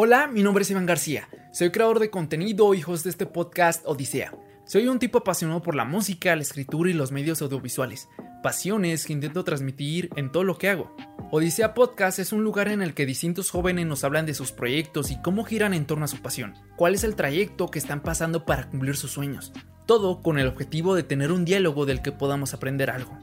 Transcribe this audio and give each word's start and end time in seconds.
Hola, 0.00 0.28
mi 0.28 0.44
nombre 0.44 0.62
es 0.62 0.70
Iván 0.70 0.86
García. 0.86 1.28
Soy 1.50 1.72
creador 1.72 1.98
de 1.98 2.08
contenido 2.08 2.72
y 2.72 2.84
host 2.86 3.02
de 3.02 3.10
este 3.10 3.26
podcast 3.26 3.82
Odisea. 3.84 4.32
Soy 4.64 4.86
un 4.86 5.00
tipo 5.00 5.18
apasionado 5.18 5.60
por 5.60 5.74
la 5.74 5.84
música, 5.84 6.36
la 6.36 6.42
escritura 6.42 6.88
y 6.88 6.92
los 6.92 7.10
medios 7.10 7.42
audiovisuales. 7.42 8.08
Pasiones 8.40 9.04
que 9.04 9.12
intento 9.12 9.42
transmitir 9.42 10.08
en 10.14 10.30
todo 10.30 10.44
lo 10.44 10.56
que 10.56 10.68
hago. 10.68 10.94
Odisea 11.32 11.74
Podcast 11.74 12.20
es 12.20 12.32
un 12.32 12.44
lugar 12.44 12.68
en 12.68 12.80
el 12.80 12.94
que 12.94 13.06
distintos 13.06 13.50
jóvenes 13.50 13.86
nos 13.86 14.04
hablan 14.04 14.24
de 14.24 14.34
sus 14.34 14.52
proyectos 14.52 15.10
y 15.10 15.20
cómo 15.20 15.42
giran 15.42 15.74
en 15.74 15.84
torno 15.84 16.04
a 16.04 16.08
su 16.08 16.18
pasión. 16.18 16.54
¿Cuál 16.76 16.94
es 16.94 17.02
el 17.02 17.16
trayecto 17.16 17.66
que 17.66 17.80
están 17.80 18.00
pasando 18.00 18.46
para 18.46 18.70
cumplir 18.70 18.94
sus 18.94 19.10
sueños? 19.10 19.52
Todo 19.84 20.22
con 20.22 20.38
el 20.38 20.46
objetivo 20.46 20.94
de 20.94 21.02
tener 21.02 21.32
un 21.32 21.44
diálogo 21.44 21.86
del 21.86 22.02
que 22.02 22.12
podamos 22.12 22.54
aprender 22.54 22.90
algo. 22.90 23.18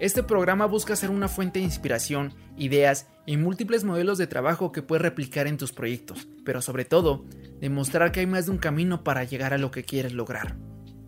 Este 0.00 0.22
programa 0.22 0.64
busca 0.64 0.96
ser 0.96 1.10
una 1.10 1.28
fuente 1.28 1.58
de 1.58 1.66
inspiración, 1.66 2.32
ideas 2.56 3.06
y 3.26 3.36
múltiples 3.36 3.84
modelos 3.84 4.16
de 4.16 4.26
trabajo 4.26 4.72
que 4.72 4.80
puedes 4.80 5.02
replicar 5.02 5.46
en 5.46 5.58
tus 5.58 5.72
proyectos, 5.72 6.26
pero 6.42 6.62
sobre 6.62 6.86
todo, 6.86 7.26
demostrar 7.60 8.10
que 8.10 8.20
hay 8.20 8.26
más 8.26 8.46
de 8.46 8.52
un 8.52 8.56
camino 8.56 9.04
para 9.04 9.24
llegar 9.24 9.52
a 9.52 9.58
lo 9.58 9.70
que 9.70 9.84
quieres 9.84 10.14
lograr. 10.14 10.56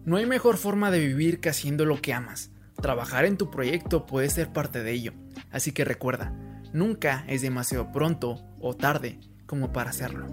No 0.05 0.19
hay 0.19 0.27
mejor 0.27 0.59
forma 0.59 0.91
de 0.91 1.01
vivir 1.01 1.41
que 1.41 1.49
haciendo 1.49 1.87
lo 1.87 2.03
que 2.03 2.13
amas. 2.13 2.51
Trabajar 2.83 3.25
en 3.25 3.39
tu 3.39 3.51
proyecto 3.51 4.05
puede 4.05 4.29
ser 4.29 4.53
parte 4.53 4.83
de 4.83 4.93
ello, 4.93 5.15
así 5.51 5.73
que 5.73 5.87
recuerda, 5.87 6.35
nunca 6.75 7.25
es 7.29 7.41
demasiado 7.41 7.93
pronto 7.93 8.45
o 8.61 8.77
tarde 8.77 9.19
como 9.47 9.73
para 9.73 9.89
hacerlo. 9.89 10.27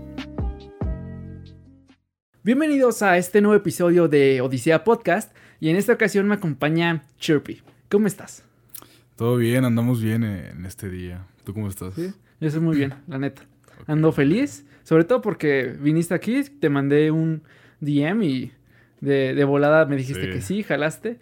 Bienvenidos 2.43 3.03
a 3.03 3.17
este 3.17 3.39
nuevo 3.39 3.55
episodio 3.55 4.09
de 4.09 4.41
Odisea 4.41 4.83
Podcast 4.83 5.33
y 5.61 5.69
en 5.69 5.77
esta 5.77 5.93
ocasión 5.93 6.27
me 6.27 6.35
acompaña 6.35 7.05
Chirpy. 7.19 7.63
¿Cómo 7.87 8.05
estás? 8.05 8.48
Todo 9.19 9.35
bien, 9.35 9.65
andamos 9.65 10.01
bien 10.01 10.23
en 10.23 10.65
este 10.65 10.89
día. 10.89 11.25
¿Tú 11.43 11.53
cómo 11.53 11.67
estás? 11.67 11.93
Sí, 11.93 12.13
yo 12.39 12.47
estoy 12.47 12.61
muy 12.61 12.77
bien, 12.77 12.93
la 13.05 13.17
neta. 13.17 13.41
Ando 13.85 14.13
feliz, 14.13 14.65
sobre 14.83 15.03
todo 15.03 15.21
porque 15.21 15.75
viniste 15.77 16.13
aquí, 16.13 16.41
te 16.43 16.69
mandé 16.69 17.11
un 17.11 17.43
DM 17.81 18.23
y 18.23 18.53
de, 19.01 19.43
volada 19.43 19.85
me 19.87 19.97
dijiste 19.97 20.29
que 20.29 20.41
sí, 20.41 20.63
jalaste. 20.63 21.19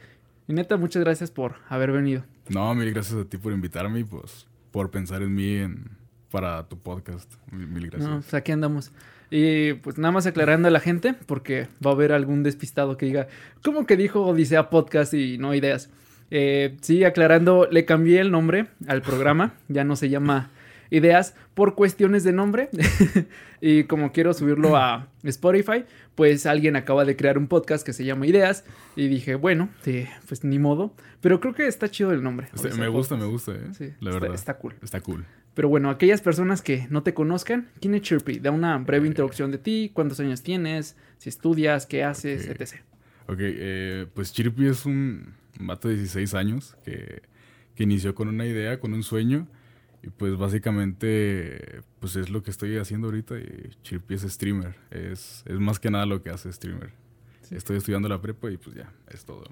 Y 0.48 0.54
neta, 0.54 0.78
muchas 0.78 1.04
gracias 1.04 1.32
por 1.32 1.56
haber 1.70 1.92
venido. 1.92 2.24
No, 2.50 2.76
mil 2.76 2.94
gracias 2.94 3.20
a 3.20 3.26
ti 3.26 3.38
por 3.38 3.52
invitarme 3.52 4.02
y 4.02 4.04
pues 4.04 4.46
por 4.70 4.92
pensar 4.92 5.24
en 5.24 5.34
mí 5.34 5.68
para 6.30 6.68
tu 6.70 6.78
podcast. 6.78 7.34
Mil, 7.52 7.90
gracias. 7.90 8.08
No, 8.08 8.20
pues 8.20 8.36
aquí 8.36 8.52
andamos. 8.52 8.92
Y 9.32 9.74
pues 9.74 9.98
nada 9.98 10.12
más 10.12 10.28
aclarando 10.28 10.68
a 10.68 10.72
la 10.72 10.82
gente, 10.82 11.16
porque 11.26 11.68
va 11.84 11.90
a 11.90 11.94
haber 11.96 12.12
algún 12.12 12.44
despistado 12.44 12.96
que 12.96 13.08
diga, 13.08 13.28
¿cómo 13.64 13.88
que 13.88 13.98
dijo 13.98 14.22
Odisea 14.22 14.70
Podcast 14.70 15.16
y 15.16 15.40
no 15.40 15.56
ideas? 15.56 15.90
Eh, 16.32 16.78
sí, 16.82 17.04
aclarando, 17.04 17.68
le 17.72 17.86
cambié 17.86 18.20
el 18.20 18.32
nombre 18.32 18.68
al 18.88 19.02
programa, 19.02 19.54
ya 19.68 19.84
no 19.84 19.96
se 19.96 20.10
llama 20.10 20.52
Ideas 20.90 21.36
por 21.54 21.76
cuestiones 21.76 22.24
de 22.24 22.32
nombre 22.32 22.70
y 23.62 23.86
como 23.86 24.12
quiero 24.12 24.34
subirlo 24.34 24.78
a 24.78 25.08
Spotify, 25.24 25.86
pues 26.16 26.46
alguien 26.46 26.76
acaba 26.76 27.04
de 27.04 27.16
crear 27.16 27.38
un 27.38 27.48
podcast 27.48 27.86
que 27.86 27.94
se 27.94 28.06
llama 28.06 28.26
Ideas 28.26 28.64
y 28.96 29.08
dije, 29.08 29.36
bueno, 29.36 29.70
pues 30.28 30.44
ni 30.44 30.60
modo, 30.60 30.94
pero 31.22 31.40
creo 31.40 31.54
que 31.54 31.68
está 31.68 31.90
chido 31.90 32.12
el 32.12 32.24
nombre. 32.24 32.48
me 32.78 32.88
gusta, 32.88 33.18
me 33.18 33.26
gusta, 33.26 33.54
¿eh? 33.54 33.74
Sí, 33.78 33.94
la 34.00 34.12
verdad. 34.12 34.34
Está 34.34 34.58
cool. 34.58 34.76
Está 34.82 35.02
cool. 35.02 35.26
Pero 35.54 35.70
bueno, 35.70 35.90
aquellas 35.90 36.22
personas 36.22 36.62
que 36.62 36.88
no 36.92 37.02
te 37.02 37.14
conozcan, 37.14 37.68
¿quién 37.82 37.96
es 37.96 38.04
Chirpy? 38.04 38.40
Da 38.40 38.52
una 38.52 38.78
breve 38.78 39.08
introducción 39.08 39.52
de 39.52 39.58
ti, 39.58 39.92
cuántos 39.94 40.20
años 40.20 40.44
tienes, 40.44 40.96
si 41.18 41.30
estudias, 41.30 41.88
qué 41.88 42.04
haces, 42.04 42.48
etc. 42.48 42.76
Ok, 43.28 43.38
eh, 43.40 44.06
pues 44.14 44.32
Chirpy 44.32 44.68
es 44.68 44.86
un 44.86 45.34
un 45.60 45.68
vato 45.68 45.88
de 45.88 45.96
16 45.96 46.34
años 46.34 46.76
que, 46.84 47.22
que 47.76 47.84
inició 47.84 48.16
con 48.16 48.28
una 48.28 48.46
idea, 48.46 48.80
con 48.80 48.94
un 48.94 49.04
sueño. 49.04 49.48
Y 50.04 50.10
pues 50.10 50.38
básicamente, 50.38 51.82
pues 52.00 52.16
es 52.16 52.30
lo 52.30 52.44
que 52.44 52.52
estoy 52.52 52.78
haciendo 52.78 53.08
ahorita. 53.08 53.38
Y 53.38 53.72
Chirpy 53.84 54.16
es 54.16 54.22
streamer. 54.22 54.76
Es, 54.92 55.44
es 55.46 55.60
más 55.60 55.80
que 55.80 55.90
nada 55.90 56.06
lo 56.06 56.22
que 56.22 56.30
hace 56.30 56.52
streamer. 56.52 56.92
Estoy 57.52 57.78
estudiando 57.78 58.10
la 58.10 58.22
prepa 58.22 58.52
y 58.52 58.58
pues 58.58 58.76
ya, 58.76 58.92
es 59.10 59.26
todo. 59.26 59.44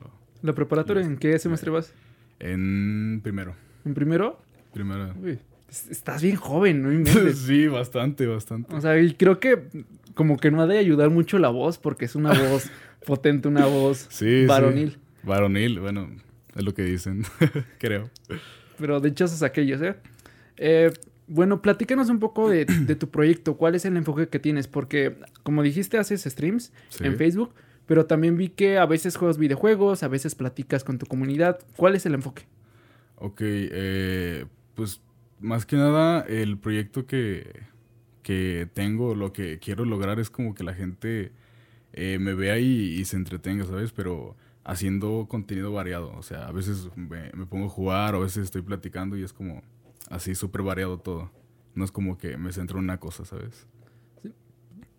¿La 0.41 0.53
preparatoria 0.53 1.03
en 1.03 1.17
qué 1.17 1.39
semestre 1.39 1.71
vas? 1.71 1.93
En 2.39 3.21
primero. 3.23 3.55
¿En 3.85 3.93
primero? 3.93 4.39
Primero. 4.73 5.13
Uy, 5.23 5.39
estás 5.69 6.21
bien 6.21 6.35
joven, 6.35 6.81
¿no? 6.81 7.31
sí, 7.33 7.67
bastante, 7.67 8.27
bastante. 8.27 8.75
O 8.75 8.81
sea, 8.81 8.99
y 8.99 9.13
creo 9.13 9.39
que 9.39 9.85
como 10.13 10.37
que 10.37 10.51
no 10.51 10.61
ha 10.61 10.67
de 10.67 10.77
ayudar 10.77 11.09
mucho 11.09 11.39
la 11.39 11.49
voz 11.49 11.77
porque 11.77 12.05
es 12.05 12.15
una 12.15 12.33
voz 12.33 12.69
potente, 13.05 13.47
una 13.47 13.65
voz 13.65 14.09
varonil. 14.47 14.97
Varonil, 15.25 15.79
bueno, 15.79 16.09
es 16.55 16.63
lo 16.63 16.73
que 16.73 16.83
dicen, 16.83 17.23
creo. 17.79 18.09
Pero 18.77 18.99
de 18.99 19.09
dichosos 19.09 19.43
aquellos, 19.43 19.81
¿eh? 19.81 19.95
¿eh? 20.57 20.91
Bueno, 21.27 21.61
platícanos 21.61 22.09
un 22.09 22.19
poco 22.19 22.49
de, 22.49 22.65
tu 22.65 23.09
proyecto. 23.09 23.57
¿Cuál 23.57 23.75
es 23.75 23.85
el 23.85 23.97
enfoque 23.97 24.27
que 24.27 24.39
tienes? 24.39 24.67
Porque, 24.67 25.17
como 25.43 25.63
dijiste, 25.63 25.97
haces 25.97 26.23
streams 26.23 26.71
en 26.99 27.17
Facebook, 27.17 27.53
pero 27.87 28.05
también 28.05 28.37
vi 28.37 28.49
que 28.49 28.77
a 28.77 28.85
veces 28.85 29.15
juegas 29.15 29.37
videojuegos, 29.37 30.03
a 30.03 30.07
veces 30.07 30.35
platicas 30.35 30.83
con 30.83 30.99
tu 30.99 31.07
comunidad. 31.07 31.59
¿Cuál 31.77 31.95
es 31.95 32.05
el 32.05 32.13
enfoque? 32.13 32.43
Ok, 33.15 33.41
eh, 33.41 34.45
pues 34.75 35.01
más 35.39 35.65
que 35.65 35.77
nada 35.77 36.21
el 36.21 36.57
proyecto 36.57 37.07
que, 37.07 37.63
que 38.21 38.67
tengo, 38.73 39.15
lo 39.15 39.33
que 39.33 39.57
quiero 39.57 39.83
lograr 39.83 40.19
es 40.19 40.29
como 40.29 40.53
que 40.53 40.63
la 40.63 40.75
gente 40.75 41.31
eh, 41.93 42.19
me 42.19 42.35
vea 42.35 42.59
y, 42.59 42.99
y, 42.99 43.05
se 43.05 43.17
entretenga, 43.17 43.65
¿sabes? 43.65 43.91
Pero 43.93 44.35
haciendo 44.65 45.27
contenido 45.29 45.71
variado. 45.71 46.11
O 46.17 46.23
sea, 46.23 46.47
a 46.47 46.51
veces 46.51 46.89
me, 46.95 47.29
pongo 47.45 47.67
a 47.67 47.69
jugar, 47.69 48.15
o 48.15 48.17
a 48.17 48.21
veces 48.21 48.43
estoy 48.43 48.63
platicando 48.63 49.15
y 49.15 49.23
es 49.23 49.31
como 49.31 49.61
así 50.09 50.35
súper 50.35 50.63
variado 50.63 50.97
todo. 50.97 51.31
No 51.75 51.85
es 51.85 51.91
como 51.91 52.17
que 52.17 52.35
me 52.37 52.51
centro 52.51 52.79
en 52.79 52.85
una 52.85 52.99
cosa, 52.99 53.23
¿sabes? 53.23 53.67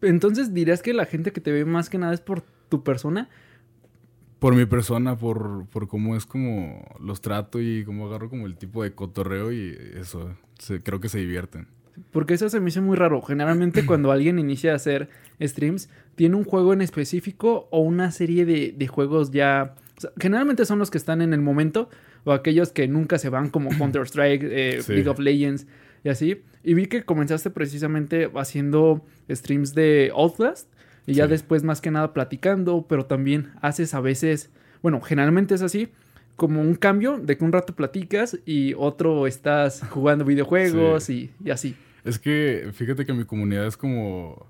Entonces, 0.00 0.54
¿dirías 0.54 0.82
que 0.82 0.94
la 0.94 1.04
gente 1.04 1.32
que 1.32 1.40
te 1.40 1.52
ve 1.52 1.64
más 1.64 1.90
que 1.90 1.98
nada 1.98 2.14
es 2.14 2.20
por 2.20 2.42
tu 2.68 2.84
persona? 2.84 3.28
Por 4.38 4.54
mi 4.54 4.66
persona, 4.66 5.16
por, 5.16 5.66
por 5.66 5.88
cómo 5.88 6.14
es 6.14 6.26
como 6.26 6.84
los 7.00 7.20
trato 7.20 7.60
y 7.60 7.84
cómo 7.84 8.06
agarro 8.06 8.30
como 8.30 8.46
el 8.46 8.56
tipo 8.56 8.82
de 8.82 8.94
cotorreo 8.94 9.52
y 9.52 9.76
eso. 9.94 10.36
creo 10.84 11.00
que 11.00 11.08
se 11.08 11.18
divierten. 11.18 11.68
Porque 12.10 12.34
eso 12.34 12.48
se 12.48 12.60
me 12.60 12.68
hizo 12.68 12.82
muy 12.82 12.96
raro. 12.96 13.22
Generalmente 13.22 13.84
cuando 13.86 14.12
alguien 14.12 14.38
inicia 14.38 14.72
a 14.72 14.76
hacer 14.76 15.08
streams, 15.40 15.88
tiene 16.14 16.36
un 16.36 16.44
juego 16.44 16.72
en 16.72 16.82
específico 16.82 17.68
o 17.70 17.80
una 17.80 18.10
serie 18.10 18.44
de, 18.44 18.86
juegos 18.86 19.30
ya... 19.30 19.74
generalmente 20.18 20.64
son 20.64 20.78
los 20.78 20.90
que 20.90 20.98
están 20.98 21.22
en 21.22 21.32
el 21.32 21.40
momento 21.40 21.88
o 22.24 22.32
aquellos 22.32 22.72
que 22.72 22.88
nunca 22.88 23.18
se 23.18 23.28
van 23.28 23.50
como 23.50 23.70
Counter-Strike, 23.78 24.42
eh, 24.42 24.82
League 24.88 25.08
of 25.08 25.18
Legends 25.18 25.66
y 26.04 26.08
así. 26.08 26.42
Y 26.62 26.74
vi 26.74 26.86
que 26.86 27.04
comenzaste 27.04 27.50
precisamente 27.50 28.30
haciendo 28.34 29.04
streams 29.30 29.74
de 29.74 30.10
Outlast 30.14 30.68
y 31.06 31.14
ya 31.14 31.28
después 31.28 31.62
más 31.62 31.80
que 31.80 31.92
nada 31.92 32.12
platicando, 32.12 32.86
pero 32.88 33.06
también 33.06 33.52
haces 33.62 33.94
a 33.94 34.00
veces, 34.00 34.50
bueno, 34.82 35.00
generalmente 35.00 35.54
es 35.54 35.62
así, 35.62 35.88
como 36.34 36.60
un 36.60 36.74
cambio 36.74 37.18
de 37.18 37.36
que 37.36 37.44
un 37.44 37.52
rato 37.52 37.74
platicas 37.74 38.38
y 38.44 38.74
otro 38.74 39.26
estás 39.26 39.82
jugando 39.90 40.24
videojuegos 40.24 41.08
y, 41.08 41.30
y, 41.44 41.50
así. 41.50 41.76
Es 42.06 42.20
que 42.20 42.70
fíjate 42.72 43.04
que 43.04 43.12
mi 43.12 43.24
comunidad 43.24 43.66
es 43.66 43.76
como 43.76 44.46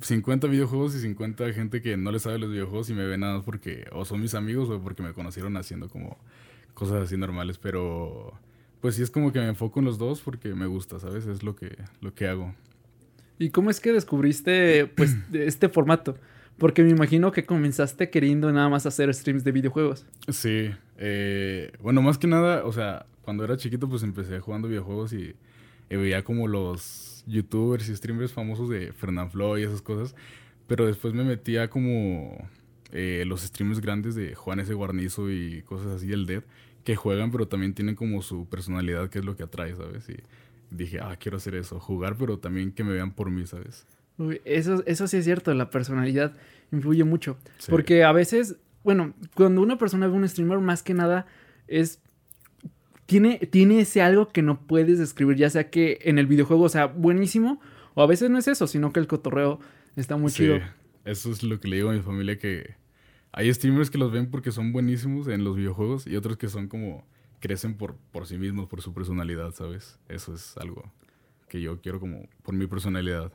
50 0.00 0.46
videojuegos 0.46 0.94
y 0.94 1.00
50 1.00 1.52
gente 1.52 1.82
que 1.82 1.96
no 1.96 2.12
le 2.12 2.20
sabe 2.20 2.38
los 2.38 2.48
videojuegos 2.48 2.88
y 2.90 2.94
me 2.94 3.04
ve 3.04 3.18
nada 3.18 3.34
más 3.34 3.44
porque 3.44 3.88
o 3.90 4.04
son 4.04 4.20
mis 4.20 4.36
amigos 4.36 4.70
o 4.70 4.80
porque 4.80 5.02
me 5.02 5.12
conocieron 5.12 5.56
haciendo 5.56 5.88
como 5.88 6.16
cosas 6.74 7.02
así 7.02 7.16
normales, 7.16 7.58
pero 7.58 8.38
pues 8.80 8.94
sí 8.94 9.02
es 9.02 9.10
como 9.10 9.32
que 9.32 9.40
me 9.40 9.48
enfoco 9.48 9.80
en 9.80 9.86
los 9.86 9.98
dos 9.98 10.20
porque 10.20 10.54
me 10.54 10.66
gusta, 10.66 11.00
¿sabes? 11.00 11.26
Es 11.26 11.42
lo 11.42 11.56
que, 11.56 11.76
lo 12.00 12.14
que 12.14 12.28
hago. 12.28 12.54
¿Y 13.36 13.50
cómo 13.50 13.70
es 13.70 13.80
que 13.80 13.92
descubriste 13.92 14.86
pues 14.86 15.16
este 15.32 15.68
formato? 15.68 16.16
Porque 16.56 16.84
me 16.84 16.90
imagino 16.90 17.32
que 17.32 17.44
comenzaste 17.44 18.10
queriendo 18.10 18.52
nada 18.52 18.68
más 18.68 18.86
hacer 18.86 19.12
streams 19.12 19.42
de 19.42 19.50
videojuegos. 19.50 20.06
Sí, 20.28 20.70
eh, 20.98 21.72
bueno, 21.82 22.00
más 22.00 22.16
que 22.16 22.28
nada, 22.28 22.64
o 22.64 22.72
sea, 22.72 23.06
cuando 23.22 23.42
era 23.42 23.56
chiquito 23.56 23.88
pues 23.88 24.04
empecé 24.04 24.38
jugando 24.38 24.68
videojuegos 24.68 25.12
y 25.12 25.34
y 25.90 25.96
veía 25.96 26.24
como 26.24 26.48
los 26.48 27.24
youtubers 27.26 27.88
y 27.88 27.96
streamers 27.96 28.32
famosos 28.32 28.68
de 28.68 28.92
Fernanfloo 28.92 29.58
y 29.58 29.62
esas 29.62 29.82
cosas. 29.82 30.14
Pero 30.66 30.86
después 30.86 31.14
me 31.14 31.24
metía 31.24 31.68
como 31.68 32.36
eh, 32.92 33.24
los 33.26 33.42
streamers 33.42 33.80
grandes 33.80 34.14
de 34.14 34.34
Juan 34.34 34.60
S. 34.60 34.72
Guarnizo 34.74 35.30
y 35.30 35.62
cosas 35.62 35.88
así, 35.88 36.12
el 36.12 36.26
Dead, 36.26 36.42
que 36.84 36.96
juegan, 36.96 37.30
pero 37.30 37.46
también 37.48 37.74
tienen 37.74 37.94
como 37.94 38.22
su 38.22 38.48
personalidad, 38.48 39.10
que 39.10 39.20
es 39.20 39.24
lo 39.24 39.36
que 39.36 39.44
atrae, 39.44 39.74
¿sabes? 39.76 40.08
Y 40.08 40.16
dije, 40.70 40.98
ah, 41.00 41.16
quiero 41.16 41.36
hacer 41.36 41.54
eso, 41.54 41.78
jugar, 41.78 42.16
pero 42.16 42.38
también 42.38 42.72
que 42.72 42.84
me 42.84 42.92
vean 42.92 43.12
por 43.12 43.30
mí, 43.30 43.46
¿sabes? 43.46 43.86
eso, 44.46 44.82
eso 44.86 45.06
sí 45.06 45.18
es 45.18 45.24
cierto, 45.24 45.52
la 45.52 45.70
personalidad 45.70 46.34
influye 46.72 47.04
mucho. 47.04 47.36
Porque 47.68 48.02
a 48.02 48.12
veces, 48.12 48.56
bueno, 48.82 49.14
cuando 49.34 49.60
una 49.60 49.78
persona 49.78 50.06
ve 50.06 50.14
un 50.14 50.28
streamer, 50.28 50.58
más 50.58 50.82
que 50.82 50.94
nada 50.94 51.26
es 51.68 52.00
tiene, 53.06 53.38
tiene 53.38 53.80
ese 53.80 54.02
algo 54.02 54.28
que 54.28 54.42
no 54.42 54.60
puedes 54.66 54.98
describir, 54.98 55.36
ya 55.36 55.50
sea 55.50 55.70
que 55.70 55.98
en 56.02 56.18
el 56.18 56.26
videojuego 56.26 56.68
sea 56.68 56.86
buenísimo, 56.86 57.60
o 57.94 58.02
a 58.02 58.06
veces 58.06 58.30
no 58.30 58.38
es 58.38 58.48
eso, 58.48 58.66
sino 58.66 58.92
que 58.92 59.00
el 59.00 59.06
cotorreo 59.06 59.58
está 59.96 60.16
muy 60.16 60.30
chido. 60.30 60.58
Eso 61.04 61.30
es 61.30 61.42
lo 61.42 61.58
que 61.60 61.68
le 61.68 61.76
digo 61.76 61.90
a 61.90 61.92
mi 61.92 62.00
familia, 62.00 62.36
que 62.38 62.74
hay 63.32 63.52
streamers 63.52 63.90
que 63.90 63.98
los 63.98 64.12
ven 64.12 64.30
porque 64.30 64.50
son 64.50 64.72
buenísimos 64.72 65.28
en 65.28 65.44
los 65.44 65.56
videojuegos 65.56 66.06
y 66.06 66.16
otros 66.16 66.36
que 66.36 66.48
son 66.48 66.68
como 66.68 67.06
crecen 67.38 67.74
por, 67.76 67.96
por 68.12 68.26
sí 68.26 68.38
mismos, 68.38 68.66
por 68.68 68.82
su 68.82 68.92
personalidad, 68.92 69.52
¿sabes? 69.52 69.98
Eso 70.08 70.34
es 70.34 70.56
algo 70.56 70.90
que 71.48 71.60
yo 71.60 71.80
quiero 71.80 72.00
como 72.00 72.28
por 72.42 72.54
mi 72.54 72.66
personalidad. 72.66 73.32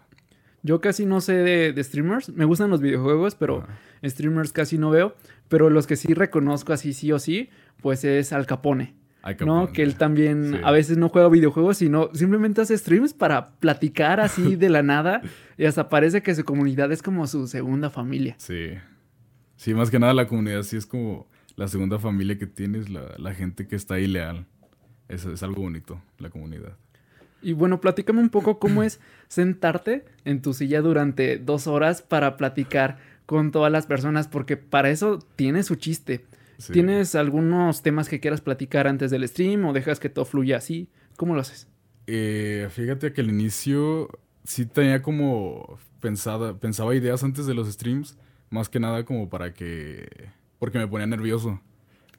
Yo 0.63 0.81
casi 0.81 1.05
no 1.05 1.21
sé 1.21 1.33
de, 1.33 1.83
streamers. 1.83 2.29
Me 2.29 2.45
gustan 2.45 2.69
los 2.69 2.81
videojuegos, 2.81 3.35
pero 3.35 3.65
Ah. 3.67 4.07
streamers 4.07 4.51
casi 4.51 4.77
no 4.77 4.89
veo. 4.91 5.15
Pero 5.47 5.69
los 5.69 5.87
que 5.87 5.95
sí 5.95 6.13
reconozco 6.13 6.73
así 6.73 6.93
sí 6.93 7.11
o 7.11 7.19
sí, 7.19 7.49
pues 7.81 8.03
es 8.03 8.31
Al 8.31 8.45
Capone. 8.45 8.93
¿No? 9.45 9.71
Que 9.71 9.83
él 9.83 9.95
también 9.95 10.51
Sí. 10.53 10.59
a 10.63 10.71
veces 10.71 10.97
no 10.97 11.09
juega 11.09 11.29
videojuegos, 11.29 11.77
sino 11.77 12.09
simplemente 12.13 12.61
hace 12.61 12.77
streams 12.77 13.13
para 13.13 13.51
platicar 13.59 14.19
así 14.19 14.55
de 14.55 14.69
la 14.69 14.83
nada. 14.83 15.21
Y 15.57 15.65
hasta 15.65 15.89
parece 15.89 16.21
que 16.23 16.33
su 16.35 16.43
comunidad 16.43 16.91
es 16.91 17.01
como 17.01 17.27
su 17.27 17.47
segunda 17.47 17.89
familia. 17.89 18.35
Sí. 18.37 18.69
Sí, 19.55 19.73
más 19.75 19.91
que 19.91 19.99
nada 19.99 20.13
la 20.13 20.27
comunidad 20.27 20.63
sí 20.63 20.75
es 20.77 20.85
como 20.87 21.27
la 21.55 21.67
segunda 21.67 21.99
familia 21.99 22.37
que 22.37 22.47
tienes, 22.47 22.89
la, 22.89 23.01
la 23.17 23.33
gente 23.33 23.67
que 23.67 23.75
está 23.75 23.95
ahí 23.95 24.07
leal. 24.07 24.47
Es, 25.07 25.25
es 25.25 25.43
algo 25.43 25.61
bonito, 25.61 26.01
la 26.17 26.29
comunidad. 26.29 26.77
Y 27.43 27.53
bueno, 27.53 27.81
platícame 27.81 28.21
un 28.21 28.29
poco 28.29 28.59
cómo 28.59 28.81
es 28.83 28.99
sentarte 29.27 30.05
en 30.25 30.41
tu 30.41 30.53
silla 30.53 30.81
durante 30.81 31.37
dos 31.37 31.67
horas 31.67 32.01
para 32.01 32.37
platicar 32.37 32.97
con 33.25 33.51
todas 33.51 33.71
las 33.71 33.85
personas, 33.87 34.27
porque 34.27 34.57
para 34.57 34.89
eso 34.89 35.19
tiene 35.35 35.63
su 35.63 35.75
chiste. 35.75 36.25
Sí. 36.61 36.73
¿Tienes 36.73 37.15
algunos 37.15 37.81
temas 37.81 38.07
que 38.07 38.19
quieras 38.19 38.39
platicar 38.41 38.87
antes 38.87 39.09
del 39.09 39.27
stream 39.27 39.65
o 39.65 39.73
dejas 39.73 39.99
que 39.99 40.09
todo 40.09 40.25
fluya 40.25 40.57
así? 40.57 40.89
¿Cómo 41.17 41.33
lo 41.33 41.41
haces? 41.41 41.67
Eh, 42.05 42.67
fíjate 42.69 43.13
que 43.13 43.21
al 43.21 43.29
inicio 43.29 44.09
sí 44.43 44.67
tenía 44.67 45.01
como 45.01 45.79
pensada, 45.99 46.59
pensaba 46.59 46.93
ideas 46.93 47.23
antes 47.23 47.47
de 47.47 47.55
los 47.55 47.67
streams, 47.71 48.15
más 48.51 48.69
que 48.69 48.79
nada 48.79 49.05
como 49.05 49.27
para 49.27 49.55
que, 49.55 50.07
porque 50.59 50.77
me 50.77 50.87
ponía 50.87 51.07
nervioso. 51.07 51.59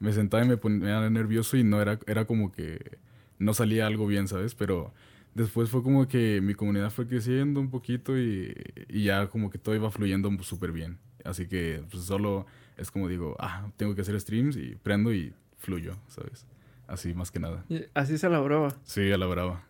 Me 0.01 0.11
sentaba 0.11 0.43
y 0.43 0.47
me 0.49 0.57
ponía 0.57 1.09
nervioso 1.09 1.55
y 1.55 1.63
no 1.63 1.81
era, 1.81 1.97
era 2.05 2.25
como 2.25 2.51
que 2.51 2.97
no 3.39 3.53
salía 3.53 3.87
algo 3.87 4.07
bien, 4.07 4.27
¿sabes? 4.27 4.55
Pero 4.55 4.93
después 5.35 5.69
fue 5.69 5.83
como 5.83 6.09
que 6.09 6.41
mi 6.41 6.53
comunidad 6.53 6.91
fue 6.91 7.07
creciendo 7.07 7.61
un 7.61 7.69
poquito 7.69 8.17
y, 8.17 8.53
y 8.89 9.03
ya 9.05 9.27
como 9.27 9.49
que 9.49 9.57
todo 9.57 9.73
iba 9.73 9.89
fluyendo 9.89 10.29
súper 10.43 10.73
bien. 10.73 10.97
Así 11.23 11.47
que 11.47 11.83
pues, 11.89 12.03
solo 12.03 12.45
es 12.77 12.91
como 12.91 13.07
digo, 13.07 13.35
ah, 13.39 13.67
tengo 13.77 13.95
que 13.95 14.01
hacer 14.01 14.19
streams 14.19 14.55
y 14.57 14.75
prendo 14.81 15.13
y 15.13 15.33
fluyo, 15.57 15.95
¿sabes? 16.07 16.45
Así 16.87 17.13
más 17.13 17.31
que 17.31 17.39
nada. 17.39 17.63
Así 17.93 18.17
se 18.17 18.29
la 18.29 18.39
brava. 18.39 18.75
Sí, 18.83 19.11
a 19.11 19.17
la 19.17 19.25
brava. 19.25 19.63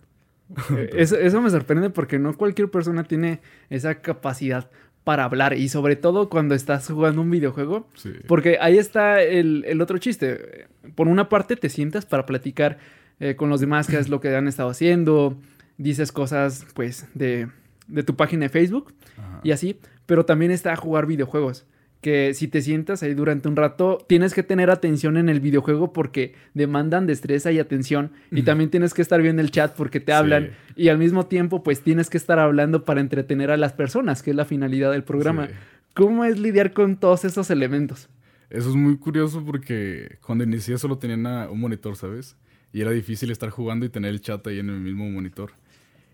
Eh, 0.75 0.89
Eso, 0.97 1.15
eso 1.17 1.41
me 1.41 1.49
sorprende 1.49 1.89
porque 1.89 2.19
no 2.19 2.35
cualquier 2.35 2.69
persona 2.69 3.03
tiene 3.03 3.41
esa 3.69 4.01
capacidad 4.01 4.69
para 5.03 5.25
hablar 5.25 5.53
y 5.57 5.69
sobre 5.69 5.95
todo 5.95 6.29
cuando 6.29 6.55
estás 6.55 6.87
jugando 6.87 7.21
un 7.21 7.29
videojuego. 7.29 7.87
Sí. 7.93 8.13
Porque 8.27 8.57
ahí 8.59 8.77
está 8.77 9.21
el, 9.21 9.63
el 9.67 9.81
otro 9.81 9.97
chiste. 9.97 10.67
Por 10.95 11.07
una 11.07 11.29
parte 11.29 11.55
te 11.55 11.69
sientas 11.69 12.05
para 12.05 12.25
platicar 12.25 12.77
eh, 13.19 13.35
con 13.35 13.49
los 13.49 13.59
demás 13.61 13.87
qué 13.87 13.97
es 13.97 14.09
lo 14.09 14.19
que 14.19 14.35
han 14.35 14.47
estado 14.47 14.69
haciendo, 14.69 15.37
dices 15.77 16.11
cosas 16.11 16.65
pues 16.73 17.07
de, 17.13 17.49
de 17.87 18.03
tu 18.03 18.15
página 18.15 18.43
de 18.43 18.49
Facebook 18.49 18.93
Ajá. 19.17 19.39
y 19.43 19.51
así, 19.51 19.79
pero 20.05 20.25
también 20.25 20.51
está 20.51 20.75
jugar 20.75 21.05
videojuegos. 21.05 21.65
Que 22.03 22.33
si 22.35 22.47
te 22.47 22.61
sientas 22.61 23.01
ahí 23.01 23.15
durante 23.15 23.47
un 23.47 23.55
rato, 23.55 23.97
tienes 24.07 24.33
que 24.35 24.43
tener 24.43 24.69
atención 24.69 25.17
en 25.17 25.29
el 25.29 25.39
videojuego 25.39 25.93
porque 25.93 26.35
demandan 26.53 27.07
destreza 27.07 27.51
y 27.51 27.57
atención. 27.57 28.11
Y 28.29 28.43
también 28.43 28.69
tienes 28.69 28.93
que 28.93 29.01
estar 29.01 29.21
viendo 29.21 29.41
el 29.41 29.49
chat 29.49 29.73
porque 29.75 29.99
te 29.99 30.11
Sí. 30.11 30.15
hablan. 30.17 30.49
Y 30.75 30.89
al 30.89 30.97
mismo 30.99 31.25
tiempo, 31.25 31.63
pues 31.63 31.81
tienes 31.81 32.09
que 32.11 32.17
estar 32.17 32.37
hablando 32.39 32.83
para 32.83 33.01
entretener 33.01 33.49
a 33.49 33.57
las 33.57 33.73
personas, 33.73 34.21
que 34.21 34.29
es 34.31 34.35
la 34.35 34.45
finalidad 34.45 34.91
del 34.91 35.03
programa. 35.03 35.47
Sí. 35.47 35.53
¿Cómo 35.95 36.25
es 36.25 36.37
lidiar 36.39 36.73
con 36.73 36.97
todos 36.97 37.23
esos 37.25 37.49
elementos? 37.49 38.09
Eso 38.49 38.69
es 38.69 38.75
muy 38.75 38.97
curioso 38.97 39.43
porque 39.45 40.17
cuando 40.25 40.43
inicié 40.43 40.77
solo 40.77 40.97
tenía 40.97 41.15
una- 41.15 41.49
un 41.49 41.59
monitor, 41.59 41.95
¿sabes? 41.95 42.35
Y 42.73 42.81
era 42.81 42.91
difícil 42.91 43.31
estar 43.31 43.49
jugando 43.49 43.85
y 43.85 43.89
tener 43.89 44.11
el 44.11 44.19
chat 44.21 44.45
ahí 44.47 44.59
en 44.59 44.69
el 44.69 44.79
mismo 44.81 45.09
monitor. 45.09 45.51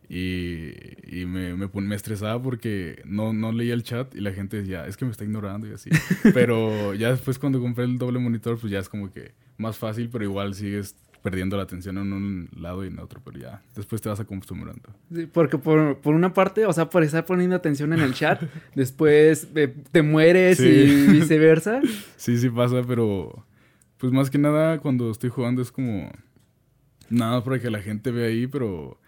Y, 0.10 0.72
y 1.08 1.26
me, 1.28 1.54
me, 1.56 1.68
me 1.72 1.96
estresaba 1.96 2.42
porque 2.42 3.02
no, 3.06 3.32
no 3.32 3.52
leía 3.52 3.76
el 3.76 3.84
chat 3.84 4.16
y 4.16 4.22
la 4.22 4.32
gente 4.34 4.58
decía, 4.58 4.88
es 4.88 4.98
que 4.98 5.06
me 5.06 5.12
está 5.12 5.24
ignorando 5.24 5.68
y 5.68 5.74
así. 5.74 5.90
Pero 6.34 6.94
ya 6.96 7.12
después 7.12 7.38
cuando 7.38 7.60
compré 7.62 7.84
el 7.86 7.98
doble 8.00 8.18
monitor, 8.20 8.58
pues 8.60 8.72
ya 8.72 8.80
es 8.80 8.90
como 8.90 9.12
que 9.12 9.34
más 9.58 9.78
fácil, 9.78 10.10
pero 10.10 10.24
igual 10.24 10.56
sigues 10.56 10.96
perdiendo 11.22 11.58
la 11.58 11.64
atención 11.64 11.98
en 11.98 12.14
un 12.14 12.50
lado 12.58 12.86
y 12.86 12.88
en 12.88 12.98
otro, 12.98 13.20
pero 13.24 13.38
ya 13.38 13.62
después 13.76 14.02
te 14.02 14.08
vas 14.08 14.22
acostumbrando. 14.22 14.90
Sí, 15.14 15.26
Porque 15.32 15.58
por, 15.58 15.98
por 15.98 16.16
una 16.16 16.34
parte, 16.34 16.66
o 16.66 16.72
sea, 16.72 16.90
por 16.90 17.04
estar 17.04 17.26
poniendo 17.26 17.58
atención 17.58 17.92
en 17.92 18.00
el 18.00 18.14
chat, 18.14 18.42
después 18.76 19.48
eh, 19.54 19.76
te 19.92 20.02
mueres 20.02 20.58
Sí. 20.58 20.64
y 20.66 21.08
viceversa. 21.12 21.82
Sí, 22.16 22.38
sí 22.38 22.50
pasa, 22.50 22.84
pero 22.88 23.46
pues 23.98 24.12
más 24.14 24.30
que 24.30 24.38
nada 24.38 24.80
cuando 24.80 25.12
estoy 25.12 25.30
jugando 25.30 25.62
es 25.62 25.72
como 25.74 26.10
nada 27.10 27.44
para 27.44 27.60
que 27.60 27.70
la 27.70 27.82
gente 27.82 28.12
vea 28.12 28.28
ahí, 28.28 28.48
pero 28.48 28.99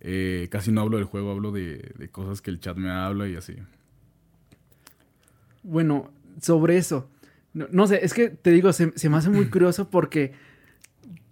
eh, 0.00 0.48
casi 0.50 0.72
no 0.72 0.80
hablo 0.80 0.96
del 0.96 1.06
juego, 1.06 1.30
hablo 1.30 1.52
de, 1.52 1.92
de 1.96 2.08
cosas 2.08 2.40
que 2.40 2.50
el 2.50 2.60
chat 2.60 2.76
me 2.76 2.90
habla 2.90 3.28
y 3.28 3.36
así. 3.36 3.54
Bueno, 5.62 6.10
sobre 6.40 6.76
eso. 6.76 7.08
No, 7.52 7.66
no 7.70 7.86
sé, 7.86 8.04
es 8.04 8.14
que 8.14 8.28
te 8.28 8.50
digo, 8.50 8.72
se, 8.72 8.92
se 8.96 9.08
me 9.08 9.16
hace 9.16 9.30
muy 9.30 9.46
curioso 9.50 9.90
porque 9.90 10.32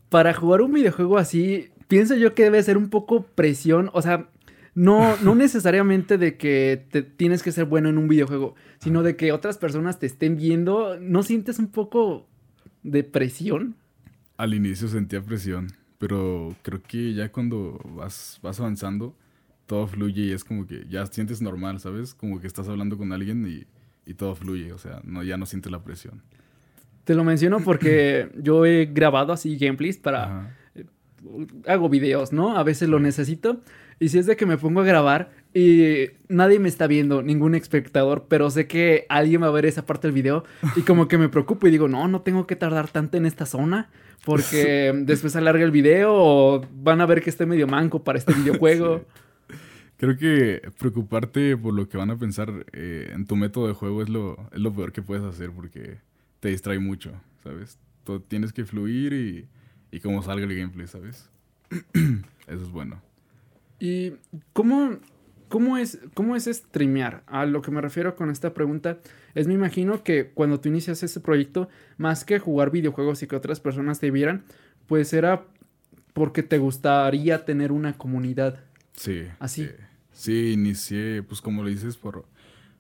para 0.09 0.35
jugar 0.35 0.62
un 0.62 0.73
videojuego 0.73 1.19
así, 1.19 1.70
pienso 1.88 2.15
yo 2.17 2.35
que 2.35 2.44
debe 2.44 2.62
ser 2.62 2.76
un 2.76 2.91
poco 2.91 3.23
presión. 3.23 3.91
O 3.93 4.03
sea, 4.03 4.29
no, 4.75 5.17
no 5.23 5.35
necesariamente 5.35 6.19
de 6.19 6.37
que 6.37 6.87
te, 6.91 7.03
tienes 7.03 7.43
que 7.43 7.53
ser 7.53 7.64
bueno 7.64 7.88
en 7.88 7.99
un 7.99 8.09
videojuego, 8.09 8.55
sino 8.81 9.03
de 9.03 9.17
que 9.17 9.32
otras 9.32 9.59
personas 9.59 9.99
te 9.99 10.06
estén 10.06 10.37
viendo. 10.37 10.99
¿No 11.00 11.23
sientes 11.23 11.59
un 11.59 11.69
poco 11.69 12.26
de 12.82 13.05
presión? 13.05 13.76
Al 14.37 14.55
inicio 14.55 14.88
sentía 14.88 15.21
presión, 15.21 15.73
pero 15.99 16.55
creo 16.62 16.81
que 16.83 17.15
ya 17.15 17.31
cuando 17.31 17.81
vas, 17.85 18.39
vas 18.43 18.59
avanzando, 18.61 19.15
todo 19.67 19.87
fluye 19.87 20.23
y 20.23 20.33
es 20.33 20.45
como 20.45 20.67
que 20.67 20.87
ya 20.89 21.05
sientes 21.06 21.43
normal, 21.43 21.81
¿sabes? 21.81 22.15
Como 22.15 22.41
que 22.41 22.47
estás 22.47 22.69
hablando 22.69 22.97
con 22.97 23.12
alguien 23.12 23.47
y, 23.47 23.67
y 24.11 24.15
todo 24.15 24.35
fluye, 24.35 24.73
o 24.73 24.79
sea, 24.79 25.00
no, 25.05 25.23
ya 25.23 25.37
no 25.37 25.47
sientes 25.47 25.71
la 25.71 25.83
presión. 25.83 26.23
Te 27.05 27.15
lo 27.15 27.25
menciono 27.25 27.61
porque 27.61 28.31
yo 28.43 28.65
he 28.65 28.87
grabado 28.87 29.33
así 29.33 29.56
gameplays 29.56 29.99
para... 29.99 30.25
Ajá. 30.25 30.56
hago 31.67 31.89
videos, 31.89 32.33
¿no? 32.33 32.56
A 32.56 32.62
veces 32.62 32.89
lo 32.89 33.00
necesito. 33.00 33.61
Y 33.99 34.11
si 34.11 34.19
es 34.19 34.27
de 34.27 34.37
que 34.37 34.47
me 34.47 34.56
pongo 34.56 34.81
a 34.81 34.85
grabar 34.85 35.31
y 35.55 36.11
nadie 36.29 36.59
me 36.59 36.69
está 36.69 36.87
viendo, 36.87 37.23
ningún 37.23 37.55
espectador, 37.55 38.27
pero 38.29 38.50
sé 38.50 38.67
que 38.67 39.06
alguien 39.09 39.43
va 39.43 39.47
a 39.47 39.50
ver 39.50 39.67
esa 39.67 39.87
parte 39.87 40.06
del 40.06 40.15
video 40.15 40.45
y 40.77 40.83
como 40.83 41.09
que 41.09 41.19
me 41.19 41.29
preocupo 41.29 41.67
y 41.67 41.71
digo, 41.71 41.89
no, 41.89 42.06
no 42.06 42.21
tengo 42.21 42.47
que 42.47 42.56
tardar 42.56 42.89
tanto 42.89 43.17
en 43.17 43.27
esta 43.27 43.47
zona 43.47 43.91
porque 44.25 44.93
después 45.05 45.37
alarga 45.37 45.65
el 45.65 45.71
video 45.71 46.12
o 46.15 46.67
van 46.73 47.00
a 47.00 47.06
ver 47.06 47.23
que 47.23 47.31
estoy 47.31 47.47
medio 47.47 47.67
manco 47.67 48.05
para 48.05 48.19
este 48.19 48.35
videojuego. 48.35 49.05
Creo 49.97 50.17
que 50.17 50.62
preocuparte 50.79 51.56
por 51.56 51.75
lo 51.75 51.89
que 51.89 51.97
van 51.97 52.11
a 52.11 52.19
pensar 52.19 52.67
eh, 52.73 53.11
en 53.12 53.27
tu 53.27 53.35
método 53.35 53.67
de 53.67 53.75
juego 53.75 54.02
es 54.02 54.09
lo, 54.09 54.49
es 54.52 54.61
lo 54.61 54.73
peor 54.73 54.93
que 54.93 55.02
puedes 55.02 55.25
hacer 55.25 55.50
porque 55.50 55.99
te 56.38 56.50
distrae 56.50 56.78
mucho, 56.78 57.12
¿sabes? 57.43 57.78
Tienes 58.28 58.52
que 58.52 58.64
fluir 58.64 59.12
y, 59.12 59.49
y 59.90 60.00
cómo 60.00 60.23
salga 60.23 60.47
el 60.47 60.57
gameplay, 60.57 60.87
¿sabes? 60.87 61.28
Eso 61.93 62.62
es 62.62 62.71
bueno. 62.71 63.02
¿Y 63.81 64.12
cómo, 64.52 64.99
cómo, 65.49 65.76
es, 65.76 65.99
cómo 66.14 66.37
es 66.37 66.45
streamear? 66.45 67.23
A 67.26 67.47
lo 67.47 67.62
que 67.62 67.71
me 67.71 67.81
refiero 67.81 68.17
con 68.17 68.31
esta 68.31 68.55
pregunta 68.55 68.99
es, 69.35 69.47
me 69.47 69.55
imagino 69.55 70.02
que 70.02 70.31
cuando 70.31 70.61
tú 70.61 70.69
inicias 70.69 71.02
ese 71.02 71.21
proyecto, 71.21 71.69
más 71.97 72.25
que 72.25 72.38
jugar 72.38 72.71
videojuegos 72.71 73.23
y 73.23 73.26
que 73.26 73.37
otras 73.37 73.61
personas 73.61 74.00
te 74.00 74.11
vieran, 74.11 74.45
pues 74.87 75.12
era 75.12 75.45
porque 76.12 76.43
te 76.43 76.59
gustaría 76.59 77.45
tener 77.45 77.73
una 77.73 77.97
comunidad. 77.97 78.64
Sí. 78.95 79.25
Así. 79.38 79.62
eh, 79.62 79.76
sí, 80.12 80.52
inicié, 80.52 81.23
pues 81.23 81.40
como 81.40 81.62
lo 81.62 81.69
dices, 81.69 81.97
por, 81.97 82.25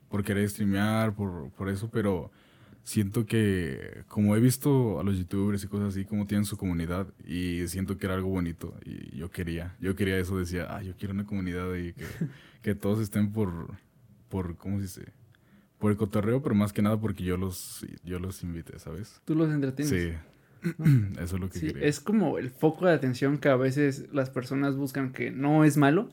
por 0.08 0.24
querer 0.24 0.48
streamear, 0.48 1.14
por, 1.14 1.50
por 1.50 1.68
eso, 1.68 1.88
pero 1.90 2.30
siento 2.88 3.26
que 3.26 4.02
como 4.08 4.34
he 4.34 4.40
visto 4.40 4.98
a 4.98 5.04
los 5.04 5.18
youtubers 5.18 5.62
y 5.62 5.66
cosas 5.66 5.88
así, 5.90 6.06
como 6.06 6.26
tienen 6.26 6.46
su 6.46 6.56
comunidad 6.56 7.06
y 7.26 7.68
siento 7.68 7.98
que 7.98 8.06
era 8.06 8.14
algo 8.14 8.30
bonito 8.30 8.74
y 8.82 9.14
yo 9.14 9.30
quería, 9.30 9.76
yo 9.78 9.94
quería 9.94 10.16
eso, 10.16 10.38
decía, 10.38 10.66
ah, 10.70 10.82
yo 10.82 10.94
quiero 10.96 11.12
una 11.12 11.26
comunidad 11.26 11.74
y 11.74 11.92
que, 11.92 12.04
que 12.62 12.74
todos 12.74 13.00
estén 13.00 13.30
por, 13.30 13.72
por, 14.30 14.56
¿cómo 14.56 14.76
se 14.78 14.82
dice? 14.84 15.12
Por 15.78 15.90
el 15.90 15.98
cotorreo, 15.98 16.42
pero 16.42 16.54
más 16.54 16.72
que 16.72 16.80
nada 16.80 16.98
porque 16.98 17.24
yo 17.24 17.36
los, 17.36 17.86
yo 18.04 18.18
los 18.18 18.42
invité, 18.42 18.78
¿sabes? 18.78 19.20
Tú 19.26 19.34
los 19.34 19.50
entretienes. 19.52 19.90
Sí. 19.90 20.70
Eso 21.20 21.36
es 21.36 21.40
lo 21.40 21.50
que 21.50 21.58
Sí, 21.58 21.66
quería. 21.68 21.84
es 21.86 22.00
como 22.00 22.38
el 22.38 22.48
foco 22.48 22.86
de 22.86 22.94
atención 22.94 23.36
que 23.36 23.50
a 23.50 23.56
veces 23.56 24.06
las 24.14 24.30
personas 24.30 24.76
buscan, 24.76 25.12
que 25.12 25.30
no 25.30 25.64
es 25.64 25.76
malo, 25.76 26.08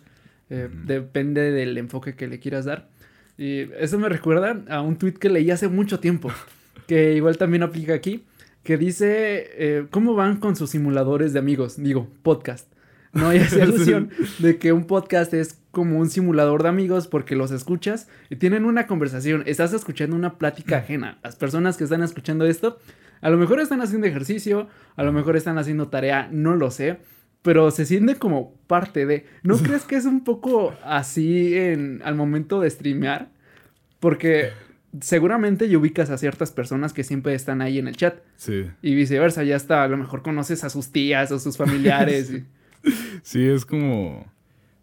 eh, 0.50 0.70
depende 0.86 1.52
del 1.52 1.78
enfoque 1.78 2.16
que 2.16 2.28
le 2.28 2.40
quieras 2.40 2.66
dar. 2.66 2.90
Y 3.38 3.62
eso 3.80 3.98
me 4.00 4.08
recuerda 4.08 4.62
a 4.70 4.82
un 4.82 4.98
tweet 4.98 5.14
que 5.14 5.30
leí 5.30 5.52
hace 5.52 5.68
mucho 5.68 6.00
tiempo, 6.00 6.32
que 6.88 7.14
igual 7.14 7.38
también 7.38 7.64
aplica 7.64 7.94
aquí, 7.94 8.26
que 8.64 8.78
dice, 8.78 9.50
eh, 9.58 9.88
¿cómo 9.92 10.16
van 10.16 10.38
con 10.38 10.56
sus 10.56 10.72
simuladores 10.72 11.34
de 11.34 11.40
amigos? 11.40 11.78
Digo, 11.78 12.08
podcast. 12.24 12.68
No 13.14 13.30
hay 13.30 13.38
esa 13.40 13.64
alusión 13.64 14.10
de 14.40 14.58
que 14.58 14.74
un 14.74 14.86
podcast 14.86 15.34
es 15.34 15.60
como 15.72 16.00
un 16.00 16.10
simulador 16.10 16.64
de 16.64 16.70
amigos 16.70 17.08
porque 17.08 17.36
los 17.36 17.52
escuchas 17.52 18.08
y 18.30 18.36
tienen 18.36 18.66
una 18.66 18.88
conversación. 18.88 19.44
Estás 19.46 19.74
escuchando 19.74 20.16
una 20.16 20.38
plática 20.38 20.78
ajena. 20.78 21.20
Las 21.24 21.36
personas 21.36 21.78
que 21.78 21.86
están 21.86 22.04
escuchando 22.04 22.46
esto, 22.46 22.78
a 23.22 23.30
lo 23.30 23.38
mejor 23.38 23.60
están 23.60 23.82
haciendo 23.82 24.08
ejercicio, 24.08 24.68
a 24.96 25.04
lo 25.04 25.14
mejor 25.14 25.38
están 25.38 25.58
haciendo 25.58 25.88
tarea, 25.88 26.28
no 26.32 26.56
lo 26.56 26.72
sé. 26.72 27.00
pero 27.42 27.70
se 27.70 27.86
siente 27.86 28.16
como 28.16 28.56
parte 28.68 29.06
de. 29.06 29.26
¿No 29.44 29.58
crees 29.64 29.84
que 29.84 29.96
es 29.96 30.06
un 30.06 30.24
poco 30.24 30.74
así 30.84 31.56
en, 31.56 32.02
al 32.04 32.16
momento 32.16 32.60
de 32.60 32.70
streamear? 32.70 33.30
Porque 34.00 34.52
seguramente 35.02 35.68
ya 35.70 35.78
ubicas 35.78 36.10
a 36.10 36.18
ciertas 36.18 36.52
personas 36.52 36.94
que 36.94 37.04
siempre 37.04 37.34
están 37.34 37.62
ahí 37.62 37.80
en 37.80 37.88
el 37.88 37.96
chat. 37.98 38.20
Sí. 38.38 38.66
Y 38.82 38.96
viceversa, 38.96 39.44
ya 39.44 39.56
hasta 39.56 39.84
a 39.84 39.88
lo 39.88 39.98
mejor 39.98 40.22
conoces 40.22 40.64
a 40.64 40.70
sus 40.70 40.92
tías 40.92 41.32
o 41.32 41.40
sus 41.40 41.58
familiares. 41.58 42.32
y- 42.32 42.44
Sí, 43.24 43.46
es 43.48 43.66
como. 43.66 44.26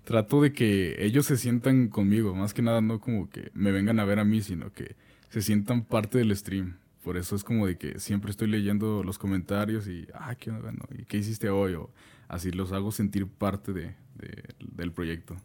Trato 0.05 0.43
de 0.43 0.53
que 0.53 0.97
ellos 1.05 1.27
se 1.27 1.37
sientan 1.37 1.87
conmigo. 1.89 2.35
Más 2.35 2.53
que 2.55 2.61
nada, 2.63 2.81
no 2.81 3.01
como 3.01 3.31
que 3.31 3.51
me 3.55 3.71
vengan 3.71 4.01
a 4.01 4.05
ver 4.05 4.19
a 4.19 4.25
mí, 4.25 4.43
sino 4.43 4.73
que 4.73 4.97
se 5.31 5.41
sientan 5.43 5.85
parte 5.85 6.19
del 6.19 6.37
stream. 6.37 6.77
Por 7.05 7.17
eso 7.17 7.37
es 7.37 7.45
como 7.45 7.67
de 7.69 7.77
que 7.79 8.01
siempre 8.01 8.31
estoy 8.33 8.49
leyendo 8.49 9.05
los 9.05 9.19
comentarios 9.19 9.87
y. 9.87 10.09
Ah, 10.15 10.35
¿qué 10.35 10.51
onda? 10.51 10.73
no? 10.73 10.85
¿Y 10.99 11.05
qué 11.05 11.19
hiciste 11.19 11.51
hoy? 11.51 11.75
O 11.75 11.91
así 12.27 12.51
los 12.51 12.73
hago 12.73 12.91
sentir 12.91 13.29
parte 13.29 13.73
de, 13.73 13.95
de- 14.17 14.43
del 14.75 14.91
proyecto. 14.91 15.37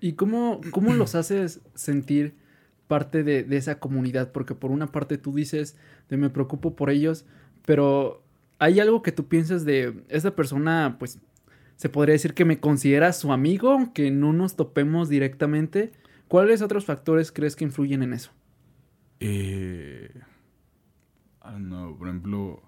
¿Y 0.00 0.12
cómo, 0.12 0.60
cómo 0.70 0.94
los 0.94 1.14
haces 1.16 1.60
sentir 1.74 2.34
parte 2.92 3.22
de, 3.24 3.46
esa 3.56 3.78
comunidad? 3.78 4.32
Porque 4.32 4.54
por 4.54 4.70
una 4.70 4.86
parte 4.88 5.16
tú 5.16 5.32
dices, 5.32 5.78
me 6.10 6.28
preocupo 6.28 6.76
por 6.76 6.90
ellos, 6.90 7.24
pero 7.64 8.22
hay 8.58 8.80
algo 8.80 9.00
que 9.02 9.12
tú 9.12 9.28
piensas 9.28 9.64
de 9.64 10.04
esta 10.10 10.36
persona, 10.36 10.96
pues 10.98 11.18
se 11.76 11.88
podría 11.88 12.12
decir 12.12 12.34
que 12.34 12.44
me 12.44 12.60
considera 12.60 13.14
su 13.14 13.32
amigo, 13.32 13.70
aunque 13.70 14.10
no 14.10 14.34
nos 14.34 14.56
topemos 14.56 15.08
directamente. 15.08 15.90
¿Cuáles 16.28 16.60
otros 16.60 16.84
factores 16.84 17.32
crees 17.32 17.56
que 17.56 17.64
influyen 17.64 18.02
en 18.02 18.12
eso? 18.12 18.30
Eh, 19.20 20.10
ah, 21.40 21.58
no, 21.58 21.96
por 21.96 22.08
ejemplo, 22.08 22.62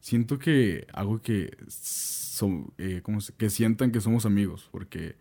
siento 0.00 0.40
que 0.40 0.84
hago 0.92 1.22
que, 1.22 1.56
so- 1.68 2.72
eh, 2.76 3.02
¿cómo 3.04 3.20
se- 3.20 3.34
que 3.34 3.50
sientan 3.50 3.92
que 3.92 4.00
somos 4.00 4.26
amigos, 4.26 4.68
porque 4.72 5.14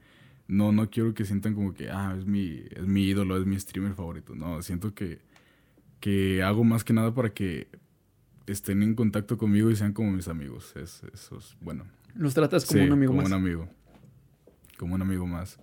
no, 0.47 0.71
no 0.71 0.89
quiero 0.89 1.13
que 1.13 1.25
sientan 1.25 1.53
como 1.53 1.73
que, 1.73 1.89
ah, 1.89 2.15
es 2.17 2.25
mi, 2.25 2.63
es 2.71 2.85
mi 2.85 3.03
ídolo, 3.03 3.37
es 3.37 3.45
mi 3.45 3.59
streamer 3.59 3.93
favorito. 3.93 4.35
No, 4.35 4.61
siento 4.61 4.93
que, 4.93 5.19
que 5.99 6.43
hago 6.43 6.63
más 6.63 6.83
que 6.83 6.93
nada 6.93 7.13
para 7.13 7.29
que 7.33 7.67
estén 8.45 8.81
en 8.83 8.95
contacto 8.95 9.37
conmigo 9.37 9.69
y 9.69 9.75
sean 9.75 9.93
como 9.93 10.11
mis 10.11 10.27
amigos. 10.27 10.73
Es, 10.75 11.03
eso 11.13 11.37
es 11.37 11.57
bueno. 11.59 11.85
Los 12.15 12.33
tratas 12.33 12.65
como 12.65 12.79
Sí, 12.81 12.87
un 12.87 12.93
amigo 12.93 13.11
como 13.11 13.21
más. 13.23 13.31
un 13.31 13.37
amigo. 13.37 13.69
Como 14.77 14.95
un 14.95 15.01
amigo 15.01 15.27
más. 15.27 15.59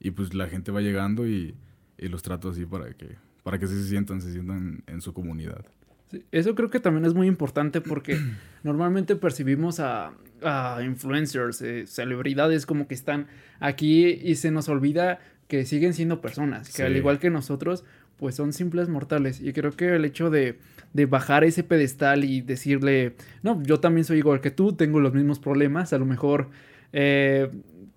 Y 0.00 0.10
pues 0.10 0.34
la 0.34 0.46
gente 0.48 0.70
va 0.70 0.80
llegando 0.82 1.26
y, 1.26 1.54
y 1.98 2.08
los 2.08 2.22
trato 2.22 2.50
así 2.50 2.66
para 2.66 2.92
que, 2.92 3.16
para 3.42 3.58
que 3.58 3.66
sí 3.66 3.74
se 3.74 3.88
sientan, 3.88 4.20
se 4.20 4.32
sientan 4.32 4.82
en 4.86 5.00
su 5.00 5.12
comunidad. 5.14 5.64
Sí, 6.10 6.24
Eso 6.30 6.54
creo 6.54 6.68
que 6.70 6.78
también 6.78 7.04
es 7.06 7.14
muy 7.14 7.26
importante 7.26 7.80
porque 7.80 8.18
normalmente 8.62 9.16
percibimos 9.16 9.80
a, 9.80 10.12
influencers, 10.84 11.62
eh, 11.62 11.86
celebridades 11.86 12.66
como 12.66 12.86
que 12.88 12.94
están 12.94 13.26
aquí 13.60 14.06
y 14.06 14.36
se 14.36 14.50
nos 14.50 14.68
olvida 14.68 15.18
que 15.48 15.64
siguen 15.64 15.94
siendo 15.94 16.20
personas, 16.20 16.72
que 16.74 16.82
al 16.82 16.96
igual 16.96 17.18
que 17.18 17.30
nosotros, 17.30 17.84
pues 18.16 18.34
son 18.34 18.52
simples 18.52 18.88
mortales. 18.88 19.40
Y 19.40 19.52
creo 19.52 19.70
que 19.72 19.94
el 19.94 20.04
hecho 20.04 20.28
de, 20.30 20.58
de 20.92 21.06
bajar 21.06 21.44
ese 21.44 21.62
pedestal 21.62 22.24
y 22.24 22.40
decirle, 22.40 23.14
no, 23.42 23.62
yo 23.62 23.78
también 23.78 24.04
soy 24.04 24.18
igual 24.18 24.40
que 24.40 24.50
tú, 24.50 24.72
tengo 24.72 25.00
los 25.00 25.14
mismos 25.14 25.38
problemas, 25.38 25.92
a 25.92 25.98
lo 25.98 26.06
mejor 26.06 26.48
eh, 26.92 27.48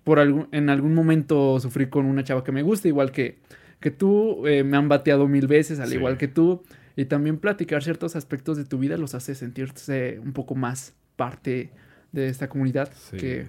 por 0.04 0.18
algún, 0.18 0.48
en 0.52 0.70
algún 0.70 0.94
momento 0.94 1.58
sufrí 1.60 1.86
con 1.86 2.06
una 2.06 2.22
chava 2.22 2.44
que 2.44 2.52
me 2.52 2.62
gusta, 2.62 2.86
igual 2.88 3.10
que, 3.12 3.38
que 3.80 3.90
tú, 3.90 4.46
eh, 4.46 4.62
me 4.62 4.76
han 4.76 4.88
bateado 4.88 5.26
mil 5.26 5.46
veces, 5.46 5.80
al 5.80 5.88
Sí. 5.88 5.96
igual 5.96 6.18
que 6.18 6.28
tú. 6.28 6.62
Y 6.96 7.06
también 7.06 7.38
platicar 7.38 7.82
ciertos 7.82 8.14
aspectos 8.14 8.56
de 8.58 8.64
tu 8.64 8.78
vida 8.78 8.96
los 8.98 9.14
hace 9.14 9.34
sentirse 9.34 10.20
un 10.22 10.32
poco 10.32 10.54
más 10.54 10.94
parte 11.16 11.70
de 12.12 12.28
esta 12.28 12.48
comunidad. 12.48 12.92
Sí. 13.10 13.16
Que, 13.16 13.46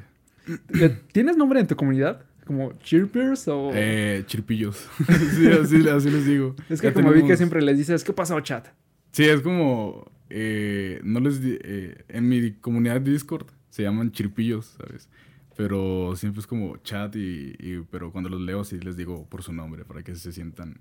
¿Le- 0.69 0.89
¿Tienes 1.11 1.37
nombre 1.37 1.59
en 1.59 1.67
tu 1.67 1.75
comunidad? 1.75 2.23
¿Como 2.45 2.73
Chirpers 2.79 3.47
o...? 3.47 3.71
Eh, 3.73 4.23
chirpillos. 4.25 4.87
sí, 5.35 5.47
así, 5.47 5.87
así 5.87 6.09
les 6.09 6.25
digo. 6.25 6.55
es 6.69 6.81
que 6.81 6.87
Ya 6.87 6.93
como 6.93 7.11
vi 7.11 7.23
que 7.25 7.37
siempre 7.37 7.61
les 7.61 7.77
dices, 7.77 8.03
¿qué 8.03 8.11
pasó, 8.13 8.39
chat? 8.41 8.67
Sí, 9.11 9.23
es 9.25 9.41
como. 9.41 10.11
eh, 10.29 10.99
no 11.03 11.19
les 11.19 11.39
eh, 11.43 12.03
en 12.09 12.27
mi 12.29 12.51
comunidad 12.53 12.99
de 13.01 13.11
Discord 13.11 13.47
se 13.69 13.83
llaman 13.83 14.11
chirpillos, 14.11 14.75
¿sabes? 14.77 15.07
Pero 15.55 16.15
siempre 16.15 16.39
es 16.41 16.47
como 16.47 16.77
chat 16.77 17.15
y, 17.15 17.53
y- 17.59 17.85
Pero 17.91 18.11
cuando 18.11 18.29
los 18.29 18.41
leo, 18.41 18.63
sí 18.63 18.79
les 18.79 18.97
digo 18.97 19.27
por 19.29 19.43
su 19.43 19.53
nombre 19.53 19.85
para 19.85 20.01
que 20.03 20.15
se 20.15 20.31
sientan 20.31 20.77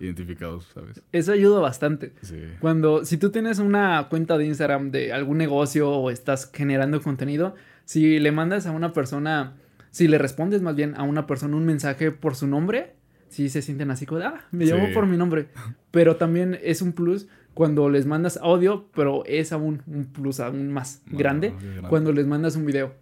identificados, 0.00 0.66
¿sabes? 0.74 1.02
Eso 1.12 1.32
ayuda 1.32 1.60
bastante. 1.60 2.12
Sí. 2.22 2.38
Cuando, 2.60 3.04
si 3.04 3.16
tú 3.16 3.30
tienes 3.30 3.58
una 3.58 4.06
cuenta 4.10 4.36
de 4.38 4.46
Instagram 4.46 4.90
de 4.90 5.12
algún 5.12 5.38
negocio 5.38 5.90
o 5.90 6.10
estás 6.10 6.50
generando 6.52 7.00
contenido, 7.00 7.54
si 7.84 8.18
le 8.18 8.32
mandas 8.32 8.66
a 8.66 8.70
una 8.72 8.92
persona, 8.92 9.54
si 9.90 10.08
le 10.08 10.18
respondes 10.18 10.62
más 10.62 10.74
bien 10.74 10.94
a 10.96 11.02
una 11.02 11.26
persona 11.26 11.56
un 11.56 11.64
mensaje 11.66 12.10
por 12.10 12.34
su 12.34 12.46
nombre, 12.46 12.94
si 13.28 13.48
se 13.48 13.62
sienten 13.62 13.90
así 13.90 14.06
como, 14.06 14.20
ah, 14.22 14.40
me 14.52 14.64
llamo 14.64 14.86
Sí. 14.88 14.92
por 14.94 15.06
mi 15.06 15.16
nombre. 15.16 15.48
Pero 15.90 16.16
también 16.16 16.58
es 16.62 16.82
un 16.82 16.92
plus 16.92 17.26
cuando 17.52 17.88
les 17.88 18.04
mandas 18.06 18.36
audio, 18.36 18.86
pero 18.94 19.24
es 19.26 19.52
aún 19.52 19.82
un 19.86 20.06
plus 20.06 20.40
aún 20.40 20.72
más 20.72 21.02
grande 21.06 21.52
cuando 21.88 22.12
les 22.12 22.26
mandas 22.26 22.56
un 22.56 22.66
video. 22.66 22.94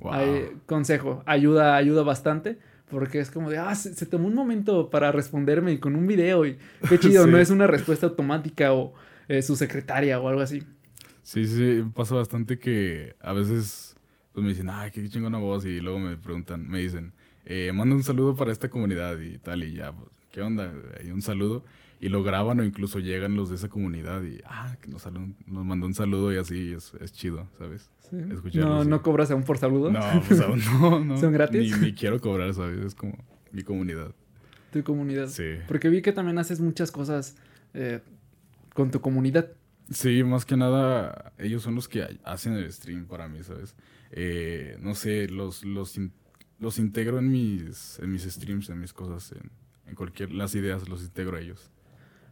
Wow. 0.00 0.12
Consejo, 0.66 1.22
ayuda, 1.26 1.76
ayuda 1.76 2.02
bastante. 2.02 2.58
Porque 2.90 3.20
es 3.20 3.30
como 3.30 3.50
de, 3.50 3.58
ah, 3.58 3.74
se, 3.74 3.94
se 3.94 4.06
tomó 4.06 4.28
un 4.28 4.34
momento 4.34 4.88
para 4.90 5.12
responderme 5.12 5.72
y 5.72 5.78
con 5.78 5.94
un 5.94 6.06
video 6.06 6.46
y 6.46 6.56
qué 6.88 6.98
chido, 7.00 7.24
Sí. 7.24 7.30
no 7.30 7.38
es 7.38 7.50
una 7.50 7.66
respuesta 7.66 8.06
automática 8.06 8.72
o 8.72 8.94
eh, 9.28 9.42
su 9.42 9.56
secretaria 9.56 10.18
o 10.20 10.28
algo 10.28 10.40
así. 10.40 10.62
Sí, 11.22 11.46
sí, 11.46 11.84
pasa 11.94 12.14
bastante 12.14 12.58
que 12.58 13.14
a 13.20 13.34
veces 13.34 13.94
pues, 14.32 14.42
me 14.44 14.50
dicen, 14.50 14.70
ay, 14.70 14.90
qué 14.90 15.06
chingona 15.08 15.36
voz, 15.38 15.66
y 15.66 15.80
luego 15.80 15.98
me 15.98 16.16
preguntan, 16.16 16.66
me 16.66 16.78
dicen, 16.78 17.12
eh, 17.44 17.70
manda 17.74 17.94
un 17.94 18.02
saludo 18.02 18.34
para 18.34 18.52
esta 18.52 18.70
comunidad 18.70 19.18
y 19.20 19.36
tal, 19.38 19.64
y 19.64 19.74
ya, 19.74 19.92
pues, 19.92 20.08
¿qué 20.32 20.40
onda? 20.40 20.72
Hay 20.98 21.10
un 21.10 21.20
saludo, 21.20 21.64
y 22.00 22.08
lo 22.08 22.22
graban 22.22 22.60
o 22.60 22.64
incluso 22.64 22.98
llegan 23.00 23.34
los 23.34 23.48
de 23.50 23.56
esa 23.56 23.68
comunidad 23.68 24.22
y, 24.22 24.40
ah, 24.44 24.76
que 24.80 24.88
nos, 24.88 25.02
salud- 25.02 25.34
nos 25.46 25.64
mandó 25.64 25.86
un 25.86 25.94
saludo 25.94 26.32
y 26.32 26.36
así, 26.36 26.72
es, 26.72 26.92
es 27.00 27.12
chido, 27.12 27.48
¿sabes? 27.58 27.90
Escucharlo, 28.12 28.68
No, 28.76 28.82
sí. 28.84 28.88
no 28.88 29.02
cobras 29.02 29.30
aún 29.30 29.42
por 29.42 29.58
saludo. 29.58 29.90
No, 29.90 30.00
pues 30.26 30.40
aún 30.40 30.60
no, 30.80 31.04
no. 31.04 31.16
¿Son 31.18 31.32
gratis? 31.32 31.76
Ni, 31.78 31.86
ni 31.86 31.92
quiero 31.94 32.20
cobrar, 32.20 32.54
¿sabes? 32.54 32.78
Es 32.84 32.94
como 32.94 33.16
mi 33.52 33.62
comunidad. 33.62 34.14
Tu 34.72 34.82
comunidad. 34.84 35.28
Sí. 35.28 35.56
Porque 35.66 35.88
vi 35.88 36.02
que 36.02 36.12
también 36.12 36.38
haces 36.38 36.60
muchas 36.60 36.90
cosas 36.92 37.36
eh, 37.74 38.00
con 38.74 38.90
tu 38.90 39.00
comunidad. 39.00 39.50
Sí, 39.90 40.22
más 40.22 40.44
que 40.44 40.56
nada, 40.56 41.32
ellos 41.38 41.62
son 41.62 41.74
los 41.74 41.88
que 41.88 42.18
hacen 42.24 42.52
el 42.52 42.70
stream 42.72 43.06
para 43.06 43.26
mí, 43.28 43.42
¿sabes? 43.42 43.74
Eh, 44.10 44.76
no 44.80 44.94
sé, 44.94 45.28
los, 45.28 45.64
los, 45.64 45.96
in- 45.96 46.12
los 46.58 46.78
integro 46.78 47.18
en 47.18 47.30
mis, 47.30 47.98
en 47.98 48.12
mis 48.12 48.22
streams, 48.24 48.68
en 48.68 48.80
mis 48.80 48.92
cosas, 48.92 49.32
en, 49.32 49.50
en 49.86 49.94
cualquier, 49.94 50.30
las 50.32 50.54
ideas 50.54 50.88
los 50.88 51.02
integro 51.02 51.36
a 51.38 51.40
ellos. 51.40 51.70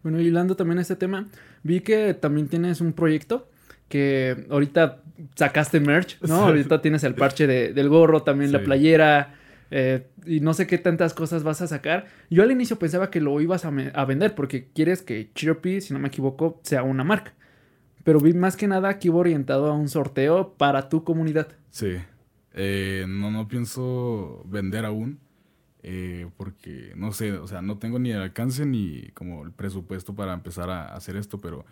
Bueno, 0.06 0.20
y 0.20 0.28
hablando 0.28 0.54
también 0.54 0.76
de 0.76 0.82
este 0.82 0.94
tema, 0.94 1.26
vi 1.64 1.80
que 1.80 2.14
también 2.14 2.46
tienes 2.46 2.80
un 2.80 2.92
proyecto 2.92 3.48
que 3.88 4.46
ahorita 4.50 5.02
sacaste 5.34 5.80
merch, 5.80 6.16
¿no? 6.22 6.36
Ahorita 6.46 6.80
tienes 6.80 7.02
el 7.02 7.16
parche 7.16 7.48
de- 7.48 7.72
del 7.72 7.88
gorro, 7.88 8.22
también 8.22 8.52
la 8.52 8.58
playera, 8.66 9.34
eh, 9.72 10.06
y 10.24 10.38
no 10.38 10.54
sé 10.54 10.68
qué 10.68 10.78
tantas 10.78 11.12
cosas 11.12 11.42
vas 11.42 11.60
a 11.60 11.66
sacar. 11.66 12.06
Yo 12.30 12.44
al 12.44 12.52
inicio 12.52 12.78
pensaba 12.78 13.10
que 13.10 13.20
lo 13.20 13.40
ibas 13.40 13.64
a, 13.64 13.72
a 13.94 14.04
vender 14.04 14.36
porque 14.36 14.68
quieres 14.72 15.02
que 15.02 15.32
Chirpy, 15.34 15.80
si 15.80 15.92
no 15.92 15.98
me 15.98 16.06
equivoco, 16.06 16.60
sea 16.62 16.84
una 16.84 17.02
marca. 17.02 17.34
Pero 18.04 18.20
vi 18.20 18.32
más 18.32 18.56
que 18.56 18.68
nada 18.68 19.00
que 19.00 19.08
iba 19.08 19.16
orientado 19.16 19.66
a 19.66 19.72
un 19.74 19.88
sorteo 19.88 20.54
para 20.56 20.88
tu 20.88 21.02
comunidad. 21.02 21.48
Sí. 21.70 21.96
Eh, 22.54 23.06
no, 23.08 23.32
no 23.32 23.48
pienso 23.48 24.44
vender 24.46 24.84
aún. 24.84 25.18
Eh, 25.86 26.28
porque 26.36 26.92
no 26.96 27.12
sé, 27.12 27.32
o 27.34 27.48
sea, 27.48 27.62
no 27.62 27.78
tengo 27.78 27.98
ni 28.00 28.10
el 28.12 28.20
alcance 28.22 28.66
ni 28.66 29.08
como 29.14 29.44
el 29.44 29.52
presupuesto 29.52 30.14
para 30.16 30.34
empezar 30.34 30.70
a 30.70 30.94
hacer 30.94 31.16
esto, 31.16 31.40
pero 31.40 31.64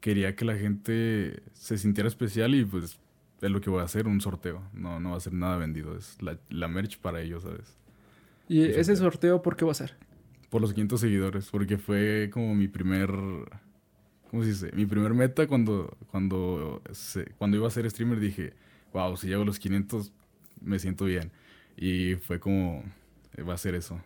quería 0.00 0.36
que 0.36 0.44
la 0.46 0.56
gente 0.56 1.42
se 1.54 1.78
sintiera 1.78 2.08
especial 2.08 2.54
y 2.54 2.64
pues 2.66 2.98
es 3.42 3.50
lo 3.50 3.60
que 3.60 3.70
voy 3.70 3.80
a 3.82 3.84
hacer, 3.84 4.08
un 4.08 4.20
sorteo. 4.20 4.62
No, 4.74 5.00
no 5.00 5.12
va 5.12 5.18
a 5.18 5.20
ser 5.20 5.34
nada 5.34 5.56
vendido, 5.58 5.96
es 5.98 6.20
la, 6.22 6.38
la 6.50 6.68
merch 6.68 6.98
para 7.00 7.22
ellos, 7.22 7.44
¿sabes? 7.44 7.78
¿Y 8.48 8.62
ese 8.80 8.96
sorteo. 8.96 8.96
sorteo 8.96 9.42
por 9.42 9.54
qué 9.56 9.64
va 9.66 9.72
a 9.72 9.74
ser? 9.74 9.96
Por 10.50 10.60
los 10.62 10.72
500 10.72 11.00
seguidores, 11.00 11.50
porque 11.50 11.78
fue 11.78 12.30
como 12.32 12.54
mi 12.54 12.68
primer, 12.68 13.10
¿cómo 14.30 14.42
se 14.42 14.48
dice? 14.50 14.70
Mi 14.74 14.86
primer 14.86 15.14
meta 15.14 15.46
cuando, 15.46 15.96
cuando, 16.10 16.82
se- 16.92 17.26
cuando 17.38 17.56
iba 17.56 17.66
a 17.68 17.70
ser 17.70 17.88
streamer 17.90 18.20
dije, 18.20 18.54
wow, 18.92 19.16
si 19.16 19.28
llego 19.28 19.42
a 19.42 19.44
los 19.46 19.58
500 19.58 20.12
me 20.60 20.78
siento 20.78 21.04
bien. 21.04 21.30
Y 21.76 22.14
fue 22.16 22.38
como, 22.40 22.84
va 23.42 23.54
a 23.54 23.58
ser 23.58 23.74
eso. 23.74 24.00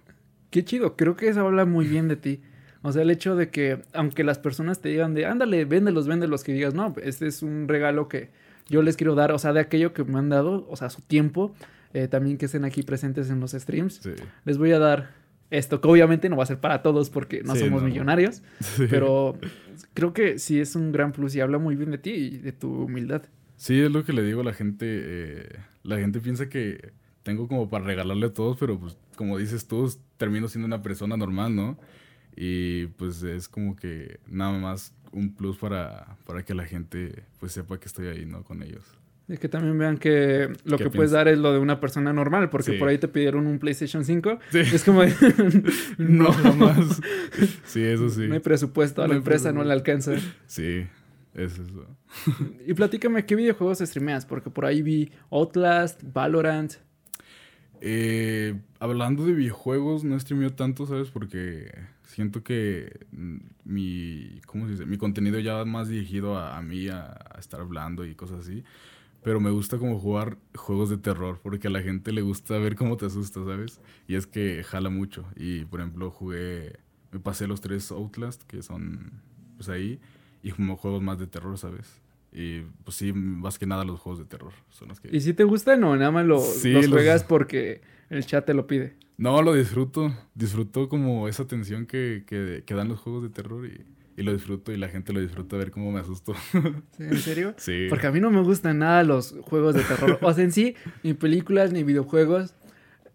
Qué 0.50 0.64
chido, 0.64 0.96
creo 0.96 1.16
que 1.16 1.28
eso 1.28 1.40
habla 1.46 1.64
muy 1.64 1.86
bien 1.86 2.08
de 2.08 2.16
ti. 2.16 2.40
O 2.82 2.92
sea, 2.92 3.02
el 3.02 3.10
hecho 3.10 3.34
de 3.36 3.50
que, 3.50 3.82
aunque 3.92 4.24
las 4.24 4.38
personas 4.38 4.80
te 4.80 4.88
digan 4.88 5.12
de, 5.14 5.26
ándale, 5.26 5.64
véndelos, 5.64 6.06
véndelos, 6.06 6.44
que 6.44 6.52
digas, 6.52 6.74
no, 6.74 6.94
este 7.02 7.26
es 7.26 7.42
un 7.42 7.66
regalo 7.68 8.08
que 8.08 8.30
yo 8.68 8.82
les 8.82 8.96
quiero 8.96 9.14
dar, 9.14 9.32
o 9.32 9.38
sea, 9.38 9.52
de 9.52 9.60
aquello 9.60 9.92
que 9.92 10.04
me 10.04 10.18
han 10.18 10.28
dado, 10.28 10.66
o 10.70 10.76
sea, 10.76 10.88
su 10.88 11.02
tiempo, 11.02 11.54
eh, 11.92 12.06
también 12.06 12.38
que 12.38 12.46
estén 12.46 12.64
aquí 12.64 12.82
presentes 12.82 13.30
en 13.30 13.40
los 13.40 13.52
streams. 13.52 13.94
Sí. 14.02 14.10
Les 14.44 14.58
voy 14.58 14.72
a 14.72 14.78
dar 14.78 15.10
esto, 15.50 15.80
que 15.80 15.88
obviamente 15.88 16.28
no 16.28 16.36
va 16.36 16.42
a 16.44 16.46
ser 16.46 16.58
para 16.60 16.82
todos 16.82 17.10
porque 17.10 17.42
no 17.42 17.54
Sí, 17.54 17.60
somos 17.64 17.82
no. 17.82 17.88
millonarios, 17.88 18.42
Sí. 18.60 18.86
pero 18.88 19.38
creo 19.94 20.12
que 20.12 20.38
sí 20.38 20.60
es 20.60 20.76
un 20.76 20.92
gran 20.92 21.12
plus 21.12 21.34
y 21.34 21.40
habla 21.40 21.58
muy 21.58 21.74
bien 21.74 21.90
de 21.90 21.98
ti 21.98 22.10
y 22.12 22.38
de 22.38 22.52
tu 22.52 22.84
humildad. 22.84 23.22
Sí, 23.56 23.80
es 23.80 23.90
lo 23.90 24.04
que 24.04 24.12
le 24.12 24.22
digo 24.22 24.42
a 24.42 24.44
la 24.44 24.52
gente. 24.52 24.84
eh, 24.88 25.48
la 25.82 25.98
gente 25.98 26.20
piensa 26.20 26.48
que 26.48 26.92
tengo 27.22 27.48
como 27.48 27.68
para 27.68 27.84
regalarle 27.84 28.26
a 28.26 28.32
todos, 28.32 28.56
pero 28.58 28.78
pues 28.78 28.96
como 29.16 29.38
dices 29.38 29.66
tú, 29.66 29.92
termino 30.16 30.48
siendo 30.48 30.66
una 30.66 30.82
persona 30.82 31.16
normal, 31.16 31.54
¿no? 31.54 31.78
Y 32.36 32.86
pues 32.86 33.22
es 33.22 33.48
como 33.48 33.74
que 33.76 34.20
nada 34.28 34.56
más 34.58 34.94
un 35.12 35.34
plus 35.34 35.56
para, 35.56 36.16
para 36.26 36.44
que 36.44 36.54
la 36.54 36.64
gente 36.66 37.24
pues 37.40 37.52
sepa 37.52 37.78
que 37.80 37.86
estoy 37.86 38.06
ahí, 38.08 38.24
¿no? 38.26 38.44
Con 38.44 38.62
ellos. 38.62 38.84
Y 39.30 39.36
que 39.36 39.48
también 39.48 39.76
vean 39.76 39.98
que 39.98 40.48
lo 40.64 40.78
¿Qué 40.78 40.84
que 40.84 40.90
puedes 40.90 41.10
dar 41.10 41.28
es 41.28 41.36
lo 41.38 41.52
de 41.52 41.58
una 41.58 41.80
persona 41.80 42.14
normal, 42.14 42.48
porque 42.48 42.72
Sí. 42.72 42.78
por 42.78 42.88
ahí 42.88 42.96
te 42.96 43.08
pidieron 43.08 43.46
un 43.46 43.58
PlayStation 43.58 44.02
5. 44.04 44.38
Sí. 44.50 44.58
Es 44.60 44.84
como, 44.84 45.02
No, 45.98 46.32
jamás. 46.32 47.00
sí, 47.64 47.82
eso 47.82 48.08
sí. 48.08 48.26
no 48.26 48.34
hay 48.34 48.40
presupuesto, 48.40 49.02
a 49.02 49.06
la 49.08 49.12
No 49.14 49.18
empresa 49.18 49.52
no 49.52 49.64
le 49.64 49.72
alcanza. 49.74 50.12
Sí, 50.46 50.86
es 51.34 51.58
eso. 51.58 51.86
Y 52.66 52.72
platícame, 52.72 53.26
¿qué 53.26 53.36
videojuegos 53.36 53.80
streameas? 53.80 54.24
Porque 54.24 54.48
por 54.48 54.64
ahí 54.64 54.80
vi 54.80 55.12
Outlast, 55.30 56.00
Valorant. 56.10 56.74
Eh, 57.80 58.60
hablando 58.80 59.24
de 59.24 59.32
videojuegos, 59.34 60.04
no 60.04 60.18
streameo 60.18 60.50
tanto, 60.54 60.86
¿sabes? 60.86 61.10
Porque 61.10 61.72
siento 62.04 62.42
que 62.42 63.06
mi, 63.64 64.40
¿cómo 64.46 64.66
se 64.66 64.72
dice? 64.72 64.86
Mi 64.86 64.98
contenido 64.98 65.38
ya 65.40 65.54
va 65.54 65.64
más 65.64 65.88
dirigido 65.88 66.36
a, 66.38 66.56
a 66.58 66.62
mí, 66.62 66.88
a, 66.88 67.16
a 67.34 67.38
estar 67.38 67.60
hablando 67.60 68.04
y 68.04 68.14
cosas 68.14 68.40
así. 68.40 68.64
Pero 69.22 69.40
me 69.40 69.50
gusta 69.50 69.78
como 69.78 69.98
jugar 70.00 70.38
juegos 70.56 70.90
de 70.90 70.98
terror, 70.98 71.40
porque 71.42 71.68
a 71.68 71.70
la 71.70 71.82
gente 71.82 72.12
le 72.12 72.22
gusta 72.22 72.58
ver 72.58 72.76
cómo 72.76 72.96
te 72.96 73.06
asusta, 73.06 73.44
¿sabes? 73.44 73.80
Y 74.08 74.14
es 74.16 74.26
que 74.26 74.64
jala 74.64 74.90
mucho. 74.90 75.26
Y, 75.36 75.64
por 75.66 75.80
ejemplo, 75.80 76.10
jugué, 76.10 76.78
me 77.12 77.20
pasé 77.20 77.46
los 77.46 77.60
tres 77.60 77.90
Outlast, 77.92 78.42
que 78.44 78.62
son, 78.62 79.22
pues 79.56 79.68
ahí, 79.68 80.00
y 80.42 80.52
como 80.52 80.76
juegos 80.76 81.02
más 81.02 81.18
de 81.18 81.26
terror, 81.26 81.58
¿sabes? 81.58 82.00
Y, 82.40 82.60
pues 82.84 82.96
sí, 82.96 83.12
más 83.12 83.58
que 83.58 83.66
nada 83.66 83.84
los 83.84 83.98
juegos 83.98 84.20
de 84.20 84.24
terror 84.24 84.52
son 84.70 84.86
los 84.88 85.00
que... 85.00 85.08
¿Y 85.10 85.20
si 85.20 85.32
te 85.34 85.42
gustan 85.42 85.82
o 85.82 85.96
nada 85.96 86.12
más 86.12 86.24
lo- 86.24 86.38
Sí, 86.38 86.70
los 86.72 86.84
los- 86.84 86.92
juegas 86.92 87.24
porque 87.24 87.80
el 88.10 88.24
chat 88.24 88.46
te 88.46 88.54
lo 88.54 88.68
pide? 88.68 88.94
No, 89.16 89.42
lo 89.42 89.54
disfruto. 89.54 90.14
Disfruto 90.36 90.88
como 90.88 91.26
esa 91.26 91.48
tensión 91.48 91.84
que, 91.86 92.22
que, 92.28 92.62
que 92.64 92.74
dan 92.74 92.86
los 92.88 93.00
juegos 93.00 93.24
de 93.24 93.30
terror 93.30 93.66
y, 93.66 93.84
y 94.16 94.22
lo 94.22 94.32
disfruto 94.32 94.70
y 94.70 94.76
la 94.76 94.88
gente 94.88 95.12
lo 95.12 95.20
disfruta 95.20 95.56
ver 95.56 95.72
cómo 95.72 95.90
me 95.90 95.98
asusto. 95.98 96.32
¿Sí? 96.96 97.02
¿En 97.02 97.16
serio? 97.18 97.54
sí. 97.56 97.86
Porque 97.90 98.06
a 98.06 98.12
mí 98.12 98.20
no 98.20 98.30
me 98.30 98.40
gustan 98.42 98.78
nada 98.78 99.02
los 99.02 99.34
juegos 99.42 99.74
de 99.74 99.82
terror. 99.82 100.20
O 100.22 100.32
sea, 100.32 100.44
en 100.44 100.52
sí, 100.52 100.76
ni 101.02 101.14
películas 101.14 101.72
ni 101.72 101.82
videojuegos. 101.82 102.54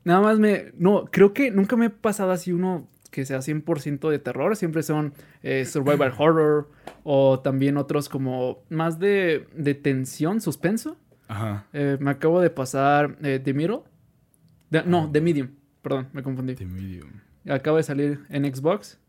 Nada 0.03 0.19
más 0.19 0.37
me... 0.37 0.73
No, 0.77 1.05
creo 1.09 1.33
que 1.33 1.49
nunca 1.49 1.77
me 1.77 1.85
he 1.85 1.89
pasado 1.89 2.31
así 2.33 2.51
uno 2.51 2.89
que 3.13 3.25
sea 3.25 3.38
100% 3.39 4.10
de 4.10 4.20
terror. 4.20 4.55
Siempre 4.58 4.84
son 4.84 5.13
eh, 5.43 5.63
survival 5.72 6.13
horror 6.17 6.70
o 7.03 7.39
también 7.39 7.77
otros 7.77 8.10
como 8.10 8.63
más 8.70 9.00
de, 9.00 9.48
de 9.55 9.75
tensión, 9.75 10.41
suspenso. 10.41 10.98
Ajá. 11.29 11.67
Eh, 11.72 11.98
me 12.01 12.12
acabo 12.12 12.41
de 12.41 12.50
pasar 12.50 13.17
eh, 13.24 13.39
The 13.41 13.53
Middle. 13.53 13.79
No, 14.86 15.10
The 15.12 15.22
Medium. 15.22 15.50
Perdón, 15.82 16.08
me 16.13 16.24
confundí. 16.24 16.55
The 16.55 16.65
Medium. 16.65 17.10
Acaba 17.48 17.77
de 17.77 17.84
salir 17.84 18.20
en 18.29 18.43
Xbox. 18.53 19.00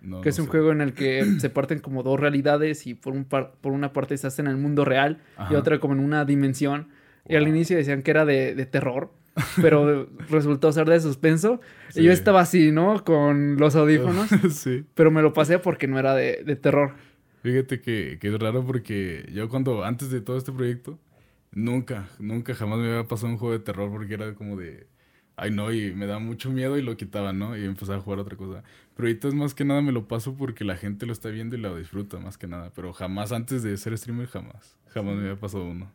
No, 0.00 0.20
Que 0.20 0.30
es 0.30 0.38
no 0.38 0.44
un 0.44 0.48
sé. 0.48 0.50
juego 0.50 0.72
en 0.72 0.80
el 0.80 0.94
que 0.94 1.24
se 1.38 1.48
parten 1.48 1.78
como 1.78 2.02
dos 2.02 2.18
realidades 2.18 2.86
y 2.88 2.94
por, 2.94 3.12
un 3.12 3.24
par- 3.24 3.52
por 3.60 3.72
una 3.72 3.92
parte 3.92 4.14
estás 4.14 4.38
en 4.40 4.48
el 4.48 4.56
mundo 4.56 4.84
real 4.84 5.18
y 5.50 5.54
otra 5.54 5.78
como 5.78 5.94
en 5.94 6.00
una 6.00 6.24
dimensión. 6.24 6.88
Y 7.28 7.36
al 7.36 7.46
inicio 7.46 7.76
decían 7.76 8.02
que 8.02 8.10
era 8.10 8.24
de, 8.24 8.56
de 8.56 8.66
terror, 8.66 9.12
pero 9.60 10.08
resultó 10.30 10.72
ser 10.72 10.88
de 10.88 11.00
suspenso. 11.00 11.60
Y 11.94 12.04
yo 12.04 12.12
estaba 12.12 12.40
así, 12.40 12.72
¿no? 12.72 13.04
Con 13.04 13.56
los 13.56 13.76
audífonos, 13.76 14.28
sí. 14.50 14.84
pero 14.94 15.10
me 15.10 15.22
lo 15.22 15.32
pasé 15.32 15.58
porque 15.58 15.86
no 15.86 15.98
era 15.98 16.14
de, 16.14 16.42
de 16.44 16.56
terror. 16.56 16.94
Fíjate 17.42 17.80
que, 17.80 18.18
que 18.20 18.28
es 18.28 18.38
raro 18.38 18.64
porque 18.64 19.28
yo 19.32 19.48
cuando, 19.48 19.84
antes 19.84 20.10
de 20.10 20.20
todo 20.20 20.36
este 20.36 20.52
proyecto, 20.52 20.98
nunca, 21.50 22.08
nunca 22.18 22.54
jamás 22.54 22.78
me 22.78 22.88
había 22.88 23.08
pasado 23.08 23.32
un 23.32 23.38
juego 23.38 23.52
de 23.52 23.64
terror 23.64 23.90
porque 23.90 24.14
era 24.14 24.34
como 24.34 24.56
de, 24.56 24.86
ay 25.36 25.50
no, 25.50 25.72
y 25.72 25.92
me 25.92 26.06
da 26.06 26.18
mucho 26.18 26.50
miedo 26.50 26.78
y 26.78 26.82
lo 26.82 26.96
quitaba, 26.96 27.32
¿no? 27.32 27.56
Y 27.56 27.64
empezaba 27.64 27.98
a 27.98 28.00
jugar 28.00 28.20
otra 28.20 28.36
cosa. 28.36 28.62
Pero 28.94 29.08
ahorita 29.08 29.28
es 29.28 29.34
más 29.34 29.54
que 29.54 29.64
nada 29.64 29.80
me 29.80 29.92
lo 29.92 30.06
paso 30.06 30.34
porque 30.36 30.64
la 30.64 30.76
gente 30.76 31.06
lo 31.06 31.12
está 31.12 31.30
viendo 31.30 31.56
y 31.56 31.60
lo 31.60 31.76
disfruta 31.76 32.18
más 32.18 32.38
que 32.38 32.46
nada. 32.46 32.70
Pero 32.74 32.92
jamás 32.92 33.32
antes 33.32 33.62
de 33.62 33.76
ser 33.76 33.96
streamer, 33.96 34.28
jamás. 34.28 34.76
Jamás 34.88 35.16
me 35.16 35.22
había 35.22 35.40
pasado 35.40 35.64
uno. 35.64 35.90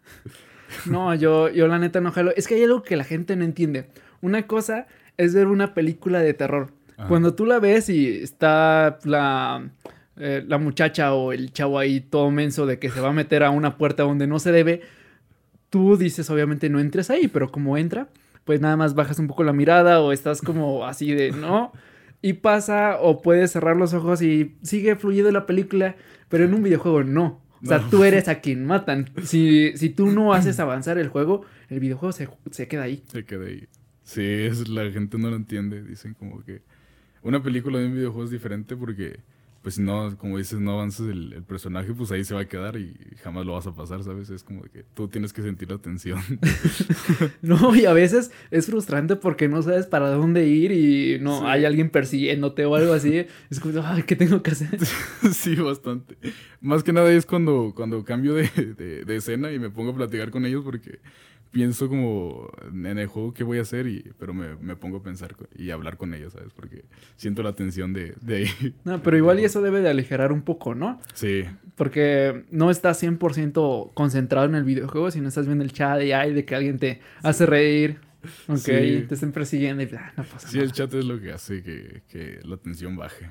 No, 0.86 1.14
yo, 1.16 1.50
yo 1.50 1.68
la 1.68 1.80
neta 1.80 2.02
no 2.02 2.12
jalo. 2.12 2.32
Es 2.36 2.48
que 2.48 2.56
hay 2.56 2.64
algo 2.64 2.84
que 2.84 2.96
la 2.96 3.04
gente 3.04 3.36
no 3.36 3.44
entiende. 3.44 3.88
Una 4.22 4.48
cosa 4.48 4.88
es 5.18 5.34
ver 5.34 5.48
una 5.48 5.74
película 5.74 6.20
de 6.20 6.34
terror. 6.34 6.72
Ajá. 6.98 7.08
Cuando 7.08 7.34
tú 7.34 7.46
la 7.46 7.60
ves 7.60 7.90
y 7.90 8.22
está 8.22 9.00
la, 9.04 9.70
eh, 10.18 10.44
la 10.48 10.58
muchacha 10.58 11.14
o 11.14 11.32
el 11.32 11.54
chavo 11.54 11.78
ahí 11.78 12.02
todo 12.02 12.32
menso 12.32 12.66
de 12.66 12.80
que 12.80 12.90
se 12.90 13.02
va 13.02 13.10
a 13.10 13.14
meter 13.14 13.44
a 13.44 13.52
una 13.52 13.78
puerta 13.78 14.04
donde 14.04 14.26
no 14.26 14.40
se 14.40 14.52
debe, 14.52 14.82
tú 15.70 15.96
dices 15.96 16.30
obviamente 16.30 16.70
no 16.70 16.80
entres 16.80 17.10
ahí, 17.10 17.28
pero 17.28 17.52
como 17.52 17.78
entra, 17.78 18.08
pues 18.44 18.60
nada 18.60 18.78
más 18.78 18.96
bajas 18.96 19.20
un 19.20 19.28
poco 19.28 19.44
la 19.44 19.54
mirada 19.54 20.02
o 20.02 20.12
estás 20.12 20.42
como 20.42 20.86
así 20.86 21.12
de 21.14 21.32
no. 21.32 21.72
Y 22.20 22.34
pasa 22.34 22.98
o 23.00 23.22
puedes 23.22 23.52
cerrar 23.52 23.76
los 23.76 23.94
ojos 23.94 24.24
y 24.24 24.56
sigue 24.64 24.96
fluyendo 24.96 25.32
la 25.32 25.46
película, 25.46 25.96
pero 26.30 26.46
en 26.46 26.56
un 26.56 26.64
videojuego 26.64 27.04
no. 27.04 27.42
O 27.64 27.66
sea, 27.68 27.80
No. 27.80 27.90
tú 27.90 28.04
eres 28.04 28.28
a 28.28 28.40
quien 28.42 28.66
matan. 28.66 29.10
Si, 29.24 29.76
si 29.78 29.90
tú 29.90 30.08
no 30.12 30.34
haces 30.34 30.60
avanzar 30.60 30.98
el 30.98 31.08
juego, 31.10 31.44
el 31.70 31.80
videojuego 31.80 32.12
se, 32.14 32.30
se 32.52 32.68
queda 32.68 32.84
ahí. 32.84 33.04
Se 33.12 33.26
queda 33.26 33.46
ahí. 33.46 33.68
Sí, 34.04 34.22
es, 34.24 34.68
la 34.70 34.90
gente 34.92 35.18
no 35.18 35.30
lo 35.30 35.36
entiende. 35.36 35.84
Dicen 35.84 36.14
como 36.14 36.44
que 36.44 36.62
una 37.24 37.42
película 37.44 37.80
de 37.80 37.88
un 37.88 37.94
videojuego 37.94 38.24
es 38.26 38.32
diferente 38.32 38.76
porque, 38.76 39.20
pues 39.68 39.76
si 39.76 39.82
no, 39.82 40.18
como 40.18 40.38
dices, 40.38 40.62
no 40.62 40.72
avanzas 40.76 41.08
el, 41.10 41.34
el 41.34 41.44
personaje, 41.44 41.92
pues 41.94 42.10
ahí 42.14 42.24
se 42.24 42.34
va 42.34 42.40
a 42.40 42.48
quedar 42.48 42.78
y 42.78 42.96
jamás 43.22 43.46
lo 43.46 43.52
vas 43.52 43.68
a 43.68 43.76
pasar, 43.76 44.02
¿sabes? 44.02 44.30
Es 44.30 44.42
como 44.42 44.62
que 44.62 44.86
tú 44.94 45.10
tienes 45.10 45.34
que 45.34 45.42
sentir 45.42 45.70
la 45.70 45.78
tensión. 45.78 46.22
No, 47.42 47.76
y 47.76 47.86
a 47.86 47.92
veces 47.92 48.32
es 48.50 48.66
frustrante 48.68 49.18
porque 49.18 49.50
no 49.50 49.62
sabes 49.62 49.86
para 49.88 50.10
dónde 50.12 50.48
ir 50.48 50.72
y 50.72 51.20
no 51.20 51.40
Sí. 51.40 51.46
hay 51.48 51.66
alguien 51.66 51.90
persiguiéndote 51.90 52.64
o 52.66 52.76
algo 52.76 52.94
así. 52.94 53.26
Es 53.50 53.60
como, 53.60 53.82
ay, 53.84 54.04
¿qué 54.04 54.16
tengo 54.16 54.42
que 54.42 54.52
hacer? 54.52 54.80
sí, 55.34 55.56
bastante. 55.56 56.16
Más 56.62 56.82
que 56.84 56.94
nada 56.94 57.12
es 57.12 57.26
cuando, 57.26 57.74
cuando 57.76 58.06
cambio 58.06 58.36
de, 58.36 58.50
de- 58.78 59.04
de 59.04 59.16
escena 59.18 59.52
y 59.52 59.60
me 59.60 59.70
pongo 59.70 59.92
a 59.92 59.96
platicar 59.96 60.32
con 60.32 60.46
ellos 60.46 60.64
porque 60.64 61.00
pienso 61.52 61.88
como 61.90 62.50
en 62.72 62.98
el 62.98 63.08
juego 63.08 63.34
qué 63.34 63.44
voy 63.44 63.60
a 63.60 63.62
hacer, 63.62 63.88
y, 63.88 64.12
pero 64.20 64.34
me, 64.34 64.56
me 64.58 64.76
pongo 64.76 64.98
a 64.98 65.04
pensar 65.04 65.36
y 65.56 65.72
hablar 65.72 65.98
con 65.98 66.14
ellos, 66.14 66.34
¿sabes? 66.34 66.54
Porque 66.54 66.86
siento 67.16 67.44
la 67.44 67.54
tensión 67.54 67.94
de, 67.94 68.14
de 68.22 68.36
ahí. 68.38 68.76
No, 68.84 69.02
pero 69.02 69.18
igual 69.18 69.40
y 69.40 69.46
eso 69.46 69.62
debe 69.62 69.82
de 69.82 69.90
aligerar 69.90 70.32
un 70.32 70.42
poco, 70.42 70.76
¿no? 70.76 71.00
Sí, 71.14 71.46
Porque 71.76 72.46
no 72.52 72.70
estás 72.72 73.02
100% 73.02 73.94
concentrado 73.94 74.48
en 74.48 74.56
el 74.56 74.64
videojuego, 74.64 75.12
sino 75.12 75.28
estás 75.28 75.46
viendo 75.46 75.64
el 75.64 75.72
chat 75.74 76.02
y 76.02 76.12
hay 76.12 76.34
de 76.34 76.46
que 76.46 76.56
alguien 76.56 76.80
te 76.80 77.02
hace 77.24 77.46
reír. 77.46 78.00
Ok, 78.48 78.58
Sí. 78.58 79.06
te 79.08 79.14
estén 79.14 79.32
persiguiendo 79.32 79.84
y 79.84 79.90
ah, 79.96 80.12
no 80.18 80.24
pasa 80.24 80.48
sí, 80.50 80.58
nada. 80.58 80.66
el 80.66 80.74
chat 80.74 80.94
es 80.94 81.06
lo 81.06 81.20
que 81.22 81.32
hace 81.32 81.62
que, 81.64 82.02
que 82.10 82.40
la 82.44 82.58
tensión 82.58 82.98
baje. 82.98 83.30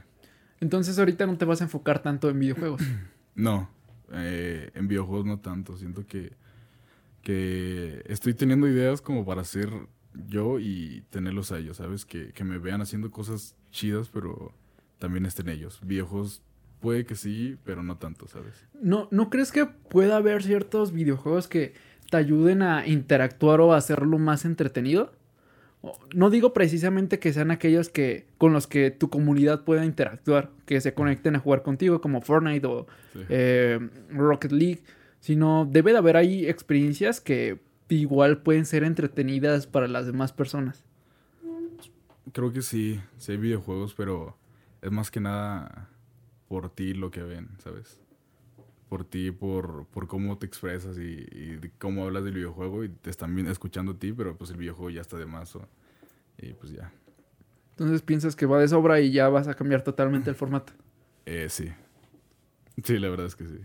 Entonces 0.61 0.98
ahorita 0.98 1.26
no 1.26 1.37
te 1.37 1.44
vas 1.44 1.61
a 1.61 1.64
enfocar 1.64 2.02
tanto 2.02 2.31
en 2.31 2.38
videojuegos. 2.38 2.83
No, 3.35 3.68
eh, 4.12 4.70
en 4.74 4.88
videojuegos 4.88 5.26
no 5.26 5.40
tanto. 5.40 5.76
Siento 5.76 6.07
que, 6.07 6.33
que 7.26 8.04
estoy 8.06 8.34
teniendo 8.34 8.68
ideas 8.68 9.00
como 9.00 9.24
para 9.26 9.42
ser 9.42 9.68
yo 10.28 10.60
y 10.60 11.02
tenerlos 11.10 11.50
a 11.50 11.58
ellos, 11.58 11.78
¿sabes? 11.78 12.04
Que, 12.04 12.28
que 12.32 12.44
me 12.44 12.58
vean 12.58 12.80
haciendo 12.82 13.10
cosas 13.10 13.56
chidas, 13.72 14.08
pero 14.10 14.52
también 15.00 15.26
estén 15.26 15.48
ellos. 15.48 15.80
Videojuegos 15.84 16.40
puede 16.80 17.04
que 17.04 17.16
sí, 17.16 17.56
pero 17.64 17.82
no 17.82 17.96
tanto, 17.98 18.28
¿sabes? 18.28 18.54
¿No, 18.80 19.08
¿No 19.10 19.28
crees 19.28 19.50
que 19.50 19.66
pueda 19.66 20.18
haber 20.18 20.44
ciertos 20.44 20.92
videojuegos 20.92 21.48
que 21.48 21.74
te 22.12 22.16
ayuden 22.16 22.62
a 22.62 22.86
interactuar 22.86 23.60
o 23.60 23.72
a 23.74 23.76
hacerlo 23.78 24.18
más 24.18 24.44
entretenido? 24.44 25.12
No 26.14 26.30
digo 26.30 26.52
precisamente 26.52 27.18
que 27.18 27.32
sean 27.32 27.50
aquellos 27.50 27.88
que 27.88 28.26
con 28.38 28.52
los 28.52 28.68
que 28.68 28.92
tu 28.92 29.10
comunidad 29.10 29.64
pueda 29.64 29.84
interactuar, 29.84 30.50
que 30.64 30.80
se 30.80 30.94
conecten 30.94 31.34
a 31.34 31.40
jugar 31.40 31.64
contigo, 31.64 32.00
como 32.00 32.20
Fortnite 32.20 32.66
o 32.68 32.86
Sí. 33.12 33.20
eh, 33.28 33.80
Rocket 34.10 34.52
League, 34.52 34.82
sino 35.26 35.66
debe 35.68 35.90
de 35.90 35.98
haber 35.98 36.16
ahí 36.16 36.46
experiencias 36.46 37.20
que 37.20 37.60
igual 37.88 38.42
pueden 38.42 38.64
ser 38.64 38.84
entretenidas 38.84 39.66
para 39.66 39.88
las 39.88 40.06
demás 40.06 40.32
personas. 40.32 40.84
Creo 42.32 42.52
que 42.52 42.62
sí, 42.62 43.00
sí 43.18 43.32
hay 43.32 43.38
videojuegos, 43.38 43.92
pero 43.94 44.36
es 44.82 44.92
más 44.92 45.10
que 45.10 45.18
nada 45.18 45.88
por 46.46 46.70
ti 46.70 46.94
lo 46.94 47.10
que 47.10 47.24
ven, 47.24 47.48
¿sabes? 47.58 47.98
Por 48.88 49.04
ti, 49.04 49.32
por, 49.32 49.86
por 49.86 50.06
cómo 50.06 50.38
te 50.38 50.46
expresas 50.46 50.96
y, 50.96 51.26
cómo 51.80 52.04
hablas 52.04 52.22
del 52.22 52.34
videojuego 52.34 52.84
y 52.84 52.88
te 52.88 53.10
están 53.10 53.36
escuchando 53.48 53.92
a 53.92 53.98
ti, 53.98 54.12
pero 54.12 54.36
pues 54.36 54.50
el 54.52 54.58
videojuego 54.58 54.90
ya 54.90 55.00
está 55.00 55.16
de 55.16 55.26
más. 55.26 55.56
o- 55.56 55.68
y 56.38 56.52
pues 56.52 56.70
ya. 56.70 56.92
Entonces 57.70 58.00
piensas 58.00 58.36
que 58.36 58.46
va 58.46 58.60
de 58.60 58.68
sobra 58.68 59.00
y 59.00 59.10
ya 59.10 59.28
vas 59.28 59.48
a 59.48 59.54
cambiar 59.54 59.82
totalmente 59.82 60.30
el 60.30 60.36
formato. 60.36 60.72
Eh, 61.24 61.48
sí. 61.50 61.72
Sí, 62.84 63.00
la 63.00 63.08
verdad 63.08 63.26
es 63.26 63.34
que 63.34 63.48
sí. 63.48 63.58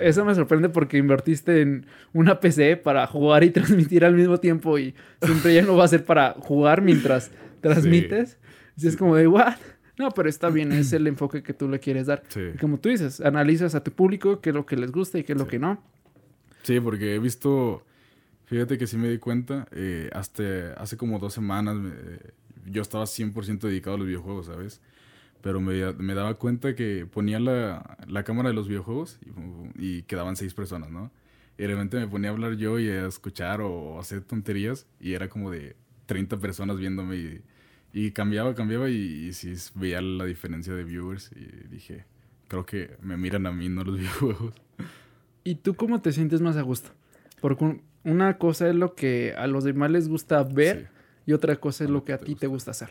Eso 0.00 0.24
me 0.24 0.34
sorprende 0.34 0.68
porque 0.68 0.96
invertiste 0.98 1.60
en 1.60 1.86
una 2.12 2.38
PC 2.38 2.76
para 2.76 3.06
jugar 3.06 3.42
y 3.44 3.50
transmitir 3.52 4.04
al 4.04 4.14
mismo 4.14 4.38
tiempo 4.38 4.78
y 4.78 4.94
siempre 5.22 5.54
ya 5.54 5.62
no 5.62 5.76
va 5.76 5.84
a 5.84 5.88
ser 5.88 6.04
para 6.04 6.32
jugar 6.38 6.82
mientras 6.82 7.30
transmites. 7.60 8.38
Y 8.76 8.86
es 8.86 8.92
Sí. 8.92 8.98
como 8.98 9.16
de, 9.16 9.26
¿what? 9.26 9.54
No, 9.98 10.10
pero 10.10 10.28
está 10.28 10.48
bien, 10.50 10.72
es 10.72 10.92
el 10.92 11.06
enfoque 11.08 11.42
que 11.42 11.52
tú 11.52 11.68
le 11.68 11.78
quieres 11.80 12.06
dar. 12.06 12.22
Sí. 12.28 12.40
Y 12.54 12.58
como 12.58 12.78
tú 12.78 12.88
dices, 12.88 13.20
analizas 13.20 13.74
a 13.74 13.82
tu 13.82 13.90
público 13.92 14.40
qué 14.40 14.50
es 14.50 14.54
lo 14.54 14.64
que 14.66 14.76
les 14.76 14.90
gusta 14.92 15.18
y 15.18 15.24
qué 15.24 15.32
es 15.32 15.38
lo 15.38 15.44
Sí. 15.44 15.50
que 15.50 15.58
no. 15.58 15.82
Sí, 16.62 16.78
porque 16.80 17.14
he 17.14 17.18
visto, 17.18 17.84
fíjate 18.46 18.78
que 18.78 18.86
sí 18.86 18.96
me 18.96 19.08
di 19.08 19.18
cuenta, 19.18 19.66
eh, 19.72 20.08
hasta 20.12 20.74
hace 20.74 20.96
como 20.96 21.18
dos 21.18 21.34
semanas 21.34 21.76
eh, 21.84 22.18
yo 22.66 22.82
estaba 22.82 23.04
100% 23.06 23.66
dedicado 23.66 23.96
a 23.96 23.98
los 23.98 24.06
videojuegos, 24.06 24.46
¿sabes? 24.46 24.80
Pero 25.42 25.60
me, 25.60 25.92
me 25.94 26.14
daba 26.14 26.34
cuenta 26.34 26.74
que 26.74 27.06
ponía 27.06 27.40
la, 27.40 27.98
la 28.06 28.22
cámara 28.22 28.48
de 28.48 28.54
los 28.54 28.68
videojuegos 28.68 29.18
y, 29.76 29.98
y, 29.98 30.02
quedaban 30.04 30.36
seis 30.36 30.54
personas, 30.54 30.90
¿no? 30.90 31.10
Y 31.58 31.62
de 31.62 31.68
repente 31.68 31.98
me 31.98 32.08
ponía 32.08 32.30
a 32.30 32.32
hablar 32.32 32.54
yo 32.54 32.78
y 32.78 32.88
a 32.88 33.06
escuchar 33.06 33.60
o 33.60 33.98
hacer 33.98 34.22
tonterías 34.22 34.86
y 35.00 35.12
era 35.14 35.28
como 35.28 35.50
de 35.50 35.76
30 36.06 36.38
personas 36.38 36.78
viéndome 36.78 37.16
y, 37.16 37.42
y 37.92 38.10
cambiaba, 38.12 38.54
cambiaba 38.54 38.88
y, 38.88 38.94
y 38.94 39.32
sí 39.32 39.54
veía 39.74 40.00
la 40.00 40.24
diferencia 40.24 40.72
de 40.74 40.84
viewers 40.84 41.30
y 41.32 41.68
dije, 41.68 42.06
creo 42.48 42.64
que 42.64 42.96
me 43.00 43.16
miran 43.16 43.46
a 43.46 43.52
mí, 43.52 43.68
no 43.68 43.82
los 43.82 43.96
videojuegos. 43.98 44.54
¿Y 45.44 45.56
tú 45.56 45.74
cómo 45.74 46.00
te 46.00 46.12
sientes 46.12 46.40
más 46.40 46.56
a 46.56 46.62
gusto? 46.62 46.90
Porque 47.40 47.80
una 48.04 48.38
cosa 48.38 48.68
es 48.68 48.74
lo 48.74 48.94
que 48.94 49.34
a 49.36 49.46
los 49.46 49.64
demás 49.64 49.90
les 49.90 50.08
gusta 50.08 50.42
ver 50.42 50.90
y 51.26 51.32
otra 51.32 51.56
cosa 51.56 51.84
es 51.84 51.90
lo 51.90 52.04
que 52.04 52.12
a 52.12 52.18
ti 52.18 52.34
te 52.34 52.46
gusta 52.46 52.70
hacer. 52.70 52.90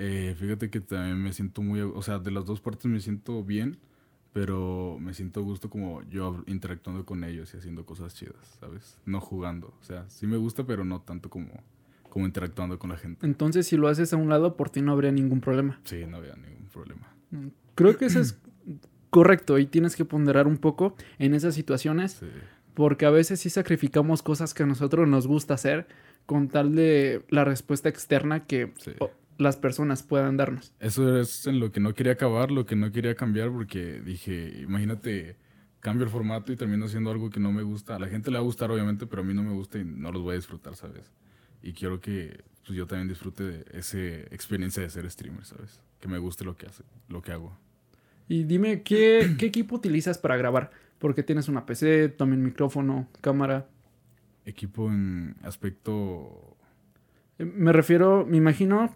Eh, 0.00 0.36
fíjate 0.38 0.70
que 0.70 0.80
también 0.80 1.20
me 1.20 1.32
siento 1.32 1.60
muy, 1.60 1.80
o 1.80 2.02
sea, 2.02 2.20
de 2.20 2.30
las 2.30 2.46
dos 2.46 2.60
partes 2.60 2.86
me 2.86 3.00
siento 3.00 3.42
bien, 3.42 3.78
pero 4.32 4.96
me 5.00 5.12
siento 5.12 5.40
a 5.40 5.42
gusto 5.42 5.68
como 5.68 6.02
yo 6.08 6.44
interactuando 6.46 7.04
con 7.04 7.24
ellos 7.24 7.52
y 7.52 7.56
haciendo 7.56 7.84
cosas 7.84 8.14
chidas, 8.14 8.58
¿sabes? 8.60 8.96
No 9.06 9.20
jugando, 9.20 9.74
o 9.80 9.82
sea, 9.82 10.08
sí 10.08 10.28
me 10.28 10.36
gusta, 10.36 10.64
pero 10.64 10.84
no 10.84 11.00
tanto 11.00 11.28
como, 11.28 11.48
como 12.10 12.26
interactuando 12.26 12.78
con 12.78 12.90
la 12.90 12.96
gente. 12.96 13.26
Entonces, 13.26 13.66
si 13.66 13.76
lo 13.76 13.88
haces 13.88 14.12
a 14.12 14.16
un 14.16 14.28
lado, 14.28 14.56
por 14.56 14.70
ti 14.70 14.82
no 14.82 14.92
habría 14.92 15.10
ningún 15.10 15.40
problema. 15.40 15.80
Sí, 15.82 16.06
no 16.06 16.18
habría 16.18 16.36
ningún 16.36 16.68
problema. 16.68 17.12
Creo 17.74 17.98
que 17.98 18.04
eso 18.04 18.20
es 18.20 18.38
correcto 19.10 19.58
y 19.58 19.66
tienes 19.66 19.96
que 19.96 20.04
ponderar 20.04 20.46
un 20.46 20.58
poco 20.58 20.94
en 21.18 21.34
esas 21.34 21.56
situaciones. 21.56 22.12
Sí. 22.12 22.26
Porque 22.74 23.04
a 23.04 23.10
veces 23.10 23.40
sí 23.40 23.50
sacrificamos 23.50 24.22
cosas 24.22 24.54
que 24.54 24.62
a 24.62 24.66
nosotros 24.66 25.08
nos 25.08 25.26
gusta 25.26 25.54
hacer 25.54 25.88
con 26.24 26.46
tal 26.46 26.76
de 26.76 27.24
la 27.30 27.44
respuesta 27.44 27.88
externa 27.88 28.46
que 28.46 28.72
Sí. 28.78 28.92
Las 29.38 29.56
personas 29.56 30.02
puedan 30.02 30.36
darnos. 30.36 30.74
Eso 30.80 31.18
es 31.18 31.46
en 31.46 31.60
lo 31.60 31.72
que 31.72 31.80
no 31.80 31.94
quería 31.94 32.12
acabar, 32.12 32.50
lo 32.50 32.66
que 32.66 32.76
no 32.76 32.92
quería 32.92 33.14
cambiar, 33.14 33.50
porque 33.50 34.00
dije, 34.02 34.60
imagínate, 34.60 35.36
cambio 35.80 36.04
el 36.04 36.10
formato 36.10 36.52
y 36.52 36.56
termino 36.56 36.84
haciendo 36.86 37.10
algo 37.10 37.30
que 37.30 37.40
no 37.40 37.52
me 37.52 37.62
gusta. 37.62 37.96
A 37.96 37.98
la 37.98 38.08
gente 38.08 38.30
le 38.30 38.36
va 38.36 38.40
a 38.40 38.44
gustar, 38.44 38.70
obviamente, 38.70 39.06
pero 39.06 39.22
a 39.22 39.24
mí 39.24 39.32
no 39.32 39.42
me 39.42 39.52
gusta 39.52 39.78
y 39.78 39.84
no 39.84 40.12
los 40.12 40.22
voy 40.22 40.32
a 40.32 40.36
disfrutar, 40.36 40.74
¿sabes? 40.74 41.10
Y 41.62 41.72
quiero 41.72 42.00
que 42.00 42.42
pues, 42.66 42.76
yo 42.76 42.86
también 42.86 43.08
disfrute 43.08 43.44
de 43.44 43.64
esa 43.72 43.98
experiencia 44.34 44.82
de 44.82 44.90
ser 44.90 45.08
streamer, 45.10 45.44
¿sabes? 45.44 45.80
Que 46.00 46.08
me 46.08 46.18
guste 46.18 46.44
lo 46.44 46.56
que, 46.56 46.66
hace, 46.66 46.82
lo 47.08 47.22
que 47.22 47.32
hago. 47.32 47.56
Y 48.28 48.44
dime, 48.44 48.82
¿qué, 48.82 49.36
¿qué 49.38 49.46
equipo 49.46 49.76
utilizas 49.76 50.18
para 50.18 50.36
grabar? 50.36 50.70
Porque 50.98 51.22
tienes 51.22 51.48
una 51.48 51.64
PC, 51.64 52.08
también 52.10 52.42
micrófono, 52.42 53.08
cámara. 53.20 53.68
Equipo 54.44 54.88
en 54.88 55.36
aspecto... 55.42 56.56
Eh, 57.38 57.44
Me 57.44 57.72
refiero, 57.72 58.26
me 58.26 58.36
imagino, 58.36 58.94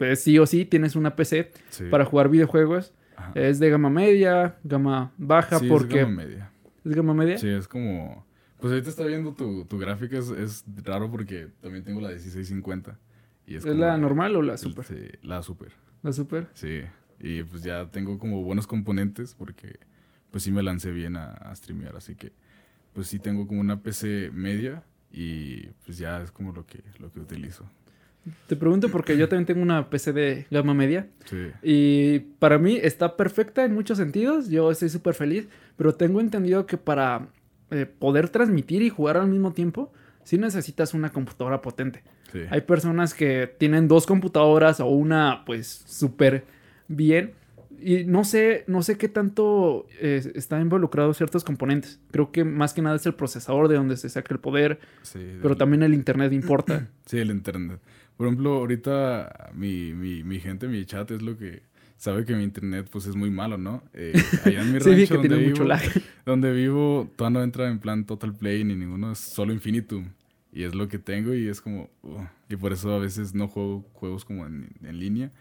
pues 0.00 0.22
sí 0.22 0.38
o 0.38 0.46
sí 0.46 0.64
tienes 0.64 0.96
una 0.96 1.14
PC 1.14 1.50
Sí. 1.68 1.84
para 1.90 2.06
jugar 2.06 2.30
videojuegos. 2.30 2.94
Ajá. 3.16 3.32
Es 3.34 3.58
de 3.58 3.68
gama 3.68 3.90
media, 3.90 4.56
gama 4.64 5.12
baja, 5.18 5.58
Sí, 5.58 5.68
porque... 5.68 6.00
es 6.00 6.04
gama 6.06 6.16
media. 6.24 6.50
¿Es 6.86 6.94
gama 6.96 7.12
media? 7.12 7.36
Sí, 7.36 7.48
es 7.48 7.68
como... 7.68 8.26
Pues 8.58 8.72
ahorita 8.72 8.88
está 8.88 9.04
viendo 9.04 9.34
tu, 9.34 9.66
tu 9.66 9.76
gráfica, 9.78 10.16
es, 10.18 10.30
es 10.30 10.64
raro 10.84 11.10
porque 11.10 11.48
también 11.60 11.84
tengo 11.84 12.00
la 12.00 12.08
1650. 12.08 12.98
Y 13.46 13.56
¿Es, 13.56 13.62
como 13.66 13.74
la 13.74 13.98
normal 13.98 14.36
o 14.36 14.40
la 14.42 14.52
el- 14.54 14.58
super? 14.58 14.86
sí, 14.86 14.96
la 15.22 15.42
super. 15.42 15.72
La 16.02 16.12
super. 16.14 16.46
Sí, 16.54 16.80
y 17.18 17.42
pues 17.42 17.62
ya 17.62 17.90
tengo 17.90 18.18
como 18.18 18.42
buenos 18.42 18.66
componentes 18.66 19.34
porque 19.34 19.78
pues 20.30 20.44
sí 20.44 20.50
me 20.50 20.62
lancé 20.62 20.92
bien 20.92 21.16
a, 21.16 21.32
a 21.32 21.54
streamear, 21.54 21.94
así 21.96 22.14
que 22.16 22.32
pues 22.94 23.06
sí 23.08 23.18
tengo 23.18 23.46
como 23.46 23.60
una 23.60 23.82
PC 23.82 24.30
media 24.32 24.82
y 25.12 25.66
pues 25.84 25.98
ya 25.98 26.22
es 26.22 26.30
como 26.32 26.52
lo 26.52 26.64
que, 26.64 26.82
lo 26.98 27.12
que 27.12 27.20
utilizo. 27.20 27.68
Te 28.46 28.54
pregunto 28.56 28.90
porque 28.90 29.16
yo 29.16 29.28
también 29.28 29.46
tengo 29.46 29.62
una 29.62 29.88
PC 29.88 30.12
de 30.12 30.46
gama 30.50 30.74
media 30.74 31.06
Sí, 31.24 31.48
y 31.62 32.18
para 32.38 32.58
mí 32.58 32.78
está 32.80 33.16
perfecta 33.16 33.64
en 33.64 33.72
muchos 33.74 33.98
sentidos. 33.98 34.48
Yo 34.48 34.70
estoy 34.70 34.90
súper 34.90 35.14
feliz, 35.14 35.48
pero 35.76 35.94
tengo 35.94 36.20
entendido 36.20 36.66
que 36.66 36.76
para 36.76 37.28
eh, 37.70 37.86
poder 37.86 38.28
transmitir 38.28 38.82
y 38.82 38.90
jugar 38.90 39.16
al 39.16 39.28
mismo 39.28 39.52
tiempo, 39.52 39.92
sí 40.24 40.38
necesitas 40.38 40.92
una 40.92 41.10
computadora 41.10 41.62
potente. 41.62 42.02
sí. 42.32 42.40
Hay 42.50 42.62
personas 42.62 43.14
que 43.14 43.46
tienen 43.58 43.88
dos 43.88 44.06
computadoras 44.06 44.80
o 44.80 44.86
una, 44.86 45.44
pues, 45.46 45.84
súper 45.86 46.44
bien. 46.88 47.34
Y 47.82 48.04
no 48.04 48.24
sé, 48.24 48.64
no 48.66 48.82
sé 48.82 48.98
qué 48.98 49.08
tanto 49.08 49.86
eh, 50.00 50.20
está 50.34 50.60
involucrado 50.60 51.14
ciertos 51.14 51.44
componentes. 51.44 51.98
Creo 52.10 52.30
que 52.30 52.44
más 52.44 52.74
que 52.74 52.82
nada 52.82 52.96
es 52.96 53.06
el 53.06 53.14
procesador 53.14 53.68
de 53.68 53.76
donde 53.76 53.96
se 53.96 54.08
saca 54.10 54.34
el 54.34 54.40
poder, 54.40 54.80
sí, 55.02 55.38
pero 55.40 55.56
también 55.56 55.82
el 55.82 55.94
internet 55.94 56.32
importa. 56.32 56.88
Sí, 57.06 57.18
el 57.18 57.30
internet. 57.30 57.80
Por 58.20 58.26
ejemplo, 58.26 58.52
ahorita 58.56 59.50
mi, 59.54 59.94
mi, 59.94 60.22
mi 60.24 60.40
gente, 60.40 60.68
mi 60.68 60.84
chat 60.84 61.10
es 61.10 61.22
lo 61.22 61.38
que 61.38 61.62
sabe 61.96 62.26
que 62.26 62.34
mi 62.36 62.42
internet 62.44 62.86
pues 62.92 63.06
es 63.06 63.16
muy 63.16 63.30
malo, 63.30 63.56
¿no? 63.56 63.82
Eh, 63.94 64.12
allá 64.44 64.60
en 64.60 64.72
mi 64.74 64.78
sí, 64.80 64.90
rancho 64.90 65.14
que 65.14 65.28
tiene 65.28 65.34
donde 65.36 65.48
mucho 65.48 65.62
vivo- 65.62 65.68
lag. 65.68 65.82
Donde 66.26 66.52
vivo, 66.52 67.10
todavía 67.16 67.38
no 67.38 67.44
entra 67.44 67.68
en 67.70 67.78
plan 67.78 68.04
Total 68.04 68.34
Play 68.34 68.62
ni 68.64 68.76
ninguno, 68.76 69.12
es 69.12 69.18
solo 69.18 69.54
Infinitum. 69.54 70.10
Y 70.52 70.64
es 70.64 70.74
lo 70.74 70.86
que 70.88 70.98
tengo 70.98 71.32
y 71.32 71.48
es 71.48 71.62
como... 71.62 71.88
uh, 72.02 72.24
y 72.50 72.56
por 72.56 72.72
eso 72.74 72.92
a 72.92 72.98
veces 72.98 73.34
no 73.34 73.48
juego 73.48 73.86
juegos 73.94 74.26
como 74.26 74.46
en, 74.46 74.68
en 74.82 74.98
línea. 74.98 75.32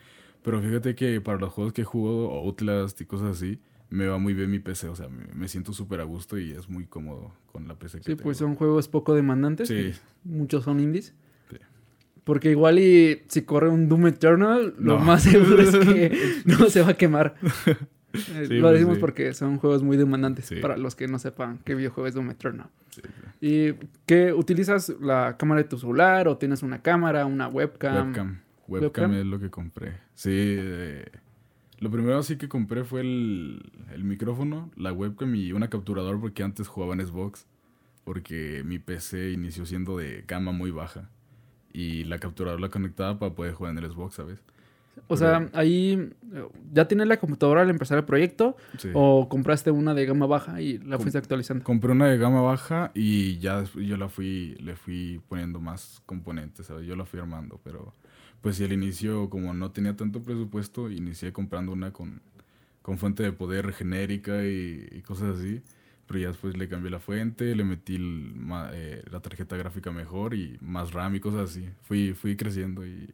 Pero 0.42 0.62
fíjate 0.62 0.96
que 0.96 1.20
para 1.20 1.38
los 1.38 1.52
juegos 1.52 1.74
que 1.74 1.82
he 1.82 1.84
jugado, 1.86 2.32
Outlast 2.32 3.02
y 3.02 3.06
cosas 3.06 3.36
así, 3.36 3.60
me 3.90 4.06
va 4.08 4.20
muy 4.20 4.34
bien 4.34 4.50
mi 4.52 4.60
PC. 4.60 4.88
O 4.88 4.96
sea, 4.96 5.10
me, 5.10 5.26
me 5.34 5.48
siento 5.50 5.74
súper 5.74 6.00
a 6.00 6.04
gusto 6.06 6.38
y 6.40 6.52
es 6.52 6.70
muy 6.70 6.86
cómodo 6.86 7.34
con 7.52 7.68
la 7.68 7.76
PC 7.78 7.98
que 7.98 8.04
Sí, 8.04 8.10
tengo. 8.12 8.22
pues 8.24 8.38
son 8.38 8.56
juegos 8.56 8.88
poco 8.88 9.16
demandantes. 9.16 9.68
Sí. 9.68 9.92
Muchos 10.24 10.64
son 10.64 10.80
indies. 10.80 11.14
Porque 12.30 12.52
igual 12.52 12.78
y 12.78 13.24
si 13.28 13.42
corre 13.42 13.70
un 13.70 13.90
Doom 13.90 14.06
Eternal, 14.06 14.76
lo 14.78 15.00
más 15.00 15.24
seguro 15.24 15.60
es 15.64 15.76
que 15.76 16.16
no 16.46 16.70
se 16.70 16.84
va 16.84 16.90
a 16.90 16.94
quemar. 16.94 17.34
Eh, 18.12 18.46
Sí, 18.48 18.54
lo 18.56 18.62
pues 18.64 18.74
decimos 18.74 18.96
sí. 18.96 19.02
porque 19.02 19.34
son 19.36 19.58
juegos 19.58 19.84
muy 19.84 19.96
demandantes 19.96 20.46
Sí. 20.46 20.56
para 20.62 20.78
los 20.78 20.96
que 20.96 21.08
no 21.08 21.18
sepan 21.20 21.60
qué 21.64 21.76
videojuego 21.76 22.08
es 22.08 22.16
Doom 22.16 22.32
Eternal. 22.32 22.68
¿Y 23.40 23.74
qué 24.08 24.34
utilizas 24.34 24.90
la 25.00 25.38
cámara 25.38 25.62
de 25.62 25.68
tu 25.70 25.78
celular 25.78 26.28
o 26.28 26.36
tienes 26.38 26.64
una 26.64 26.82
cámara, 26.82 27.26
una 27.28 27.48
webcam? 27.48 28.08
Webcam. 28.08 28.40
¿Webcam? 28.68 28.82
Webcam 28.84 29.14
es 29.14 29.26
lo 29.28 29.40
que 29.40 29.50
compré. 29.52 29.94
Sí. 30.16 30.32
eh, 30.34 31.06
lo 31.80 31.90
primero 31.92 32.22
sí 32.24 32.38
que 32.38 32.48
compré 32.50 32.84
fue 32.84 33.02
el, 33.02 33.72
el 33.94 34.04
micrófono, 34.04 34.72
la 34.76 34.92
webcam 34.92 35.34
y 35.36 35.52
una 35.54 35.70
capturador 35.70 36.20
porque 36.20 36.42
antes 36.44 36.68
jugaba 36.68 36.94
en 36.96 37.06
Xbox. 37.06 37.46
Porque 38.06 38.64
mi 38.66 38.80
PC 38.80 39.32
inició 39.34 39.68
siendo 39.68 39.98
de 39.98 40.24
gama 40.28 40.52
muy 40.52 40.72
baja. 40.72 41.10
Y 41.74 42.04
la 42.06 42.20
capturadora 42.20 42.62
la 42.62 42.70
conectaba 42.70 43.20
para 43.20 43.34
poder 43.34 43.54
jugar 43.54 43.78
en 43.78 43.84
el 43.84 43.92
Xbox, 43.92 44.16
¿sabes? 44.16 44.40
O 45.08 45.16
sea, 45.16 45.50
ahí 45.54 46.10
ya 46.74 46.88
tienes 46.88 47.08
la 47.08 47.18
computadora 47.18 47.62
al 47.62 47.70
empezar 47.70 47.98
el 47.98 48.04
proyecto 48.04 48.58
Sí. 48.78 48.90
o 48.94 49.30
compraste 49.30 49.72
una 49.72 49.94
de 49.94 50.06
gama 50.06 50.26
baja 50.26 50.62
y 50.62 50.78
la 50.80 50.98
Com- 50.98 51.04
fuiste 51.04 51.18
actualizando. 51.18 51.64
Compré 51.64 51.92
una 51.94 52.08
de 52.08 52.18
gama 52.18 52.42
baja 52.42 52.92
y 52.94 53.38
ya 53.40 53.64
yo 53.76 53.96
la 53.98 54.10
fui, 54.10 54.56
le 54.60 54.76
fui 54.76 55.22
poniendo 55.30 55.60
más 55.62 56.02
componentes, 56.06 56.66
¿sabes? 56.66 56.86
Yo 56.86 56.96
la 56.98 57.06
fui 57.06 57.20
armando, 57.20 57.60
pero 57.64 57.94
pues 58.42 58.58
sí, 58.58 58.66
al 58.66 58.74
inicio, 58.74 59.30
como 59.30 59.54
no 59.54 59.72
tenía 59.72 59.96
tanto 59.96 60.22
presupuesto, 60.22 60.90
inicié 60.92 61.32
comprando 61.32 61.72
una 61.72 61.92
con, 61.94 62.22
con 62.82 62.98
fuente 62.98 63.24
de 63.24 63.32
poder 63.32 63.72
genérica 63.74 64.44
y, 64.44 64.86
y 64.92 65.02
cosas 65.02 65.38
así. 65.38 65.62
Pero 66.10 66.20
ya 66.22 66.28
después 66.30 66.58
le 66.58 66.68
cambié 66.68 66.90
la 66.90 67.00
fuente, 67.00 67.56
le 67.56 67.64
metí 67.64 67.96
el 67.96 68.34
eh, 68.74 69.04
la 69.12 69.20
tarjeta 69.20 69.56
gráfica 69.56 69.92
mejor 69.92 70.34
y 70.34 70.58
más 70.60 70.92
RAM 70.92 71.14
y 71.16 71.20
cosas 71.20 71.52
así. 71.52 71.70
Fui, 71.84 72.14
fui 72.14 72.36
creciendo 72.36 72.84
y 72.84 73.08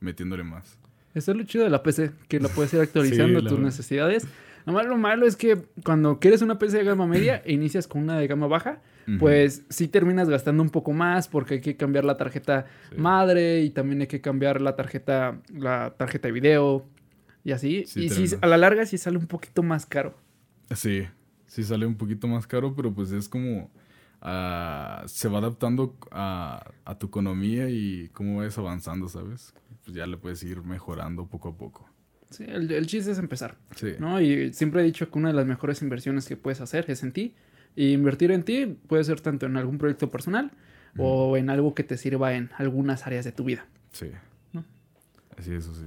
metiéndole 0.00 0.42
más. 0.42 0.76
Eso 1.14 1.30
es 1.30 1.36
lo 1.38 1.44
chido 1.44 1.62
de 1.62 1.70
la 1.70 1.84
PC, 1.84 2.10
que 2.26 2.40
la 2.40 2.48
puedes 2.48 2.74
ir 2.74 2.80
actualizando 2.82 3.38
a 3.38 3.42
la 3.42 3.48
tus 3.48 3.58
verdad. 3.58 3.66
necesidades. 3.70 4.26
Nomás 4.66 4.84
lo 4.86 4.98
malo 4.98 5.26
es 5.26 5.36
que 5.36 5.62
cuando 5.84 6.18
quieres 6.18 6.42
una 6.42 6.58
PC 6.58 6.78
de 6.78 6.84
gama 6.84 7.06
media 7.06 7.40
e 7.46 7.52
inicias 7.54 7.86
con 7.86 8.02
una 8.02 8.18
de 8.18 8.26
gama 8.26 8.48
baja, 8.48 8.82
pues 9.20 9.64
sí 9.70 9.86
terminas 9.88 10.28
gastando 10.28 10.60
un 10.62 10.70
poco 10.70 10.92
más 10.92 11.28
porque 11.28 11.54
hay 11.54 11.60
que 11.60 11.76
cambiar 11.76 12.04
la 12.04 12.16
tarjeta 12.16 12.66
Sí. 12.90 12.96
madre 12.96 13.60
y 13.62 13.70
también 13.70 14.00
hay 14.02 14.06
que 14.08 14.20
cambiar 14.20 14.60
la 14.60 14.74
tarjeta, 14.76 15.40
la 15.52 15.94
tarjeta 15.96 16.26
de 16.28 16.32
video 16.32 16.84
y 17.44 17.52
así. 17.52 17.84
Sí, 17.86 18.04
y 18.04 18.08
sí, 18.10 18.36
a 18.40 18.46
la 18.48 18.56
larga 18.56 18.86
sí 18.86 18.98
sale 18.98 19.18
un 19.18 19.26
poquito 19.26 19.62
más 19.62 19.86
caro. 19.86 20.16
Sí, 20.74 21.06
sí 21.50 21.64
sale 21.64 21.84
un 21.84 21.96
poquito 21.96 22.28
más 22.28 22.46
caro, 22.46 22.74
pero 22.76 22.92
pues 22.94 23.10
es 23.10 23.28
como... 23.28 23.70
ah, 24.22 25.02
se 25.06 25.28
va 25.28 25.38
adaptando 25.38 25.96
a, 26.10 26.62
a 26.84 26.98
tu 26.98 27.06
economía 27.08 27.68
y 27.70 28.08
cómo 28.12 28.38
vas 28.38 28.56
avanzando, 28.58 29.08
¿sabes? 29.08 29.54
Pues 29.84 29.96
ya 29.96 30.06
le 30.06 30.16
puedes 30.16 30.42
ir 30.44 30.62
mejorando 30.62 31.26
poco 31.26 31.48
a 31.48 31.56
poco. 31.56 31.88
Sí, 32.30 32.44
el, 32.46 32.70
el 32.70 32.86
chiste 32.86 33.10
es 33.10 33.18
empezar, 33.18 33.56
Sí. 33.74 33.94
¿no? 33.98 34.20
Y 34.20 34.52
siempre 34.52 34.82
he 34.82 34.84
dicho 34.84 35.10
que 35.10 35.18
una 35.18 35.28
de 35.30 35.34
las 35.34 35.46
mejores 35.46 35.82
inversiones 35.82 36.28
que 36.28 36.36
puedes 36.36 36.60
hacer 36.60 36.84
es 36.88 37.02
en 37.02 37.12
ti. 37.12 37.34
Y 37.74 37.92
invertir 37.92 38.30
en 38.30 38.42
ti 38.44 38.66
puede 38.88 39.02
ser 39.04 39.20
tanto 39.20 39.46
en 39.46 39.56
algún 39.56 39.78
proyecto 39.78 40.10
personal 40.10 40.52
o 40.98 41.36
en 41.36 41.50
algo 41.50 41.74
que 41.74 41.82
te 41.84 41.96
sirva 41.96 42.34
en 42.34 42.50
algunas 42.58 43.06
áreas 43.06 43.24
de 43.24 43.32
tu 43.32 43.44
vida. 43.44 43.66
Sí. 43.92 44.10
¿No? 44.52 44.64
Así, 45.36 45.52
eso 45.54 45.72
sí. 45.74 45.86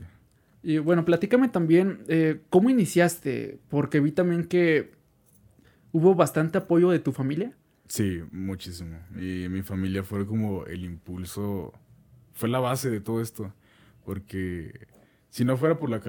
Y 0.63 0.77
bueno, 0.79 1.03
platícame 1.05 1.49
también 1.49 1.99
eh, 2.07 2.39
cómo 2.49 2.69
iniciaste, 2.69 3.59
porque 3.69 3.99
vi 3.99 4.11
también 4.13 4.45
que 4.45 4.91
hubo 5.93 6.15
bastante 6.15 6.57
apoyo 6.57 6.89
de 6.89 6.99
tu 6.99 7.13
familia. 7.13 7.53
Sí, 7.87 8.21
muchísimo. 8.31 8.97
Y 9.15 9.47
mi 9.47 9.61
familia 9.61 10.03
fue 10.03 10.25
como 10.25 10.65
el 10.65 10.83
impulso, 10.83 11.71
fue 12.33 12.49
la 12.49 12.59
base 12.59 12.89
de 12.89 12.99
todo 12.99 13.21
esto. 13.21 13.53
Porque 14.03 14.87
si 15.29 15.45
no 15.45 15.55
fuera 15.55 15.77
por 15.77 15.89
la, 15.89 16.01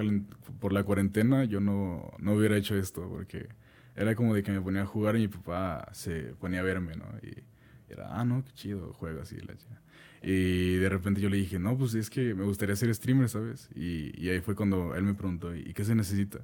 por 0.59 0.73
la 0.73 0.83
cuarentena, 0.83 1.45
yo 1.45 1.61
no, 1.61 2.11
no 2.19 2.33
hubiera 2.33 2.57
hecho 2.57 2.75
esto. 2.75 3.07
Porque 3.07 3.47
era 3.95 4.15
como 4.15 4.33
de 4.33 4.43
que 4.43 4.51
me 4.51 4.59
ponía 4.59 4.81
a 4.81 4.85
jugar 4.85 5.15
y 5.15 5.19
mi 5.19 5.27
papá 5.29 5.87
se 5.93 6.33
ponía 6.39 6.59
a 6.59 6.63
verme, 6.63 6.95
¿no? 6.95 7.05
Y 7.21 7.43
era, 7.87 8.19
ah, 8.19 8.25
no, 8.25 8.43
qué 8.43 8.51
chido, 8.53 8.91
juego 8.93 9.21
así, 9.21 9.37
la 9.37 9.55
chica. 9.55 9.81
Y 10.23 10.77
de 10.77 10.89
repente 10.89 11.21
yo 11.21 11.29
le 11.29 11.37
dije, 11.37 11.59
no, 11.59 11.77
pues 11.77 11.93
es 11.93 12.09
que 12.09 12.33
me 12.33 12.43
gustaría 12.45 12.75
ser 12.75 12.93
streamer, 12.95 13.29
¿sabes? 13.29 13.69
Y, 13.75 14.11
y 14.19 14.29
ahí 14.29 14.39
fue 14.39 14.55
cuando 14.55 14.95
él 14.95 15.03
me 15.03 15.13
preguntó, 15.13 15.55
¿y 15.55 15.71
qué 15.73 15.85
se 15.85 15.93
necesita? 15.93 16.39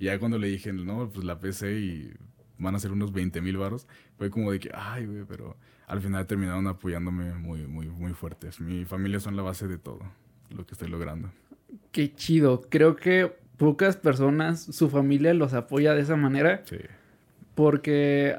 Y 0.00 0.06
ya 0.06 0.18
cuando 0.18 0.36
le 0.38 0.48
dije, 0.48 0.72
no, 0.72 1.08
pues 1.08 1.24
la 1.24 1.38
PC 1.38 1.78
y 1.78 2.12
van 2.60 2.74
a 2.74 2.78
ser 2.78 2.92
unos 2.92 3.12
20 3.12 3.40
mil 3.40 3.56
baros, 3.56 3.86
fue 4.16 4.30
como 4.30 4.52
de 4.52 4.60
que, 4.60 4.70
ay, 4.72 5.06
güey, 5.06 5.24
pero 5.24 5.56
al 5.86 6.00
final 6.00 6.26
terminaron 6.26 6.66
apoyándome 6.68 7.34
muy, 7.34 7.66
muy, 7.66 7.88
muy 7.88 8.12
fuertes. 8.12 8.60
Mi 8.60 8.84
familia 8.84 9.18
son 9.18 9.36
la 9.36 9.42
base 9.42 9.66
de 9.66 9.78
todo 9.78 10.00
lo 10.50 10.64
que 10.66 10.74
estoy 10.74 10.88
logrando. 10.88 11.30
Qué 11.90 12.14
chido. 12.14 12.62
Creo 12.68 12.96
que 12.96 13.32
pocas 13.56 13.96
personas, 13.96 14.60
su 14.60 14.88
familia 14.88 15.34
los 15.34 15.54
apoya 15.54 15.94
de 15.94 16.02
esa 16.02 16.16
manera. 16.16 16.62
Sí. 16.64 16.78
Porque 17.54 18.36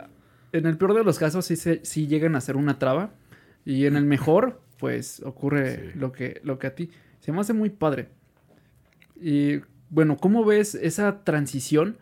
en 0.52 0.66
el 0.66 0.78
peor 0.78 0.94
de 0.94 1.04
los 1.04 1.20
casos 1.20 1.46
sí, 1.46 1.56
se, 1.56 1.84
sí 1.84 2.08
llegan 2.08 2.36
a 2.36 2.42
ser 2.42 2.56
una 2.56 2.80
traba. 2.80 3.12
Y 3.66 3.86
en 3.86 3.96
el 3.96 4.06
mejor, 4.06 4.62
pues 4.78 5.22
ocurre 5.24 5.94
lo, 5.96 6.12
que, 6.12 6.42
lo 6.44 6.58
que 6.58 6.68
a 6.68 6.76
ti. 6.76 6.90
Se 7.20 7.32
me 7.32 7.40
hace 7.40 7.54
muy 7.54 7.70
padre. 7.70 8.10
Y 9.22 9.62
bueno, 9.90 10.18
¿cómo 10.18 10.46
ves 10.46 10.74
esa 10.76 11.24
transición 11.24 11.98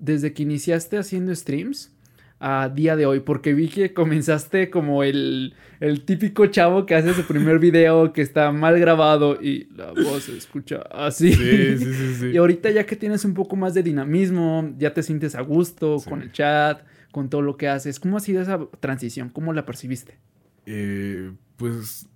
desde 0.00 0.32
que 0.32 0.42
iniciaste 0.42 0.98
haciendo 0.98 1.34
streams 1.34 1.92
a 2.38 2.68
día 2.68 2.96
de 2.96 3.06
hoy? 3.06 3.20
Porque 3.20 3.54
vi 3.54 3.68
que 3.68 3.92
comenzaste 3.92 4.70
como 4.70 5.02
el, 5.02 5.54
el 5.78 6.04
típico 6.04 6.46
chavo 6.46 6.86
que 6.86 6.94
hace 6.94 7.14
su 7.14 7.24
primer 7.24 7.58
video 7.60 8.12
que 8.12 8.22
está 8.22 8.50
mal 8.50 8.78
grabado 8.80 9.40
y 9.40 9.68
la 9.74 9.92
voz 9.92 10.24
se 10.24 10.36
escucha 10.36 10.82
así. 10.90 11.32
Sí, 11.32 11.78
sí, 11.78 11.94
sí, 11.94 12.14
sí. 12.14 12.26
Y 12.28 12.36
ahorita 12.36 12.70
ya 12.70 12.84
que 12.86 12.96
tienes 12.96 13.24
un 13.24 13.34
poco 13.34 13.56
más 13.56 13.74
de 13.74 13.82
dinamismo, 13.82 14.74
ya 14.78 14.92
te 14.94 15.02
sientes 15.02 15.34
a 15.34 15.42
gusto 15.42 15.98
con 16.08 16.22
el 16.22 16.32
chat, 16.32 16.82
con 17.12 17.28
todo 17.28 17.42
lo 17.42 17.56
que 17.56 17.68
haces. 17.68 18.00
¿Cómo 18.00 18.16
ha 18.16 18.20
sido 18.20 18.42
esa 18.42 18.58
transición? 18.80 19.28
¿Cómo 19.30 19.52
la 19.52 19.66
percibiste? 19.66 20.18
Eh, 20.66 21.32
pues 21.56 22.08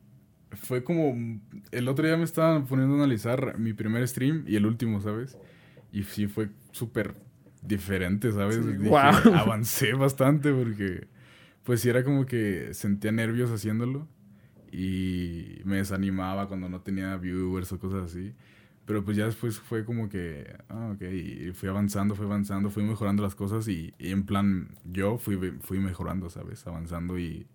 fue 0.52 0.84
como. 0.84 1.40
El 1.70 1.88
otro 1.88 2.06
día 2.06 2.16
me 2.16 2.24
estaban 2.24 2.66
poniendo 2.66 2.94
a 2.94 2.98
analizar 2.98 3.58
mi 3.58 3.72
primer 3.72 4.06
stream 4.06 4.44
y 4.46 4.56
el 4.56 4.66
último, 4.66 5.00
¿sabes? 5.00 5.36
Y 5.92 6.04
sí 6.04 6.26
fue 6.26 6.48
súper 6.72 7.14
diferente, 7.66 8.32
¿sabes? 8.32 8.58
avancé 9.34 9.94
bastante 9.94 10.52
porque. 10.52 11.06
Pues 11.62 11.80
sí, 11.80 11.88
era 11.88 12.04
como 12.04 12.26
que 12.26 12.74
sentía 12.74 13.10
nervios 13.10 13.50
haciéndolo 13.50 14.06
y 14.70 15.62
me 15.64 15.76
desanimaba 15.76 16.46
cuando 16.46 16.68
no 16.68 16.82
tenía 16.82 17.16
viewers 17.16 17.72
o 17.72 17.78
cosas 17.78 18.04
así. 18.04 18.34
Pero 18.84 19.02
pues 19.02 19.16
ya 19.16 19.24
después 19.24 19.58
fue 19.60 19.84
como 19.86 20.10
que, 20.10 20.58
ah, 20.68 20.92
ok, 20.94 21.02
y 21.02 21.52
fui 21.52 21.70
avanzando, 21.70 22.14
fui 22.14 22.26
avanzando, 22.26 22.68
fui 22.68 22.82
mejorando 22.82 23.22
las 23.22 23.34
cosas 23.34 23.66
y, 23.68 23.94
y 23.98 24.10
en 24.10 24.26
plan 24.26 24.76
yo 24.84 25.16
fui, 25.16 25.38
fui 25.60 25.78
mejorando, 25.78 26.28
¿sabes? 26.28 26.66
Avanzando 26.66 27.18
y 27.18 27.46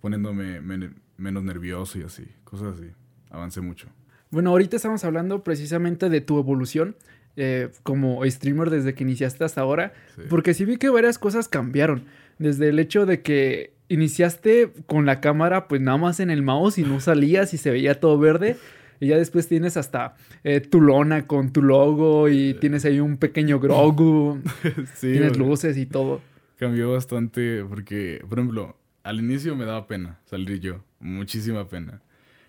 poniéndome 0.00 0.60
menos 0.60 1.44
nervioso 1.44 2.00
y 2.00 2.02
así, 2.02 2.26
cosas 2.42 2.74
así. 2.74 2.90
Avancé 3.30 3.60
mucho. 3.60 3.88
Bueno, 4.30 4.50
ahorita 4.50 4.76
estamos 4.76 5.04
hablando 5.04 5.44
precisamente 5.44 6.08
de 6.08 6.20
tu 6.20 6.38
evolución 6.38 6.96
eh, 7.36 7.70
como 7.82 8.24
streamer 8.24 8.70
desde 8.70 8.94
que 8.94 9.04
iniciaste 9.04 9.44
hasta 9.44 9.60
ahora, 9.60 9.94
porque 10.28 10.54
sí 10.54 10.64
vi 10.64 10.76
que 10.76 10.90
varias 10.90 11.18
cosas 11.18 11.48
cambiaron. 11.48 12.04
Desde 12.38 12.68
el 12.68 12.78
hecho 12.78 13.06
de 13.06 13.22
que 13.22 13.72
iniciaste 13.88 14.72
con 14.86 15.06
la 15.06 15.20
cámara, 15.20 15.68
pues 15.68 15.80
nada 15.80 15.98
más 15.98 16.20
en 16.20 16.30
el 16.30 16.42
mouse 16.42 16.78
y 16.78 16.82
no 16.82 17.00
salías 17.00 17.54
y 17.54 17.58
se 17.58 17.70
veía 17.70 18.00
todo 18.00 18.18
verde. 18.18 18.56
Y 19.00 19.08
ya 19.08 19.16
después 19.16 19.48
tienes 19.48 19.76
hasta 19.76 20.14
eh, 20.44 20.60
tu 20.60 20.80
lona 20.80 21.26
con 21.26 21.52
tu 21.52 21.60
logo 21.60 22.28
y 22.28 22.54
tienes 22.54 22.84
ahí 22.84 23.00
un 23.00 23.16
pequeño 23.16 23.58
Grogu. 23.58 24.40
tienes 25.00 25.36
luces 25.36 25.76
y 25.76 25.86
todo. 25.86 26.20
Cambió 26.56 26.92
bastante 26.92 27.64
porque, 27.68 28.22
por 28.28 28.38
ejemplo, 28.38 28.76
al 29.02 29.18
inicio 29.18 29.56
me 29.56 29.64
daba 29.64 29.88
pena 29.88 30.20
salir 30.26 30.60
yo, 30.60 30.84
muchísima 31.00 31.68
pena. 31.68 32.00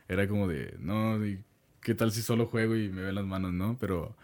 Era 0.08 0.28
como 0.28 0.48
de, 0.48 0.76
no, 0.80 1.18
¿qué 1.82 1.96
tal 1.96 2.12
si 2.12 2.22
solo 2.22 2.46
juego 2.46 2.76
y 2.76 2.90
me 2.90 3.02
ven 3.02 3.16
las 3.16 3.26
manos, 3.26 3.52
no? 3.52 3.78
Pero 3.80 4.16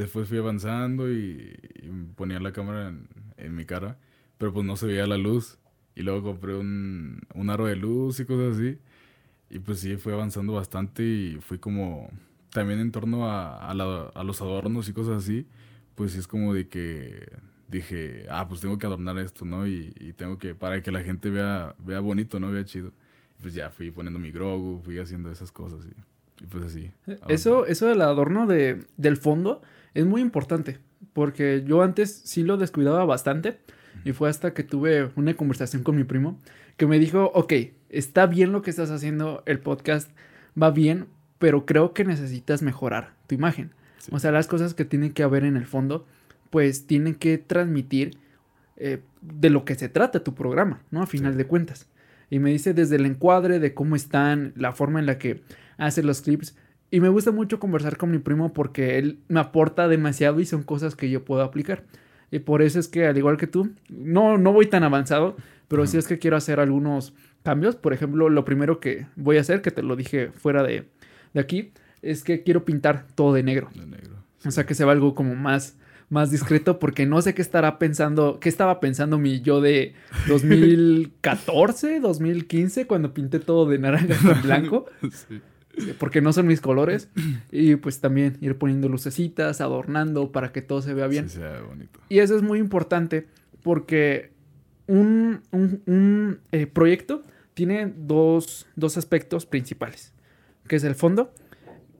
después 0.00 0.28
fui 0.28 0.38
avanzando 0.38 1.10
y, 1.10 1.56
ponía 2.16 2.40
la 2.40 2.52
cámara 2.52 2.92
en, 3.36 3.54
mi 3.54 3.64
cara, 3.64 3.98
pero 4.38 4.52
pues 4.52 4.64
no 4.66 4.76
se 4.76 4.86
veía 4.86 5.06
la 5.06 5.18
luz. 5.18 5.58
Y 5.96 6.02
luego 6.02 6.22
compré 6.22 6.54
un, 6.56 7.20
un 7.34 7.50
aro 7.50 7.66
de 7.66 7.76
luz 7.76 8.20
y 8.20 8.24
cosas 8.24 8.56
así. 8.56 8.78
Y 9.50 9.60
pues 9.60 9.80
sí, 9.80 9.96
fui 9.96 10.12
avanzando 10.12 10.52
bastante 10.52 11.04
y 11.04 11.38
fui 11.40 11.58
como 11.58 12.10
también 12.50 12.80
en 12.80 12.90
torno 12.90 13.28
a, 13.28 13.70
a 13.70 14.24
los 14.24 14.40
adornos 14.40 14.88
y 14.88 14.92
cosas 14.92 15.22
así. 15.22 15.46
Pues 15.94 16.12
sí 16.12 16.18
es 16.18 16.26
como 16.26 16.54
de 16.54 16.68
que 16.68 17.28
dije, 17.68 18.26
ah, 18.30 18.48
pues 18.48 18.60
tengo 18.60 18.78
que 18.78 18.86
adornar 18.86 19.18
esto, 19.18 19.44
¿no? 19.44 19.66
Y, 19.66 20.14
tengo 20.16 20.38
que, 20.38 20.54
para 20.54 20.82
que 20.82 20.90
la 20.90 21.02
gente 21.02 21.30
vea, 21.30 21.74
vea 21.78 22.00
bonito, 22.00 22.40
¿no? 22.40 22.50
Vea 22.50 22.64
chido. 22.64 22.92
pues 23.40 23.54
ya 23.54 23.70
fui 23.70 23.90
poniendo 23.90 24.18
mi 24.18 24.30
Grogu, 24.30 24.80
fui 24.82 24.98
haciendo 24.98 25.30
esas 25.30 25.52
cosas 25.52 25.80
y, 25.86 26.46
pues 26.46 26.64
así. 26.64 26.90
Eso, 27.28 27.66
eso 27.66 27.86
del 27.86 28.00
adorno 28.00 28.46
de, 28.46 28.84
del 28.96 29.16
fondo 29.16 29.62
es 29.94 30.04
muy 30.04 30.20
importante, 30.20 30.78
porque 31.12 31.64
yo 31.66 31.82
antes 31.82 32.22
sí 32.24 32.42
lo 32.42 32.56
descuidaba 32.56 33.04
bastante 33.04 33.58
y 34.04 34.12
fue 34.12 34.28
hasta 34.28 34.52
que 34.52 34.64
tuve 34.64 35.10
una 35.16 35.34
conversación 35.34 35.82
con 35.82 35.96
mi 35.96 36.04
primo 36.04 36.38
que 36.76 36.86
me 36.86 36.98
dijo, 36.98 37.30
ok, 37.34 37.52
está 37.88 38.26
bien 38.26 38.52
lo 38.52 38.62
que 38.62 38.70
estás 38.70 38.90
haciendo, 38.90 39.42
el 39.46 39.60
podcast 39.60 40.10
va 40.60 40.70
bien, 40.70 41.06
pero 41.38 41.66
creo 41.66 41.92
que 41.92 42.04
necesitas 42.04 42.62
mejorar 42.62 43.14
tu 43.26 43.34
imagen. 43.34 43.70
O 44.10 44.18
sea, 44.18 44.32
las 44.32 44.48
cosas 44.48 44.74
que 44.74 44.84
tienen 44.84 45.12
que 45.12 45.22
haber 45.22 45.44
en 45.44 45.56
el 45.56 45.66
fondo 45.66 46.06
pues 46.50 46.86
tienen 46.86 47.16
que 47.16 47.38
transmitir 47.38 48.16
eh, 48.76 49.00
de 49.22 49.50
lo 49.50 49.64
que 49.64 49.74
se 49.74 49.88
trata 49.88 50.22
tu 50.22 50.34
programa, 50.34 50.82
¿no? 50.92 51.02
A 51.02 51.06
final 51.06 51.36
de 51.36 51.46
cuentas. 51.46 51.88
Y 52.30 52.38
me 52.38 52.50
dice 52.50 52.74
desde 52.74 52.94
el 52.94 53.06
encuadre 53.06 53.58
de 53.58 53.74
cómo 53.74 53.96
están, 53.96 54.52
la 54.54 54.72
forma 54.72 55.00
en 55.00 55.06
la 55.06 55.18
que 55.18 55.42
hace 55.78 56.02
los 56.04 56.20
clips. 56.20 56.56
Y 56.94 57.00
me 57.00 57.08
gusta 57.08 57.32
mucho 57.32 57.58
conversar 57.58 57.96
con 57.96 58.12
mi 58.12 58.18
primo 58.18 58.52
porque 58.52 58.98
él 58.98 59.18
me 59.26 59.40
aporta 59.40 59.88
demasiado 59.88 60.38
y 60.38 60.46
son 60.46 60.62
cosas 60.62 60.94
que 60.94 61.10
yo 61.10 61.24
puedo 61.24 61.42
aplicar. 61.42 61.82
Y 62.30 62.38
por 62.38 62.62
eso 62.62 62.78
es 62.78 62.86
que, 62.86 63.04
al 63.04 63.18
igual 63.18 63.36
que 63.36 63.48
tú, 63.48 63.72
no, 63.88 64.38
no 64.38 64.52
voy 64.52 64.66
tan 64.66 64.84
avanzado, 64.84 65.34
pero 65.66 65.88
sí 65.88 65.98
es 65.98 66.06
que 66.06 66.20
quiero 66.20 66.36
hacer 66.36 66.60
algunos 66.60 67.12
cambios. 67.42 67.74
Por 67.74 67.94
ejemplo, 67.94 68.28
lo 68.28 68.44
primero 68.44 68.78
que 68.78 69.08
voy 69.16 69.38
a 69.38 69.40
hacer, 69.40 69.60
que 69.60 69.72
te 69.72 69.82
lo 69.82 69.96
dije 69.96 70.30
fuera 70.30 70.62
de, 70.62 70.84
de 71.32 71.40
aquí, 71.40 71.72
es 72.00 72.22
que 72.22 72.44
quiero 72.44 72.64
pintar 72.64 73.08
todo 73.16 73.32
de 73.32 73.42
negro. 73.42 73.70
De 73.74 73.86
negro. 73.86 74.14
O 74.46 74.52
sea, 74.52 74.64
que 74.64 74.76
se 74.76 74.84
va 74.84 74.92
algo 74.92 75.16
como 75.16 75.34
más 75.34 75.76
más 76.10 76.30
discreto 76.30 76.78
porque 76.78 77.06
no 77.06 77.20
sé 77.22 77.34
qué 77.34 77.42
estará 77.42 77.78
pensando, 77.80 78.38
qué 78.38 78.48
estaba 78.48 78.78
pensando 78.78 79.18
mi 79.18 79.40
yo 79.40 79.60
de 79.60 79.94
2014, 80.28 81.98
2015 81.98 82.86
cuando 82.86 83.12
pinté 83.12 83.40
todo 83.40 83.66
de 83.66 83.80
naranja 83.80 84.14
con 84.22 84.42
blanco. 84.42 84.86
Porque 85.98 86.20
no 86.20 86.32
son 86.32 86.46
mis 86.46 86.60
colores. 86.60 87.08
Y 87.50 87.76
pues 87.76 88.00
también 88.00 88.36
ir 88.40 88.56
poniendo 88.56 88.88
lucecitas, 88.88 89.60
adornando 89.60 90.32
para 90.32 90.52
que 90.52 90.62
todo 90.62 90.82
se 90.82 90.94
vea 90.94 91.06
bien. 91.06 91.26
bonito. 91.68 92.00
Y 92.08 92.18
eso 92.18 92.36
es 92.36 92.42
muy 92.42 92.58
importante 92.58 93.26
porque 93.62 94.32
un, 94.86 95.42
eh, 96.52 96.66
proyecto 96.66 97.24
tiene 97.54 97.92
dos, 97.96 98.66
dos 98.76 98.96
aspectos 98.96 99.46
principales, 99.46 100.12
que 100.68 100.76
es 100.76 100.84
el 100.84 100.94
fondo. 100.94 101.32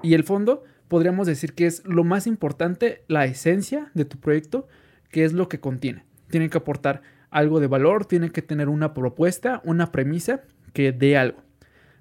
Y 0.03 0.15
el 0.15 0.25
fondo 0.25 0.65
podríamos 0.89 1.27
decir 1.27 1.55
que 1.55 1.67
es 1.67 1.85
lo 1.87 2.05
más 2.05 2.27
importante, 2.27 3.03
la 3.09 3.25
esencia 3.25 3.91
de 3.95 4.05
tu 4.05 4.19
proyecto, 4.19 4.69
que 5.11 5.25
es 5.25 5.33
lo 5.33 5.49
que 5.49 5.61
contiene. 5.61 6.05
Tiene 6.29 6.51
que 6.51 6.59
aportar 6.59 7.03
algo 7.31 7.61
de 7.61 7.67
valor, 7.67 8.05
tiene 8.05 8.31
que 8.31 8.43
tener 8.43 8.69
una 8.69 8.95
propuesta, 8.95 9.61
una 9.65 9.91
premisa 9.91 10.43
que 10.73 10.93
dé 10.93 11.17
algo. 11.17 11.43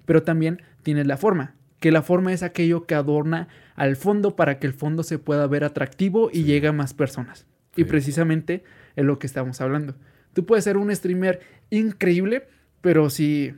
Pero 0.04 0.22
también 0.22 0.62
tiene 0.82 1.04
la 1.04 1.16
forma, 1.16 1.54
que 1.80 1.92
la 1.92 2.02
forma 2.02 2.32
es 2.32 2.42
aquello 2.42 2.86
que 2.86 2.94
adorna 2.94 3.48
al 3.74 3.96
fondo 3.96 4.36
para 4.36 4.58
que 4.58 4.66
el 4.66 4.72
fondo 4.72 5.02
se 5.02 5.18
pueda 5.18 5.46
ver 5.46 5.64
atractivo 5.64 6.30
y 6.32 6.44
llegue 6.44 6.68
a 6.68 6.72
más 6.72 6.94
personas. 6.94 7.46
Y 7.76 7.84
precisamente 7.84 8.64
es 8.96 9.04
lo 9.04 9.18
que 9.18 9.26
estamos 9.26 9.60
hablando. 9.60 9.94
Tú 10.32 10.46
puedes 10.46 10.64
ser 10.64 10.76
un 10.76 10.94
streamer 10.94 11.40
increíble, 11.70 12.46
pero 12.80 13.10
si 13.10 13.54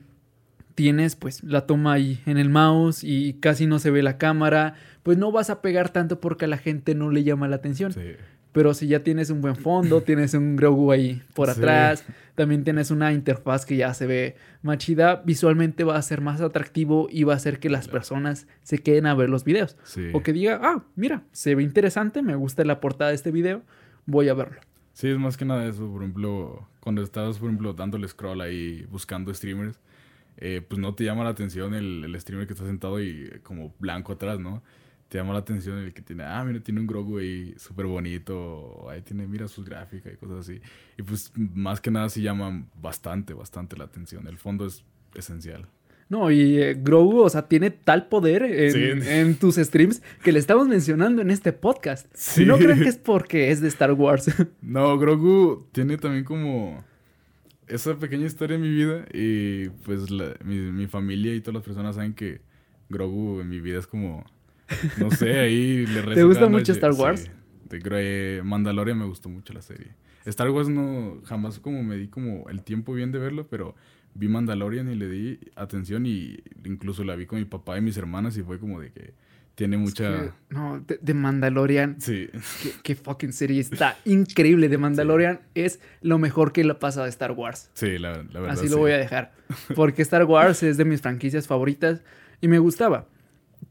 tienes 0.74 1.16
pues 1.16 1.42
la 1.42 1.66
toma 1.66 1.94
ahí 1.94 2.20
en 2.26 2.36
el 2.36 2.50
mouse 2.50 3.02
y 3.02 3.34
casi 3.34 3.66
no 3.66 3.78
se 3.78 3.90
ve 3.90 4.02
la 4.02 4.18
cámara, 4.18 4.74
pues 5.02 5.18
no 5.18 5.32
vas 5.32 5.50
a 5.50 5.62
pegar 5.62 5.88
tanto 5.90 6.20
porque 6.20 6.44
a 6.44 6.48
la 6.48 6.58
gente 6.58 6.94
no 6.94 7.10
le 7.10 7.24
llama 7.24 7.48
la 7.48 7.56
atención. 7.56 7.92
Pero 8.56 8.72
si 8.72 8.86
ya 8.86 9.00
tienes 9.00 9.28
un 9.28 9.42
buen 9.42 9.54
fondo, 9.54 10.00
tienes 10.00 10.32
un 10.32 10.56
Grogu 10.56 10.90
ahí 10.90 11.20
por 11.34 11.50
atrás, 11.50 12.06
también 12.34 12.64
tienes 12.64 12.90
una 12.90 13.12
interfaz 13.12 13.66
que 13.66 13.76
ya 13.76 13.92
se 13.92 14.06
ve 14.06 14.36
más 14.62 14.78
chida, 14.78 15.22
visualmente 15.26 15.84
va 15.84 15.96
a 15.96 16.00
ser 16.00 16.22
más 16.22 16.40
atractivo 16.40 17.06
y 17.10 17.24
va 17.24 17.34
a 17.34 17.36
hacer 17.36 17.58
que 17.58 17.68
las 17.68 17.86
personas 17.86 18.46
se 18.62 18.78
queden 18.78 19.04
a 19.04 19.14
ver 19.14 19.28
los 19.28 19.44
videos. 19.44 19.76
O 20.14 20.22
que 20.22 20.32
diga, 20.32 20.58
ah, 20.62 20.82
mira, 20.94 21.22
se 21.32 21.54
ve 21.54 21.64
interesante, 21.64 22.22
me 22.22 22.34
gusta 22.34 22.64
la 22.64 22.80
portada 22.80 23.10
de 23.10 23.16
este 23.16 23.30
video, 23.30 23.60
voy 24.06 24.30
a 24.30 24.34
verlo. 24.34 24.58
Sí, 24.94 25.08
es 25.08 25.18
más 25.18 25.36
que 25.36 25.44
nada 25.44 25.66
eso. 25.66 25.86
Por 25.92 26.00
ejemplo, 26.02 26.66
cuando 26.80 27.02
estás, 27.02 27.36
por 27.36 27.50
ejemplo, 27.50 27.74
dándole 27.74 28.08
scroll 28.08 28.40
ahí, 28.40 28.86
buscando 28.90 29.34
streamers, 29.34 29.78
eh, 30.38 30.62
pues 30.66 30.80
no 30.80 30.94
te 30.94 31.04
llama 31.04 31.24
la 31.24 31.30
atención 31.30 31.74
el, 31.74 32.04
el 32.04 32.18
streamer 32.18 32.46
que 32.46 32.54
está 32.54 32.64
sentado 32.64 33.02
y 33.02 33.38
como 33.42 33.74
blanco 33.78 34.14
atrás, 34.14 34.40
¿no? 34.40 34.62
Te 35.08 35.18
llama 35.18 35.32
la 35.34 35.38
atención 35.38 35.78
el 35.78 35.92
que 35.94 36.02
tiene, 36.02 36.24
ah, 36.24 36.42
mira, 36.44 36.58
tiene 36.60 36.80
un 36.80 36.86
Grogu 36.88 37.18
ahí 37.18 37.54
súper 37.58 37.86
bonito, 37.86 38.36
o 38.36 38.90
ahí 38.90 39.02
tiene, 39.02 39.26
mira 39.28 39.46
sus 39.46 39.64
gráficas 39.64 40.12
y 40.12 40.16
cosas 40.16 40.38
así. 40.38 40.60
Y 40.98 41.02
pues 41.02 41.32
más 41.36 41.80
que 41.80 41.90
nada 41.92 42.08
sí 42.08 42.22
llaman 42.22 42.68
bastante, 42.82 43.32
bastante 43.32 43.76
la 43.76 43.84
atención. 43.84 44.26
El 44.26 44.36
fondo 44.38 44.66
es 44.66 44.84
esencial. 45.14 45.68
No, 46.08 46.30
y 46.30 46.58
eh, 46.58 46.74
Grogu, 46.80 47.20
o 47.20 47.28
sea, 47.28 47.48
tiene 47.48 47.70
tal 47.70 48.08
poder 48.08 48.42
en, 48.44 48.72
Sí. 48.72 49.08
en 49.10 49.34
tus 49.36 49.56
streams 49.56 50.02
que 50.22 50.30
le 50.32 50.38
estamos 50.40 50.66
mencionando 50.68 51.20
en 51.22 51.30
este 51.30 51.52
podcast. 51.52 52.06
Sí. 52.14 52.44
No 52.44 52.58
creo 52.58 52.76
que 52.76 52.88
es 52.88 52.96
porque 52.96 53.50
es 53.50 53.60
de 53.60 53.68
Star 53.68 53.92
Wars. 53.92 54.26
No, 54.62 54.98
Grogu 54.98 55.66
tiene 55.72 55.98
también 55.98 56.24
como 56.24 56.84
esa 57.68 57.96
pequeña 57.96 58.26
historia 58.26 58.54
en 58.56 58.62
mi 58.62 58.70
vida 58.70 59.04
y 59.12 59.68
pues 59.84 60.10
la- 60.10 60.34
mi, 60.44 60.56
mi 60.72 60.86
familia 60.86 61.34
y 61.34 61.40
todas 61.40 61.54
las 61.54 61.64
personas 61.64 61.96
saben 61.96 62.14
que 62.14 62.40
Grogu 62.88 63.40
en 63.40 63.48
mi 63.48 63.60
vida 63.60 63.78
es 63.80 63.86
como, 63.88 64.24
no 64.98 65.10
sé, 65.10 65.38
ahí 65.38 65.86
le 65.86 66.02
rezo 66.02 66.26
gusta 66.26 66.48
mucho. 66.48 66.72
Star 66.72 66.92
Wars? 66.92 67.22
Sí, 67.70 67.78
de 67.78 68.38
eh, 68.38 68.42
Mandalorian 68.44 68.98
me 68.98 69.06
gustó 69.06 69.28
mucho 69.28 69.52
la 69.52 69.62
serie. 69.62 69.94
Star 70.24 70.50
Wars 70.50 70.68
no, 70.68 71.20
jamás 71.24 71.58
como 71.60 71.82
me 71.82 71.96
di 71.96 72.08
como 72.08 72.48
el 72.48 72.62
tiempo 72.62 72.92
bien 72.92 73.12
de 73.12 73.18
verlo, 73.18 73.46
pero 73.48 73.74
vi 74.14 74.28
Mandalorian 74.28 74.90
y 74.90 74.96
le 74.96 75.08
di 75.08 75.38
atención 75.54 76.06
y 76.06 76.38
incluso 76.64 77.04
la 77.04 77.14
vi 77.16 77.26
con 77.26 77.38
mi 77.38 77.44
papá 77.44 77.78
y 77.78 77.80
mis 77.80 77.96
hermanas 77.96 78.36
y 78.36 78.42
fue 78.42 78.58
como 78.58 78.80
de 78.80 78.90
que 78.90 79.14
tiene 79.54 79.78
mucha... 79.78 80.14
Es 80.14 80.20
que, 80.22 80.32
no, 80.50 80.80
de, 80.80 80.98
de 81.00 81.14
Mandalorian. 81.14 82.00
Sí, 82.00 82.28
Qué, 82.82 82.94
fucking 82.94 83.32
serie. 83.32 83.60
Está 83.60 83.96
increíble. 84.04 84.68
De 84.68 84.78
Mandalorian 84.78 85.40
es 85.54 85.80
lo 86.02 86.18
mejor 86.18 86.52
que 86.52 86.62
le 86.62 86.72
ha 86.72 86.78
pasado 86.78 87.06
a 87.06 87.08
Star 87.08 87.32
Wars. 87.32 87.70
sí, 87.72 87.98
la, 87.98 88.22
la 88.30 88.40
verdad. 88.40 88.50
Así 88.50 88.68
lo 88.68 88.78
voy 88.78 88.92
a 88.92 88.98
dejar. 88.98 89.32
Porque 89.74 90.02
Star 90.02 90.24
Wars 90.24 90.62
es 90.62 90.76
de 90.76 90.84
mis 90.84 91.00
franquicias 91.00 91.46
favoritas 91.46 92.02
y 92.40 92.48
me 92.48 92.58
gustaba. 92.58 93.08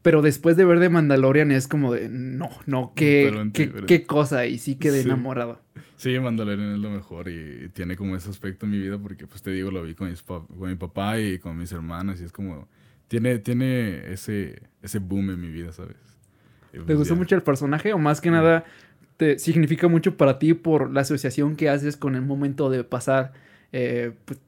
Pero 0.06 0.22
después 0.22 0.56
de 0.56 0.64
ver 0.64 0.78
de 0.78 0.88
Mandalorian 0.88 1.50
es 1.50 1.66
como 1.66 1.92
de, 1.92 2.08
no, 2.08 2.48
no, 2.66 2.92
qué, 2.94 3.50
qué, 3.88 4.06
cosa. 4.06 4.46
Y 4.46 4.58
sí 4.58 4.76
quedé 4.76 5.02
Sí. 5.02 5.08
enamorado. 5.08 5.60
Sí, 5.96 6.16
Mandalorian 6.20 6.74
es 6.74 6.78
lo 6.78 6.90
mejor 6.90 7.28
y 7.28 7.70
tiene 7.70 7.96
como 7.96 8.14
ese 8.14 8.30
aspecto 8.30 8.66
en 8.66 8.70
mi 8.70 8.78
vida 8.78 8.98
porque, 8.98 9.26
pues 9.26 9.42
te 9.42 9.50
digo, 9.50 9.72
lo 9.72 9.82
vi 9.82 9.96
con, 9.96 10.08
mis 10.08 10.22
pa- 10.22 10.46
con 10.46 10.68
mi 10.68 10.76
papá 10.76 11.18
y 11.18 11.40
con 11.40 11.58
mis 11.58 11.72
hermanos 11.72 12.20
y 12.20 12.24
es 12.24 12.30
como, 12.30 12.68
tiene, 13.08 13.40
tiene 13.40 14.12
ese, 14.12 14.62
ese 14.80 15.00
boom 15.00 15.30
en 15.30 15.40
mi 15.40 15.48
vida, 15.48 15.72
¿sabes? 15.72 15.96
Y 16.72 16.76
¿Te 16.76 16.82
pues 16.84 16.98
gustó 16.98 17.14
ya. 17.14 17.18
mucho 17.18 17.34
el 17.34 17.42
personaje 17.42 17.92
o 17.92 17.98
más 17.98 18.20
que 18.20 18.30
nada 18.30 18.64
te 19.16 19.40
significa 19.40 19.88
mucho 19.88 20.16
para 20.16 20.38
ti 20.38 20.54
por 20.54 20.92
la 20.92 21.00
asociación 21.00 21.56
que 21.56 21.68
haces 21.68 21.96
con 21.96 22.14
el 22.14 22.22
momento 22.22 22.70
de 22.70 22.84
pasar, 22.84 23.32
eh, 23.72 24.12
pues, 24.24 24.38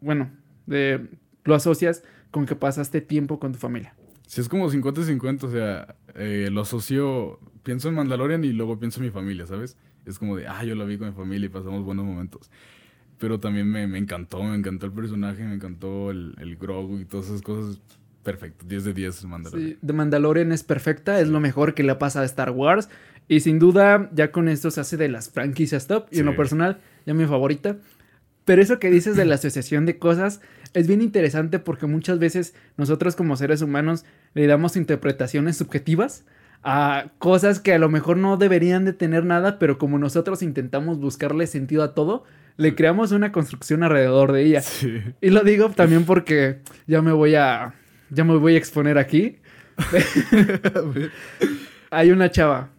bueno, 0.00 0.30
de, 0.64 1.06
lo 1.44 1.54
asocias 1.54 2.02
con 2.30 2.46
que 2.46 2.54
pasaste 2.54 3.02
tiempo 3.02 3.38
con 3.38 3.52
tu 3.52 3.58
familia? 3.58 3.94
Sí, 4.30 4.40
es 4.40 4.48
como 4.48 4.70
50-50, 4.70 5.42
o 5.42 5.50
sea, 5.50 5.96
eh, 6.14 6.50
lo 6.52 6.60
asocio, 6.60 7.40
pienso 7.64 7.88
en 7.88 7.96
Mandalorian 7.96 8.44
y 8.44 8.52
luego 8.52 8.78
pienso 8.78 9.00
en 9.00 9.06
mi 9.06 9.10
familia, 9.10 9.44
¿sabes? 9.44 9.76
Es 10.06 10.20
como 10.20 10.36
de, 10.36 10.46
ah, 10.46 10.62
yo 10.64 10.76
lo 10.76 10.86
vi 10.86 10.98
con 10.98 11.08
mi 11.08 11.14
familia 11.14 11.46
y 11.46 11.48
pasamos 11.48 11.84
buenos 11.84 12.04
momentos. 12.04 12.48
Pero 13.18 13.40
también 13.40 13.68
me, 13.68 13.88
me 13.88 13.98
encantó, 13.98 14.40
me 14.44 14.54
encantó 14.54 14.86
el 14.86 14.92
personaje, 14.92 15.42
me 15.42 15.54
encantó 15.54 16.12
el, 16.12 16.36
el 16.38 16.54
Grogu 16.56 17.00
y 17.00 17.06
todas 17.06 17.26
esas 17.26 17.42
cosas. 17.42 17.80
Perfecto, 18.22 18.64
10 18.68 18.84
de 18.84 18.92
10 18.94 19.24
Mandalorian. 19.24 19.68
Sí, 19.70 19.78
The 19.84 19.92
Mandalorian 19.94 20.52
es 20.52 20.62
perfecta, 20.62 21.18
es 21.18 21.26
lo 21.26 21.40
mejor 21.40 21.74
que 21.74 21.82
le 21.82 21.96
pasa 21.96 22.20
a 22.20 22.24
Star 22.24 22.50
Wars. 22.52 22.88
Y 23.26 23.40
sin 23.40 23.58
duda, 23.58 24.10
ya 24.14 24.30
con 24.30 24.48
esto 24.48 24.70
se 24.70 24.80
hace 24.80 24.96
de 24.96 25.08
las 25.08 25.28
franquicias 25.30 25.88
top. 25.88 26.06
Y 26.12 26.20
en 26.20 26.26
lo 26.26 26.32
Sí. 26.32 26.36
personal, 26.36 26.80
ya 27.04 27.14
mi 27.14 27.26
favorita. 27.26 27.78
Pero 28.44 28.62
eso 28.62 28.78
que 28.78 28.90
dices 28.90 29.16
de 29.16 29.24
la 29.24 29.34
asociación 29.42 29.86
de 29.86 29.98
cosas 29.98 30.40
es 30.74 30.86
bien 30.86 31.02
interesante 31.02 31.58
porque 31.58 31.86
muchas 31.86 32.18
veces 32.18 32.54
nosotros 32.76 33.16
como 33.16 33.36
seres 33.36 33.62
humanos 33.62 34.04
le 34.34 34.46
damos 34.46 34.76
interpretaciones 34.76 35.56
subjetivas 35.56 36.24
a 36.62 37.06
cosas 37.18 37.60
que 37.60 37.72
a 37.72 37.78
lo 37.78 37.88
mejor 37.88 38.16
no 38.16 38.36
deberían 38.36 38.84
de 38.84 38.92
tener 38.92 39.24
nada, 39.24 39.58
pero 39.58 39.78
como 39.78 39.98
nosotros 39.98 40.42
intentamos 40.42 40.98
buscarle 40.98 41.46
sentido 41.46 41.82
a 41.82 41.94
todo, 41.94 42.24
le 42.56 42.74
creamos 42.74 43.12
una 43.12 43.32
construcción 43.32 43.82
alrededor 43.82 44.32
de 44.32 44.42
ella. 44.42 44.60
Sí. 44.60 45.02
Y 45.20 45.30
lo 45.30 45.42
digo 45.42 45.70
también 45.70 46.04
porque 46.04 46.58
ya 46.86 47.00
me 47.00 47.12
voy 47.12 47.34
a. 47.34 47.74
Ya 48.10 48.24
me 48.24 48.36
voy 48.36 48.54
a 48.54 48.58
exponer 48.58 48.98
aquí. 48.98 49.38
Hay 51.90 52.10
una 52.10 52.30
chava. 52.30 52.70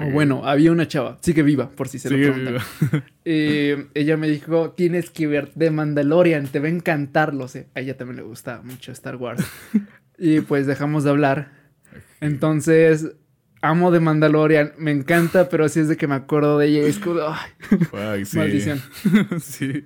O 0.00 0.10
bueno, 0.10 0.46
había 0.46 0.72
una 0.72 0.86
chava. 0.88 1.18
Sigue 1.20 1.42
viva, 1.42 1.70
por 1.70 1.88
si 1.88 1.98
se 1.98 2.08
Sigue 2.08 2.26
lo 2.28 2.34
preguntan. 2.34 2.64
viva. 2.90 3.04
Eh, 3.28 3.88
ella 3.94 4.16
me 4.16 4.28
dijo: 4.28 4.70
Tienes 4.70 5.10
que 5.10 5.26
ver 5.26 5.50
The 5.58 5.70
Mandalorian, 5.72 6.46
te 6.46 6.60
va 6.60 6.66
a 6.66 6.70
encantar. 6.70 7.34
Lo 7.34 7.48
sé. 7.48 7.66
A 7.74 7.80
ella 7.80 7.96
también 7.96 8.18
le 8.18 8.22
gusta 8.22 8.62
mucho 8.62 8.92
Star 8.92 9.16
Wars. 9.16 9.44
y 10.18 10.40
pues 10.42 10.66
dejamos 10.66 11.04
de 11.04 11.10
hablar. 11.10 11.50
Entonces. 12.20 13.16
Amo 13.62 13.90
The 13.90 13.98
Mandalorian, 13.98 14.74
me 14.78 14.92
encanta, 14.92 15.48
pero 15.48 15.64
así 15.64 15.80
es 15.80 15.88
de 15.88 15.96
que 15.96 16.06
me 16.06 16.14
acuerdo 16.14 16.58
de 16.58 16.68
ella. 16.68 16.86
Es 16.86 16.98
como, 17.00 17.20
sí. 18.24 18.36
maldición. 18.36 18.80
sí. 19.40 19.84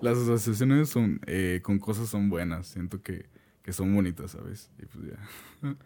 Las 0.00 0.16
asociaciones 0.18 0.88
son, 0.88 1.20
eh, 1.26 1.60
con 1.62 1.78
cosas 1.78 2.08
son 2.08 2.30
buenas. 2.30 2.68
Siento 2.68 3.02
que, 3.02 3.26
que 3.62 3.72
son 3.72 3.94
bonitas, 3.94 4.30
¿sabes? 4.30 4.70
Y 4.78 4.86
pues 4.86 5.04
ya. 5.10 5.76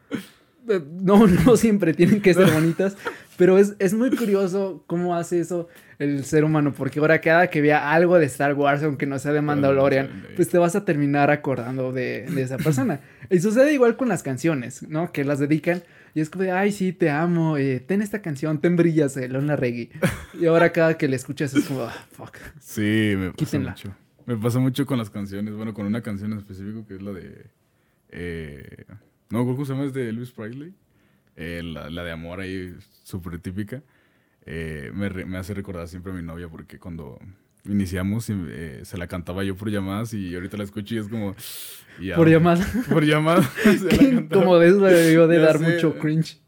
Eh, 0.69 0.81
No, 1.03 1.27
no 1.47 1.57
siempre 1.57 1.95
tienen 1.95 2.21
que 2.21 2.35
ser 2.35 2.51
bonitas, 2.51 2.97
pero 3.37 3.59
es, 3.59 3.75
es 3.79 3.95
muy 3.95 4.11
curioso 4.15 4.85
cómo 4.87 5.15
hace 5.17 5.41
eso 5.41 5.69
el 5.99 6.25
ser 6.25 6.45
humano, 6.45 6.75
porque 6.77 6.99
ahora 7.01 7.21
cada 7.21 7.49
que 7.49 7.61
vea 7.63 7.91
algo 7.93 8.19
de 8.19 8.27
Star 8.27 8.55
Wars, 8.55 8.83
aunque 8.83 9.07
no 9.07 9.19
sea 9.19 9.33
de 9.33 9.41
Mandalorian, 9.41 10.27
pues 10.37 10.49
te 10.49 10.59
vas 10.59 10.77
a 10.77 10.85
terminar 10.85 11.31
acordando 11.31 11.93
de, 11.93 12.27
de 12.29 12.43
esa 12.43 12.59
persona. 12.59 13.01
Y 13.31 13.39
sucede 13.41 13.73
igual 13.73 13.97
con 13.97 14.09
las 14.09 14.23
canciones, 14.23 14.83
¿no? 14.89 15.11
Que 15.13 15.25
las 15.25 15.39
dedican 15.39 15.83
y 16.15 16.21
es 16.21 16.31
como 16.31 16.45
de, 16.45 16.51
ay, 16.51 16.73
sí, 16.73 16.93
te 16.93 17.11
amo, 17.11 17.57
eh, 17.59 17.81
ten 17.81 18.01
esta 18.03 18.23
canción, 18.23 18.61
ten 18.61 18.75
brillas, 18.77 19.17
eh, 19.19 19.29
Lona 19.29 19.55
Reggae. 19.57 19.91
Y 20.41 20.47
ahora 20.47 20.73
cada 20.73 20.97
que 20.97 21.09
le 21.09 21.17
escuchas 21.17 21.55
es 21.55 21.65
como, 21.67 21.83
ah, 21.83 22.07
fuck. 22.13 22.37
Sí, 22.61 23.15
me 23.17 23.27
pasa 23.33 23.37
Quítenla. 23.37 23.71
mucho. 23.73 23.95
Me 24.25 24.37
pasa 24.37 24.59
mucho 24.59 24.87
con 24.87 24.97
las 24.99 25.11
canciones. 25.11 25.55
Bueno, 25.55 25.73
con 25.75 25.87
una 25.87 26.03
canción 26.03 26.33
en 26.33 26.39
específico 26.39 26.87
que 26.87 26.95
es 26.97 27.03
la 27.03 27.13
de. 27.13 27.47
eh, 28.09 28.85
no, 29.31 29.45
¿cómo 29.45 29.65
se 29.65 29.73
llama? 29.73 29.85
Es 29.87 29.93
de 29.93 30.09
Elvis 30.09 30.31
Presley. 30.31 30.75
Eh, 31.37 31.63
la, 31.65 31.91
la 31.91 32.03
de 32.05 32.13
amor 32.13 32.41
ahí, 32.41 32.75
súper 33.05 33.39
típica. 33.39 33.83
Eh, 34.47 34.91
me, 34.95 35.09
re- 35.09 35.25
me 35.27 35.39
hace 35.39 35.53
recordar 35.55 35.89
siempre 35.89 36.13
a 36.13 36.15
mi 36.15 36.23
novia 36.23 36.49
porque 36.49 36.79
cuando 36.79 37.19
iniciamos 37.65 38.31
eh, 38.31 38.81
se 38.85 38.97
la 38.97 39.09
cantaba 39.09 39.43
yo 39.43 39.57
por 39.57 39.69
llamadas 39.71 40.15
y 40.15 40.35
ahorita 40.35 40.57
la 40.57 40.65
escucho 40.65 40.95
y 40.95 40.99
es 40.99 41.09
como. 41.09 41.35
ya, 42.01 42.15
Por 42.17 42.29
llamada. 42.31 42.65
Por 42.89 43.05
llamada. 43.05 43.43
se 43.65 43.81
la 43.85 43.89
Qué 43.89 44.11
cantaba. 44.15 44.43
Como 44.43 44.59
de 44.59 44.69
eso 44.69 44.81
le 44.81 44.93
debió 44.93 45.27
de 45.27 45.39
dar 45.39 45.59
sé. 45.59 45.65
mucho 45.75 45.99
cringe. 45.99 46.41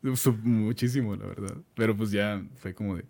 Muchísimo, 0.45 1.17
la 1.17 1.27
verdad. 1.27 1.57
Pero 1.75 1.97
pues 1.97 2.11
ya 2.11 2.43
fue 2.57 2.73
como 2.75 2.97
de. 2.97 3.05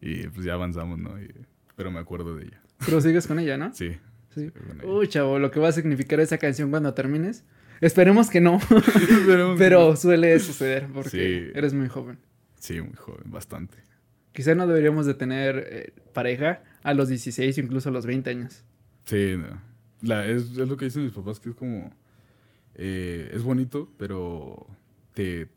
Y 0.00 0.28
pues 0.28 0.46
ya 0.46 0.54
avanzamos, 0.54 0.98
¿no? 0.98 1.20
Y- 1.20 1.34
pero 1.76 1.90
me 1.90 1.98
acuerdo 1.98 2.34
de 2.36 2.44
ella. 2.46 2.60
Pero 2.84 3.00
sigues 3.00 3.26
con 3.26 3.38
ella, 3.40 3.56
¿no? 3.58 3.72
Sí. 3.74 3.96
Sí. 4.34 4.50
Uy, 4.84 5.08
chavo, 5.08 5.38
lo 5.38 5.50
que 5.50 5.58
va 5.60 5.68
a 5.68 5.72
significar 5.72 6.20
esa 6.20 6.38
canción 6.38 6.70
cuando 6.70 6.94
termines. 6.94 7.44
Esperemos 7.80 8.28
que 8.30 8.40
no, 8.40 8.56
Esperemos 9.10 9.58
pero 9.58 9.90
no. 9.90 9.96
suele 9.96 10.38
suceder 10.40 10.88
porque 10.92 11.10
Sí. 11.10 11.52
eres 11.58 11.74
muy 11.74 11.88
joven. 11.88 12.18
Sí, 12.58 12.80
muy 12.80 12.94
joven, 12.96 13.22
bastante. 13.30 13.78
Quizá 14.32 14.54
no 14.54 14.66
deberíamos 14.66 15.06
de 15.06 15.14
tener 15.14 15.66
eh, 15.70 15.92
pareja 16.12 16.62
a 16.82 16.94
los 16.94 17.08
16 17.08 17.56
o 17.56 17.60
incluso 17.60 17.88
a 17.88 17.92
los 17.92 18.06
20 18.06 18.30
años. 18.30 18.64
Sí, 19.04 19.34
no. 19.36 19.60
La, 20.02 20.26
es, 20.26 20.42
es 20.56 20.68
lo 20.68 20.76
que 20.76 20.84
dicen 20.86 21.04
mis 21.04 21.12
papás, 21.12 21.40
que 21.40 21.50
es 21.50 21.54
como... 21.56 21.90
eh, 22.74 23.30
es 23.32 23.42
bonito, 23.42 23.90
pero 23.96 24.66
te, 25.14 25.48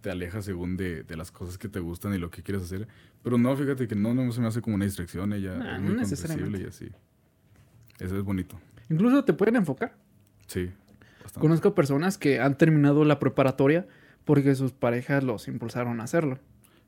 te 0.00 0.10
aleja 0.10 0.40
según 0.42 0.76
de, 0.76 1.02
de 1.02 1.16
las 1.16 1.30
cosas 1.30 1.58
que 1.58 1.68
te 1.68 1.80
gustan 1.80 2.14
y 2.14 2.18
lo 2.18 2.30
que 2.30 2.42
quieres 2.42 2.62
hacer. 2.62 2.86
Pero 3.22 3.36
no, 3.38 3.54
fíjate 3.56 3.86
que 3.88 3.94
no, 3.96 4.14
no 4.14 4.30
se 4.32 4.40
me 4.40 4.46
hace 4.46 4.60
como 4.62 4.76
una 4.76 4.84
distracción. 4.84 5.32
Ella 5.32 5.56
Nah, 5.58 5.76
es 5.76 5.82
no 5.82 5.88
muy 5.88 5.96
necesariamente. 5.98 6.50
comprensible 6.58 6.88
y 6.88 6.90
así. 6.90 8.04
Eso 8.04 8.16
es 8.16 8.22
bonito. 8.22 8.58
Incluso 8.88 9.24
te 9.24 9.32
pueden 9.32 9.56
enfocar. 9.56 9.94
Sí, 10.46 10.70
bastante. 11.36 11.48
Conozco 11.48 11.74
personas 11.74 12.18
que 12.18 12.40
han 12.40 12.58
terminado 12.58 13.04
la 13.04 13.18
preparatoria 13.18 13.86
porque 14.24 14.54
sus 14.54 14.72
parejas 14.72 15.22
los 15.24 15.48
impulsaron 15.48 16.00
a 16.00 16.04
hacerlo. 16.04 16.38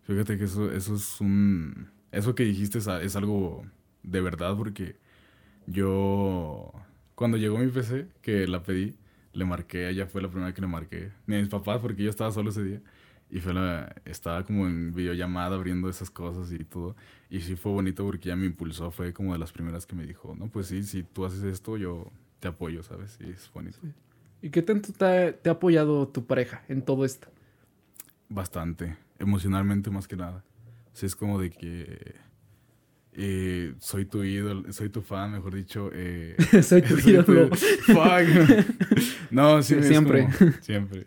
Fíjate 0.02 0.38
que 0.38 0.44
eso, 0.44 0.72
eso 0.72 0.96
es 0.96 1.20
un... 1.20 1.90
Eso 2.10 2.34
que 2.34 2.44
dijiste 2.44 2.78
es, 2.78 2.86
es 2.86 3.16
algo 3.16 3.64
de 4.02 4.20
verdad 4.20 4.56
porque 4.56 4.96
yo... 5.66 6.72
Cuando 7.14 7.36
llegó 7.36 7.58
mi 7.58 7.66
PC, 7.66 8.06
que 8.22 8.46
la 8.46 8.62
pedí, 8.62 8.96
le 9.32 9.44
marqué, 9.44 9.88
ella 9.88 10.06
fue 10.06 10.22
la 10.22 10.28
primera 10.28 10.54
que 10.54 10.60
le 10.60 10.66
marqué. 10.66 11.12
Ni 11.26 11.36
a 11.36 11.38
mis 11.40 11.48
papás 11.48 11.78
porque 11.80 12.02
yo 12.02 12.10
estaba 12.10 12.30
solo 12.32 12.50
ese 12.50 12.64
día. 12.64 12.80
Y 13.30 13.40
fue 13.40 13.52
la... 13.52 13.94
Estaba 14.04 14.44
como 14.44 14.66
en 14.66 14.94
videollamada 14.94 15.56
abriendo 15.56 15.90
esas 15.90 16.10
cosas 16.10 16.50
y 16.52 16.64
todo. 16.64 16.96
Y 17.28 17.40
sí 17.40 17.56
fue 17.56 17.72
bonito 17.72 18.04
porque 18.04 18.28
ella 18.28 18.36
me 18.36 18.46
impulsó. 18.46 18.90
Fue 18.90 19.12
como 19.12 19.32
de 19.32 19.38
las 19.38 19.52
primeras 19.52 19.84
que 19.84 19.94
me 19.94 20.06
dijo, 20.06 20.34
no, 20.36 20.48
pues 20.48 20.68
sí, 20.68 20.82
si 20.82 21.02
tú 21.02 21.24
haces 21.26 21.42
esto, 21.42 21.76
yo 21.76 22.10
te 22.40 22.48
apoyo, 22.48 22.82
¿sabes? 22.82 23.18
Y 23.20 23.30
es 23.30 23.50
bonito. 23.52 23.78
¿Y 24.42 24.50
qué 24.50 24.62
tanto 24.62 24.92
te 24.92 25.04
ha, 25.04 25.32
te 25.36 25.48
ha 25.48 25.52
apoyado 25.54 26.08
tu 26.08 26.24
pareja 26.26 26.62
en 26.68 26.82
todo 26.82 27.04
esto? 27.04 27.28
Bastante. 28.28 28.96
Emocionalmente 29.18 29.90
más 29.90 30.06
que 30.06 30.16
nada. 30.16 30.44
Sí, 30.92 31.06
es 31.06 31.16
como 31.16 31.40
de 31.40 31.50
que 31.50 32.14
eh, 33.12 33.74
soy 33.80 34.04
tu 34.04 34.22
ídolo, 34.22 34.72
soy 34.72 34.90
tu 34.90 35.02
fan, 35.02 35.32
mejor 35.32 35.54
dicho. 35.54 35.90
Eh, 35.92 36.36
soy 36.62 36.82
tu 36.82 36.96
ídolo. 36.98 37.48
Fuck. 37.56 38.68
no, 39.30 39.62
sí, 39.62 39.82
siempre. 39.82 40.22
como- 40.38 40.52
siempre. 40.60 41.06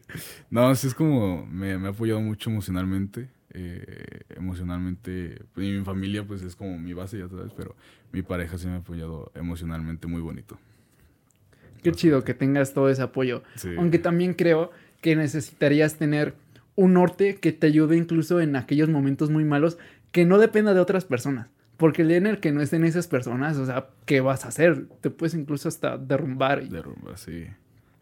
No, 0.49 0.75
sí 0.75 0.87
es 0.87 0.93
como, 0.93 1.45
me, 1.45 1.77
me 1.77 1.87
ha 1.87 1.91
apoyado 1.91 2.19
mucho 2.21 2.49
emocionalmente. 2.49 3.29
eh, 3.53 4.21
emocionalmente, 4.35 5.43
pues, 5.53 5.67
y 5.67 5.71
mi 5.71 5.83
familia 5.83 6.25
pues 6.25 6.41
es 6.41 6.55
como 6.55 6.77
mi 6.79 6.93
base, 6.93 7.17
ya 7.19 7.27
sabes, 7.27 7.51
pero 7.55 7.75
mi 8.13 8.21
pareja 8.21 8.57
sí 8.57 8.65
me 8.67 8.73
ha 8.73 8.77
apoyado 8.77 9.29
emocionalmente 9.35 10.07
muy 10.07 10.21
bonito. 10.21 10.57
Qué 11.83 11.91
chido 11.91 12.23
que 12.23 12.33
tengas 12.33 12.73
todo 12.73 12.89
ese 12.89 13.01
apoyo. 13.01 13.43
Sí. 13.55 13.69
Aunque 13.77 13.99
también 13.99 14.33
creo 14.33 14.71
que 15.01 15.15
necesitarías 15.15 15.95
tener 15.97 16.35
un 16.75 16.93
norte 16.93 17.35
que 17.35 17.51
te 17.51 17.67
ayude 17.67 17.97
incluso 17.97 18.39
en 18.41 18.55
aquellos 18.55 18.89
momentos 18.89 19.29
muy 19.29 19.43
malos 19.43 19.77
que 20.11 20.25
no 20.25 20.37
dependa 20.37 20.73
de 20.73 20.79
otras 20.79 21.05
personas. 21.05 21.47
Porque 21.77 22.03
el 22.03 22.09
día 22.09 22.17
en 22.17 22.27
el 22.27 22.39
que 22.39 22.51
no 22.51 22.61
estén 22.61 22.83
esas 22.83 23.07
personas, 23.07 23.57
o 23.57 23.65
sea, 23.65 23.87
¿qué 24.05 24.21
vas 24.21 24.45
a 24.45 24.49
hacer? 24.49 24.85
Te 25.01 25.09
puedes 25.09 25.33
incluso 25.33 25.67
hasta 25.67 25.97
derrumbar. 25.97 26.61
y- 26.63 26.69
Derrumba, 26.69 27.17
sí. 27.17 27.45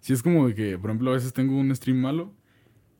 Sí, 0.01 0.13
es 0.13 0.21
como 0.21 0.47
que, 0.53 0.77
por 0.77 0.89
ejemplo, 0.89 1.11
a 1.11 1.13
veces 1.13 1.31
tengo 1.33 1.57
un 1.57 1.73
stream 1.75 1.97
malo 1.97 2.33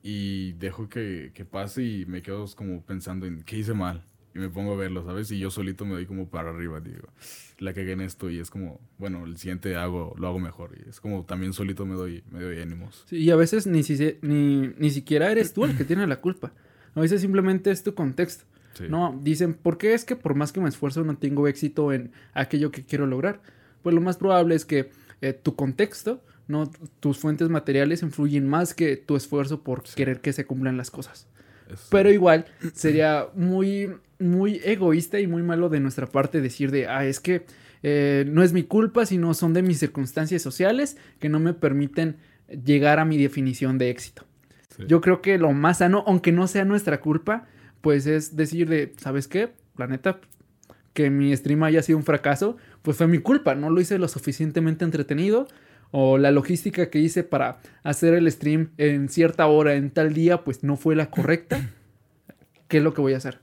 y 0.02 0.54
dejo 0.54 0.88
que, 0.88 1.32
que 1.34 1.44
pase 1.46 1.84
y 1.84 2.06
me 2.06 2.22
quedo 2.22 2.46
como 2.56 2.82
pensando 2.82 3.26
en 3.26 3.42
qué 3.44 3.58
hice 3.58 3.74
mal. 3.74 4.06
Y 4.36 4.40
me 4.40 4.50
pongo 4.50 4.74
a 4.74 4.76
verlo, 4.76 5.04
¿sabes? 5.04 5.32
Y 5.32 5.40
yo 5.40 5.50
solito 5.50 5.86
me 5.86 5.94
doy 5.94 6.06
como 6.06 6.30
para 6.30 6.52
arriba, 6.52 6.80
digo, 6.80 7.08
la 7.58 7.74
cagué 7.74 7.94
en 7.94 8.02
esto 8.02 8.30
y 8.30 8.40
es 8.40 8.50
como, 8.52 8.80
bueno, 9.00 9.26
el 9.26 9.38
siguiente 9.38 9.76
hago, 9.76 10.14
lo 10.20 10.28
hago 10.28 10.40
mejor. 10.40 10.78
Y 10.78 10.88
es 10.90 11.00
como 11.00 11.26
también 11.26 11.52
solito 11.54 11.86
me 11.86 11.96
doy, 11.96 12.24
me 12.32 12.42
doy 12.44 12.60
ánimos. 12.62 13.06
Sí, 13.08 13.18
y 13.18 13.32
a 13.32 13.36
veces 13.36 13.66
ni, 13.66 13.82
si- 13.84 14.18
ni, 14.22 14.68
ni 14.78 14.90
siquiera 14.92 15.32
eres 15.32 15.54
tú 15.54 15.66
el 15.66 15.76
que 15.76 15.84
tiene 15.84 16.06
la 16.06 16.22
culpa. 16.22 16.54
A 16.94 17.00
veces 17.02 17.22
simplemente 17.22 17.72
es 17.72 17.82
tu 17.84 17.96
contexto. 17.96 18.46
Sí. 18.76 18.84
No, 18.88 19.20
dicen, 19.24 19.56
¿por 19.56 19.78
qué 19.80 19.94
es 19.96 20.06
que 20.06 20.16
por 20.16 20.36
más 20.36 20.52
que 20.52 20.62
me 20.62 20.70
esfuerzo 20.70 21.04
no 21.04 21.18
tengo 21.18 21.48
éxito 21.48 21.92
en 21.92 22.12
aquello 22.34 22.72
que 22.72 22.86
quiero 22.86 23.08
lograr? 23.08 23.42
Pues 23.82 23.96
lo 23.96 24.02
más 24.02 24.18
probable 24.18 24.54
es 24.56 24.64
que 24.66 24.92
eh, 25.22 25.34
tu 25.34 25.56
contexto, 25.56 26.24
no 26.48 26.70
tus 27.00 27.18
fuentes 27.18 27.50
materiales 27.50 28.04
influyen 28.04 28.48
más 28.48 28.74
que 28.76 28.96
tu 28.96 29.16
esfuerzo 29.16 29.64
por 29.64 29.84
querer 29.84 30.22
que 30.22 30.34
se 30.34 30.46
cumplan 30.46 30.78
las 30.78 30.92
cosas. 30.92 31.28
Pero 31.90 32.12
igual 32.12 32.46
sería 32.74 33.28
muy, 33.36 33.92
muy 34.20 34.62
egoísta 34.64 35.20
y 35.20 35.28
muy 35.28 35.44
malo 35.44 35.70
de 35.70 35.80
nuestra 35.80 36.08
parte 36.08 36.42
decir 36.42 36.72
de, 36.72 36.88
ah, 36.88 37.06
es 37.06 37.20
que 37.20 37.46
eh, 37.84 38.26
no 38.28 38.44
es 38.44 38.54
mi 38.54 38.64
culpa, 38.64 39.06
sino 39.06 39.34
son 39.34 39.54
de 39.54 39.62
mis 39.62 39.80
circunstancias 39.80 40.42
sociales 40.42 40.98
que 41.20 41.30
no 41.30 41.40
me 41.40 41.54
permiten 41.54 42.18
llegar 42.66 43.00
a 43.00 43.06
mi 43.06 43.18
definición 43.18 43.78
de 43.78 43.90
éxito. 43.90 44.26
sí. 44.76 44.84
Yo 44.88 45.02
creo 45.02 45.22
que 45.22 45.38
lo 45.38 45.54
más 45.54 45.80
sano, 45.80 46.04
aunque 46.08 46.32
no 46.32 46.48
sea 46.48 46.66
nuestra 46.66 47.00
culpa, 47.00 47.48
pues 47.82 48.08
es 48.08 48.36
decir 48.36 48.68
de, 48.70 48.94
¿sabes 48.98 49.28
qué? 49.28 49.54
La 49.78 49.88
neta, 49.88 50.20
que 50.94 51.10
mi 51.10 51.36
stream 51.36 51.64
haya 51.64 51.82
sido 51.82 51.98
un 51.98 52.04
fracaso, 52.04 52.58
pues 52.82 52.98
fue 52.98 53.08
mi 53.08 53.20
culpa, 53.20 53.56
no 53.56 53.70
lo 53.70 53.80
hice 53.80 53.98
lo 53.98 54.08
suficientemente 54.08 54.84
entretenido 54.84 55.48
o 55.92 56.18
la 56.18 56.32
logística 56.32 56.90
que 56.90 57.00
hice 57.00 57.24
para 57.24 57.60
hacer 57.84 58.14
el 58.14 58.32
stream 58.32 58.72
en 58.78 59.10
cierta 59.10 59.48
hora, 59.48 59.74
en 59.76 59.90
tal 59.92 60.14
día, 60.14 60.44
pues 60.44 60.64
no 60.64 60.78
fue 60.78 60.96
la 60.96 61.10
correcta. 61.10 61.70
¿Qué 62.68 62.78
es 62.78 62.84
lo 62.84 62.94
que 62.94 63.02
voy 63.02 63.14
a 63.14 63.18
hacer? 63.18 63.40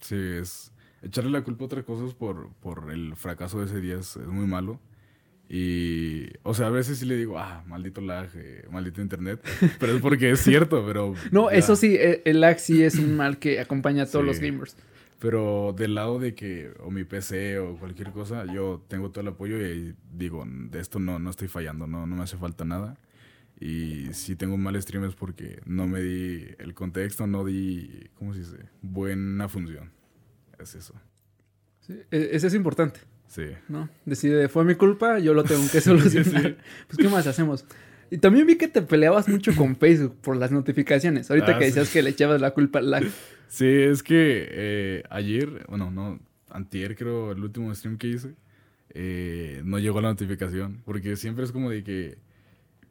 Sí, 0.00 0.16
es 0.16 0.72
echarle 1.02 1.30
la 1.30 1.42
culpa 1.42 1.64
a 1.64 1.66
otras 1.66 1.84
cosas 1.84 2.14
por, 2.14 2.50
por 2.60 2.90
el 2.92 3.16
fracaso 3.16 3.58
de 3.60 3.66
ese 3.66 3.80
día 3.80 3.96
es, 3.98 4.16
es 4.16 4.26
muy 4.26 4.46
malo. 4.46 4.80
Y, 5.50 6.26
o 6.42 6.52
sea, 6.52 6.66
a 6.66 6.70
veces 6.70 6.98
sí 6.98 7.06
le 7.06 7.16
digo, 7.16 7.38
ah, 7.38 7.64
maldito 7.66 8.00
lag, 8.02 8.28
eh, 8.34 8.66
maldito 8.70 9.00
internet. 9.00 9.40
Pero 9.80 9.94
es 9.96 10.02
porque 10.02 10.30
es 10.30 10.40
cierto, 10.40 10.84
pero. 10.86 11.14
No, 11.32 11.50
ya. 11.50 11.56
eso 11.56 11.74
sí, 11.74 11.94
e- 11.96 12.20
el 12.26 12.40
lag 12.42 12.58
sí 12.60 12.82
es 12.82 12.96
un 12.96 13.16
mal 13.16 13.38
que 13.38 13.58
acompaña 13.58 14.02
a 14.02 14.06
todos 14.06 14.24
Sí. 14.24 14.26
los 14.26 14.40
gamers. 14.40 14.76
Pero 15.18 15.74
del 15.76 15.94
lado 15.96 16.18
de 16.20 16.34
que, 16.34 16.72
o 16.80 16.90
mi 16.92 17.02
PC 17.04 17.58
o 17.58 17.76
cualquier 17.76 18.12
cosa, 18.12 18.44
yo 18.46 18.84
tengo 18.88 19.10
todo 19.10 19.22
el 19.22 19.28
apoyo 19.28 19.58
y 19.60 19.94
digo, 20.12 20.44
de 20.46 20.78
esto 20.80 21.00
no, 21.00 21.18
no 21.18 21.30
estoy 21.30 21.48
fallando, 21.48 21.86
no, 21.88 22.06
no 22.06 22.14
me 22.16 22.22
hace 22.22 22.36
falta 22.36 22.64
nada. 22.64 22.96
Y 23.60 24.12
si 24.12 24.36
tengo 24.36 24.54
un 24.54 24.62
mal 24.62 24.80
stream 24.80 25.04
es 25.04 25.16
porque 25.16 25.60
no 25.66 25.88
me 25.88 26.00
di 26.00 26.46
el 26.58 26.74
contexto, 26.74 27.26
no 27.26 27.44
di, 27.44 28.08
¿cómo 28.14 28.32
se 28.32 28.40
dice? 28.40 28.58
Buena 28.82 29.48
función. 29.48 29.90
Es 30.60 30.76
eso. 30.76 30.94
Sí, 31.80 31.94
e- 32.12 32.28
Eso 32.32 32.46
es 32.46 32.54
importante. 32.54 33.00
Sí. 33.26 33.46
¿no? 33.68 33.88
Decide, 34.06 34.48
fue 34.48 34.64
mi 34.64 34.76
culpa, 34.76 35.18
yo 35.18 35.34
lo 35.34 35.42
tengo 35.42 35.68
que 35.72 35.80
solucionar. 35.80 36.56
Pues, 36.86 36.96
¿qué 36.98 37.08
más 37.08 37.26
hacemos? 37.26 37.64
Y 38.10 38.18
también 38.18 38.46
vi 38.46 38.56
que 38.56 38.68
te 38.68 38.82
peleabas 38.82 39.28
mucho 39.28 39.52
con 39.56 39.74
Facebook 39.76 40.16
por 40.22 40.36
las 40.36 40.52
notificaciones. 40.52 41.28
Ahorita 41.28 41.56
Ah, 41.56 41.58
que 41.58 41.64
sí. 41.64 41.70
decías 41.72 41.92
que 41.92 42.02
le 42.02 42.10
echabas 42.10 42.40
la 42.40 42.52
culpa 42.52 42.78
al 42.78 42.90
lag. 42.92 43.02
Sí, 43.48 43.66
es 43.66 44.02
que 44.02 44.46
eh, 44.50 45.02
ayer, 45.10 45.64
bueno, 45.68 45.90
no, 45.90 46.20
antier 46.50 46.96
creo, 46.96 47.32
el 47.32 47.42
último 47.42 47.74
stream 47.74 47.96
que 47.98 48.08
hice, 48.08 48.34
eh, 48.90 49.62
no 49.64 49.78
llegó 49.78 50.00
la 50.00 50.10
notificación, 50.10 50.82
porque 50.84 51.16
siempre 51.16 51.44
es 51.44 51.52
como 51.52 51.70
de 51.70 51.82
que 51.84 52.18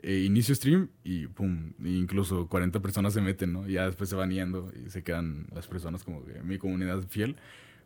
eh, 0.03 0.19
inicio 0.25 0.55
stream 0.55 0.89
y 1.03 1.27
pum, 1.27 1.73
incluso 1.85 2.47
40 2.49 2.81
personas 2.81 3.13
se 3.13 3.21
meten, 3.21 3.53
¿no? 3.53 3.69
Y 3.69 3.73
ya 3.73 3.87
después 3.87 4.09
se 4.09 4.15
van 4.17 4.31
yendo 4.31 4.71
y 4.85 4.89
se 4.91 5.03
quedan 5.03 5.47
las 5.53 5.67
personas 5.67 6.03
como 6.03 6.25
que 6.25 6.41
mi 6.43 6.57
comunidad 6.59 7.03
fiel. 7.09 7.37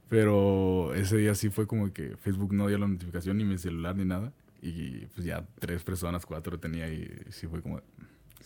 Pero 0.09 0.93
ese 0.95 1.17
día 1.17 1.35
sí 1.35 1.49
fue 1.49 1.67
como 1.67 1.93
que 1.93 2.17
Facebook 2.17 2.53
no 2.53 2.67
dio 2.67 2.77
la 2.79 2.87
notificación 2.87 3.37
ni 3.37 3.45
mi 3.45 3.57
celular 3.57 3.97
ni 3.97 4.05
nada. 4.05 4.33
Y 4.61 5.07
pues 5.07 5.25
ya 5.25 5.45
tres 5.59 5.83
personas, 5.83 6.25
cuatro 6.25 6.59
tenía 6.59 6.89
y 6.93 7.09
sí 7.29 7.47
fue 7.47 7.61
como... 7.61 7.81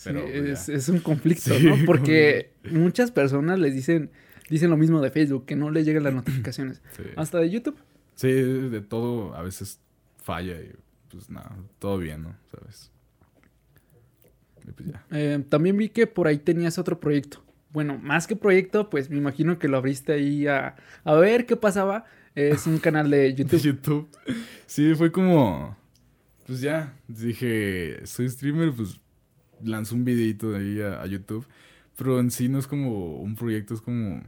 Pero 0.04 0.24
pues, 0.24 0.36
es, 0.36 0.70
es 0.70 0.90
un 0.90 1.00
conflicto, 1.00 1.54
Sí, 1.56 1.66
¿no? 1.66 1.78
Porque 1.86 2.52
muchas 2.72 3.12
personas 3.12 3.60
les 3.60 3.74
dicen, 3.74 4.12
dicen 4.50 4.70
lo 4.70 4.78
mismo 4.78 5.02
de 5.02 5.12
Facebook, 5.12 5.46
que 5.46 5.56
no 5.56 5.72
les 5.72 5.86
llegan 5.86 6.04
las 6.04 6.14
notificaciones. 6.14 6.82
Sí. 6.96 7.04
Hasta 7.16 7.40
de 7.40 7.50
YouTube. 7.50 7.78
Sí, 8.16 8.32
de 8.32 8.82
todo 8.82 9.36
a 9.36 9.42
veces 9.42 9.80
falla 10.22 10.60
y 10.60 10.72
pues 11.10 11.30
nada, 11.30 11.56
todo 11.80 11.98
bien, 11.98 12.24
¿no? 12.24 12.36
¿Sabes? 12.52 12.92
Y 14.68 14.72
pues 14.72 14.90
ya. 14.90 15.06
Eh, 15.12 15.44
también 15.50 15.78
vi 15.78 15.90
que 15.90 16.08
por 16.08 16.28
ahí 16.28 16.38
tenías 16.38 16.78
otro 16.78 17.00
proyecto. 17.00 17.44
Bueno, 17.72 17.98
más 17.98 18.26
que 18.26 18.36
proyecto, 18.36 18.90
pues 18.90 19.10
me 19.10 19.18
imagino 19.18 19.60
que 19.60 19.68
lo 19.68 19.78
abriste 19.78 20.14
ahí 20.14 20.48
a, 20.48 20.76
a 21.04 21.14
ver 21.16 21.46
qué 21.46 21.56
pasaba. 21.56 22.06
Es 22.34 22.68
un 22.68 22.80
canal 22.80 23.10
de 23.10 23.34
YouTube. 23.36 23.62
YouTube. 23.62 24.10
Sí, 24.66 24.94
fue 24.96 25.12
como. 25.12 25.78
Pues 26.46 26.62
ya, 26.62 26.94
dije, 27.08 28.06
soy 28.06 28.30
streamer, 28.30 28.72
pues 28.72 29.00
lanzo 29.66 29.96
un 29.96 30.06
videito 30.06 30.52
de 30.52 30.60
ahí 30.60 30.82
a, 30.82 31.02
a 31.02 31.06
YouTube. 31.06 31.46
Pero 31.98 32.20
en 32.20 32.32
sí 32.32 32.50
no 32.50 32.60
es 32.60 32.68
como 32.68 33.18
un 33.18 33.36
proyecto, 33.36 33.74
es 33.74 33.82
como. 33.82 34.22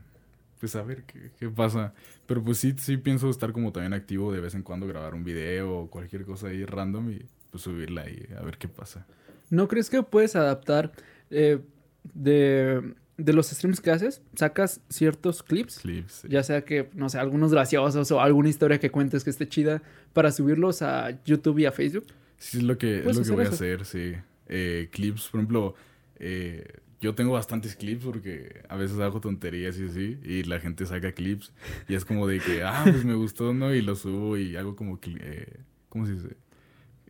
Pues 0.59 0.75
a 0.75 0.81
ver 0.83 1.03
qué, 1.03 1.31
qué 1.39 1.49
pasa. 1.49 1.93
Pero 2.25 2.43
pues 2.43 2.57
sí, 2.57 2.73
sí 2.77 2.97
pienso 2.97 3.29
estar 3.29 3.51
como 3.53 3.71
también 3.71 3.93
activo 3.93 4.33
de 4.33 4.39
vez 4.39 4.55
en 4.55 4.63
cuando, 4.63 4.87
grabar 4.87 5.13
un 5.13 5.23
video 5.23 5.71
o 5.81 5.89
cualquier 5.89 6.25
cosa 6.25 6.47
ahí 6.47 6.65
random 6.65 7.11
y 7.11 7.21
pues 7.51 7.63
subirla 7.63 8.01
ahí 8.01 8.27
a 8.37 8.43
ver 8.43 8.57
qué 8.57 8.67
pasa. 8.67 9.05
¿No 9.49 9.67
crees 9.67 9.89
que 9.89 10.03
puedes 10.03 10.35
adaptar 10.35 10.91
eh, 11.29 11.59
de, 12.13 12.93
de 13.17 13.33
los 13.33 13.47
streams 13.49 13.79
que 13.79 13.91
haces? 13.91 14.21
Sacas 14.35 14.81
ciertos 14.89 15.43
clips, 15.43 15.79
Clips. 15.79 16.11
sí. 16.23 16.27
ya 16.29 16.43
sea 16.43 16.63
que, 16.65 16.89
no 16.93 17.07
sé, 17.09 17.19
algunos 17.19 17.51
graciosos 17.51 18.11
o 18.11 18.19
alguna 18.19 18.49
historia 18.49 18.79
que 18.79 18.89
cuentes 18.91 19.23
que 19.23 19.29
esté 19.29 19.47
chida 19.47 19.81
para 20.13 20.31
subirlos 20.31 20.81
a 20.81 21.23
YouTube 21.23 21.59
y 21.59 21.65
a 21.65 21.71
Facebook. 21.71 22.07
Sí, 22.37 22.57
es 22.57 22.63
lo 22.63 22.77
que, 22.77 22.99
es 22.99 23.15
lo 23.15 23.23
que 23.23 23.31
voy 23.31 23.45
a 23.45 23.49
hacer, 23.49 23.85
sí. 23.85 24.15
Eh, 24.47 24.89
clips, 24.91 25.27
por 25.29 25.39
ejemplo, 25.39 25.75
eh, 26.19 26.65
yo 26.99 27.13
tengo 27.13 27.33
bastantes 27.33 27.75
clips 27.75 28.05
porque 28.05 28.63
a 28.69 28.75
veces 28.75 28.99
hago 28.99 29.21
tonterías 29.21 29.77
y 29.77 29.85
así, 29.85 30.19
y 30.23 30.43
la 30.43 30.59
gente 30.59 30.85
saca 30.85 31.11
clips, 31.11 31.53
y 31.87 31.95
es 31.95 32.05
como 32.05 32.27
de 32.27 32.39
que, 32.39 32.63
ah, 32.63 32.81
pues 32.83 33.05
me 33.05 33.15
gustó, 33.15 33.53
¿no? 33.53 33.73
Y 33.73 33.81
lo 33.81 33.95
subo 33.95 34.37
y 34.37 34.55
hago 34.55 34.75
como, 34.75 34.99
eh, 35.03 35.59
¿cómo 35.89 36.05
se 36.05 36.13
dice? 36.13 36.37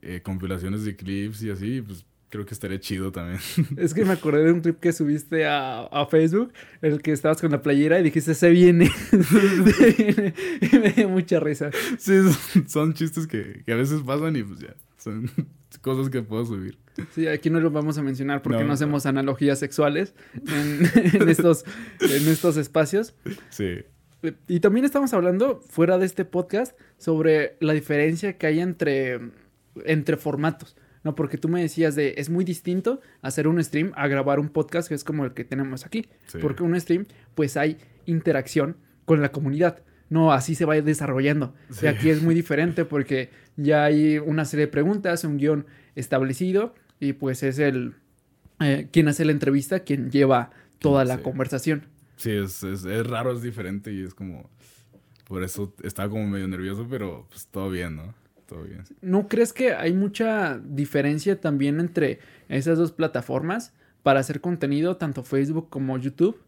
Eh, 0.01 0.21
compilaciones 0.21 0.83
de 0.83 0.95
clips 0.95 1.41
y 1.43 1.49
así, 1.49 1.81
pues 1.81 2.05
creo 2.29 2.45
que 2.45 2.53
estaría 2.53 2.79
chido 2.79 3.11
también. 3.11 3.39
Es 3.77 3.93
que 3.93 4.03
me 4.03 4.11
acordé 4.11 4.43
de 4.43 4.51
un 4.51 4.61
clip 4.61 4.79
que 4.79 4.91
subiste 4.91 5.45
a, 5.45 5.85
a 5.85 6.05
Facebook, 6.07 6.51
en 6.81 6.93
el 6.93 7.01
que 7.01 7.13
estabas 7.13 7.39
con 7.39 7.51
la 7.51 7.61
playera 7.61 7.99
y 7.99 8.03
dijiste, 8.03 8.33
se 8.33 8.49
viene. 8.49 8.89
se 9.09 9.91
viene. 9.97 10.33
Y 10.61 10.79
me 10.79 10.91
dio 10.91 11.09
mucha 11.09 11.39
risa. 11.39 11.71
sí, 11.97 12.13
son, 12.23 12.69
son 12.69 12.93
chistes 12.93 13.25
que, 13.25 13.63
que 13.65 13.71
a 13.71 13.75
veces 13.77 14.01
pasan 14.01 14.35
y 14.35 14.43
pues 14.43 14.59
ya, 14.59 14.75
son 14.97 15.31
cosas 15.87 16.09
que 16.11 16.21
puedo 16.21 16.45
subir. 16.45 16.77
Sí, 17.15 17.27
aquí 17.27 17.49
no 17.49 17.59
lo 17.59 17.71
vamos 17.71 17.97
a 17.97 18.03
mencionar 18.03 18.41
porque 18.41 18.57
No, 18.57 18.61
no, 18.63 18.67
no. 18.67 18.73
hacemos 18.73 19.05
analogías 19.05 19.57
sexuales 19.59 20.13
en, 20.35 20.81
en 21.21 21.29
estos, 21.29 21.63
en 22.01 22.27
estos 22.27 22.57
espacios. 22.57 23.15
Sí, 23.49 23.83
Y 24.47 24.59
también 24.59 24.85
estamos 24.85 25.13
hablando, 25.13 25.61
fuera 25.69 25.97
de 25.97 26.05
este 26.05 26.25
podcast, 26.25 26.77
sobre 26.97 27.55
la 27.59 27.73
diferencia 27.73 28.37
que 28.37 28.47
hay 28.47 28.59
entre, 28.59 29.19
entre 29.85 30.17
formatos. 30.17 30.75
No, 31.03 31.15
porque 31.15 31.37
tú 31.37 31.47
me 31.47 31.61
decías 31.61 31.95
de 31.95 32.15
es 32.17 32.29
muy 32.29 32.43
distinto 32.43 32.99
hacer 33.21 33.47
un 33.47 33.63
stream 33.63 33.93
a 33.95 34.07
grabar 34.07 34.39
un 34.39 34.49
podcast 34.49 34.89
que 34.89 34.95
es 34.95 35.03
como 35.05 35.23
el 35.23 35.33
que 35.33 35.45
tenemos 35.45 35.85
aquí. 35.85 36.07
Sí. 36.25 36.39
Porque 36.41 36.63
un 36.63 36.77
stream, 36.79 37.05
pues 37.35 37.55
hay 37.55 37.77
interacción 38.05 38.75
con 39.05 39.21
la 39.21 39.31
comunidad. 39.31 39.83
No, 40.09 40.31
así 40.31 40.55
se 40.55 40.65
va 40.65 40.75
desarrollando. 40.81 41.53
Sí. 41.69 41.85
Y 41.85 41.89
aquí 41.89 42.09
es 42.09 42.21
muy 42.21 42.33
diferente 42.35 42.85
porque 42.85 43.29
ya 43.57 43.83
hay 43.85 44.17
una 44.19 44.45
serie 44.45 44.65
de 44.67 44.71
preguntas, 44.71 45.23
un 45.23 45.37
guion 45.37 45.65
establecido 45.95 46.73
y 46.99 47.13
pues 47.13 47.43
es 47.43 47.59
el 47.59 47.95
eh, 48.59 48.87
quien 48.91 49.07
hace 49.07 49.25
la 49.25 49.31
entrevista 49.33 49.81
quien 49.81 50.09
lleva 50.11 50.51
toda 50.79 51.03
la 51.05 51.17
Sí. 51.17 51.23
conversación. 51.23 51.83
sí, 52.15 52.31
es, 52.31 52.63
es, 52.63 52.85
es 52.85 53.05
raro, 53.07 53.31
es 53.33 53.41
diferente 53.41 53.91
y 53.93 54.01
es 54.03 54.13
como, 54.13 54.49
por 55.27 55.43
eso 55.43 55.73
estaba 55.83 56.09
como 56.09 56.25
medio 56.27 56.47
nervioso, 56.47 56.87
pero 56.89 57.27
pues 57.29 57.47
todo 57.47 57.69
bien, 57.69 57.95
¿no? 57.97 58.13
Todo 58.47 58.63
bien. 58.63 58.83
¿No 59.01 59.27
crees 59.27 59.51
que 59.53 59.73
hay 59.73 59.93
mucha 59.93 60.57
diferencia 60.63 61.39
también 61.41 61.79
entre 61.81 62.19
esas 62.47 62.77
dos 62.77 62.91
plataformas 62.93 63.73
para 64.03 64.21
hacer 64.21 64.39
contenido, 64.39 64.95
tanto 64.97 65.23
Facebook 65.23 65.69
como 65.69 65.97
YouTube? 65.97 66.39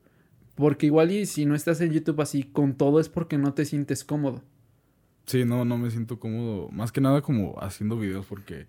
Porque 0.60 0.88
igual 0.88 1.10
y 1.12 1.26
si 1.26 1.45
no 1.45 1.55
estás 1.55 1.80
en 1.80 1.93
YouTube 1.93 2.20
así 2.20 2.43
con 2.43 2.76
todo 2.76 2.99
es 2.99 3.07
porque 3.07 3.38
no 3.38 3.53
te 3.53 3.64
sientes 3.64 4.03
cómodo. 4.03 4.43
Sí, 5.26 5.45
no, 5.45 5.64
no 5.64 5.78
me 5.78 5.89
siento 5.89 6.20
cómodo. 6.20 6.68
Más 6.70 6.91
que 6.91 6.99
nada 6.99 7.22
como 7.22 7.55
haciendo 7.64 7.97
videos 7.97 8.26
porque 8.26 8.68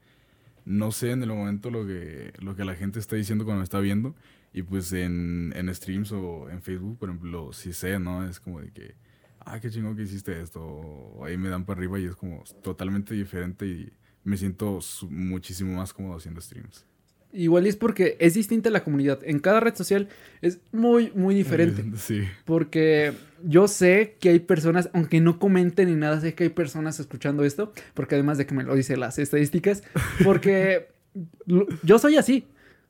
no 0.64 0.92
sé 0.92 1.10
en 1.10 1.24
el 1.24 1.30
momento 1.30 1.68
lo 1.68 1.84
que, 1.84 2.32
lo 2.38 2.54
que 2.54 2.64
la 2.64 2.76
gente 2.76 3.00
está 3.00 3.16
diciendo 3.16 3.44
cuando 3.44 3.58
me 3.58 3.64
está 3.64 3.80
viendo. 3.80 4.14
Y 4.52 4.62
pues 4.62 4.92
en, 4.92 5.52
en 5.56 5.74
streams 5.74 6.12
o 6.12 6.48
en 6.48 6.62
Facebook, 6.62 6.96
por 6.96 7.08
ejemplo, 7.08 7.52
sí 7.52 7.72
sé, 7.72 7.98
¿no? 7.98 8.24
Es 8.24 8.38
como 8.38 8.60
de 8.60 8.70
que, 8.70 8.94
ah, 9.40 9.58
qué 9.58 9.68
chingón 9.68 9.96
que 9.96 10.02
hiciste 10.02 10.40
esto. 10.40 10.64
O 10.64 11.24
ahí 11.24 11.36
me 11.36 11.48
dan 11.48 11.64
para 11.64 11.80
arriba 11.80 11.98
y 11.98 12.04
es 12.04 12.14
como 12.14 12.44
totalmente 12.62 13.14
diferente 13.14 13.66
y 13.66 13.92
me 14.22 14.36
siento 14.36 14.78
muchísimo 15.08 15.76
más 15.76 15.92
cómodo 15.92 16.18
haciendo 16.18 16.40
streams. 16.40 16.86
Igual 17.32 17.66
es 17.66 17.76
porque 17.76 18.16
es 18.18 18.34
distinta 18.34 18.70
la 18.70 18.82
comunidad. 18.82 19.20
En 19.22 19.38
cada 19.38 19.60
red 19.60 19.74
social 19.74 20.08
es 20.42 20.58
muy, 20.72 21.12
muy 21.14 21.34
diferente. 21.34 21.84
Sí. 21.96 22.22
Porque 22.44 23.12
yo 23.44 23.68
sé 23.68 24.16
que 24.20 24.30
hay 24.30 24.40
personas, 24.40 24.90
aunque 24.92 25.20
no 25.20 25.38
comenten 25.38 25.88
ni 25.88 25.94
nada, 25.94 26.20
sé 26.20 26.34
que 26.34 26.44
hay 26.44 26.50
personas 26.50 26.98
escuchando 26.98 27.44
esto. 27.44 27.72
Porque 27.94 28.16
además 28.16 28.38
de 28.38 28.46
que 28.46 28.54
me 28.54 28.64
lo 28.64 28.74
dicen 28.74 29.00
las 29.00 29.18
estadísticas. 29.18 29.82
Porque 30.24 30.88
yo 31.82 31.98
soy 31.98 32.16
así. 32.16 32.46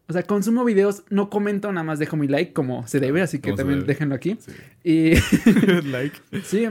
O 0.08 0.12
sea, 0.12 0.24
consumo 0.24 0.64
videos, 0.64 1.04
no 1.08 1.30
comento, 1.30 1.70
nada 1.70 1.84
más 1.84 2.00
dejo 2.00 2.16
mi 2.16 2.26
like 2.26 2.52
como 2.52 2.84
se 2.88 2.98
debe, 2.98 3.22
así 3.22 3.38
que 3.38 3.52
también 3.52 3.86
déjenlo 3.86 4.16
aquí. 4.16 4.36
Sí. 4.40 4.52
Y. 4.82 5.84
like. 5.88 6.16
Sí, 6.42 6.66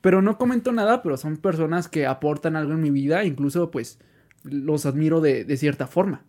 pero 0.00 0.22
no 0.22 0.38
comento 0.38 0.72
nada, 0.72 1.00
pero 1.00 1.16
son 1.16 1.36
personas 1.36 1.86
que 1.86 2.06
aportan 2.06 2.56
algo 2.56 2.72
en 2.72 2.80
mi 2.80 2.90
vida, 2.90 3.24
incluso 3.24 3.70
pues 3.70 4.00
los 4.42 4.86
admiro 4.86 5.20
de, 5.20 5.44
de 5.44 5.56
cierta 5.56 5.86
forma. 5.86 6.24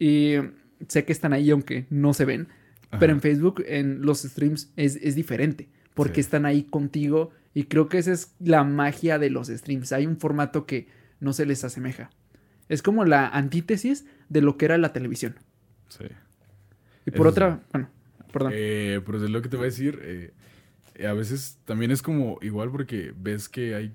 Y 0.00 0.34
sé 0.88 1.04
que 1.04 1.12
están 1.12 1.32
ahí 1.32 1.50
aunque 1.50 1.86
no 1.90 2.12
se 2.12 2.24
ven. 2.24 2.48
Pero 2.98 3.12
en 3.12 3.20
Facebook, 3.20 3.62
en 3.66 4.02
los 4.02 4.22
streams, 4.22 4.72
es, 4.74 4.96
es 4.96 5.14
diferente. 5.14 5.68
Porque 5.94 6.20
están 6.20 6.44
ahí 6.44 6.64
contigo. 6.64 7.30
Y 7.54 7.64
creo 7.64 7.88
que 7.88 7.98
esa 7.98 8.12
es 8.12 8.34
la 8.40 8.64
magia 8.64 9.20
de 9.20 9.30
los 9.30 9.46
streams. 9.46 9.92
Hay 9.92 10.06
un 10.06 10.16
formato 10.16 10.66
que 10.66 10.88
no 11.20 11.32
se 11.32 11.46
les 11.46 11.62
asemeja. 11.62 12.10
Es 12.68 12.82
como 12.82 13.04
la 13.04 13.28
antítesis 13.28 14.06
de 14.28 14.40
lo 14.40 14.56
que 14.56 14.64
era 14.64 14.78
la 14.78 14.92
televisión. 14.92 15.36
Sí. 15.88 16.06
Y 17.06 17.10
por 17.10 17.26
otra, 17.26 17.60
bueno, 17.72 17.90
perdón. 18.32 18.52
Eh, 18.54 19.00
pero 19.04 19.22
es 19.22 19.30
lo 19.30 19.42
que 19.42 19.48
te 19.48 19.56
voy 19.56 19.64
a 19.64 19.70
decir. 19.70 20.00
Eh, 20.02 20.32
a 21.06 21.12
veces 21.12 21.58
también 21.64 21.90
es 21.90 22.02
como 22.02 22.38
igual 22.42 22.70
porque 22.70 23.12
ves 23.16 23.48
que 23.48 23.74
hay, 23.74 23.94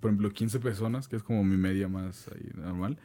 por 0.00 0.10
ejemplo, 0.10 0.30
15 0.30 0.60
personas, 0.60 1.08
que 1.08 1.16
es 1.16 1.22
como 1.22 1.44
mi 1.44 1.56
media 1.56 1.88
más 1.88 2.28
ahí, 2.28 2.50
normal. 2.54 2.98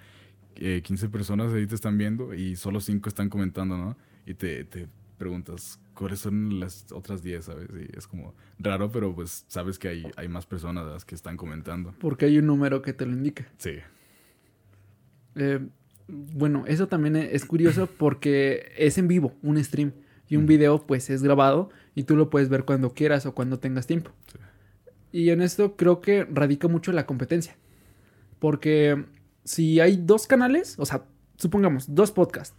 15 0.55 1.05
eh, 1.05 1.09
personas 1.09 1.53
ahí 1.53 1.65
te 1.65 1.75
están 1.75 1.97
viendo 1.97 2.33
y 2.33 2.55
solo 2.55 2.81
5 2.81 3.07
están 3.07 3.29
comentando, 3.29 3.77
¿no? 3.77 3.97
Y 4.25 4.33
te, 4.33 4.63
te 4.65 4.87
preguntas, 5.17 5.79
¿cuáles 5.93 6.19
son 6.19 6.59
las 6.59 6.91
otras 6.91 7.21
10, 7.21 7.45
sabes? 7.45 7.67
Y 7.69 7.97
es 7.97 8.07
como 8.07 8.33
raro, 8.57 8.91
pero 8.91 9.13
pues 9.13 9.45
sabes 9.47 9.77
que 9.77 9.89
hay, 9.89 10.11
hay 10.15 10.27
más 10.27 10.45
personas 10.45 10.87
las 10.87 11.05
que 11.05 11.13
están 11.15 11.37
comentando. 11.37 11.93
Porque 11.99 12.25
hay 12.25 12.39
un 12.39 12.47
número 12.47 12.81
que 12.81 12.93
te 12.93 13.05
lo 13.05 13.11
indica. 13.11 13.47
Sí. 13.57 13.75
Eh, 15.35 15.59
bueno, 16.07 16.63
eso 16.67 16.87
también 16.87 17.15
es 17.15 17.45
curioso 17.45 17.87
porque 17.97 18.71
es 18.77 18.97
en 18.97 19.07
vivo, 19.07 19.35
un 19.43 19.63
stream. 19.63 19.93
Y 20.31 20.35
un 20.35 20.45
video 20.45 20.85
pues 20.85 21.09
es 21.09 21.23
grabado 21.23 21.71
y 21.95 22.03
tú 22.03 22.15
lo 22.15 22.29
puedes 22.29 22.49
ver 22.49 22.63
cuando 22.63 22.93
quieras 22.93 23.25
o 23.25 23.33
cuando 23.33 23.57
tengas 23.57 23.87
tiempo. 23.87 24.11
Sí. 24.31 24.37
Y 25.11 25.29
en 25.31 25.41
esto 25.41 25.75
creo 25.75 26.01
que 26.01 26.23
radica 26.23 26.67
mucho 26.67 26.91
la 26.91 27.07
competencia. 27.07 27.55
Porque 28.37 29.05
si 29.43 29.79
hay 29.79 29.97
dos 29.97 30.27
canales, 30.27 30.75
o 30.77 30.85
sea, 30.85 31.03
supongamos, 31.37 31.93
dos 31.93 32.11
podcasts. 32.11 32.55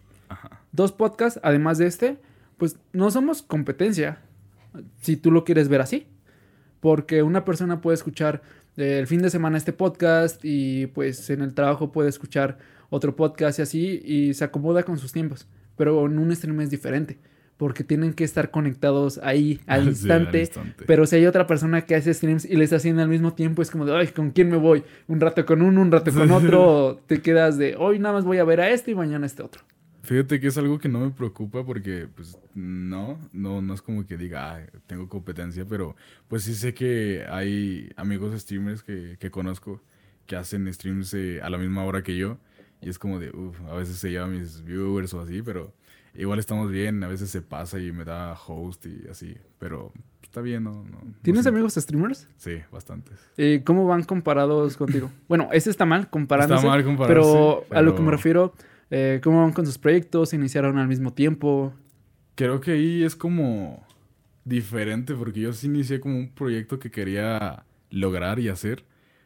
Dos 0.72 0.92
podcasts, 0.92 1.40
además 1.42 1.78
de 1.78 1.86
este, 1.86 2.18
pues 2.56 2.78
no 2.92 3.10
somos 3.10 3.42
competencia, 3.42 4.20
si 5.00 5.16
tú 5.16 5.30
lo 5.30 5.44
quieres 5.44 5.68
ver 5.68 5.80
así. 5.80 6.06
Porque 6.80 7.22
una 7.22 7.44
persona 7.44 7.80
puede 7.80 7.96
escuchar 7.96 8.42
eh, 8.76 8.98
el 8.98 9.06
fin 9.06 9.20
de 9.20 9.30
semana 9.30 9.58
este 9.58 9.72
podcast 9.72 10.40
y 10.44 10.86
pues 10.86 11.28
en 11.28 11.42
el 11.42 11.52
trabajo 11.54 11.92
puede 11.92 12.08
escuchar 12.08 12.58
otro 12.88 13.16
podcast 13.16 13.58
y 13.58 13.62
así 13.62 14.02
y 14.04 14.34
se 14.34 14.44
acomoda 14.44 14.82
con 14.82 14.98
sus 14.98 15.12
tiempos. 15.12 15.46
Pero 15.76 16.06
en 16.06 16.18
un 16.18 16.34
stream 16.34 16.60
es 16.60 16.70
diferente 16.70 17.18
porque 17.60 17.84
tienen 17.84 18.14
que 18.14 18.24
estar 18.24 18.50
conectados 18.50 19.20
ahí 19.22 19.60
al, 19.66 19.88
instante, 19.88 20.50
Pero 20.86 21.04
si 21.04 21.16
hay 21.16 21.26
otra 21.26 21.46
persona 21.46 21.82
que 21.82 21.94
hace 21.94 22.14
streams 22.14 22.46
y 22.46 22.56
le 22.56 22.64
está 22.64 22.76
haciendo 22.76 23.02
al 23.02 23.08
mismo 23.10 23.34
tiempo, 23.34 23.60
es 23.60 23.70
como 23.70 23.84
de, 23.84 23.94
ay, 23.94 24.06
¿con 24.06 24.30
quién 24.30 24.48
me 24.48 24.56
voy? 24.56 24.82
Un 25.08 25.20
rato 25.20 25.44
con 25.44 25.60
uno, 25.60 25.82
un 25.82 25.92
rato 25.92 26.10
con 26.10 26.30
otro. 26.30 27.02
te 27.06 27.20
quedas 27.20 27.58
de, 27.58 27.76
hoy 27.76 27.98
nada 27.98 28.14
más 28.14 28.24
voy 28.24 28.38
a 28.38 28.44
ver 28.44 28.62
a 28.62 28.70
este 28.70 28.92
y 28.92 28.94
mañana 28.94 29.24
a 29.24 29.26
este 29.26 29.42
otro. 29.42 29.60
Fíjate 30.04 30.40
que 30.40 30.46
es 30.46 30.56
algo 30.56 30.78
que 30.78 30.88
no 30.88 31.00
me 31.00 31.10
preocupa 31.10 31.62
porque, 31.62 32.08
pues, 32.16 32.38
no, 32.54 33.18
no, 33.34 33.60
no 33.60 33.74
es 33.74 33.82
como 33.82 34.06
que 34.06 34.16
diga, 34.16 34.66
tengo 34.86 35.10
competencia, 35.10 35.66
pero 35.68 35.96
pues 36.28 36.44
sí 36.44 36.54
sé 36.54 36.72
que 36.72 37.26
hay 37.28 37.90
amigos 37.96 38.40
streamers 38.40 38.82
que, 38.82 39.18
que 39.20 39.30
conozco 39.30 39.82
que 40.24 40.36
hacen 40.36 40.72
streams 40.72 41.12
eh, 41.12 41.42
a 41.42 41.50
la 41.50 41.58
misma 41.58 41.84
hora 41.84 42.02
que 42.02 42.16
yo. 42.16 42.38
Y 42.80 42.88
es 42.88 42.98
como 42.98 43.20
de, 43.20 43.28
uff, 43.36 43.60
a 43.68 43.74
veces 43.74 43.96
se 43.96 44.10
llevan 44.10 44.32
mis 44.32 44.64
viewers 44.64 45.12
o 45.12 45.20
así, 45.20 45.42
pero 45.42 45.74
igual 46.20 46.38
estamos 46.38 46.70
bien, 46.70 47.02
a 47.02 47.08
veces 47.08 47.30
se 47.30 47.42
pasa 47.42 47.78
y 47.80 47.92
me 47.92 48.04
da 48.04 48.34
host 48.34 48.86
y 48.86 49.08
así, 49.08 49.36
pero 49.58 49.92
está 50.22 50.40
bien, 50.40 50.64
¿no? 50.64 50.84
¿Tienes 51.22 51.46
amigos 51.46 51.74
streamers? 51.74 52.28
Sí, 52.36 52.58
bastantes. 52.70 53.18
Eh, 53.36 53.62
¿Cómo 53.64 53.86
van 53.86 54.04
comparados 54.04 54.76
contigo? 54.76 55.10
bueno, 55.28 55.48
ese 55.52 55.70
está 55.70 55.86
mal 55.86 56.10
comparándose. 56.10 56.60
Está 56.60 56.68
mal 56.68 56.84
comparándose. 56.84 57.64
Pero, 57.68 57.76
a 57.76 57.82
lo 57.82 57.94
que 57.94 58.02
me 58.02 58.10
refiero, 58.10 58.52
eh, 58.90 59.20
¿cómo 59.22 59.42
van 59.42 59.52
con 59.52 59.66
sus 59.66 59.78
proyectos? 59.78 60.32
¿Iniciaron 60.34 60.78
al 60.78 60.88
mismo 60.88 61.12
tiempo? 61.12 61.72
Creo 62.34 62.60
que 62.60 62.72
ahí 62.72 63.02
es 63.02 63.16
como 63.16 63.84
diferente, 64.44 65.14
porque 65.14 65.40
yo 65.40 65.52
sí 65.52 65.66
inicié 65.68 66.00
como 66.00 66.18
un 66.18 66.30
proyecto 66.30 66.78
que 66.78 66.90
quería 66.90 67.64
lograr 67.90 68.38
y 68.38 68.48
hacer, 68.48 68.84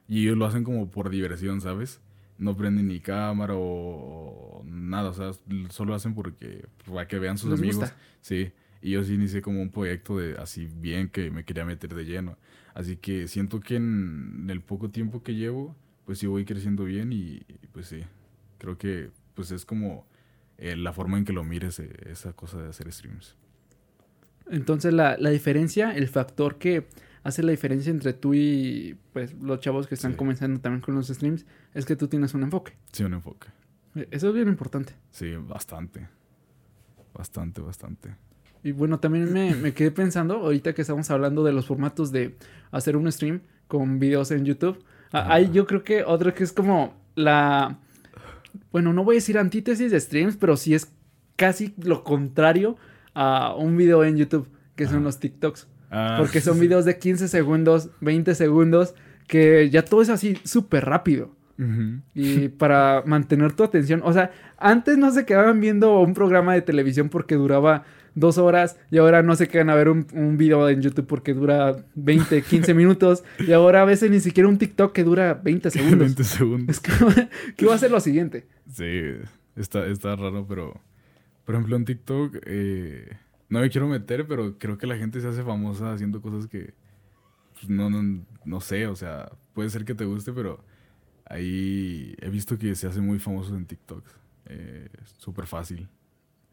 y 0.09 0.22
ellos 0.22 0.38
lo 0.38 0.47
hacen 0.47 0.64
como 0.64 0.90
por 0.90 1.11
diversión, 1.11 1.61
¿sabes? 1.61 2.01
No 2.39 2.57
prenden 2.57 2.89
ni 2.89 3.01
cámara 3.01 3.55
o, 3.57 4.62
nada, 4.64 5.11
o 5.11 5.14
sea, 5.14 5.30
solo 5.70 5.95
hacen 5.95 6.14
porque 6.14 6.66
para 6.87 7.07
que 7.07 7.18
vean 7.18 7.39
sus 7.39 7.59
amigos. 7.59 7.93
Sí, 8.20 8.53
y 8.82 8.91
yo 8.93 9.05
sí 9.05 9.14
inicié 9.14 9.41
como 9.41 9.62
un 9.62 9.70
proyecto 9.70 10.18
de 10.18 10.37
así 10.37 10.66
bien 10.66 11.09
que 11.09 11.30
me 11.30 11.45
quería 11.45 11.64
meter 11.64 11.95
de 11.95 12.05
lleno. 12.05 12.37
Así 12.74 12.97
que 12.97 13.28
siento 13.28 13.61
que 13.61 13.76
en, 13.76 14.47
el 14.51 14.61
poco 14.61 14.91
tiempo 14.91 15.22
que 15.22 15.35
llevo, 15.35 15.76
pues 16.05 16.18
sí 16.18 16.26
voy 16.26 16.45
creciendo 16.45 16.85
bien 16.85 17.12
y, 17.12 17.41
pues 17.72 17.87
sí, 17.87 18.03
creo 18.59 18.76
que 18.76 19.11
pues 19.35 19.51
es 19.53 19.64
como 19.64 20.07
eh, 20.59 20.76
la 20.76 20.93
forma 20.93 21.18
en 21.18 21.24
que 21.24 21.32
lo 21.32 21.45
mires 21.45 21.78
eh, 21.78 21.91
esa 22.07 22.32
cosa 22.32 22.61
de 22.61 22.68
hacer 22.68 22.93
streams. 22.93 23.37
Entonces 24.51 24.93
la, 24.93 25.16
la 25.18 25.30
diferencia, 25.30 25.93
el 25.93 26.09
factor 26.09 26.59
que 26.59 26.87
hace 27.25 27.43
la 27.43 27.51
diferencia 27.51 27.91
entre 27.91 28.12
tú 28.12 28.35
y 28.35 28.97
pues 29.12 29.35
los 29.43 29.59
chavos 29.59 29.87
que 29.89 29.95
están 29.97 30.12
comenzando 30.12 30.61
también 30.61 30.83
con 30.83 30.95
los 30.95 31.09
streams 31.09 31.47
es 31.72 31.87
que 31.87 31.97
tú 31.97 32.07
tienes 32.07 32.35
un 32.35 32.45
enfoque. 32.45 32.75
Sí, 32.93 33.03
un 33.03 33.14
enfoque. 33.14 33.49
E, 33.97 34.07
eso 34.11 34.29
es 34.29 34.35
bien 34.35 34.49
importante. 34.49 34.93
Sí, 35.11 35.35
bastante. 35.35 36.07
Bastante, 37.14 37.61
bastante. 37.61 38.14
Y 38.62 38.72
bueno, 38.72 39.01
también 39.01 39.33
me, 39.33 39.55
me 39.55 39.72
quedé 39.72 39.91
pensando, 39.91 40.37
ahorita 40.37 40.75
que 40.75 40.83
estamos 40.83 41.11
hablando 41.11 41.43
de 41.45 41.53
los 41.53 41.66
formatos 41.66 42.12
de 42.12 42.37
hacer 42.70 42.97
un 42.97 43.11
stream 43.11 43.41
con 43.66 43.99
videos 43.99 44.31
en 44.31 44.45
YouTube, 44.45 44.85
hay 45.12 45.51
yo 45.53 45.66
creo 45.66 45.85
que 45.85 46.05
otro 46.05 46.35
que 46.35 46.45
es 46.45 46.53
como 46.53 46.95
la... 47.14 47.79
Bueno, 48.72 48.93
no 48.93 49.05
voy 49.05 49.16
a 49.16 49.18
decir 49.18 49.39
antítesis 49.39 49.91
de 49.91 50.01
streams, 50.01 50.37
pero 50.37 50.57
sí 50.57 50.75
es 50.75 50.93
casi 51.37 51.75
lo 51.79 52.05
contrario 52.05 52.77
a 53.14 53.55
un 53.55 53.77
video 53.77 54.05
en 54.05 54.16
YouTube, 54.16 54.49
que 54.77 54.87
son 54.87 55.05
los 55.05 55.20
TikToks. 55.20 55.68
Ah, 55.95 56.16
porque 56.18 56.40
son 56.40 56.59
videos 56.59 56.84
de 56.84 56.99
15 56.99 57.28
segundos, 57.28 57.90
20 58.01 58.34
segundos, 58.34 58.95
que 59.28 59.70
ya 59.70 59.84
todo 59.84 60.03
es 60.03 60.09
así 60.09 60.36
súper 60.45 60.84
rápido. 60.84 61.30
Y 62.14 62.49
para 62.49 63.05
mantener 63.07 63.53
tu 63.53 63.62
atención, 63.62 64.01
o 64.03 64.12
sea, 64.12 64.32
antes 64.59 64.99
no 64.99 65.12
se 65.12 65.24
quedaban 65.24 65.61
viendo 65.61 66.01
un 66.01 66.12
programa 66.12 66.53
de 66.53 66.62
televisión 66.62 67.09
porque 67.11 67.36
duraba 67.36 67.84
dos 68.16 68.38
horas 68.38 68.76
y 68.90 68.99
ahora 68.99 69.22
no 69.22 69.36
se 69.36 69.49
quedan 69.49 69.70
a 69.70 69.74
ver 69.74 69.88
un, 69.88 70.07
un 70.14 70.36
video 70.36 70.68
en 70.68 70.82
YouTube 70.82 71.07
porque 71.07 71.32
dura 71.34 71.84
20, 71.95 72.42
15 72.42 72.74
minutos 72.74 73.24
y 73.38 73.53
ahora 73.53 73.82
a 73.82 73.84
veces 73.84 74.11
ni 74.11 74.20
siquiera 74.20 74.49
un 74.49 74.59
TikTok 74.59 74.92
que 74.92 75.05
dura 75.05 75.34
20 75.34 75.70
segundos. 75.70 75.99
20 75.99 76.24
segundos. 76.24 76.76
Es 76.76 76.80
que, 76.80 76.92
¿qué 77.57 77.66
va 77.66 77.74
a 77.74 77.78
ser 77.78 77.90
lo 77.90 78.01
siguiente? 78.01 78.47
Sí, 78.72 79.01
está, 79.57 79.86
está 79.86 80.16
raro, 80.16 80.47
pero 80.49 80.80
por 81.45 81.55
ejemplo 81.55 81.76
en 81.76 81.84
TikTok 81.84 82.36
eh, 82.47 83.16
no 83.55 83.61
me 83.61 83.70
quiero 83.70 83.86
meter, 83.86 84.26
pero 84.26 84.59
creo 84.59 84.76
que 84.76 84.86
la 84.86 84.96
gente 84.96 85.20
se 85.20 85.28
hace 85.28 85.44
famosa 85.44 85.92
haciendo 85.92 86.20
cosas 86.20 86.48
que 86.48 86.74
pues, 87.55 87.70
no, 87.70 87.88
no, 87.88 88.24
no 88.44 88.61
sé, 88.61 88.88
o 88.88 88.96
sea, 88.96 89.30
puede 89.52 89.70
ser 89.70 89.84
que 89.84 89.94
te 89.94 90.05
guste, 90.05 90.32
pero 90.32 90.59
ahí 91.24 92.16
he 92.20 92.30
visto 92.30 92.59
que 92.59 92.74
se 92.74 92.88
hace 92.88 93.00
muy 93.00 93.20
famoso 93.20 93.55
en 93.57 93.64
TikTok. 93.64 94.05
Eh, 94.46 94.88
súper 95.18 95.46
fácil. 95.46 95.88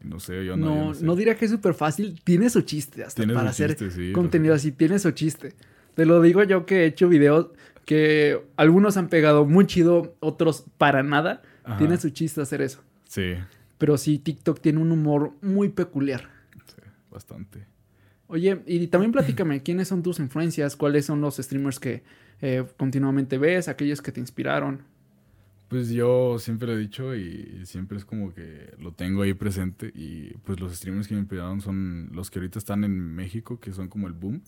No 0.00 0.20
sé, 0.20 0.44
yo 0.44 0.56
no. 0.56 0.92
No, 0.92 1.00
no, 1.00 1.16
diría 1.16 1.34
que 1.34 1.44
es 1.44 1.50
súper 1.50 1.74
fácil. 1.74 2.20
Tiene 2.22 2.48
su 2.50 2.62
chiste 2.62 3.02
hasta 3.02 3.26
para 3.26 3.50
hacer 3.50 3.76
contenido 4.12 4.54
así. 4.54 4.70
Tiene 4.70 4.98
su 5.00 5.10
chiste. 5.10 5.54
Te 5.94 6.06
lo 6.06 6.22
digo 6.22 6.42
yo 6.44 6.66
que 6.66 6.82
he 6.82 6.86
hecho 6.86 7.08
videos 7.08 7.48
que 7.84 8.40
algunos 8.56 8.96
han 8.96 9.08
pegado 9.08 9.44
muy 9.44 9.66
chido, 9.66 10.14
otros 10.20 10.64
para 10.78 11.02
nada. 11.02 11.42
Ajá. 11.64 11.78
Tiene 11.78 11.98
su 11.98 12.10
chiste 12.10 12.40
hacer 12.40 12.62
eso. 12.62 12.80
Sí, 13.08 13.34
Pero 13.78 13.98
sí, 13.98 14.18
TikTok 14.18 14.60
tiene 14.60 14.78
un 14.78 14.92
humor 14.92 15.32
muy 15.42 15.68
peculiar. 15.68 16.30
Bastante. 17.12 17.66
Oye, 18.26 18.62
y 18.66 18.86
también 18.88 19.12
platícame, 19.12 19.62
¿quiénes 19.64 19.88
son 19.88 20.02
tus 20.02 20.18
influencias? 20.18 20.74
¿Cuáles 20.74 21.06
son 21.06 21.20
los 21.20 21.36
streamers 21.36 21.78
que 21.78 22.02
eh, 22.40 22.64
continuamente 22.76 23.38
ves? 23.38 23.68
¿Aquellos 23.68 24.00
que 24.02 24.10
te 24.10 24.20
inspiraron? 24.20 24.82
Pues 25.68 25.88
yo 25.88 26.38
siempre 26.38 26.68
lo 26.68 26.74
he 26.74 26.78
dicho 26.80 27.14
y 27.14 27.64
siempre 27.64 27.96
es 27.96 28.04
como 28.04 28.34
que 28.34 28.74
lo 28.78 28.92
tengo 28.92 29.22
ahí 29.22 29.32
presente 29.32 29.90
y 29.94 30.34
pues 30.44 30.60
los 30.60 30.74
streamers 30.74 31.08
que 31.08 31.14
me 31.14 31.20
inspiraron 31.20 31.60
son 31.62 32.10
los 32.12 32.30
que 32.30 32.40
ahorita 32.40 32.58
están 32.58 32.84
en 32.84 32.98
México, 33.14 33.58
que 33.58 33.72
son 33.72 33.88
como 33.88 34.06
el 34.06 34.12
boom. 34.12 34.42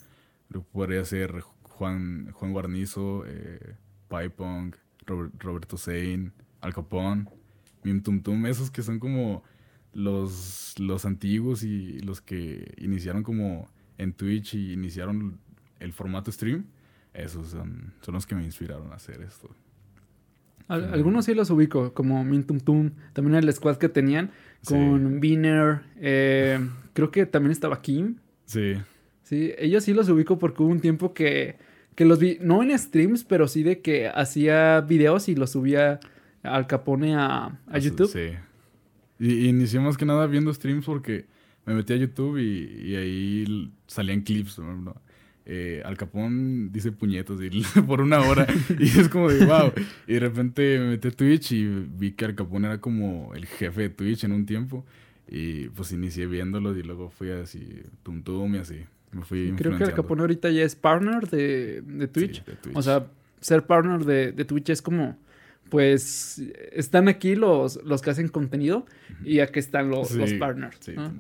Pero 0.49 0.63
podría 0.63 1.03
ser 1.07 1.41
Juan, 1.63 2.31
Juan 2.33 2.53
Guarnizo, 2.53 3.25
eh, 3.27 3.75
Pipong, 4.09 4.75
Robert- 5.07 5.43
Roberto 5.43 5.79
Sein, 5.79 6.31
Al 6.61 6.75
Capone, 6.75 7.25
Mim 7.83 8.03
Tum 8.03 8.23
Tum, 8.23 8.45
esos 8.47 8.71
que 8.71 8.83
son 8.83 8.99
como 8.99 9.43
los, 9.95 10.75
los 10.79 11.05
antiguos 11.05 11.63
y 11.63 12.01
los 12.01 12.21
que 12.21 12.75
iniciaron 12.79 13.23
como 13.23 13.69
en 13.99 14.13
Twitch 14.13 14.55
y 14.55 14.73
iniciaron 14.73 15.39
el 15.81 15.93
formato 15.93 16.31
stream. 16.31 16.67
Esos 17.13 17.49
son, 17.49 17.93
son 18.01 18.15
los 18.15 18.27
que 18.27 18.35
me 18.35 18.45
inspiraron 18.45 18.93
a 18.93 18.97
hacer 18.97 19.21
esto. 19.23 19.49
Al-. 20.69 20.93
Algunos 20.93 21.27
sí 21.27 21.35
los 21.35 21.51
ubico, 21.51 21.95
como 21.95 22.25
Mintum 22.25 22.59
Tum, 22.61 22.91
también 23.13 23.37
el 23.37 23.53
squad 23.53 23.77
que 23.77 23.89
tenían 23.89 24.31
con 24.67 25.21
Biner, 25.21 25.83
eh, 25.97 26.59
creo 26.95 27.11
que 27.11 27.27
también 27.27 27.53
estaba 27.53 27.83
Kim. 27.83 28.17
Sí, 28.47 28.75
Sí, 29.25 29.55
ellos 29.57 29.85
sí 29.85 29.95
los 29.95 30.09
ubico 30.11 30.39
porque 30.39 30.63
hubo 30.63 30.71
un 30.71 30.81
tiempo 30.81 31.15
que, 31.15 31.57
que 31.95 32.05
los 32.05 32.19
vi, 32.19 32.39
no 32.43 32.63
en 32.63 32.79
streams, 32.79 33.25
pero 33.25 33.49
sí 33.49 33.63
de 33.63 33.81
que 33.81 34.09
hacía 34.09 34.83
videos 34.83 35.29
y 35.31 35.35
los 35.35 35.51
subía 35.51 35.99
al 36.43 36.67
Capone 36.67 37.15
a, 37.17 37.59
a 37.67 37.79
YouTube. 37.79 38.09
Sí. 38.09 38.37
Y, 39.19 39.33
y 39.33 39.49
inicié 39.49 39.81
más 39.81 39.97
que 39.97 40.05
nada 40.05 40.27
viendo 40.27 40.53
streams 40.53 40.85
porque 40.85 41.27
me 41.67 41.75
metí 41.75 41.93
a 41.93 41.97
YouTube 41.97 42.39
y, 42.39 42.91
y 42.91 42.97
ahí 42.97 43.73
salían 43.87 44.23
clips, 44.23 44.59
ejemplo. 44.59 44.97
Eh, 45.47 45.83
Al 45.85 45.99
Capón 45.99 46.73
dice 46.73 46.91
puñetos 46.91 47.39
y 47.43 47.51
por 47.87 48.01
una 48.01 48.21
hora 48.21 48.47
y 48.79 48.85
es 48.85 49.09
como 49.09 49.31
de 49.31 49.45
wow. 49.45 49.73
Y 50.07 50.15
de 50.15 50.21
repente 50.21 50.79
me 50.79 50.89
metí 50.91 51.09
a 51.09 51.11
Twitch 51.11 51.53
y 51.53 51.67
vi 51.67 52.13
que 52.13 52.25
Al 52.25 52.35
Capón 52.35 52.65
era 52.65 52.81
como 52.81 53.33
el 53.35 53.45
jefe 53.47 53.83
de 53.83 53.89
Twitch 53.91 54.25
en 54.25 54.33
un 54.33 54.47
tiempo. 54.47 54.85
Y 55.29 55.69
pues 55.69 55.91
inicié 55.93 56.27
viéndolos 56.27 56.77
y 56.77 56.83
luego 56.83 57.09
fui 57.11 57.31
así, 57.31 57.83
tum 58.03 58.23
tum 58.23 58.55
y 58.55 58.59
así. 58.59 58.81
Me 59.13 59.23
fui 59.25 59.39
Creo 59.39 59.57
que 59.57 59.63
influenciando. 59.63 59.97
Capone 59.97 60.21
ahorita 60.23 60.51
ya 60.51 60.63
es 60.65 60.75
partner 60.77 61.29
de, 61.31 61.83
de 61.83 62.07
Sí, 62.07 62.13
Twitch. 62.13 62.45
de 62.45 62.57
Twitch. 62.57 62.77
O 62.77 62.83
sea, 62.83 63.07
ser 63.41 63.65
partner 63.65 64.05
de, 64.05 64.33
de 64.33 64.45
Twitch 64.45 64.71
es 64.71 64.83
como, 64.83 65.17
pues, 65.71 66.43
están 66.73 67.09
aquí 67.09 67.35
los, 67.35 67.83
los 67.85 68.03
que 68.03 68.11
hacen 68.11 68.29
contenido 68.29 68.87
y 69.25 69.41
aquí 69.41 69.59
están 69.59 69.91
los, 69.91 70.09
Sí, 70.09 70.19
los 70.19 70.33
partners. 70.35 70.77
sí, 70.81 70.93
¿no? 70.95 71.13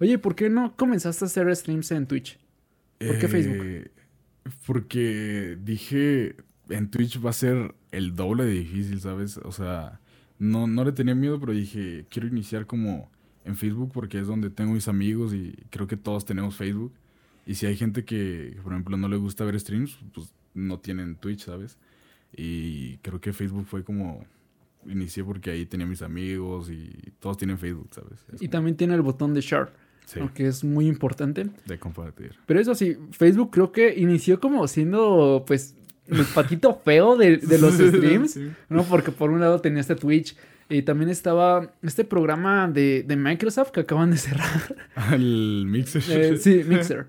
Oye, 0.00 0.18
¿por 0.18 0.34
qué 0.36 0.48
no 0.48 0.76
comenzaste 0.76 1.24
a 1.24 1.26
hacer 1.26 1.54
streams 1.56 1.90
en 1.90 2.06
Twitch? 2.06 2.38
¿Por 2.98 3.18
qué 3.18 3.28
Facebook? 3.28 3.56
Eh, 3.64 3.90
Porque 4.66 5.58
dije, 5.62 6.36
en 6.68 6.90
Twitch 6.90 7.24
va 7.24 7.30
a 7.30 7.34
ser 7.34 7.74
el 7.90 8.14
doble 8.14 8.44
de 8.44 8.52
difícil, 8.52 9.00
¿sabes? 9.00 9.38
O 9.38 9.52
sea, 9.52 10.00
no, 10.38 10.66
no 10.66 10.84
le 10.84 10.92
tenía 10.92 11.14
miedo, 11.14 11.40
pero 11.40 11.52
dije, 11.52 12.06
quiero 12.10 12.28
iniciar 12.28 12.66
como 12.66 13.10
en 13.44 13.56
Facebook 13.56 13.90
porque 13.92 14.20
es 14.20 14.26
donde 14.26 14.50
tengo 14.50 14.72
mis 14.72 14.88
amigos 14.88 15.34
y 15.34 15.52
creo 15.70 15.86
que 15.86 15.96
todos 15.96 16.24
tenemos 16.24 16.56
Facebook. 16.56 16.92
Y 17.46 17.54
si 17.54 17.66
hay 17.66 17.76
gente 17.76 18.04
que, 18.04 18.56
por 18.62 18.72
ejemplo, 18.72 18.96
no 18.96 19.08
le 19.08 19.16
gusta 19.16 19.44
ver 19.44 19.58
streams, 19.58 19.98
pues 20.14 20.32
no 20.54 20.78
tienen 20.78 21.16
Twitch, 21.16 21.44
¿sabes? 21.46 21.78
Y 22.36 22.98
creo 22.98 23.20
que 23.20 23.32
Facebook 23.32 23.66
fue 23.66 23.82
como... 23.84 24.24
Inicié 24.86 25.24
porque 25.24 25.50
ahí 25.50 25.66
tenía 25.66 25.86
mis 25.86 26.02
amigos 26.02 26.70
y 26.70 26.88
todos 27.18 27.36
tienen 27.36 27.58
Facebook, 27.58 27.88
¿sabes? 27.92 28.20
Es 28.32 28.34
Y 28.34 28.46
como- 28.46 28.50
también 28.50 28.76
tiene 28.76 28.94
el 28.94 29.02
botón 29.02 29.34
de 29.34 29.40
share, 29.40 29.68
Sí, 30.06 30.20
¿no? 30.20 30.32
que 30.32 30.46
es 30.46 30.62
muy 30.64 30.86
importante. 30.86 31.46
de 31.66 31.78
compartir. 31.78 32.34
Pero 32.46 32.60
eso 32.60 32.74
sí, 32.74 32.96
Facebook 33.10 33.50
creo 33.50 33.72
que 33.72 33.94
inició 33.98 34.40
como 34.40 34.66
siendo, 34.68 35.44
pues, 35.46 35.74
el 36.06 36.24
patito 36.26 36.80
feo 36.84 37.16
de, 37.16 37.36
de 37.38 37.58
los 37.58 37.74
streams, 37.74 38.30
Sí. 38.32 38.50
¿no? 38.70 38.84
Porque 38.84 39.10
por 39.12 39.30
un 39.30 39.40
lado 39.40 39.60
tenía 39.60 39.80
este 39.80 39.96
Twitch 39.96 40.36
y 40.70 40.82
también 40.82 41.10
estaba 41.10 41.74
este 41.82 42.04
programa 42.04 42.68
de, 42.68 43.02
de 43.02 43.16
Microsoft 43.16 43.72
que 43.72 43.80
acaban 43.80 44.10
de 44.10 44.16
cerrar. 44.16 44.76
Al 44.94 45.66
mixer. 45.66 46.02
Eh, 46.08 46.36
sí, 46.38 46.62
Mixer. 46.66 47.06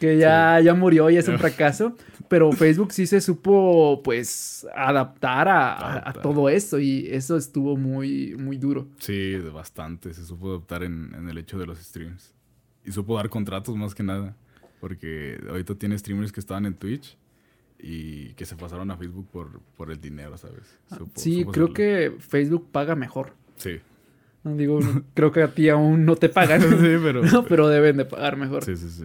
Que 0.00 0.18
ya, 0.18 0.60
ya 0.64 0.74
murió 0.74 1.08
y 1.08 1.16
es 1.16 1.28
un 1.28 1.38
fracaso. 1.38 1.96
Pero 2.32 2.50
Facebook 2.50 2.92
sí 2.92 3.06
se 3.06 3.20
supo, 3.20 4.00
pues, 4.02 4.66
adaptar 4.74 5.48
a, 5.48 5.72
a- 5.74 5.74
a 5.74 5.92
Adaptar. 5.98 6.22
todo 6.22 6.48
esto. 6.48 6.78
Y 6.80 7.08
eso 7.10 7.36
estuvo 7.36 7.76
muy, 7.76 8.34
muy 8.38 8.56
duro. 8.56 8.88
Sí, 8.98 9.36
bastante. 9.52 10.14
Se 10.14 10.24
supo 10.24 10.48
adaptar 10.48 10.82
en, 10.82 11.14
en 11.14 11.28
el 11.28 11.36
hecho 11.36 11.58
de 11.58 11.66
los 11.66 11.78
streams. 11.78 12.32
Y 12.86 12.92
supo 12.92 13.16
dar 13.16 13.28
contratos 13.28 13.76
más 13.76 13.94
que 13.94 14.02
nada. 14.02 14.34
Porque 14.80 15.38
ahorita 15.46 15.74
tiene 15.74 15.98
streamers 15.98 16.32
que 16.32 16.40
estaban 16.40 16.64
en 16.64 16.72
Twitch 16.74 17.18
y 17.78 18.32
que 18.34 18.46
se 18.46 18.56
pasaron 18.56 18.90
a 18.90 18.96
Facebook 18.96 19.28
por, 19.30 19.60
por 19.76 19.90
el 19.90 20.00
dinero, 20.00 20.38
¿sabes? 20.38 20.78
Supo- 20.88 21.10
Ah, 21.14 21.20
sí, 21.20 21.40
supo 21.40 21.52
creo 21.52 21.64
hacerlo. 21.66 21.74
que 21.74 22.16
Facebook 22.20 22.68
paga 22.72 22.94
mejor. 22.96 23.34
Sí. 23.56 23.78
No 24.42 24.56
digo, 24.56 24.80
creo 25.14 25.30
que 25.32 25.42
a 25.42 25.48
ti 25.54 25.68
aún 25.68 26.04
no 26.06 26.16
te 26.16 26.28
pagan. 26.30 26.60
sí, 26.80 26.96
pero... 27.02 27.22
No, 27.30 27.44
pero 27.44 27.68
deben 27.68 27.98
de 27.98 28.04
pagar 28.06 28.36
mejor. 28.38 28.64
Sí, 28.64 28.74
sí, 28.76 28.88
sí. 28.88 29.04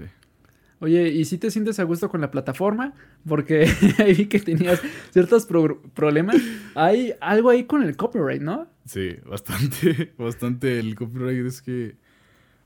Oye, 0.80 1.10
¿y 1.10 1.26
si 1.26 1.38
te 1.38 1.50
sientes 1.50 1.80
a 1.80 1.84
gusto 1.84 2.08
con 2.10 2.22
la 2.22 2.30
plataforma? 2.30 2.94
Porque 3.28 3.68
ahí 4.00 4.14
vi 4.14 4.26
que 4.28 4.40
tenías 4.40 4.82
ciertos 5.12 5.46
pro- 5.46 5.82
problemas. 5.96 6.38
Hay 6.76 7.14
algo 7.20 7.50
ahí 7.50 7.66
con 7.66 7.82
el 7.84 7.96
copyright, 7.98 8.42
¿no? 8.42 8.68
Sí, 8.86 9.16
bastante, 9.26 10.14
bastante. 10.18 10.80
El 10.80 10.96
copyright 10.96 11.46
es 11.46 11.62
que 11.62 11.96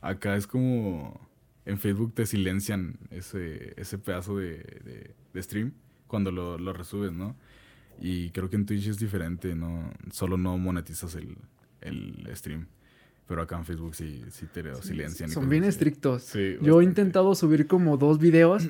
acá 0.02 0.36
es 0.36 0.46
como 0.48 1.30
en 1.66 1.78
Facebook 1.78 2.14
te 2.14 2.26
silencian 2.26 2.98
ese, 3.12 3.74
ese 3.80 3.98
pedazo 3.98 4.38
de, 4.38 4.58
de- 4.84 5.16
de 5.34 5.44
stream 5.44 5.72
cuando 6.08 6.32
lo, 6.32 6.58
lo 6.58 6.74
resubes, 6.74 7.14
¿no? 7.14 7.38
Y 8.02 8.32
creo 8.32 8.50
que 8.50 8.56
en 8.58 8.66
Twitch 8.66 8.88
es 8.88 9.00
diferente, 9.00 9.56
¿no? 9.56 9.90
Solo 10.12 10.36
no 10.36 10.58
monetizas 10.58 11.16
el, 11.16 11.38
el 11.82 12.28
stream. 12.36 12.68
Pero 13.28 13.44
acá 13.44 13.58
en 13.58 13.66
Facebook 13.66 13.96
sí, 13.96 14.24
sí 14.30 14.46
te 14.52 14.62
lo 14.64 14.82
silencian. 14.82 15.30
y 15.30 15.34
Son 15.34 15.48
bien 15.48 15.64
estrictos. 15.64 16.24
Sí, 16.24 16.58
Yo 16.62 16.82
he 16.82 16.84
intentado 16.84 17.34
subir 17.34 17.68
como 17.68 17.96
dos 17.98 18.20
videos 18.20 18.68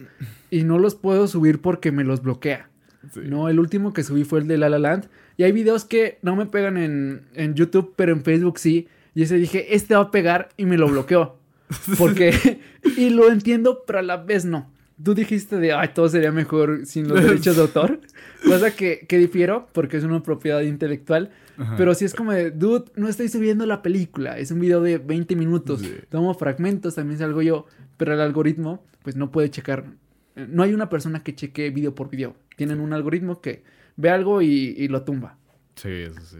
y 0.51 0.63
no 0.63 0.77
los 0.77 0.93
puedo 0.95 1.27
subir 1.27 1.61
porque 1.61 1.91
me 1.91 2.03
los 2.03 2.21
bloquea. 2.21 2.69
Sí. 3.11 3.21
No, 3.23 3.49
el 3.49 3.59
último 3.59 3.93
que 3.93 4.03
subí 4.03 4.23
fue 4.23 4.39
el 4.39 4.47
de 4.47 4.59
La 4.59 4.69
La 4.69 4.77
Land. 4.77 5.09
Y 5.37 5.43
hay 5.43 5.51
videos 5.51 5.85
que 5.85 6.19
no 6.21 6.35
me 6.35 6.45
pegan 6.45 6.77
en, 6.77 7.23
en 7.33 7.55
YouTube, 7.55 7.93
pero 7.95 8.11
en 8.11 8.23
Facebook 8.23 8.59
sí. 8.59 8.87
Y 9.15 9.23
ese 9.23 9.37
dije, 9.37 9.73
este 9.75 9.95
va 9.95 10.01
a 10.01 10.11
pegar 10.11 10.49
y 10.57 10.65
me 10.65 10.77
lo 10.77 10.87
bloqueó. 10.87 11.37
Porque, 11.97 12.59
y 12.97 13.09
lo 13.09 13.31
entiendo, 13.31 13.83
pero 13.87 13.99
a 13.99 14.03
la 14.03 14.17
vez 14.17 14.45
no. 14.45 14.69
Tú 15.03 15.15
dijiste 15.15 15.57
de, 15.57 15.73
ay, 15.73 15.89
todo 15.95 16.07
sería 16.09 16.31
mejor 16.31 16.85
sin 16.85 17.07
los 17.07 17.23
derechos 17.23 17.55
de 17.55 17.63
autor. 17.63 18.01
Cosa 18.45 18.75
que, 18.75 19.05
que 19.07 19.17
difiero 19.17 19.67
porque 19.71 19.97
es 19.97 20.03
una 20.03 20.21
propiedad 20.21 20.61
intelectual. 20.61 21.31
Ajá. 21.61 21.75
Pero 21.77 21.93
sí 21.93 22.05
es 22.05 22.13
como 22.13 22.31
de, 22.31 22.51
dude, 22.51 22.91
no 22.95 23.07
estoy 23.07 23.29
subiendo 23.29 23.65
la 23.65 23.81
película. 23.81 24.37
Es 24.39 24.51
un 24.51 24.59
video 24.59 24.81
de 24.81 24.97
20 24.97 25.35
minutos. 25.35 25.81
Sí. 25.81 25.93
Tomo 26.09 26.33
fragmentos, 26.33 26.95
también 26.95 27.19
salgo 27.19 27.41
yo. 27.41 27.67
Pero 27.97 28.13
el 28.13 28.21
algoritmo, 28.21 28.83
pues 29.03 29.15
no 29.15 29.31
puede 29.31 29.49
checar. 29.49 29.85
No 30.35 30.63
hay 30.63 30.73
una 30.73 30.89
persona 30.89 31.23
que 31.23 31.35
cheque 31.35 31.69
video 31.69 31.93
por 31.93 32.09
video. 32.09 32.35
Tienen 32.55 32.79
un 32.79 32.93
algoritmo 32.93 33.41
que 33.41 33.63
ve 33.95 34.09
algo 34.09 34.41
y, 34.41 34.73
y 34.77 34.87
lo 34.87 35.03
tumba. 35.03 35.37
Sí, 35.75 35.89
eso 35.89 36.21
sí. 36.21 36.39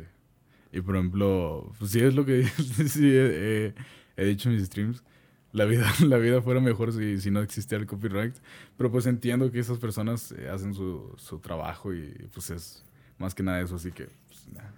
Y 0.71 0.81
por 0.81 0.95
ejemplo, 0.95 1.71
pues 1.77 1.91
sí 1.91 1.99
es 1.99 2.15
lo 2.15 2.25
que 2.25 2.45
sí, 2.87 3.11
he, 3.13 3.73
he 4.17 4.25
dicho 4.25 4.49
en 4.49 4.55
mis 4.55 4.65
streams. 4.65 5.03
La 5.51 5.65
vida, 5.65 5.85
la 6.07 6.17
vida 6.17 6.41
fuera 6.41 6.61
mejor 6.61 6.93
si, 6.93 7.19
si 7.19 7.29
no 7.29 7.41
existiera 7.41 7.81
el 7.81 7.87
copyright. 7.87 8.35
Pero 8.77 8.91
pues 8.91 9.05
entiendo 9.05 9.51
que 9.51 9.59
esas 9.59 9.77
personas 9.77 10.31
eh, 10.31 10.49
hacen 10.49 10.73
su, 10.73 11.13
su 11.17 11.39
trabajo 11.39 11.93
y 11.93 12.27
pues 12.33 12.49
es 12.49 12.85
más 13.17 13.35
que 13.35 13.43
nada 13.43 13.61
eso. 13.61 13.75
Así 13.75 13.91
que 13.91 14.07
pues, 14.27 14.47
nada, 14.53 14.73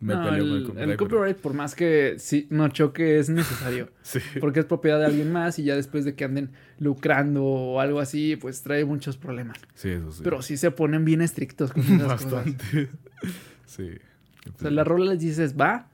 me 0.00 0.14
No, 0.14 0.24
peleo 0.24 0.56
el, 0.56 0.64
con 0.64 0.78
el 0.78 0.90
el 0.90 0.96
copyright. 0.96 0.98
pero- 0.98 1.08
copyright, 1.08 1.36
por 1.38 1.54
más 1.54 1.74
que 1.74 2.14
sí, 2.18 2.46
no 2.50 2.68
choque, 2.68 3.18
es 3.18 3.28
necesario. 3.30 3.90
Sí, 4.02 4.20
Porque 4.40 4.60
es 4.60 4.66
propiedad 4.66 4.98
de 4.98 5.06
alguien 5.06 5.30
más 5.32 5.58
y 5.58 5.64
ya 5.64 5.74
después 5.76 6.04
de 6.04 6.14
que 6.14 6.24
anden 6.24 6.50
lucrando 6.78 7.44
o 7.44 7.80
algo 7.80 8.00
así, 8.00 8.36
pues 8.36 8.62
trae 8.62 8.84
muchos 8.84 9.16
problemas. 9.16 9.58
sí, 9.74 9.90
eso 9.90 10.10
sí. 10.12 10.20
Pero 10.24 10.40
sí 10.42 10.56
se 10.56 10.70
ponen 10.70 11.04
bien 11.04 11.20
estrictos 11.20 11.72
con 11.72 11.82
esas 11.82 12.24
cosas. 12.24 12.46
Sí. 13.66 13.90
O 14.56 14.58
sea, 14.58 14.70
la 14.70 14.82
rola 14.84 15.12
les 15.12 15.20
dices, 15.20 15.54
va, 15.60 15.88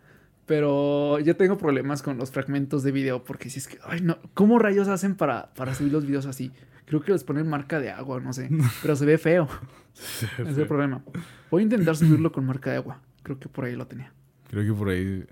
pero 0.47 1.19
yo 1.21 1.37
tengo 1.37 1.59
problemas 1.59 2.03
con 2.03 2.19
los 2.19 2.31
fragmentos 2.31 2.83
de 2.83 2.93
video 2.93 3.25
porque 3.25 3.51
si 3.51 3.59
es 3.59 3.67
que, 3.69 3.79
ay, 3.85 4.01
no, 4.01 4.19
¿cómo 4.35 4.59
rayos 4.59 4.87
hacen 4.89 5.17
para, 5.17 5.53
para 5.55 5.75
subir 5.75 5.93
los 5.93 6.07
videos 6.07 6.27
así? 6.27 6.53
Creo 6.87 7.01
que 7.03 7.13
les 7.13 7.25
ponen 7.25 7.49
marca 7.49 7.81
de 7.81 7.91
agua, 7.91 8.21
no 8.21 8.33
sé, 8.33 8.49
pero 8.83 8.95
se 8.95 9.07
ve 9.07 9.19
feo, 9.19 9.49
Sí, 9.95 10.27
ese 10.39 10.51
es 10.51 10.59
el 10.59 10.67
problema. 10.67 11.03
Voy 11.51 11.63
a 11.63 11.65
intentar 11.65 11.97
subirlo 11.97 12.31
con 12.33 12.45
marca 12.45 12.71
de 12.71 12.77
agua, 12.77 13.01
creo 13.25 13.41
que 13.41 13.49
por 13.49 13.65
ahí 13.65 13.75
lo 13.75 13.89
tenía. 13.89 14.13
Creo 14.49 14.65
que 14.65 14.73
por 14.79 14.91
ahí 14.91 15.25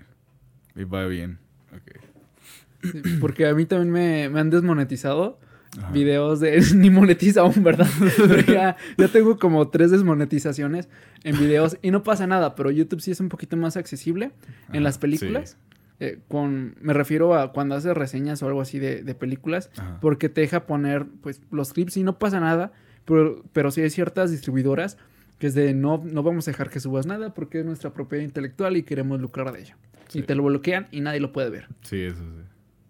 me 0.75 0.83
va 0.83 1.05
bien. 1.05 1.37
Ok. 1.73 2.91
Sí, 2.91 3.01
porque 3.21 3.47
a 3.47 3.53
mí 3.53 3.65
también 3.65 3.91
me, 3.91 4.27
me 4.27 4.41
han 4.41 4.49
desmonetizado 4.49 5.39
Ajá. 5.77 5.91
videos 5.91 6.41
de... 6.41 6.61
ni 6.75 6.89
monetiza 6.89 7.41
aún, 7.41 7.63
¿verdad? 7.63 7.87
Pero 8.17 8.41
ya, 8.41 8.75
ya 8.97 9.07
tengo 9.07 9.39
como 9.39 9.69
tres 9.69 9.91
desmonetizaciones 9.91 10.89
en 11.23 11.39
videos 11.39 11.77
y 11.81 11.91
no 11.91 12.03
pasa 12.03 12.27
nada, 12.27 12.55
pero 12.55 12.71
YouTube 12.71 12.99
sí 12.99 13.11
es 13.11 13.21
un 13.21 13.29
poquito 13.29 13.55
más 13.55 13.77
accesible 13.77 14.25
en 14.25 14.75
Ajá, 14.75 14.79
las 14.81 14.97
películas. 14.97 15.57
Eh, 15.99 16.19
con, 16.27 16.75
me 16.81 16.91
refiero 16.91 17.35
a 17.35 17.53
cuando 17.53 17.75
haces 17.75 17.95
reseñas 17.95 18.43
o 18.43 18.47
algo 18.47 18.59
así 18.59 18.79
de, 18.79 19.03
de 19.03 19.15
películas, 19.15 19.69
Ajá. 19.77 19.99
porque 20.01 20.27
te 20.27 20.41
deja 20.41 20.65
poner 20.65 21.05
pues 21.21 21.39
los 21.51 21.71
clips 21.71 21.95
y 21.95 22.03
no 22.03 22.19
pasa 22.19 22.41
nada, 22.41 22.73
pero, 23.05 23.43
pero 23.53 23.71
sí 23.71 23.81
hay 23.81 23.89
ciertas 23.89 24.31
distribuidoras 24.31 24.97
que 25.39 25.47
es 25.47 25.53
de 25.55 25.73
no, 25.73 26.01
no 26.03 26.23
vamos 26.23 26.47
a 26.47 26.51
dejar 26.51 26.69
que 26.69 26.79
subas 26.79 27.05
nada 27.05 27.33
porque 27.33 27.59
es 27.59 27.65
nuestra 27.65 27.93
propiedad 27.93 28.23
intelectual 28.23 28.77
y 28.77 28.83
queremos 28.83 29.19
lucrar 29.19 29.51
de 29.51 29.61
ello. 29.61 29.75
Sí. 30.07 30.19
Y 30.19 30.23
te 30.23 30.35
lo 30.35 30.43
bloquean 30.43 30.87
y 30.91 31.01
nadie 31.01 31.19
lo 31.19 31.31
puede 31.31 31.49
ver. 31.49 31.67
Sí, 31.81 32.01
eso 32.01 32.19
sí. 32.23 32.41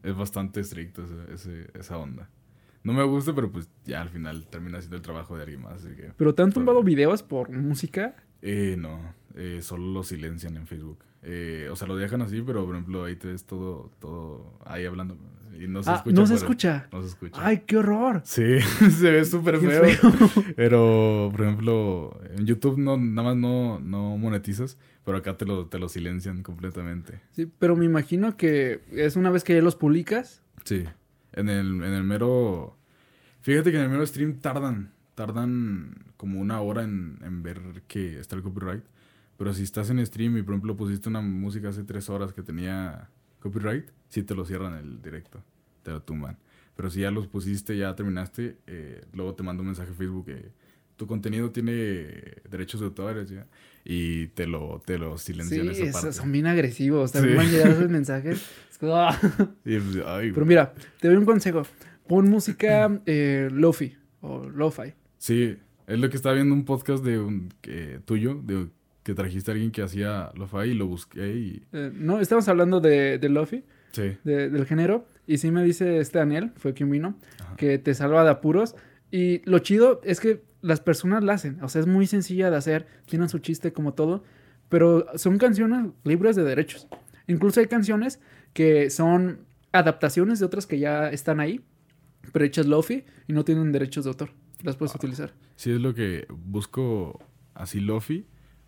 Es 0.04 0.16
bastante 0.16 0.60
estricto 0.60 1.04
ese- 1.04 1.34
ese- 1.34 1.70
esa 1.80 1.98
onda. 1.98 2.30
No 2.84 2.92
me 2.92 3.04
gusta, 3.04 3.34
pero 3.34 3.50
pues 3.50 3.70
ya 3.86 4.02
al 4.02 4.10
final 4.10 4.46
termina 4.48 4.80
siendo 4.82 4.98
el 4.98 5.02
trabajo 5.02 5.38
de 5.38 5.44
alguien 5.44 5.62
más. 5.62 5.86
Así 5.86 5.96
que, 5.96 6.12
Pero 6.18 6.36
te 6.36 6.44
han 6.44 6.52
tumbado 6.52 6.84
bien. 6.84 6.98
videos 6.98 7.24
por 7.24 7.50
música. 7.50 8.16
eh, 8.42 8.76
no, 8.78 9.00
eh, 9.36 9.60
solo 9.62 9.86
lo 9.94 10.04
silencian 10.04 10.58
en 10.58 10.68
Facebook. 10.68 11.00
Eh, 11.22 11.70
o 11.72 11.78
sea, 11.78 11.88
lo 11.88 11.96
dejan 11.96 12.22
así, 12.22 12.42
pero 12.42 12.66
por 12.66 12.76
ejemplo 12.76 13.06
ahí 13.06 13.16
te 13.16 13.30
ves 13.30 13.46
todo, 13.46 13.90
todo 14.02 14.60
ahí 14.66 14.84
hablando. 14.86 15.16
Y 15.60 15.68
no 15.68 15.84
se 15.84 15.92
ah, 15.92 15.96
escucha. 15.96 16.16
no 16.16 16.28
se 16.28 16.36
escucha. 16.36 16.88
No 16.92 17.02
se 17.02 17.08
escucha. 17.10 17.46
Ay, 17.46 17.64
qué 17.66 17.78
horror. 17.78 18.22
Sí, 18.26 18.60
se 19.00 19.12
ve 19.12 19.26
súper 19.26 19.60
feo. 19.60 19.84
Pero, 20.56 21.30
por 21.32 21.42
ejemplo, 21.42 22.20
en 22.36 22.46
YouTube 22.46 22.78
no, 22.78 22.98
nada 22.98 23.30
más 23.30 23.38
no, 23.38 23.80
no 23.80 24.18
monetizas, 24.18 24.78
pero 25.04 25.18
acá 25.18 25.38
te 25.38 25.46
lo, 25.46 25.68
te 25.68 25.80
lo 25.80 25.90
silencian 25.90 26.44
completamente. 26.44 27.22
Sí, 27.32 27.52
pero 27.60 27.76
me 27.76 27.86
imagino 27.86 28.38
que 28.38 28.82
es 28.92 29.16
una 29.16 29.30
vez 29.32 29.44
que 29.44 29.54
ya 29.54 29.62
los 29.62 29.76
publicas. 29.76 30.42
Sí. 30.64 30.86
En 31.34 31.50
el, 31.50 31.84
en 31.84 31.94
el 31.94 32.04
mero. 32.04 32.78
Fíjate 33.42 33.72
que 33.72 33.78
en 33.78 33.84
el 33.84 33.90
mero 33.90 34.06
stream 34.06 34.40
tardan. 34.40 34.94
Tardan 35.16 36.14
como 36.16 36.40
una 36.40 36.62
hora 36.62 36.84
en, 36.84 37.20
en 37.22 37.44
ver 37.44 37.84
que 37.88 38.20
está 38.20 38.36
el 38.36 38.44
copyright. 38.44 38.84
Pero 39.38 39.54
si 39.54 39.64
estás 39.64 39.90
en 39.90 40.04
stream 40.06 40.38
y 40.38 40.42
por 40.42 40.54
ejemplo 40.54 40.76
pusiste 40.76 41.10
una 41.10 41.22
música 41.22 41.70
hace 41.70 41.84
tres 41.84 42.10
horas 42.10 42.34
que 42.34 42.44
tenía 42.44 43.10
copyright, 43.44 43.86
sí 44.10 44.24
te 44.24 44.34
lo 44.34 44.46
cierran 44.46 44.74
el 44.76 45.02
directo. 45.02 45.44
Te 45.84 45.92
lo 45.92 46.02
tumban. 46.02 46.38
Pero 46.76 46.90
si 46.90 47.02
ya 47.02 47.12
los 47.12 47.28
pusiste, 47.28 47.78
ya 47.78 47.94
terminaste, 47.96 48.58
eh, 48.66 49.02
luego 49.14 49.36
te 49.36 49.44
manda 49.44 49.62
un 49.62 49.68
mensaje 49.68 49.92
a 49.92 49.94
Facebook 49.94 50.26
que 50.26 50.52
tu 50.96 51.06
contenido 51.08 51.52
tiene 51.52 51.72
derechos 52.50 52.80
de 52.80 52.86
autor 52.88 53.26
ya, 53.26 53.46
y 53.84 54.28
te 54.28 54.48
lo, 54.48 54.82
te 54.86 54.98
lo 54.98 55.18
Sí, 55.18 55.34
silencian 55.34 55.70
esa 55.70 55.84
esos 55.84 55.94
parte. 56.02 56.14
son 56.14 56.32
bien 56.32 56.48
agresivos. 56.48 57.12
También 57.12 57.34
Sí. 57.34 57.38
me 57.40 57.46
han 57.46 57.52
llegado 57.52 57.72
esos 57.80 57.90
mensajes. 57.92 58.46
Es 58.72 58.78
como, 58.80 58.96
ah. 58.96 59.20
Pues, 59.64 59.84
ay, 60.06 60.32
Pero 60.32 60.46
mira, 60.46 60.74
te 61.00 61.08
doy 61.08 61.18
un 61.18 61.26
consejo. 61.26 61.62
Pon 62.08 62.28
música 62.30 63.02
eh, 63.06 63.50
lofi 63.52 63.96
o 64.22 64.48
lo-fi. 64.50 64.94
Sí, 65.18 65.58
es 65.88 66.00
lo 66.00 66.10
que 66.10 66.16
estaba 66.16 66.34
viendo 66.36 66.54
un 66.56 66.66
podcast 66.66 67.04
de 67.04 67.20
un 67.20 67.50
que- 67.62 68.00
tuyo, 68.06 68.36
de 68.44 68.68
que 69.04 69.14
trajiste 69.14 69.52
a 69.52 69.54
alguien 69.54 69.72
que 69.72 69.82
hacía 69.82 70.32
lo-fi 70.36 70.70
y 70.70 70.74
lo 70.74 70.88
busqué 70.88 71.34
y... 71.36 71.64
Eh, 71.74 71.92
no, 71.94 72.20
estamos 72.22 72.48
hablando 72.48 72.80
de, 72.80 73.18
de 73.20 73.30
lofi, 73.30 73.64
Sí. 73.92 74.18
de- 74.24 74.50
del 74.50 74.66
género. 74.66 75.06
Y 75.28 75.38
sí 75.38 75.52
me 75.52 75.64
dice 75.64 76.00
este 76.00 76.18
Daniel, 76.20 76.52
fue 76.56 76.74
quien 76.74 76.90
vino, 76.90 77.16
Ajá. 77.42 77.56
que 77.58 77.78
te 77.78 77.94
salva 77.94 78.24
de 78.24 78.30
apuros. 78.32 78.76
Y 79.12 79.42
lo 79.50 79.60
chido 79.60 80.02
es 80.04 80.20
que 80.20 80.42
las 80.62 80.80
personas 80.80 81.24
la 81.24 81.34
hacen. 81.34 81.62
O 81.64 81.70
sea, 81.70 81.82
es 81.82 81.88
muy 81.88 82.08
sencilla 82.08 82.50
de 82.50 82.58
hacer. 82.58 82.88
Tienen 83.06 83.30
su 83.30 83.40
chiste 83.40 83.72
como 83.74 83.94
todo. 83.94 84.24
Pero 84.70 85.06
son 85.18 85.38
canciones 85.38 85.88
libres 86.04 86.36
de 86.36 86.44
derechos. 86.44 86.88
Incluso 87.28 87.60
hay 87.60 87.68
canciones 87.68 88.20
que 88.54 88.90
son 88.90 89.40
adaptaciones 89.72 90.40
de 90.40 90.46
otras 90.46 90.66
que 90.66 90.80
ya 90.80 91.10
están 91.10 91.40
ahí, 91.40 91.62
pero 92.32 92.46
hechas 92.46 92.66
lofi 92.66 93.04
y 93.28 93.34
no 93.34 93.44
tienen 93.46 93.72
derechos 93.72 94.06
de 94.06 94.10
autor. 94.12 94.30
Las 94.64 94.76
puedes 94.78 94.96
utilizar. 94.96 95.34
Sí, 95.56 95.72
es 95.72 95.80
lo 95.82 95.94
que 95.94 96.26
busco 96.30 97.20
así 97.54 97.80
lofi 97.80 98.26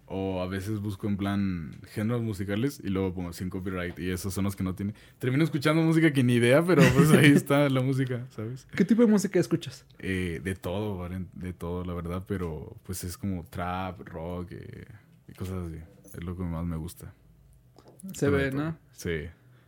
o 0.08 0.42
a 0.42 0.48
veces 0.48 0.80
busco 0.80 1.08
en 1.08 1.18
plan 1.18 1.80
géneros 1.94 2.22
musicales 2.22 2.80
y 2.84 2.90
luego 2.90 3.14
pongo 3.14 3.34
sin 3.34 3.50
copyright 3.50 3.98
y 4.00 4.12
esos 4.12 4.34
son 4.34 4.44
los 4.44 4.56
que 4.56 4.64
no 4.64 4.76
tienen. 4.76 4.96
Termino 5.20 5.44
escuchando 5.44 5.82
música 5.82 6.14
que 6.14 6.24
ni 6.24 6.34
idea, 6.36 6.64
pero 6.64 6.84
pues 6.94 7.12
ahí 7.12 7.32
está 7.36 7.70
la 7.70 7.82
música, 7.82 8.26
¿sabes? 8.30 8.68
¿Qué 8.76 8.86
tipo 8.86 9.02
de 9.02 9.08
música 9.08 9.40
escuchas? 9.40 9.86
Eh, 10.00 10.42
de 10.44 10.56
todo, 10.56 10.98
¿vale? 10.98 11.26
de 11.34 11.54
todo, 11.54 11.84
la 11.84 11.94
verdad, 11.94 12.24
pero 12.28 12.76
pues 12.84 13.04
es 13.04 13.18
como 13.18 13.44
trap, 13.50 14.08
rock 14.08 14.52
eh, 14.52 14.86
y 15.28 15.34
cosas 15.34 15.68
así. 15.68 15.80
Es 16.16 16.24
lo 16.24 16.38
que 16.38 16.44
más 16.44 16.66
me 16.66 16.78
gusta. 16.78 17.14
Se 18.14 18.28
Pero 18.30 18.38
ve. 18.38 18.52
¿no? 18.52 18.78
Sí. 18.94 19.22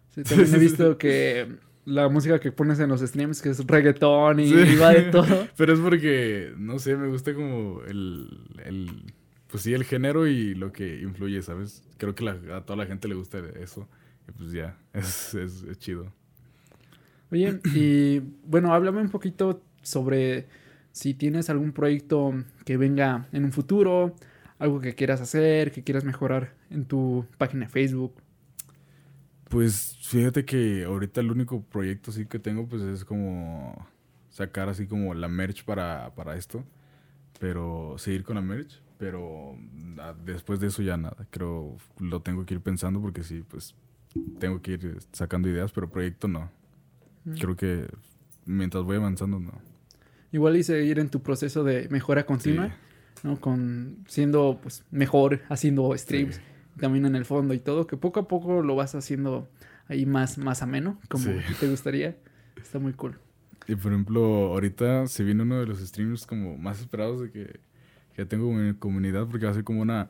Sí, 0.09 0.23
también 0.23 0.53
he 0.55 0.57
visto 0.59 0.97
que 0.97 1.47
la 1.85 2.09
música 2.09 2.39
que 2.39 2.51
pones 2.51 2.79
en 2.79 2.89
los 2.89 3.01
streams, 3.01 3.41
que 3.41 3.49
es 3.49 3.65
reggaetón 3.65 4.39
y, 4.39 4.49
Sí. 4.49 4.55
y 4.55 4.75
va 4.75 4.91
de 4.93 5.03
todo. 5.03 5.47
Pero 5.57 5.73
es 5.73 5.79
porque, 5.79 6.53
no 6.57 6.77
sé, 6.79 6.95
me 6.95 7.07
gusta 7.07 7.33
como 7.33 7.81
el, 7.87 8.29
el, 8.65 9.13
pues 9.49 9.63
sí, 9.63 9.73
el 9.73 9.83
género 9.85 10.27
y 10.27 10.55
lo 10.55 10.71
que 10.71 11.01
influye, 11.01 11.41
¿sabes? 11.41 11.83
Creo 11.97 12.15
que 12.15 12.23
la- 12.23 12.57
a 12.57 12.65
toda 12.65 12.77
la 12.77 12.85
gente 12.85 13.07
le 13.07 13.15
gusta 13.15 13.39
eso. 13.59 13.87
Y 14.27 14.31
pues 14.31 14.51
ya, 14.51 14.77
es, 14.93 15.33
es, 15.35 15.63
es 15.63 15.77
chido. 15.79 16.11
Oye, 17.31 17.59
y 17.75 18.19
bueno, 18.45 18.73
háblame 18.73 19.01
un 19.01 19.09
poquito 19.09 19.61
sobre 19.81 20.47
si 20.91 21.13
tienes 21.13 21.49
algún 21.49 21.71
proyecto 21.73 22.33
que 22.65 22.77
venga 22.77 23.27
en 23.31 23.45
un 23.45 23.51
futuro, 23.51 24.15
algo 24.59 24.79
que 24.81 24.95
quieras 24.95 25.21
hacer, 25.21 25.71
que 25.71 25.83
quieras 25.83 26.03
mejorar 26.03 26.53
en 26.69 26.85
tu 26.85 27.25
página 27.37 27.65
de 27.65 27.71
Facebook. 27.71 28.13
Pues 29.49 29.97
fíjate 30.01 30.43
que 30.45 30.83
ahorita 30.83 31.21
el 31.21 31.31
único 31.31 31.61
proyecto 31.63 32.11
sí 32.11 32.25
que 32.25 32.39
tengo 32.39 32.67
pues 32.67 32.81
es 32.81 33.05
como 33.05 33.87
sacar 34.29 34.67
así 34.69 34.87
como 34.87 35.13
la 35.13 35.27
merch 35.29 35.63
para, 35.63 36.13
para 36.15 36.35
esto. 36.35 36.63
Pero 37.39 37.95
seguir 37.97 38.23
con 38.23 38.35
la 38.35 38.41
merch. 38.41 38.81
Pero 38.97 39.55
ah, 39.99 40.15
después 40.25 40.59
de 40.59 40.67
eso 40.67 40.81
ya 40.81 40.97
nada. 40.97 41.27
Creo 41.29 41.77
lo 41.99 42.21
tengo 42.21 42.45
que 42.45 42.55
ir 42.55 42.61
pensando 42.61 42.99
porque 43.01 43.23
sí, 43.23 43.43
pues 43.47 43.75
tengo 44.39 44.61
que 44.61 44.71
ir 44.73 44.97
sacando 45.11 45.49
ideas, 45.49 45.71
pero 45.71 45.89
proyecto 45.89 46.27
no. 46.27 46.49
Mm. 47.25 47.33
Creo 47.35 47.55
que 47.55 47.87
mientras 48.45 48.83
voy 48.83 48.95
avanzando 48.97 49.39
no. 49.39 49.51
Igual 50.31 50.57
y 50.57 50.63
seguir 50.63 50.99
en 50.99 51.09
tu 51.09 51.21
proceso 51.21 51.63
de 51.63 51.87
mejora 51.89 52.25
continua, 52.25 52.75
¿no? 53.23 53.39
Con 53.39 54.03
siendo 54.07 54.59
pues 54.61 54.83
mejor, 54.91 55.41
haciendo 55.49 55.95
streams, 55.97 56.35
Sí. 56.35 56.41
también 56.79 57.05
en 57.05 57.15
el 57.15 57.25
fondo 57.25 57.53
y 57.53 57.59
todo, 57.59 57.87
que 57.87 57.97
poco 57.97 58.19
a 58.21 58.27
poco 58.27 58.61
lo 58.61 58.75
vas 58.75 58.95
haciendo 58.95 59.49
ahí 59.87 60.05
más, 60.05 60.37
más 60.37 60.61
ameno, 60.63 60.99
como 61.07 61.23
Sí. 61.25 61.31
te 61.59 61.69
gustaría. 61.69 62.17
Está 62.61 62.79
muy 62.79 62.93
cool. 62.93 63.19
Y 63.67 63.75
por 63.75 63.91
ejemplo, 63.91 64.23
ahorita 64.53 65.07
se 65.07 65.23
viene 65.23 65.43
uno 65.43 65.59
de 65.59 65.65
los 65.67 65.79
streams 65.79 66.25
como 66.25 66.57
más 66.57 66.79
esperados 66.79 67.21
de 67.21 67.31
que, 67.31 67.59
que 68.17 68.25
tengo 68.25 68.49
en 68.51 68.67
mi 68.69 68.73
comunidad 68.73 69.27
porque 69.27 69.45
va 69.45 69.51
a 69.51 69.55
ser 69.55 69.63
como 69.63 69.79
una 69.81 70.09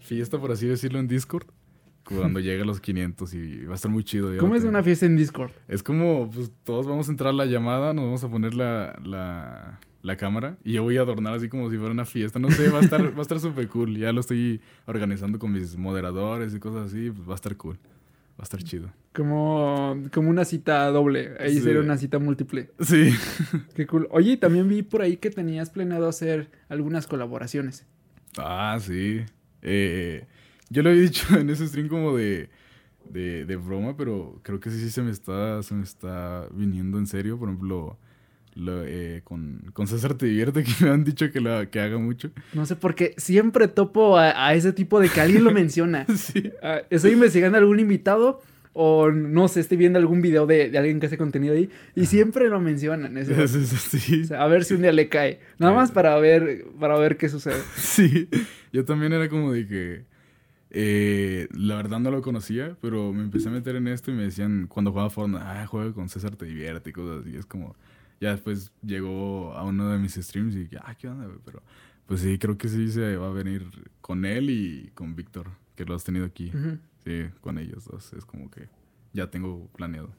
fiesta, 0.00 0.38
por 0.40 0.50
así 0.50 0.66
decirlo, 0.66 0.98
en 0.98 1.06
Discord. 1.06 1.46
Cuando 2.02 2.40
llegue 2.40 2.62
a 2.62 2.64
los 2.64 2.80
500 2.80 3.34
y 3.34 3.64
va 3.66 3.72
a 3.72 3.74
estar 3.76 3.90
muy 3.90 4.02
chido. 4.04 4.32
ya 4.32 4.40
¿Cómo 4.40 4.54
es 4.54 4.62
tengo. 4.62 4.70
una 4.70 4.82
fiesta 4.82 5.04
en 5.04 5.16
Discord? 5.16 5.52
Es 5.68 5.82
como, 5.82 6.30
pues 6.30 6.50
todos 6.64 6.86
vamos 6.86 7.08
a 7.08 7.10
entrar 7.10 7.28
a 7.30 7.36
la 7.36 7.44
llamada, 7.44 7.92
nos 7.92 8.06
vamos 8.06 8.24
a 8.24 8.30
poner 8.30 8.54
la, 8.54 8.98
la, 9.04 9.78
la 10.00 10.16
cámara 10.16 10.56
y 10.64 10.72
yo 10.72 10.82
voy 10.82 10.96
a 10.96 11.02
adornar 11.02 11.34
así 11.34 11.50
como 11.50 11.70
si 11.70 11.76
fuera 11.76 11.92
una 11.92 12.06
fiesta. 12.06 12.38
No 12.38 12.50
sé, 12.50 12.70
va 12.70 12.78
a 12.78 12.82
estar 12.82 13.02
va 13.14 13.18
a 13.18 13.22
estar 13.22 13.38
súper 13.38 13.68
cool. 13.68 13.98
Ya 13.98 14.12
lo 14.14 14.20
estoy 14.20 14.62
organizando 14.86 15.38
con 15.38 15.52
mis 15.52 15.76
moderadores 15.76 16.54
y 16.54 16.58
cosas 16.58 16.86
así, 16.90 17.10
pues 17.10 17.28
va 17.28 17.32
a 17.32 17.36
estar 17.36 17.54
cool. 17.58 17.78
Va 18.42 18.44
a 18.44 18.46
estar 18.46 18.62
chido. 18.64 18.90
Como, 19.14 20.02
como 20.12 20.28
una 20.28 20.44
cita 20.44 20.86
doble. 20.88 21.34
Ahí 21.38 21.54
Sí. 21.54 21.60
sería 21.60 21.80
una 21.80 21.96
cita 21.96 22.18
múltiple. 22.18 22.70
Sí. 22.80 23.14
Qué 23.76 23.86
cool. 23.86 24.08
Oye, 24.10 24.36
también 24.36 24.68
vi 24.68 24.82
por 24.82 25.00
ahí 25.00 25.16
que 25.16 25.30
tenías 25.30 25.70
planeado 25.70 26.08
hacer 26.08 26.50
algunas 26.68 27.06
colaboraciones. 27.06 27.86
Ah, 28.36 28.76
sí. 28.80 29.20
Eh, 29.62 30.26
yo 30.70 30.82
lo 30.82 30.90
había 30.90 31.02
dicho 31.02 31.24
en 31.38 31.50
ese 31.50 31.68
stream 31.68 31.86
como 31.86 32.16
de, 32.16 32.50
de, 33.08 33.44
de 33.44 33.56
broma, 33.56 33.96
pero 33.96 34.40
creo 34.42 34.58
que 34.58 34.70
sí, 34.70 34.80
sí 34.80 34.90
se 34.90 35.02
me 35.02 35.12
está, 35.12 35.62
se 35.62 35.74
me 35.74 35.84
está 35.84 36.48
viniendo 36.52 36.98
en 36.98 37.06
serio. 37.06 37.38
Por 37.38 37.48
ejemplo, 37.48 37.96
lo, 38.54 38.82
eh, 38.84 39.22
con, 39.24 39.70
con 39.72 39.86
César 39.86 40.14
Te 40.14 40.26
Divierte, 40.26 40.62
que 40.64 40.72
me 40.84 40.90
han 40.90 41.04
dicho 41.04 41.30
que, 41.30 41.40
la, 41.40 41.66
que 41.66 41.80
haga 41.80 41.98
mucho. 41.98 42.30
No 42.52 42.66
sé 42.66 42.76
por 42.76 42.94
qué 42.94 43.14
siempre 43.16 43.68
topo 43.68 44.18
a, 44.18 44.46
a 44.48 44.54
ese 44.54 44.72
tipo 44.72 45.00
de 45.00 45.08
que 45.08 45.20
alguien 45.20 45.44
lo 45.44 45.50
menciona. 45.52 46.06
Sí. 46.14 46.52
Ah, 46.62 46.82
estoy 46.90 47.12
investigando 47.12 47.58
algún 47.58 47.80
invitado 47.80 48.40
o 48.74 49.10
no 49.10 49.48
sé, 49.48 49.60
estoy 49.60 49.76
viendo 49.76 49.98
algún 49.98 50.22
video 50.22 50.46
de, 50.46 50.70
de 50.70 50.78
alguien 50.78 50.98
que 50.98 51.04
hace 51.06 51.18
contenido 51.18 51.54
ahí 51.54 51.68
y 51.94 52.06
siempre 52.06 52.48
lo 52.48 52.58
mencionan. 52.60 53.16
ese 53.18 53.32
vato. 53.34 53.46
Sí. 53.48 54.22
O 54.22 54.26
sea, 54.26 54.42
a 54.42 54.48
ver 54.48 54.64
si 54.64 54.72
un 54.74 54.82
día 54.82 54.92
le 54.92 55.08
cae. 55.10 55.40
Nada 55.58 55.74
más 55.74 55.90
para 55.90 56.18
ver, 56.18 56.64
para 56.80 56.98
ver 56.98 57.16
qué 57.18 57.28
sucede. 57.28 57.60
Sí. 57.76 58.28
Yo 58.72 58.84
también 58.86 59.12
era 59.12 59.28
como 59.28 59.52
de 59.52 59.66
que. 59.66 60.04
eh, 60.70 61.48
la 61.52 61.76
verdad 61.76 62.00
no 62.00 62.10
lo 62.10 62.22
conocía, 62.22 62.76
pero 62.80 63.12
me 63.12 63.22
empecé 63.24 63.48
a 63.48 63.52
meter 63.52 63.76
en 63.76 63.88
esto 63.88 64.10
y 64.10 64.14
me 64.14 64.22
decían 64.22 64.66
cuando 64.68 64.90
jugaba 64.90 65.10
Fortnite, 65.10 65.44
ah, 65.44 65.66
juega 65.66 65.92
con 65.92 66.08
César 66.08 66.36
Te 66.36 66.46
Divierte 66.46 66.90
y 66.90 66.92
cosas 66.94 67.26
así. 67.26 67.36
Es 67.36 67.44
como. 67.46 67.76
Ya 68.22 68.30
después 68.30 68.70
llegó 68.86 69.52
a 69.52 69.64
uno 69.64 69.90
de 69.90 69.98
mis 69.98 70.14
streams 70.14 70.54
y 70.54 70.60
dije, 70.60 70.76
ah, 70.80 70.94
¿qué 70.94 71.08
onda, 71.08 71.26
güey? 71.26 71.40
Pero 71.44 71.60
pues 72.06 72.20
sí, 72.20 72.38
creo 72.38 72.56
que 72.56 72.68
sí 72.68 72.88
se 72.88 73.16
va 73.16 73.26
a 73.26 73.32
venir 73.32 73.66
con 74.00 74.24
él 74.24 74.48
y 74.48 74.92
con 74.94 75.16
Víctor, 75.16 75.48
que 75.74 75.84
lo 75.84 75.96
has 75.96 76.04
tenido 76.04 76.24
aquí. 76.24 76.52
Sí, 77.04 77.24
con 77.40 77.58
ellos 77.58 77.84
dos. 77.84 78.12
Es 78.12 78.24
como 78.24 78.48
que 78.48 78.68
ya 79.12 79.28
tengo 79.28 79.66
planeado. 79.74 80.14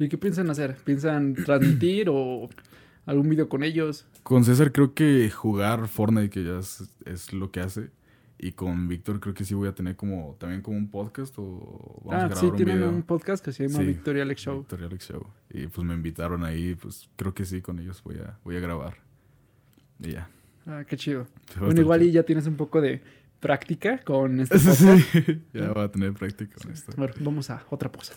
¿Y 0.00 0.08
qué 0.08 0.18
piensan 0.18 0.50
hacer? 0.50 0.74
¿Piensan 0.84 1.34
transmitir 1.34 2.08
o, 2.10 2.50
algún 3.06 3.28
video 3.28 3.48
con 3.48 3.62
ellos. 3.62 4.04
Con 4.24 4.44
César 4.44 4.72
creo 4.72 4.92
que 4.92 5.30
jugar 5.30 5.86
Fortnite, 5.86 6.30
que 6.30 6.42
ya 6.42 6.58
es, 6.58 6.90
es 7.04 7.32
lo 7.32 7.52
que 7.52 7.60
hace. 7.60 7.90
Y 8.38 8.52
con 8.52 8.88
Víctor 8.88 9.20
creo 9.20 9.32
que 9.34 9.44
sí 9.44 9.54
voy 9.54 9.68
a 9.68 9.74
tener 9.74 9.94
como 9.96 10.36
también 10.40 10.60
como 10.60 10.76
un 10.76 10.90
podcast 10.90 11.34
o 11.38 12.00
vamos 12.04 12.12
a 12.12 12.16
Ah, 12.16 12.18
grabar 12.28 12.36
sí, 12.38 12.46
un 12.46 12.56
tienen 12.56 12.76
video. 12.76 12.90
un 12.90 13.02
podcast 13.02 13.44
que 13.44 13.52
se 13.52 13.66
llama 13.68 13.78
Sí. 13.80 13.86
Victoria 13.86 14.22
Alex 14.24 14.40
Show. 14.42 14.58
Victoria 14.58 14.86
Alex 14.86 15.08
Show. 15.08 15.26
Y 15.50 15.66
pues 15.68 15.86
me 15.86 15.94
invitaron 15.94 16.44
ahí, 16.44 16.74
pues 16.74 17.08
creo 17.16 17.32
que 17.32 17.44
sí, 17.44 17.62
con 17.62 17.78
ellos 17.78 18.02
voy 18.02 18.16
a, 18.16 18.38
voy 18.44 18.56
a 18.56 18.60
grabar. 18.60 18.96
Y 20.00 20.12
ya. 20.12 20.28
Ah, 20.66 20.84
qué 20.86 20.96
chido. 20.96 21.26
A 21.56 21.60
Bueno, 21.60 21.80
igual 21.80 22.02
y 22.02 22.10
ya 22.10 22.22
tienes 22.24 22.46
un 22.46 22.56
poco 22.56 22.80
de 22.80 23.02
práctica 23.40 23.98
con 23.98 24.40
este. 24.40 24.58
Sí, 24.58 25.42
ya 25.52 25.70
voy 25.72 25.84
a 25.84 25.88
tener 25.90 26.12
práctica 26.14 26.54
con 26.60 26.72
esto. 26.72 26.92
Bueno, 26.96 27.14
vamos 27.20 27.50
a 27.50 27.64
otra 27.70 27.90
cosa. 27.90 28.14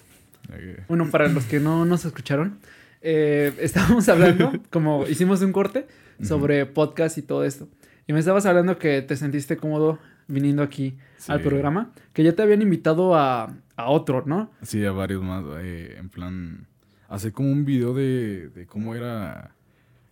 Ok. 0.49 0.87
Bueno, 0.87 1.09
para 1.11 1.27
los 1.27 1.45
que 1.45 1.59
no 1.59 1.85
nos 1.85 2.05
escucharon, 2.05 2.57
eh, 3.01 3.53
estábamos 3.59 4.09
hablando, 4.09 4.51
como 4.71 5.05
hicimos 5.07 5.41
un 5.41 5.51
corte, 5.51 5.87
sobre 6.23 6.65
podcast 6.65 7.17
y 7.19 7.21
todo 7.21 7.43
esto. 7.45 7.67
Y 8.07 8.13
me 8.13 8.19
estabas 8.19 8.45
hablando 8.45 8.77
que 8.77 9.01
te 9.01 9.15
sentiste 9.17 9.57
cómodo 9.57 9.99
viniendo 10.27 10.63
aquí 10.63 10.97
al 11.27 11.39
Sí. 11.39 11.43
programa, 11.47 11.91
que 12.13 12.23
ya 12.23 12.33
te 12.33 12.41
habían 12.41 12.61
invitado 12.61 13.15
a, 13.15 13.53
a 13.75 13.89
otro, 13.89 14.23
¿no? 14.25 14.51
Sí, 14.61 14.85
a 14.85 14.91
varios 14.91 15.21
más. 15.23 15.43
eh, 15.59 15.95
en 15.99 16.09
plan, 16.09 16.67
hacer 17.09 17.31
como 17.33 17.51
un 17.51 17.65
video 17.65 17.93
de, 17.93 18.49
de 18.49 18.65
cómo 18.65 18.95
era 18.95 19.51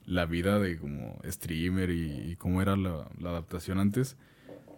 la 0.06 0.26
vida 0.26 0.60
de 0.60 0.78
como 0.78 1.20
streamer 1.26 1.90
y, 1.90 2.32
y 2.32 2.36
cómo 2.36 2.62
era 2.62 2.76
la, 2.76 3.08
la 3.20 3.30
adaptación 3.30 3.80
antes. 3.80 4.18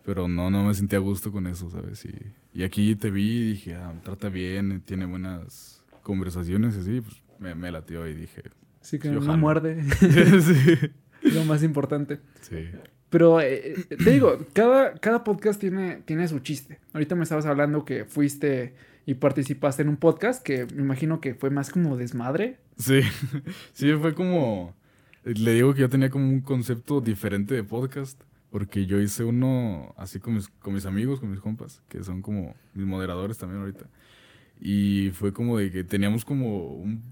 Pero 0.05 0.27
no, 0.27 0.49
no 0.49 0.63
me 0.63 0.73
sentía 0.73 0.99
a 0.99 1.01
gusto 1.01 1.31
con 1.31 1.47
eso, 1.47 1.69
¿sabes? 1.69 2.05
Y, 2.05 2.13
y 2.53 2.63
aquí 2.63 2.95
te 2.95 3.09
vi 3.11 3.29
y 3.39 3.49
dije, 3.51 3.75
ah, 3.75 3.93
trata 4.03 4.29
bien, 4.29 4.81
tiene 4.85 5.05
buenas 5.05 5.83
conversaciones, 6.01 6.77
así, 6.77 7.01
pues 7.01 7.21
me, 7.39 7.53
me 7.55 7.71
latió 7.71 8.07
y 8.07 8.13
dije, 8.13 8.43
Así 8.81 8.99
que 8.99 9.09
no 9.09 9.19
jalo. 9.19 9.37
muerde, 9.37 9.83
sí. 10.41 10.89
lo 11.29 11.43
más 11.43 11.61
importante. 11.61 12.21
Sí. 12.41 12.69
Pero 13.09 13.39
eh, 13.39 13.73
eh, 13.89 13.97
te 13.97 14.11
digo, 14.11 14.37
cada, 14.53 14.93
cada 14.95 15.23
podcast 15.23 15.59
tiene, 15.59 16.01
tiene 16.05 16.27
su 16.27 16.39
chiste. 16.39 16.79
Ahorita 16.93 17.15
me 17.15 17.23
estabas 17.23 17.45
hablando 17.45 17.85
que 17.85 18.05
fuiste 18.05 18.73
y 19.05 19.13
participaste 19.13 19.83
en 19.83 19.89
un 19.89 19.97
podcast 19.97 20.43
que 20.43 20.65
me 20.75 20.81
imagino 20.81 21.21
que 21.21 21.33
fue 21.33 21.49
más 21.49 21.69
como 21.69 21.95
desmadre. 21.95 22.57
Sí, 22.77 23.01
sí, 23.73 23.93
fue 23.93 24.13
como... 24.13 24.75
Le 25.23 25.53
digo 25.53 25.73
que 25.73 25.81
yo 25.81 25.89
tenía 25.89 26.09
como 26.09 26.29
un 26.29 26.41
concepto 26.41 27.01
diferente 27.01 27.53
de 27.53 27.63
podcast, 27.63 28.21
porque 28.49 28.85
yo 28.85 28.99
hice 28.99 29.23
uno 29.23 29.93
así 29.97 30.19
con 30.19 30.35
mis, 30.35 30.47
con 30.47 30.73
mis 30.73 30.85
amigos, 30.85 31.19
con 31.19 31.29
mis 31.29 31.41
compas, 31.41 31.81
que 31.89 32.03
son 32.03 32.21
como 32.21 32.55
mis 32.73 32.85
moderadores 32.85 33.37
también 33.37 33.61
ahorita. 33.61 33.87
Y 34.59 35.11
fue 35.11 35.33
como 35.33 35.57
de 35.57 35.71
que 35.71 35.83
teníamos 35.83 36.25
como 36.25 36.75
un... 36.75 37.03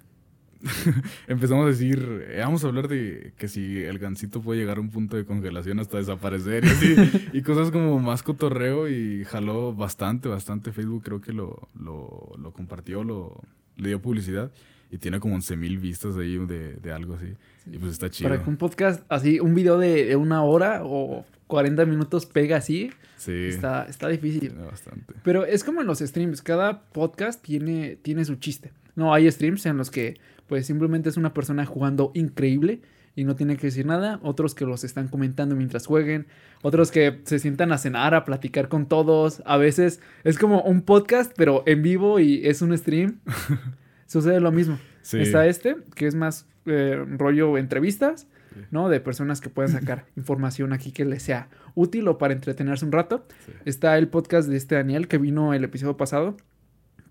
Empezamos 1.28 1.66
a 1.66 1.70
decir, 1.70 2.26
eh, 2.30 2.40
vamos 2.40 2.64
a 2.64 2.68
hablar 2.68 2.88
de 2.88 3.34
que 3.38 3.48
si 3.48 3.84
el 3.84 4.00
gancito 4.00 4.42
puede 4.42 4.60
llegar 4.60 4.78
a 4.78 4.82
un 4.82 4.90
punto 4.90 5.18
de 5.18 5.26
congelación 5.26 5.80
hasta 5.80 5.98
desaparecer 5.98 6.66
y 6.66 6.68
así, 6.68 6.96
y 7.34 7.42
cosas 7.42 7.72
como 7.72 8.00
más 8.00 8.24
cotorreo 8.24 8.88
y 8.90 9.24
jaló 9.26 9.74
bastante, 9.74 10.28
bastante. 10.30 10.72
Facebook 10.72 11.04
creo 11.04 11.22
que 11.22 11.34
lo, 11.34 11.70
lo, 11.80 12.32
lo 12.38 12.52
compartió, 12.54 13.04
lo, 13.04 13.40
le 13.78 13.90
dio 13.90 14.02
publicidad 14.02 14.52
y 14.92 14.98
tiene 14.98 15.20
como 15.20 15.36
11 15.36 15.58
mil 15.58 15.78
vistas 15.78 16.16
ahí 16.18 16.38
de, 16.38 16.74
de 16.76 16.92
algo 16.92 17.16
así. 17.16 17.34
Y 17.72 17.78
pues 17.78 17.92
está 17.94 18.10
chido. 18.10 18.30
Para 18.30 18.44
que 18.44 18.50
un 18.50 18.58
podcast 18.58 19.04
así, 19.10 19.40
un 19.40 19.56
video 19.56 19.78
de, 19.78 20.06
de 20.06 20.16
una 20.16 20.44
hora 20.44 20.82
o 20.84 21.26
40 21.48 21.86
minutos 21.86 22.26
pega 22.26 22.58
así, 22.58 22.92
Sí, 23.18 23.32
está, 23.32 23.86
está 23.86 24.08
difícil. 24.10 24.52
bastante. 24.54 25.14
Pero 25.24 25.46
es 25.46 25.64
como 25.64 25.82
en 25.82 25.88
los 25.88 26.00
streams, 26.00 26.42
cada 26.42 26.82
podcast 26.82 27.42
tiene, 27.42 27.96
tiene 28.02 28.26
su 28.26 28.36
chiste. 28.36 28.72
No, 28.96 29.14
hay 29.14 29.30
streams 29.32 29.66
en 29.66 29.78
los 29.78 29.92
que 29.92 30.16
pues 30.48 30.66
simplemente 30.66 31.10
es 31.10 31.18
una 31.18 31.34
persona 31.34 31.66
jugando 31.66 32.12
increíble 32.14 32.82
y 33.16 33.24
no 33.24 33.36
tiene 33.36 33.58
que 33.58 33.68
decir 33.68 33.86
nada, 33.86 34.20
otros 34.24 34.54
que 34.56 34.66
los 34.66 34.84
están 34.84 35.08
comentando 35.08 35.56
mientras 35.56 35.86
jueguen, 35.86 36.28
otros 36.62 36.92
que 36.92 37.22
se 37.24 37.40
sientan 37.40 37.72
a 37.72 37.78
cenar, 37.78 38.14
a 38.14 38.26
platicar 38.26 38.68
con 38.68 38.88
todos, 38.88 39.42
a 39.46 39.58
veces 39.58 40.02
es 40.24 40.38
como 40.38 40.62
un 40.62 40.82
podcast 40.82 41.32
pero 41.36 41.64
en 41.66 41.82
vivo 41.82 42.20
y 42.20 42.46
es 42.46 42.62
un 42.62 42.78
stream. 42.78 43.20
Sucede 44.08 44.40
lo 44.40 44.52
mismo. 44.52 44.78
Sí. 45.02 45.20
Está 45.20 45.48
este, 45.48 45.78
que 45.96 46.08
es 46.08 46.16
más 46.16 46.48
eh, 46.66 47.04
rollo 47.18 47.58
entrevistas, 47.58 48.28
Sí. 48.54 48.62
¿no? 48.72 48.88
De 48.88 49.02
personas 49.02 49.42
que 49.42 49.50
pueden 49.50 49.70
sacar 49.70 50.06
información 50.16 50.72
aquí 50.72 50.94
que 50.94 51.04
les 51.04 51.24
sea 51.24 51.50
útil 51.74 52.08
o 52.08 52.18
para 52.18 52.34
entretenerse 52.34 52.86
un 52.86 52.94
rato. 52.94 53.26
Sí. 53.46 53.52
Está 53.66 53.98
el 53.98 54.08
podcast 54.08 54.48
de 54.48 54.56
este 54.56 54.76
Daniel 54.76 55.10
que 55.10 55.18
vino 55.18 55.54
el 55.54 55.66
episodio 55.66 55.98
pasado, 55.98 56.38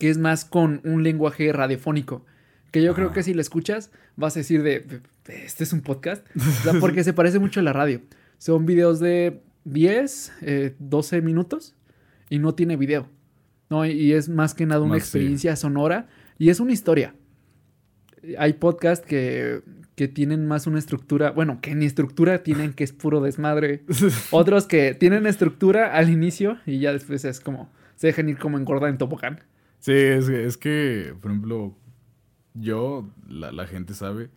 que 0.05 0.11
es 0.11 0.19
más 0.19 0.45
con 0.45 0.83
un 0.85 1.03
lenguaje 1.03 1.51
radiofónico. 1.51 2.27
Que 2.73 2.83
yo 2.83 2.93
creo 2.93 3.13
que 3.13 3.23
si 3.23 3.33
lo 3.33 3.41
escuchas, 3.41 3.91
vas 4.17 4.37
a 4.37 4.41
decir 4.41 4.63
de, 4.63 5.01
este 5.27 5.65
es 5.65 5.73
un 5.73 5.81
podcast. 5.81 6.27
O 6.37 6.63
sea, 6.63 6.75
porque 6.79 7.03
se 7.05 7.15
parece 7.15 7.39
mucho 7.39 7.61
a 7.61 7.63
la 7.63 7.73
radio. 7.73 8.03
Son 8.37 8.67
videos 8.67 9.01
de 9.01 9.41
10, 9.65 10.33
eh, 10.43 10.75
12 10.79 11.23
minutos 11.23 11.75
y 12.29 12.39
no 12.39 12.55
tiene 12.55 12.77
video. 12.77 13.09
¿no? 13.71 13.87
Y 13.87 14.13
es 14.13 14.29
más 14.29 14.53
que 14.53 14.67
nada 14.67 14.83
una 14.83 14.97
sí. 14.97 14.99
experiencia 14.99 15.57
sonora 15.57 16.07
y 16.37 16.51
es 16.51 16.61
una 16.61 16.73
historia. 16.73 17.15
Hay 18.37 18.53
podcasts 18.53 19.07
que, 19.07 19.63
que 19.95 20.07
tienen 20.07 20.47
más 20.47 20.67
una 20.67 20.81
estructura, 20.81 21.31
bueno, 21.31 21.61
que 21.63 21.75
ni 21.75 21.87
estructura 21.87 22.43
tienen, 22.43 22.75
que 22.75 22.85
es 22.85 22.93
puro 22.93 23.23
desmadre. 23.23 23.85
Otros 24.33 24.67
que 24.67 24.93
tienen 24.93 25.25
estructura 25.25 25.95
al 25.95 26.11
inicio 26.11 26.59
y 26.67 26.79
ya 26.79 26.93
después 26.93 27.25
es 27.25 27.41
como, 27.41 27.73
se 27.97 28.09
dejan 28.09 28.29
ir 28.29 28.37
como 28.37 28.59
engorda 28.59 28.91
en 28.91 28.99
tobogán. 28.99 29.41
Sí, 29.85 29.93
es, 29.93 30.31
es 30.31 30.57
que, 30.57 31.15
por 31.21 31.31
ejemplo, 31.31 31.77
yo, 32.55 33.07
la, 33.29 33.53
la 33.53 33.67
gente 33.67 33.93
sabe, 33.93 34.31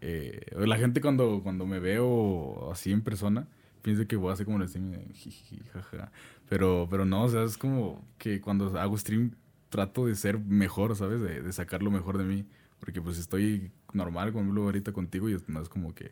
eh, 0.00 0.40
la 0.56 0.76
gente 0.76 1.00
cuando, 1.00 1.40
cuando 1.44 1.66
me 1.66 1.78
veo 1.78 2.72
así 2.72 2.90
en 2.90 3.02
persona, 3.02 3.46
piensa 3.82 4.06
que 4.06 4.16
voy 4.16 4.30
a 4.30 4.32
hacer 4.32 4.44
como 4.44 4.60
el 4.60 4.68
stream, 4.68 5.12
jiji, 5.12 5.60
jaja. 5.72 6.10
Pero, 6.48 6.88
pero 6.90 7.04
no, 7.04 7.22
o 7.22 7.28
sea, 7.28 7.44
es 7.44 7.56
como 7.56 8.04
que 8.18 8.40
cuando 8.40 8.76
hago 8.76 8.98
stream 8.98 9.36
trato 9.68 10.04
de 10.04 10.16
ser 10.16 10.40
mejor, 10.40 10.96
¿sabes? 10.96 11.20
De, 11.20 11.42
de 11.42 11.52
sacar 11.52 11.80
lo 11.80 11.92
mejor 11.92 12.18
de 12.18 12.24
mí. 12.24 12.44
Porque 12.80 13.00
pues 13.00 13.18
estoy 13.18 13.70
normal, 13.92 14.32
como 14.32 14.48
hablo 14.50 14.64
ahorita 14.64 14.92
contigo, 14.92 15.28
y 15.30 15.36
no 15.46 15.60
es 15.62 15.68
como 15.68 15.94
que, 15.94 16.10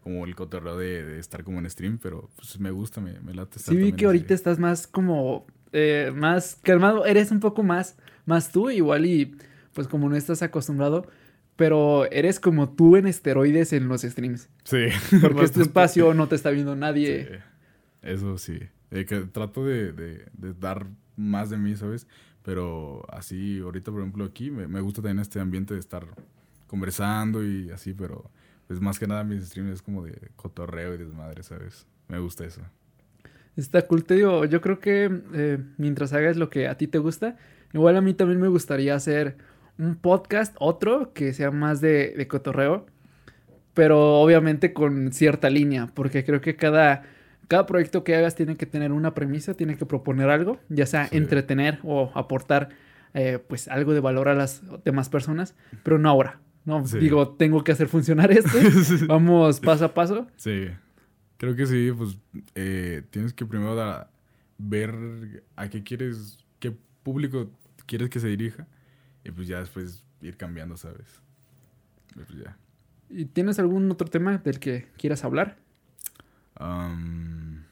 como 0.00 0.24
el 0.24 0.36
cotorreo 0.36 0.78
de, 0.78 1.04
de 1.04 1.18
estar 1.18 1.42
como 1.42 1.58
en 1.58 1.68
stream, 1.68 1.98
pero 1.98 2.30
pues 2.36 2.60
me 2.60 2.70
gusta, 2.70 3.00
me, 3.00 3.18
me 3.20 3.34
late 3.34 3.58
estar 3.58 3.74
Sí 3.74 3.76
vi 3.76 3.94
que 3.94 4.06
ahorita 4.06 4.32
así. 4.32 4.34
estás 4.34 4.60
más 4.60 4.86
como, 4.86 5.44
eh, 5.72 6.12
más 6.14 6.58
calmado, 6.62 7.06
eres 7.06 7.30
un 7.30 7.40
poco 7.40 7.62
más, 7.62 7.96
más 8.26 8.50
tú 8.52 8.70
igual 8.70 9.06
y 9.06 9.36
pues 9.72 9.86
como 9.88 10.08
no 10.08 10.16
estás 10.16 10.42
acostumbrado, 10.42 11.06
pero 11.56 12.10
eres 12.10 12.40
como 12.40 12.70
tú 12.74 12.96
en 12.96 13.06
esteroides 13.06 13.72
en 13.72 13.88
los 13.88 14.02
streams. 14.02 14.48
Sí. 14.64 14.86
Porque 15.20 15.44
es 15.44 15.52
tu 15.52 15.60
bastante. 15.60 15.62
espacio, 15.62 16.14
no 16.14 16.28
te 16.28 16.34
está 16.36 16.50
viendo 16.50 16.74
nadie. 16.76 17.24
Sí, 17.24 17.34
eso 18.02 18.38
sí. 18.38 18.58
Eh, 18.90 19.04
que 19.04 19.20
trato 19.22 19.64
de, 19.66 19.92
de- 19.92 20.26
de 20.32 20.54
dar 20.54 20.86
más 21.16 21.50
de 21.50 21.58
mí, 21.58 21.76
¿sabes? 21.76 22.06
Pero 22.42 23.04
así, 23.12 23.58
ahorita, 23.60 23.90
por 23.90 24.00
ejemplo, 24.00 24.24
aquí 24.24 24.50
me, 24.50 24.66
me 24.68 24.80
gusta 24.80 25.02
también 25.02 25.18
este 25.18 25.40
ambiente 25.40 25.74
de 25.74 25.80
estar 25.80 26.06
conversando 26.66 27.44
y 27.44 27.70
así, 27.70 27.92
pero 27.94 28.30
pues 28.66 28.80
más 28.80 28.98
que 28.98 29.06
nada 29.06 29.24
mis 29.24 29.44
streams 29.46 29.70
es 29.72 29.82
como 29.82 30.04
de 30.04 30.30
cotorreo 30.36 30.94
y 30.94 30.98
desmadre, 30.98 31.42
¿sabes? 31.42 31.86
Me 32.08 32.18
gusta 32.18 32.44
eso. 32.44 32.62
Está 33.58 33.82
cool, 33.82 34.04
te 34.04 34.14
digo, 34.14 34.44
yo 34.44 34.60
creo 34.60 34.78
que 34.78 35.10
eh, 35.34 35.58
mientras 35.76 36.12
hagas 36.12 36.36
lo 36.36 36.48
que 36.48 36.68
a 36.68 36.76
ti 36.78 36.86
te 36.86 36.98
gusta, 36.98 37.36
igual 37.74 37.96
a 37.96 38.00
mí 38.00 38.14
también 38.14 38.40
me 38.40 38.48
gustaría 38.48 38.94
hacer 38.94 39.36
un 39.78 39.96
podcast, 39.96 40.54
otro, 40.60 41.12
que 41.12 41.32
sea 41.34 41.50
más 41.50 41.80
de, 41.80 42.14
de 42.16 42.26
cotorreo, 42.28 42.86
pero 43.74 44.20
obviamente 44.20 44.72
con 44.72 45.12
cierta 45.12 45.50
línea, 45.50 45.88
porque 45.94 46.24
creo 46.24 46.40
que 46.40 46.56
cada, 46.56 47.02
cada 47.48 47.66
proyecto 47.66 48.04
que 48.04 48.14
hagas 48.16 48.34
tiene 48.34 48.56
que 48.56 48.66
tener 48.66 48.92
una 48.92 49.14
premisa, 49.14 49.54
tiene 49.54 49.76
que 49.76 49.86
proponer 49.86 50.30
algo, 50.30 50.58
ya 50.68 50.86
sea 50.86 51.06
Sí. 51.08 51.16
entretener 51.16 51.78
o 51.82 52.10
aportar 52.14 52.70
eh, 53.14 53.38
pues 53.48 53.68
algo 53.68 53.94
de 53.94 54.00
valor 54.00 54.28
a 54.28 54.34
las 54.34 54.62
demás 54.84 55.08
personas, 55.08 55.54
pero 55.82 55.98
no 55.98 56.08
ahora. 56.10 56.40
No, 56.64 56.86
Sí. 56.86 56.98
digo, 56.98 57.30
tengo 57.30 57.64
que 57.64 57.72
hacer 57.72 57.88
funcionar 57.88 58.30
esto. 58.30 58.50
Vamos 59.08 59.60
paso 59.60 59.86
a 59.86 59.94
paso. 59.94 60.26
Sí, 60.36 60.66
creo 61.38 61.56
que 61.56 61.66
sí, 61.66 61.90
pues 61.96 62.18
eh, 62.54 63.02
tienes 63.10 63.32
que 63.32 63.46
primero 63.46 63.74
da- 63.74 64.10
ver 64.58 65.44
a 65.56 65.68
qué 65.70 65.82
quieres, 65.82 66.38
qué 66.60 66.76
público 67.02 67.50
quieres 67.86 68.10
que 68.10 68.20
se 68.20 68.28
dirija 68.28 68.66
y 69.24 69.30
pues 69.30 69.48
ya 69.48 69.60
después 69.60 70.04
ir 70.20 70.36
cambiando, 70.36 70.76
¿sabes? 70.76 71.22
Y 72.16 72.20
pues 72.24 72.38
ya. 72.38 72.56
¿Y 73.10 73.24
tienes 73.26 73.58
algún 73.58 73.90
otro 73.90 74.08
tema 74.08 74.38
del 74.38 74.60
que 74.60 74.88
quieras 74.98 75.24
hablar? 75.24 75.56
Am, 76.56 77.64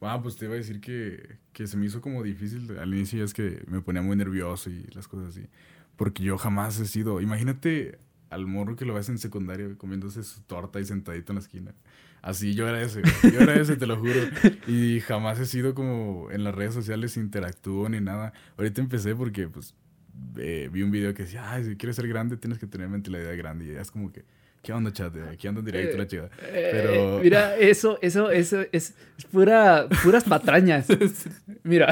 ah, 0.00 0.20
pues 0.22 0.36
te 0.36 0.44
iba 0.44 0.54
a 0.54 0.58
decir 0.58 0.80
que, 0.80 1.38
que 1.52 1.66
se 1.66 1.76
me 1.76 1.86
hizo 1.86 2.00
como 2.00 2.22
difícil 2.22 2.78
al 2.78 2.92
inicio, 2.94 3.18
ya 3.18 3.24
es 3.24 3.34
que 3.34 3.64
me 3.68 3.80
ponía 3.80 4.02
muy 4.02 4.16
nervioso 4.16 4.70
y 4.70 4.84
las 4.94 5.08
cosas 5.08 5.30
así. 5.30 5.46
Porque 5.96 6.22
yo 6.22 6.36
jamás 6.38 6.78
he 6.80 6.86
sido. 6.86 7.20
Imagínate 7.20 7.98
al 8.30 8.46
morro 8.46 8.76
que 8.76 8.84
lo 8.84 8.94
ves 8.94 9.08
en 9.08 9.18
secundaria 9.18 9.76
comiéndose 9.78 10.22
su 10.24 10.42
torta 10.42 10.80
y 10.80 10.84
sentadito 10.84 11.32
en 11.32 11.36
la 11.36 11.40
esquina. 11.42 11.74
Así 12.26 12.54
yo 12.54 12.66
era 12.66 12.80
ese, 12.80 13.02
güey. 13.02 13.58
ese, 13.60 13.76
te 13.76 13.86
lo 13.86 13.96
juro. 13.98 14.14
Y 14.66 15.00
jamás 15.00 15.38
he 15.40 15.44
sido 15.46 15.74
como 15.74 16.30
en 16.30 16.42
las 16.42 16.54
redes 16.54 16.72
sociales 16.72 17.18
interactúo 17.18 17.86
ni 17.90 18.00
nada. 18.00 18.32
Ahorita 18.56 18.80
empecé 18.80 19.14
porque 19.14 19.46
pues 19.48 19.74
eh, 20.38 20.70
vi 20.72 20.82
un 20.82 20.90
video 20.90 21.12
que 21.12 21.24
decía, 21.24 21.50
ay, 21.52 21.64
si 21.64 21.76
quieres 21.76 21.96
ser 21.96 22.08
grande 22.08 22.38
tienes 22.38 22.58
que 22.58 22.66
tener 22.66 22.88
mentalidad 22.88 23.36
grande. 23.36 23.66
Y 23.66 23.70
es 23.76 23.90
como 23.90 24.10
que 24.10 24.24
¿Qué 24.62 24.72
onda, 24.72 24.90
chat? 24.90 25.14
Aquí 25.30 25.46
ando 25.46 25.60
en 25.60 25.66
directo, 25.66 25.98
la 25.98 26.06
chica. 26.06 26.30
Eh, 26.40 26.70
Pero... 26.72 27.20
Mira, 27.22 27.54
eso, 27.58 27.98
eso, 28.00 28.30
eso 28.30 28.62
es, 28.72 28.94
es 29.18 29.26
pura, 29.30 29.86
puras 30.02 30.24
patrañas. 30.24 30.86
Mira, 31.64 31.90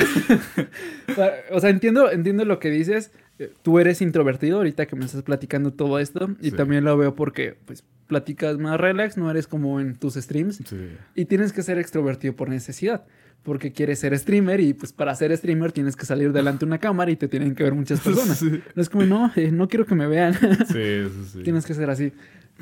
o 1.51 1.61
sea, 1.61 1.69
entiendo, 1.69 2.11
entiendo 2.11 2.47
lo 2.47 2.59
que 2.59 2.71
dices. 2.71 3.13
Eh, 3.39 3.53
Tú 3.63 3.79
eres 3.79 4.01
introvertido 4.01 4.57
ahorita 4.57 4.87
que 4.87 4.97
me 4.97 5.05
estás 5.05 5.23
platicando 5.23 5.73
todo 5.75 5.99
esto 5.99 6.35
y 6.41 6.51
Sí. 6.51 6.57
también 6.57 6.85
lo 6.85 6.97
veo 6.97 7.15
porque 7.15 7.59
pues 7.67 7.85
platicas 8.13 8.59
más 8.59 8.79
relax, 8.79 9.17
no 9.17 9.31
eres 9.31 9.47
como 9.47 9.81
en 9.81 9.97
tus 9.97 10.15
streams 10.15 10.61
Sí. 10.67 10.77
y 11.15 11.25
tienes 11.25 11.53
que 11.53 11.63
ser 11.63 11.79
extrovertido 11.79 12.37
por 12.37 12.49
necesidad. 12.51 13.05
Porque 13.43 13.73
quieres 13.73 13.99
ser 13.99 14.17
streamer 14.17 14.61
y 14.61 14.73
pues 14.75 14.93
para 14.93 15.13
ser 15.17 15.37
streamer 15.37 15.73
tienes 15.73 15.97
que 15.97 16.07
salir 16.07 16.33
delante 16.33 16.61
de 16.61 16.67
una 16.67 16.79
cámara 16.79 17.11
y 17.11 17.17
te 17.17 17.27
tienen 17.27 17.55
que 17.57 17.65
ver 17.65 17.75
muchas 17.75 18.01
personas. 18.05 18.39
Sí, 18.39 18.61
No 18.75 18.83
es 18.83 18.89
como, 18.89 19.05
no, 19.05 19.33
eh, 19.35 19.51
no 19.51 19.67
quiero 19.69 19.85
que 19.87 19.95
me 19.97 20.07
vean. 20.07 20.35
sí, 20.69 20.75
sí. 21.09 21.25
sí. 21.33 21.43
Tienes 21.43 21.65
que 21.67 21.75
ser 21.75 21.89
así. 21.91 22.13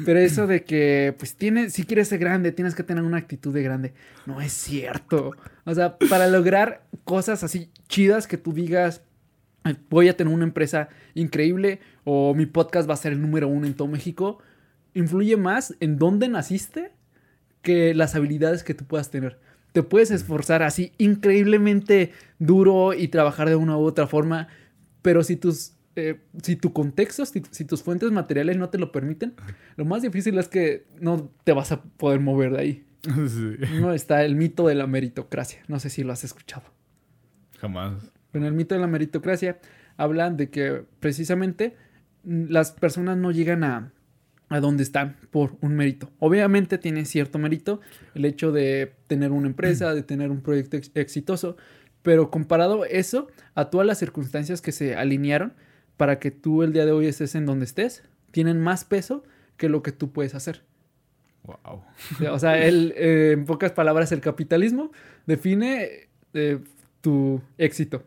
Pero 0.06 0.18
eso 0.20 0.46
de 0.46 0.62
que, 0.64 1.14
pues, 1.18 1.34
tienes, 1.34 1.74
si 1.74 1.84
quieres 1.84 2.08
ser 2.08 2.18
grande, 2.20 2.52
tienes 2.52 2.74
que 2.74 2.82
tener 2.82 3.02
una 3.04 3.18
actitud 3.18 3.52
de 3.52 3.62
grande. 3.62 3.92
No 4.24 4.40
es 4.40 4.52
cierto. 4.52 5.32
O 5.64 5.74
sea, 5.74 5.98
para 6.08 6.28
lograr 6.28 6.84
cosas 7.04 7.42
así 7.44 7.68
chidas 7.88 8.26
que 8.26 8.38
tú 8.38 8.54
digas, 8.54 9.02
"Ay, 9.64 9.76
voy 9.90 10.08
a 10.08 10.16
tener 10.16 10.32
una 10.32 10.44
empresa 10.44 10.88
increíble 11.12 11.80
o 12.04 12.34
mi 12.34 12.46
podcast 12.46 12.88
va 12.88 12.94
a 12.94 12.96
ser 12.96 13.12
el 13.12 13.20
número 13.20 13.48
uno 13.48 13.66
en 13.66 13.74
todo 13.74 13.88
México, 13.88 14.38
influye 14.94 15.36
más 15.36 15.74
en 15.80 15.98
dónde 15.98 16.28
naciste 16.28 16.92
que 17.62 17.94
las 17.94 18.14
habilidades 18.14 18.64
que 18.64 18.74
tú 18.74 18.84
puedas 18.84 19.10
tener. 19.10 19.38
Te 19.72 19.82
puedes 19.82 20.10
esforzar 20.10 20.62
así 20.62 20.92
increíblemente 20.98 22.12
duro 22.38 22.92
y 22.92 23.08
trabajar 23.08 23.48
de 23.48 23.56
una 23.56 23.76
u 23.76 23.82
otra 23.82 24.06
forma, 24.06 24.48
pero 25.02 25.22
si 25.22 25.36
tus, 25.36 25.74
eh, 25.96 26.20
si 26.42 26.56
tu 26.56 26.72
contexto, 26.72 27.24
si, 27.24 27.42
si 27.50 27.64
tus 27.64 27.82
fuentes 27.82 28.10
materiales 28.10 28.56
no 28.56 28.68
te 28.68 28.78
lo 28.78 28.90
permiten, 28.90 29.34
lo 29.76 29.84
más 29.84 30.02
difícil 30.02 30.38
es 30.38 30.48
que 30.48 30.86
no 30.98 31.30
te 31.44 31.52
vas 31.52 31.70
a 31.72 31.82
poder 31.82 32.20
mover 32.20 32.52
de 32.52 32.60
ahí. 32.60 32.86
Sí. 33.28 33.56
No 33.80 33.94
está 33.94 34.24
el 34.24 34.36
mito 34.36 34.66
de 34.66 34.74
la 34.74 34.86
meritocracia. 34.86 35.62
No 35.68 35.80
sé 35.80 35.88
si 35.88 36.02
lo 36.02 36.12
has 36.12 36.22
escuchado. 36.22 36.64
Jamás. 37.58 38.12
En 38.34 38.44
el 38.44 38.52
mito 38.52 38.74
de 38.74 38.80
la 38.80 38.86
meritocracia 38.86 39.58
hablan 39.96 40.36
de 40.36 40.50
que 40.50 40.84
precisamente 41.00 41.76
las 42.24 42.72
personas 42.72 43.16
no 43.16 43.30
llegan 43.30 43.64
a, 43.64 43.92
a 44.50 44.60
donde 44.60 44.82
están 44.82 45.16
por 45.30 45.56
un 45.62 45.74
mérito. 45.76 46.10
Obviamente 46.18 46.76
tiene 46.76 47.06
cierto 47.06 47.38
mérito 47.38 47.80
el 48.14 48.26
hecho 48.26 48.52
de 48.52 48.92
tener 49.06 49.32
una 49.32 49.46
empresa, 49.46 49.94
de 49.94 50.02
tener 50.02 50.30
un 50.30 50.42
proyecto 50.42 50.76
ex- 50.76 50.90
exitoso, 50.94 51.56
pero 52.02 52.30
comparado 52.30 52.84
eso 52.84 53.28
a 53.54 53.70
todas 53.70 53.86
las 53.86 53.98
circunstancias 53.98 54.60
que 54.60 54.72
se 54.72 54.96
alinearon 54.96 55.54
para 55.96 56.18
que 56.18 56.30
tú 56.30 56.62
el 56.62 56.72
día 56.72 56.84
de 56.84 56.92
hoy 56.92 57.06
estés 57.06 57.34
en 57.34 57.46
donde 57.46 57.64
estés, 57.64 58.02
tienen 58.32 58.60
más 58.60 58.84
peso 58.84 59.22
que 59.56 59.68
lo 59.68 59.82
que 59.82 59.92
tú 59.92 60.10
puedes 60.12 60.34
hacer. 60.34 60.62
Wow. 61.44 61.82
O 62.32 62.38
sea, 62.38 62.66
eh, 62.66 63.32
en 63.32 63.44
pocas 63.44 63.72
palabras, 63.72 64.12
el 64.12 64.20
capitalismo 64.20 64.92
define 65.26 66.08
eh, 66.34 66.58
tu 67.00 67.40
éxito. 67.56 68.02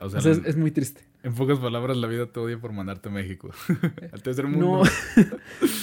O 0.00 0.08
sea, 0.10 0.18
O 0.18 0.22
sea, 0.22 0.32
es, 0.32 0.38
en, 0.38 0.46
es 0.46 0.56
muy 0.56 0.70
triste. 0.70 1.02
En 1.26 1.34
pocas 1.34 1.58
palabras, 1.58 1.96
la 1.96 2.06
vida 2.06 2.26
te 2.26 2.38
odia 2.40 2.58
por 2.58 2.72
mandarte 2.72 3.08
a 3.08 3.12
México. 3.12 3.50
Al 4.12 4.22
tercer 4.22 4.46
mundo. 4.46 4.82
No, 4.84 5.30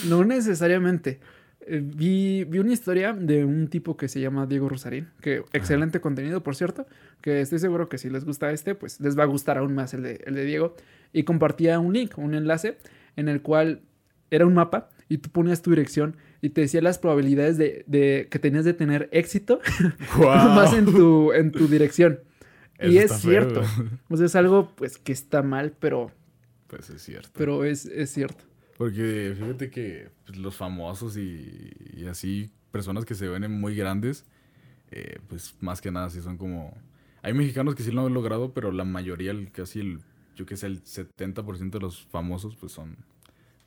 no 0.18 0.24
necesariamente. 0.26 1.20
Eh, 1.66 1.82
vi, 1.84 2.44
vi 2.46 2.60
una 2.60 2.74
historia 2.74 3.14
de 3.14 3.46
un 3.46 3.68
tipo 3.68 3.96
que 3.98 4.08
se 4.08 4.20
llama 4.20 4.46
Diego 4.46 4.70
Rosarín, 4.70 5.10
que 5.22 5.44
excelente 5.54 6.00
contenido, 6.02 6.44
por 6.44 6.56
cierto, 6.56 6.86
que 7.22 7.42
estoy 7.42 7.60
seguro 7.60 7.88
que 7.90 7.98
si 7.98 8.10
les 8.10 8.26
gusta 8.26 8.52
este, 8.52 8.76
pues 8.76 9.00
les 9.00 9.18
va 9.18 9.24
a 9.24 9.28
gustar 9.28 9.58
aún 9.58 9.74
más 9.76 9.94
el 9.94 10.04
de, 10.04 10.24
el 10.26 10.36
de 10.36 10.46
Diego. 10.46 10.76
Y 11.14 11.24
compartía 11.24 11.80
un 11.80 11.94
link, 11.94 12.18
un 12.18 12.34
enlace, 12.34 12.78
en 13.16 13.28
el 13.30 13.42
cual 13.42 13.82
era 14.32 14.46
un 14.46 14.54
mapa 14.54 14.90
y 15.10 15.18
tú 15.20 15.30
ponías 15.30 15.62
tu 15.62 15.70
dirección 15.70 16.16
y 16.42 16.50
te 16.50 16.62
decía 16.62 16.82
las 16.82 16.98
probabilidades 17.00 17.58
de, 17.58 17.84
de- 17.88 18.28
que 18.32 18.40
tenías 18.40 18.66
de 18.66 18.74
tener 18.74 19.08
éxito 19.12 19.60
más 20.20 20.74
en 20.74 20.86
tu, 20.86 21.32
en 21.34 21.52
tu 21.52 21.68
dirección. 21.68 22.20
Y 22.82 22.98
es 22.98 23.12
feo. 23.12 23.20
cierto. 23.20 23.62
O 24.10 24.18
sea, 24.18 24.26
es 24.26 24.36
algo 24.36 24.74
pues 24.76 24.98
que 24.98 25.12
está 25.14 25.42
mal, 25.44 25.74
pero, 25.80 26.12
Pues 26.68 26.90
es 26.90 27.02
cierto. 27.02 27.30
pero 27.34 27.64
es, 27.64 27.86
es 27.86 28.12
cierto. 28.12 28.44
Porque 28.78 29.36
fíjate 29.38 29.70
que 29.70 30.10
pues, 30.26 30.38
los 30.38 30.56
famosos 30.56 31.16
y, 31.18 31.72
y 31.96 32.06
así, 32.08 32.52
personas 32.72 33.06
que 33.06 33.16
se 33.16 33.28
ven 33.28 33.50
muy 33.52 33.76
grandes, 33.76 34.26
eh, 34.92 35.20
pues 35.28 35.56
más 35.62 35.82
que 35.82 35.92
nada 35.92 36.10
sí 36.10 36.22
son 36.22 36.38
como... 36.38 36.76
Hay 37.22 37.34
mexicanos 37.34 37.76
que 37.76 37.84
sí 37.84 37.92
lo 37.92 38.06
han 38.06 38.14
logrado, 38.14 38.54
pero 38.54 38.72
la 38.72 38.84
mayoría, 38.84 39.32
el, 39.32 39.52
casi 39.52 39.80
el, 39.80 40.00
yo 40.36 40.46
que 40.46 40.58
sé, 40.58 40.68
el 40.68 40.84
70% 40.84 41.70
de 41.72 41.80
los 41.80 42.04
famosos, 42.08 42.56
pues 42.58 42.72
son 42.74 42.98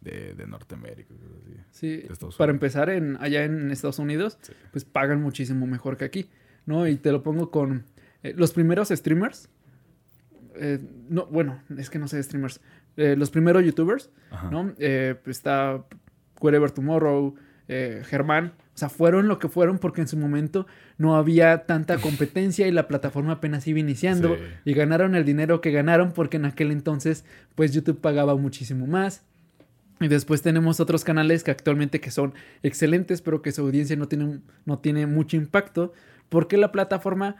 de, 0.00 0.34
de 0.34 0.46
Norteamérica. 0.46 1.14
así. 1.40 1.54
Sí, 1.70 1.96
de 1.96 2.14
para 2.36 2.52
empezar 2.52 2.90
en, 2.90 3.16
allá 3.20 3.44
en 3.44 3.70
Estados 3.70 3.98
Unidos, 3.98 4.38
Sí. 4.42 4.52
pues 4.72 4.84
pagan 4.84 5.22
muchísimo 5.22 5.66
mejor 5.66 5.96
que 5.96 6.04
aquí, 6.04 6.28
¿no? 6.66 6.86
Y 6.86 6.96
te 6.96 7.12
lo 7.12 7.22
pongo 7.22 7.50
con 7.50 7.84
eh, 8.28 8.34
los 8.36 8.52
primeros 8.52 8.88
streamers, 8.88 9.48
eh, 10.56 10.78
no, 11.08 11.26
bueno, 11.26 11.60
es 11.76 11.90
que 11.90 11.98
no 11.98 12.08
sé 12.08 12.22
streamers, 12.22 12.60
eh, 12.96 13.14
los 13.16 13.30
primeros 13.30 13.64
youtubers, 13.64 14.10
Ajá. 14.30 14.50
¿no? 14.50 14.74
Está 14.78 15.84
Wherever 16.40 16.70
Tomorrow, 16.70 17.34
Germán, 17.68 18.52
o 18.74 18.78
sea, 18.78 18.88
fueron 18.88 19.26
lo 19.26 19.38
que 19.38 19.48
fueron 19.48 19.78
porque 19.78 20.00
en 20.00 20.06
su 20.08 20.16
momento 20.16 20.66
no 20.98 21.16
había 21.16 21.66
tanta 21.66 21.98
competencia 22.00 22.68
y 22.68 22.70
la 22.70 22.86
plataforma 22.88 23.32
apenas 23.32 23.66
iba 23.66 23.78
iniciando 23.80 24.34
Sí. 24.36 24.40
y 24.66 24.74
ganaron 24.74 25.14
el 25.14 25.24
dinero 25.24 25.60
que 25.60 25.72
ganaron 25.72 26.12
porque 26.12 26.36
en 26.36 26.44
aquel 26.44 26.70
entonces 26.70 27.24
pues 27.54 27.72
YouTube 27.72 28.00
pagaba 28.00 28.36
muchísimo 28.36 28.86
más. 28.86 29.24
Y 29.98 30.08
después 30.08 30.42
tenemos 30.42 30.78
otros 30.78 31.04
canales 31.04 31.42
que 31.42 31.50
actualmente 31.50 32.00
que 32.00 32.10
son 32.10 32.34
excelentes, 32.62 33.22
pero 33.22 33.40
que 33.40 33.50
su 33.50 33.62
audiencia 33.62 33.96
no 33.96 34.06
tiene, 34.08 34.40
no 34.66 34.78
tiene 34.78 35.06
mucho 35.06 35.36
impacto 35.38 35.92
porque 36.28 36.58
la 36.58 36.70
plataforma 36.70 37.36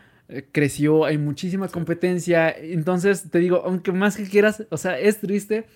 creció, 0.53 1.05
hay 1.05 1.19
muchísima 1.19 1.69
competencia. 1.69 2.51
Entonces, 2.51 3.31
te 3.31 3.39
digo, 3.39 3.63
aunque 3.65 3.93
más 3.93 4.17
que 4.17 4.25
quieras, 4.29 4.65
o 4.71 4.77
sea, 4.77 4.99
es 4.99 5.19
triste, 5.21 5.67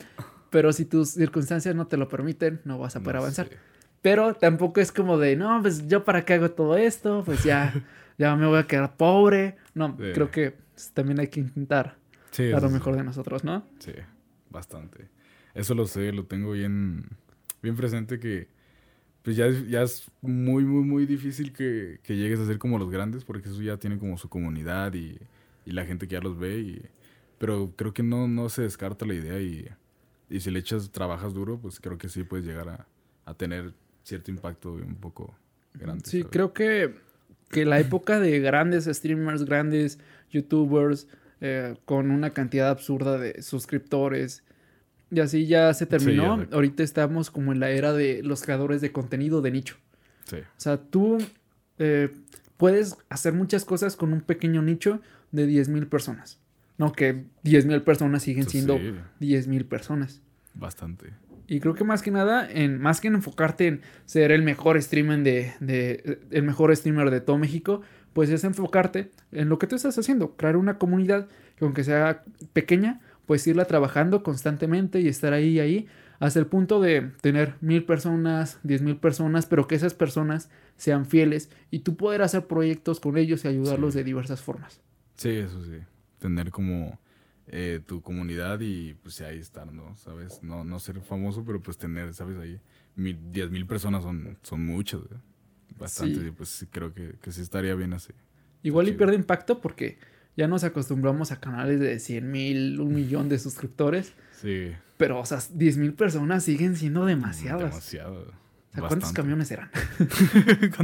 pero 0.51 0.73
si 0.73 0.85
tus 0.85 1.11
circunstancias 1.11 1.75
no 1.75 1.87
te 1.87 1.97
lo 1.97 2.09
permiten, 2.09 2.61
no 2.65 2.79
vas 2.79 2.97
a 2.97 3.01
poder 3.01 3.17
No 3.17 3.21
avanzar. 3.23 3.49
sé. 3.49 3.57
Pero 4.03 4.35
tampoco 4.35 4.81
es 4.81 4.93
como 4.93 5.19
de, 5.19 5.37
no, 5.37 5.61
pues 5.63 5.87
yo 5.87 6.05
para 6.05 6.25
qué 6.25 6.35
hago 6.35 6.51
todo 6.51 6.77
esto, 6.77 7.23
pues 7.25 7.45
ya, 7.45 7.73
ya 8.19 8.35
me 8.35 8.47
voy 8.47 8.59
a 8.59 8.67
quedar 8.67 8.97
pobre. 8.97 9.57
No, 9.75 9.97
Sí. 9.99 10.11
creo 10.15 10.31
que 10.31 10.55
también 10.95 11.21
hay 11.21 11.29
que 11.29 11.41
intentar 11.41 11.97
Sí, 12.31 12.49
dar 12.49 12.63
lo 12.63 12.69
sí. 12.69 12.75
mejor 12.75 12.97
de 12.97 13.05
nosotros, 13.05 13.45
¿no? 13.45 13.65
Sí, 13.79 13.93
bastante. 14.49 15.09
Eso 15.55 15.75
lo 15.75 15.87
sé, 15.87 16.13
lo 16.13 16.25
tengo 16.25 16.53
bien, 16.53 17.05
bien 17.63 17.77
presente 17.77 18.19
que 18.19 18.49
pues 19.23 19.37
ya 19.37 19.47
es, 19.47 19.69
ya 19.69 19.83
es 19.83 20.11
muy, 20.23 20.65
muy, 20.65 20.83
muy 20.83 21.07
difícil 21.07 21.53
que, 21.53 22.01
que 22.03 22.17
llegues 22.17 22.41
a 22.41 22.47
ser 22.47 22.59
como 22.59 22.79
los 22.79 22.91
grandes 22.91 23.25
porque 23.25 23.49
eso 23.49 23.61
ya 23.63 23.77
tiene 23.77 23.99
como 23.99 24.17
su 24.17 24.29
comunidad 24.29 24.95
y, 24.95 25.19
y 25.67 25.73
la 25.73 25.85
gente 25.85 26.09
que 26.09 26.15
ya 26.15 26.21
los 26.21 26.39
ve. 26.39 26.59
Y, 26.59 26.83
pero 27.39 27.73
creo 27.77 27.93
que 27.93 28.03
no, 28.03 28.29
no 28.29 28.49
se 28.49 28.63
descarta 28.63 29.05
la 29.07 29.15
idea 29.15 29.41
y, 29.41 29.69
y 30.29 30.41
si 30.41 30.51
le 30.51 30.59
echas, 30.61 30.91
trabajas 30.91 31.35
duro, 31.35 31.59
pues 31.59 31.81
creo 31.81 31.99
que 31.99 32.09
sí 32.09 32.25
puedes 32.25 32.47
llegar 32.47 32.69
a, 32.69 32.87
a 33.27 33.35
tener 33.35 33.73
cierto 34.03 34.31
impacto 34.31 34.73
un 34.73 34.97
poco 34.97 35.35
grande. 35.75 36.03
Sí, 36.07 36.21
¿sabes? 36.21 36.33
creo 36.33 36.53
que, 36.53 36.95
que 37.51 37.65
la 37.65 37.79
época 37.79 38.21
de 38.21 38.41
grandes 38.41 38.85
streamers, 38.85 39.45
grandes 39.45 39.99
youtubers, 40.31 41.09
eh, 41.41 41.77
con 41.85 42.11
una 42.11 42.31
cantidad 42.31 42.71
absurda 42.71 43.19
de 43.19 43.43
suscriptores, 43.43 44.43
y 45.11 45.21
así 45.21 45.47
ya 45.47 45.73
se 45.75 45.87
terminó. 45.87 46.47
Ahorita 46.53 46.83
estamos 46.83 47.31
como 47.31 47.53
en 47.53 47.61
la 47.61 47.71
era 47.71 47.93
de 47.93 48.23
los 48.23 48.43
creadores 48.43 48.81
de 48.81 48.93
contenido 48.93 49.41
de 49.43 49.51
nicho. 49.51 49.77
Sí, 50.25 50.37
O 50.37 50.45
sea, 50.61 50.77
tú 50.79 51.19
eh, 51.79 52.11
puedes 52.57 52.97
hacer 53.09 53.33
muchas 53.33 53.65
cosas 53.65 53.97
con 53.97 54.13
un 54.13 54.21
pequeño 54.21 54.63
nicho 54.63 55.01
de 55.33 55.49
10.000 55.49 55.89
personas. 55.89 56.39
No, 56.79 56.93
que 56.93 57.25
10.000 57.45 57.83
personas 57.83 58.23
siguen 58.23 58.49
siendo 58.49 58.79
sí, 58.79 58.95
10.000 59.21 59.65
personas. 59.67 60.21
bastante. 60.55 61.13
Y 61.47 61.59
creo 61.59 61.75
que 61.75 61.83
más 61.83 62.01
que 62.01 62.13
nada, 62.13 62.49
en, 62.49 62.81
más 62.81 63.01
que 63.01 63.09
en 63.09 63.17
enfocarte 63.17 63.67
en 63.67 63.81
ser 64.07 64.31
el 64.31 64.43
mejor 64.43 64.81
streamer 64.81 65.19
de, 65.25 65.53
de- 65.59 66.21
el 66.31 66.43
mejor 66.45 66.75
streamer 66.77 67.11
de 67.11 67.21
todo 67.21 67.39
México, 67.39 67.83
pues 68.13 68.31
es 68.31 68.45
enfocarte 68.45 69.11
en 69.33 69.49
lo 69.49 69.59
que 69.59 69.67
tú 69.67 69.75
estás 69.75 69.99
haciendo, 69.99 70.37
crear 70.37 70.57
una 70.57 70.79
comunidad 70.79 71.27
que 71.57 71.65
aunque 71.65 71.83
sea 71.83 72.23
pequeña, 72.53 73.01
pues 73.31 73.47
irla 73.47 73.65
trabajando 73.65 74.25
constantemente 74.25 75.01
y 75.01 75.07
estar 75.07 75.33
ahí 75.33 75.61
ahí 75.61 75.87
hasta 76.19 76.41
el 76.41 76.47
punto 76.47 76.81
de 76.81 77.13
tener 77.21 77.55
mil 77.61 77.85
personas, 77.85 78.59
diez 78.65 78.83
mil 78.83 78.97
personas, 78.97 79.47
pero 79.47 79.69
que 79.69 79.77
esas 79.77 79.95
personas 79.95 80.51
sean 80.77 81.07
fieles 81.07 81.49
y 81.71 81.79
tú 81.79 81.97
poder 81.97 82.23
hacer 82.23 82.49
proyectos 82.49 82.99
con 82.99 83.17
ellos 83.17 83.45
y 83.45 83.47
ayudarlos 83.47 83.93
Sí. 83.93 83.99
de 84.01 84.05
diversas 84.05 84.41
formas. 84.43 84.81
Sí, 85.15 85.29
eso 85.29 85.63
sí. 85.65 85.79
Tener 86.19 86.51
como 86.51 86.99
eh, 87.47 87.79
tu 87.87 88.03
comunidad 88.03 88.59
y 88.63 88.95
pues 88.95 89.21
ahí 89.21 89.39
estar, 89.39 89.73
¿no? 89.73 89.95
¿Sabes? 89.95 90.43
No, 90.43 90.65
no 90.65 90.81
ser 90.81 91.01
famoso, 91.01 91.45
pero 91.45 91.63
pues 91.63 91.79
tener, 91.79 92.13
¿sabes? 92.15 92.37
Ahí 92.37 92.59
mil, 92.97 93.17
diez 93.31 93.49
mil 93.49 93.65
personas 93.65 94.03
son, 94.03 94.39
son 94.43 94.67
muchas, 94.67 95.03
¿eh? 95.03 95.19
Bastante. 95.79 96.19
Sí. 96.19 96.27
y, 96.27 96.31
pues 96.33 96.67
creo 96.73 96.93
que, 96.93 97.15
que 97.23 97.31
sí 97.31 97.43
estaría 97.43 97.77
bien 97.77 97.93
así. 97.93 98.13
Igual 98.65 98.89
y 98.89 98.93
pierde 98.95 99.15
impacto 99.15 99.61
porque 99.61 99.99
ya 100.41 100.49
nos 100.49 100.65
acostumbramos 100.65 101.33
a 101.33 101.39
canales 101.39 101.79
de 101.81 101.99
100 102.01 102.31
mil, 102.31 102.81
un 102.81 102.95
millón 102.95 103.29
de 103.29 103.39
suscriptores. 103.39 104.15
Sí. 104.41 104.73
Pero, 104.97 105.21
o 105.21 105.27
sea, 105.27 105.39
10 105.53 105.77
mil 105.77 105.93
personas 105.93 106.45
siguen 106.45 106.77
siendo 106.77 107.05
demasiadas. 107.05 107.71
Demasiado. 107.71 108.23
O 108.23 108.73
sea, 108.73 108.83
¿cuántos 108.89 109.13
camiones 109.13 109.51
eran? 109.51 109.71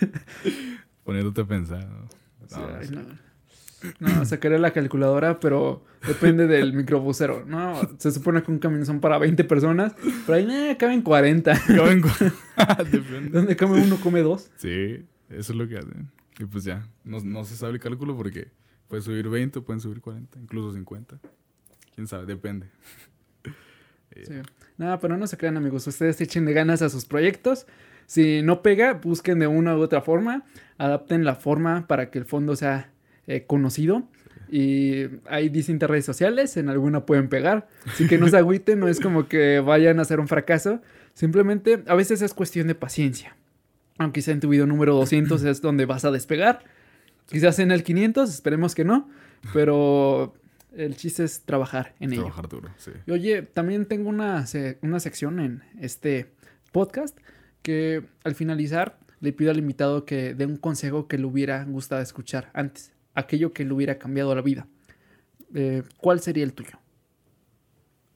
Poniéndote 1.04 1.40
a 1.40 1.44
pensar. 1.44 1.86
¿no? 1.88 2.08
O 2.44 2.48
sea, 2.48 2.58
No, 2.60 2.76
ay, 2.78 2.86
sí. 2.86 2.94
no. 2.94 3.02
No, 3.98 4.24
sacaré 4.26 4.58
la 4.58 4.72
calculadora, 4.72 5.40
pero 5.40 5.82
depende 6.06 6.46
del 6.46 6.72
microbusero. 6.74 7.44
No, 7.46 7.80
se 7.98 8.10
supone 8.12 8.42
que 8.42 8.50
un 8.52 8.58
camión 8.58 8.84
son 8.84 9.00
para 9.00 9.16
20 9.18 9.42
personas, 9.44 9.94
pero 10.26 10.36
ahí 10.36 10.46
eh, 10.50 10.76
caben 10.78 11.00
40. 11.02 11.58
Caben 11.66 12.02
cu- 12.02 12.08
Depende. 12.92 13.30
¿Dónde 13.30 13.56
come 13.56 13.82
uno, 13.82 13.96
come 13.96 14.20
dos? 14.20 14.50
Sí, 14.58 15.04
eso 15.30 15.52
es 15.52 15.58
lo 15.58 15.66
que 15.66 15.78
hacen. 15.78 16.10
Y 16.38 16.44
pues 16.44 16.64
ya, 16.64 16.86
no, 17.04 17.20
no 17.20 17.44
se 17.44 17.56
sabe 17.56 17.72
el 17.72 17.80
cálculo 17.80 18.14
porque 18.14 18.48
puede 18.90 19.02
subir 19.02 19.28
20, 19.28 19.60
pueden 19.62 19.80
subir 19.80 20.00
40, 20.00 20.38
incluso 20.40 20.72
50. 20.72 21.18
Quién 21.94 22.06
sabe, 22.06 22.26
depende. 22.26 22.66
Eh, 24.12 24.24
Sí. 24.26 24.34
No, 24.76 24.98
pero 24.98 25.16
no 25.16 25.28
se 25.28 25.36
crean, 25.36 25.56
amigos. 25.56 25.86
Ustedes 25.86 26.20
echenle 26.20 26.52
ganas 26.52 26.82
a 26.82 26.88
sus 26.88 27.04
proyectos. 27.04 27.68
Si 28.06 28.42
no 28.42 28.60
pega, 28.60 28.94
busquen 28.94 29.38
de 29.38 29.46
una 29.46 29.76
u 29.76 29.80
otra 29.80 30.02
forma. 30.02 30.44
Adapten 30.78 31.24
la 31.24 31.36
forma 31.36 31.86
para 31.86 32.10
que 32.10 32.18
el 32.18 32.24
fondo 32.24 32.56
sea 32.56 32.90
eh, 33.28 33.44
conocido. 33.46 34.08
Y 34.50 35.04
hay 35.28 35.48
distintas 35.48 35.88
redes 35.88 36.06
sociales, 36.06 36.56
en 36.56 36.68
alguna 36.70 37.06
pueden 37.06 37.28
pegar. 37.28 37.68
Así 37.86 38.08
que 38.08 38.18
no 38.18 38.26
se 38.26 38.36
agüiten, 38.36 38.80
no 38.80 38.88
es 38.88 38.98
como 39.02 39.28
que 39.28 39.60
vayan 39.60 40.00
a 40.00 40.02
hacer 40.02 40.18
un 40.18 40.26
fracaso. 40.26 40.82
Simplemente, 41.14 41.84
a 41.86 41.94
veces 41.94 42.20
es 42.20 42.34
cuestión 42.34 42.66
de 42.66 42.74
paciencia. 42.74 43.36
Aunque 43.98 44.22
sea 44.22 44.34
en 44.34 44.40
tu 44.40 44.48
video 44.48 44.66
número 44.66 44.96
200 44.96 45.40
es 45.44 45.60
donde 45.62 45.86
vas 45.86 46.04
a 46.04 46.10
despegar. 46.10 46.64
Quizás 47.30 47.58
en 47.60 47.70
el 47.70 47.84
500, 47.84 48.28
esperemos 48.28 48.74
que 48.74 48.84
no. 48.84 49.08
Pero 49.52 50.34
el 50.72 50.96
chiste 50.96 51.24
es 51.24 51.42
trabajar 51.42 51.94
en 52.00 52.12
ello. 52.12 52.22
Trabajar 52.22 52.48
duro, 52.48 52.68
sí. 52.76 52.90
Y 53.06 53.10
oye, 53.10 53.42
también 53.42 53.86
tengo 53.86 54.08
una, 54.08 54.44
una 54.82 55.00
sección 55.00 55.40
en 55.40 55.62
este 55.80 56.32
podcast 56.72 57.16
que 57.62 58.04
al 58.24 58.34
finalizar 58.34 58.98
le 59.20 59.32
pido 59.32 59.50
al 59.50 59.58
invitado 59.58 60.04
que 60.04 60.34
dé 60.34 60.46
un 60.46 60.56
consejo 60.56 61.06
que 61.06 61.18
le 61.18 61.26
hubiera 61.26 61.64
gustado 61.64 62.00
escuchar 62.00 62.50
antes, 62.54 62.92
aquello 63.14 63.52
que 63.52 63.64
le 63.64 63.72
hubiera 63.72 63.98
cambiado 63.98 64.34
la 64.34 64.42
vida. 64.42 64.66
Eh, 65.54 65.82
¿Cuál 65.98 66.20
sería 66.20 66.44
el 66.44 66.54
tuyo? 66.54 66.78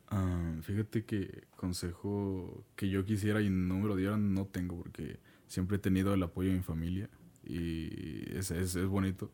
Ah, 0.08 0.54
fíjate 0.62 1.04
que 1.04 1.44
consejo 1.56 2.64
que 2.76 2.88
yo 2.88 3.04
quisiera 3.04 3.42
y 3.42 3.50
no 3.50 3.78
me 3.78 3.88
lo 3.88 3.96
dieron 3.96 4.34
no 4.34 4.46
tengo 4.46 4.76
porque 4.76 5.18
siempre 5.48 5.76
he 5.76 5.80
tenido 5.80 6.14
el 6.14 6.22
apoyo 6.22 6.50
de 6.50 6.56
mi 6.56 6.62
familia 6.62 7.08
y 7.46 8.24
es, 8.36 8.50
es, 8.50 8.76
es 8.76 8.86
bonito. 8.86 9.30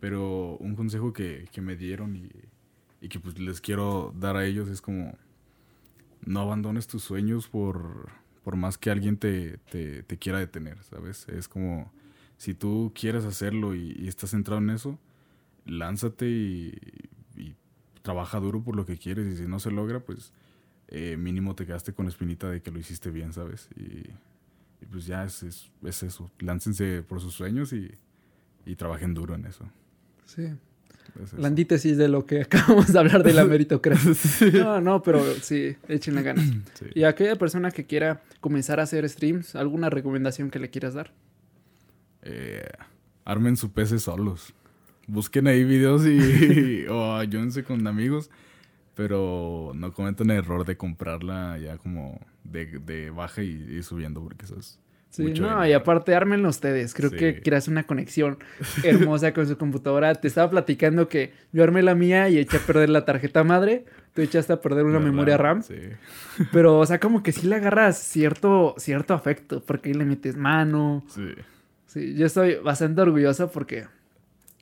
Pero 0.00 0.56
un 0.58 0.76
consejo 0.76 1.12
que, 1.12 1.48
que 1.52 1.60
me 1.60 1.76
dieron 1.76 2.16
y, 2.16 2.30
y 3.00 3.08
que 3.08 3.20
pues 3.20 3.38
les 3.38 3.60
quiero 3.60 4.14
dar 4.16 4.36
a 4.36 4.44
ellos 4.44 4.68
es 4.68 4.80
como 4.80 5.16
no 6.24 6.40
abandones 6.40 6.86
tus 6.86 7.02
sueños 7.02 7.48
por, 7.48 8.10
por 8.42 8.56
más 8.56 8.78
que 8.78 8.90
alguien 8.90 9.16
te, 9.16 9.58
te, 9.70 10.02
te 10.02 10.18
quiera 10.18 10.38
detener, 10.38 10.82
¿sabes? 10.84 11.26
Es 11.28 11.48
como 11.48 11.92
si 12.36 12.54
tú 12.54 12.92
quieres 12.94 13.24
hacerlo 13.24 13.74
y, 13.74 13.96
y 13.98 14.08
estás 14.08 14.30
centrado 14.30 14.60
en 14.60 14.70
eso, 14.70 14.98
lánzate 15.66 16.26
y, 16.28 16.72
trabaja 18.00 18.40
duro 18.40 18.62
por 18.62 18.74
lo 18.74 18.86
que 18.86 18.96
quieres 18.96 19.26
y 19.26 19.36
si 19.36 19.46
no 19.46 19.60
se 19.60 19.70
logra, 19.70 20.00
pues 20.00 20.32
eh, 20.86 21.18
mínimo 21.18 21.54
te 21.54 21.66
quedaste 21.66 21.92
con 21.92 22.06
la 22.06 22.10
espinita 22.10 22.48
de 22.48 22.62
que 22.62 22.70
lo 22.70 22.78
hiciste 22.78 23.10
bien, 23.10 23.34
¿sabes? 23.34 23.68
Pues 24.90 25.06
ya 25.06 25.24
es, 25.24 25.42
es, 25.42 25.70
es 25.84 26.02
eso, 26.02 26.30
láncense 26.38 27.02
por 27.02 27.20
sus 27.20 27.34
sueños 27.34 27.72
y, 27.72 27.90
y 28.66 28.76
trabajen 28.76 29.14
duro 29.14 29.34
en 29.34 29.46
eso. 29.46 29.64
Sí. 30.24 30.42
Es 31.22 31.32
eso. 31.32 31.38
La 31.38 31.48
antítesis 31.48 31.96
de 31.96 32.08
lo 32.08 32.26
que 32.26 32.42
acabamos 32.42 32.92
de 32.92 32.98
hablar 32.98 33.22
de 33.22 33.32
la 33.32 33.44
meritocracia. 33.46 34.50
No, 34.52 34.80
no, 34.80 35.02
pero 35.02 35.22
sí, 35.40 35.76
échenle 35.88 36.22
ganas. 36.22 36.46
Sí. 36.74 36.86
Y 36.94 37.04
a 37.04 37.08
aquella 37.08 37.36
persona 37.36 37.70
que 37.70 37.86
quiera 37.86 38.22
comenzar 38.40 38.80
a 38.80 38.84
hacer 38.84 39.08
streams, 39.08 39.56
¿alguna 39.56 39.90
recomendación 39.90 40.50
que 40.50 40.58
le 40.58 40.70
quieras 40.70 40.94
dar? 40.94 41.12
Eh, 42.22 42.68
armen 43.24 43.56
su 43.56 43.72
PC 43.72 43.98
solos. 43.98 44.54
Busquen 45.06 45.46
ahí 45.46 45.64
videos 45.64 46.06
y 46.06 46.86
o 46.90 47.14
ayúdense 47.16 47.64
con 47.64 47.86
amigos, 47.86 48.30
pero 48.98 49.70
no 49.76 49.92
cometan 49.92 50.28
el 50.30 50.38
error 50.38 50.66
de 50.66 50.76
comprarla 50.76 51.56
ya 51.58 51.78
como 51.78 52.20
de, 52.42 52.66
de 52.80 53.10
baja 53.10 53.44
y, 53.44 53.76
y 53.78 53.82
subiendo 53.84 54.20
porque 54.20 54.44
eso 54.44 54.58
es 54.58 54.80
Sí, 55.10 55.22
mucho 55.22 55.42
no, 55.42 55.48
dinero. 55.50 55.66
y 55.68 55.72
aparte 55.72 56.14
ármenlo 56.14 56.48
ustedes. 56.50 56.92
Creo 56.92 57.08
Sí. 57.10 57.16
que 57.16 57.40
creas 57.40 57.66
una 57.68 57.84
conexión 57.84 58.36
hermosa 58.84 59.32
con 59.32 59.46
su 59.46 59.56
computadora. 59.56 60.14
Te 60.16 60.26
estaba 60.28 60.50
platicando 60.50 61.08
que 61.08 61.32
yo 61.52 61.62
armé 61.62 61.80
la 61.82 61.94
mía 61.94 62.28
y 62.28 62.36
eché 62.38 62.58
a 62.58 62.60
perder 62.60 62.90
la 62.90 63.04
tarjeta 63.06 63.42
madre. 63.44 63.86
Tú 64.12 64.20
echaste 64.20 64.52
a 64.52 64.60
perder 64.60 64.84
una 64.84 64.98
La 64.98 65.04
memoria 65.06 65.38
RAM. 65.38 65.62
Sí. 65.62 65.76
Pero, 66.52 66.78
o 66.78 66.84
sea, 66.84 66.98
como 67.00 67.22
que 67.22 67.32
sí 67.32 67.46
le 67.46 67.54
agarras 67.54 67.96
cierto, 67.96 68.74
cierto 68.76 69.14
afecto. 69.14 69.62
Porque 69.64 69.88
ahí 69.88 69.94
le 69.94 70.04
metes 70.04 70.36
mano. 70.36 71.02
Sí. 71.08 71.28
Sí, 71.86 72.14
yo 72.14 72.26
estoy 72.26 72.56
bastante 72.56 73.00
orgulloso 73.00 73.50
porque 73.50 73.86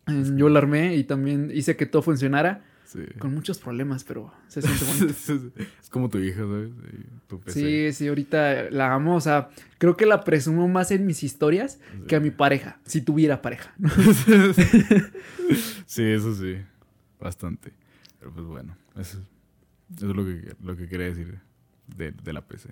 eh, 0.07 0.23
yo 0.37 0.49
la 0.49 0.61
armé 0.61 0.95
y 0.95 1.03
también 1.03 1.51
hice 1.53 1.75
que 1.75 1.87
todo 1.87 2.03
funcionara. 2.03 2.63
Sí. 2.97 3.19
Con 3.19 3.35
muchos 3.35 3.59
problemas, 3.59 4.05
pero 4.05 4.33
se 4.49 4.63
siente 4.63 4.85
bonito. 4.85 5.15
es 5.81 5.91
como 5.91 6.09
tu 6.09 6.19
hija, 6.19 6.41
¿sabes? 6.41 6.71
Y 6.71 7.29
tu 7.29 7.41
PC. 7.41 7.61
Sí, 7.61 7.93
sí, 7.93 8.09
ahorita 8.09 8.71
la 8.71 8.95
amo. 8.95 9.17
O 9.17 9.21
sea, 9.21 9.51
creo 9.79 9.97
que 9.97 10.07
la 10.07 10.25
presumo 10.25 10.67
más 10.69 10.91
en 10.91 11.07
mis 11.07 11.23
historias 11.23 11.79
que 12.09 12.17
a 12.17 12.21
mi 12.21 12.31
pareja, 12.31 12.79
si 12.85 13.01
tuviera 13.03 13.43
pareja. 13.43 13.75
sí, 15.87 16.03
eso 16.03 16.35
sí. 16.35 16.57
Bastante. 17.21 17.73
Pero 18.19 18.33
pues 18.33 18.47
bueno, 18.47 18.77
eso, 18.97 19.19
eso 19.95 20.11
es 20.11 20.17
lo 20.17 20.25
que, 20.25 20.55
lo 20.63 20.77
que 20.77 20.89
quería 20.89 21.07
decir 21.07 21.39
de, 21.97 22.13
de 22.13 22.33
la 22.33 22.47
PC. 22.47 22.71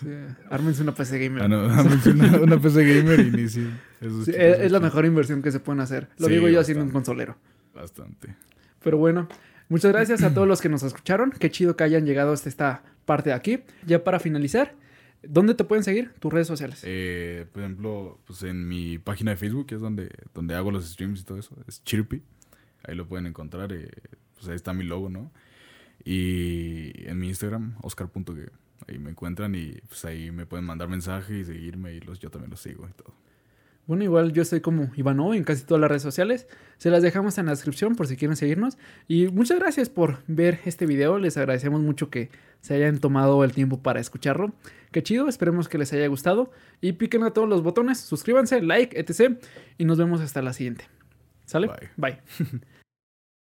Sí, 0.00 0.08
ármense 0.50 0.82
una 0.82 0.94
PC 0.94 1.18
gamer. 1.18 1.42
Ah, 1.42 1.48
no, 1.48 1.64
una, 1.66 2.38
una 2.40 2.60
PC 2.60 2.94
gamer 3.02 3.20
y. 3.20 3.44
Eso 3.44 4.24
Sí, 4.24 4.32
es, 4.34 4.70
la 4.72 4.80
mejor 4.80 5.04
inversión 5.04 5.42
que 5.42 5.52
se 5.52 5.60
pueden 5.60 5.80
hacer. 5.80 6.08
Lo 6.18 6.28
Sí, 6.28 6.34
digo 6.34 6.48
yo 6.48 6.62
siendo 6.64 6.84
un 6.84 6.92
bastante. 6.92 6.92
consolero. 6.92 7.36
Bastante. 7.74 8.36
Pero 8.82 8.98
bueno, 8.98 9.28
muchas 9.68 9.92
gracias 9.92 10.22
a 10.22 10.32
todos 10.34 10.46
los 10.48 10.60
que 10.60 10.68
nos 10.68 10.82
escucharon. 10.82 11.30
Qué 11.32 11.50
chido 11.50 11.76
que 11.76 11.84
hayan 11.84 12.04
llegado 12.06 12.32
hasta 12.32 12.48
esta 12.48 12.82
parte 13.04 13.30
de 13.30 13.36
aquí. 13.36 13.60
Ya 13.86 14.02
para 14.04 14.18
finalizar, 14.20 14.74
¿dónde 15.22 15.54
te 15.54 15.64
pueden 15.64 15.84
seguir? 15.84 16.12
Tus 16.20 16.32
redes 16.32 16.46
sociales. 16.46 16.80
Eh, 16.84 17.46
por 17.52 17.62
ejemplo, 17.62 18.18
pues 18.26 18.42
en 18.42 18.68
mi 18.68 18.98
página 18.98 19.32
de 19.32 19.36
Facebook, 19.36 19.66
que 19.66 19.74
es 19.76 19.80
donde, 19.80 20.10
donde 20.34 20.54
hago 20.54 20.70
los 20.70 20.88
streams 20.90 21.20
y 21.20 21.24
todo 21.24 21.38
eso, 21.38 21.56
es 21.66 21.82
Chirpy. 21.84 22.22
Ahí 22.82 22.94
lo 22.94 23.06
pueden 23.06 23.26
encontrar. 23.26 23.72
eh, 23.72 23.88
pues 24.34 24.48
ahí 24.48 24.56
está 24.56 24.72
mi 24.72 24.84
logo, 24.84 25.08
¿no? 25.08 25.32
Y 26.04 27.08
en 27.08 27.18
mi 27.18 27.28
Instagram, 27.28 27.76
oscar.g. 27.82 28.50
Ahí 28.88 28.98
me 28.98 29.10
encuentran 29.10 29.54
y 29.54 29.72
pues 29.88 30.04
ahí 30.04 30.30
me 30.30 30.44
pueden 30.44 30.66
mandar 30.66 30.88
mensaje 30.88 31.38
y 31.38 31.44
seguirme 31.44 31.94
y 31.94 32.00
los, 32.00 32.18
yo 32.18 32.30
también 32.30 32.50
los 32.50 32.60
sigo 32.60 32.86
y 32.86 32.92
todo. 32.92 33.14
Bueno, 33.86 34.02
igual 34.02 34.32
yo 34.32 34.44
soy 34.44 34.60
como 34.60 34.90
Ivano 34.96 35.34
en 35.34 35.44
casi 35.44 35.64
todas 35.64 35.80
las 35.80 35.90
redes 35.90 36.02
sociales. 36.02 36.46
Se 36.78 36.90
las 36.90 37.02
dejamos 37.02 37.36
en 37.36 37.46
la 37.46 37.52
descripción 37.52 37.96
por 37.96 38.06
si 38.06 38.16
quieren 38.16 38.36
seguirnos. 38.36 38.78
Y 39.08 39.28
muchas 39.28 39.58
gracias 39.58 39.90
por 39.90 40.22
ver 40.26 40.60
este 40.64 40.86
video. 40.86 41.18
Les 41.18 41.36
agradecemos 41.36 41.82
mucho 41.82 42.08
que 42.08 42.30
se 42.62 42.74
hayan 42.74 42.98
tomado 42.98 43.44
el 43.44 43.52
tiempo 43.52 43.82
para 43.82 44.00
escucharlo. 44.00 44.54
Qué 44.90 45.02
chido, 45.02 45.28
esperemos 45.28 45.68
que 45.68 45.76
les 45.76 45.92
haya 45.92 46.06
gustado. 46.06 46.50
Y 46.80 46.92
piquen 46.92 47.24
a 47.24 47.32
todos 47.32 47.48
los 47.48 47.62
botones, 47.62 47.98
suscríbanse, 47.98 48.62
like, 48.62 48.98
etc. 48.98 49.38
Y 49.76 49.84
nos 49.84 49.98
vemos 49.98 50.22
hasta 50.22 50.40
la 50.40 50.54
siguiente. 50.54 50.86
¿Sale? 51.44 51.68
Bye. 51.68 51.90
Bye. 51.96 52.60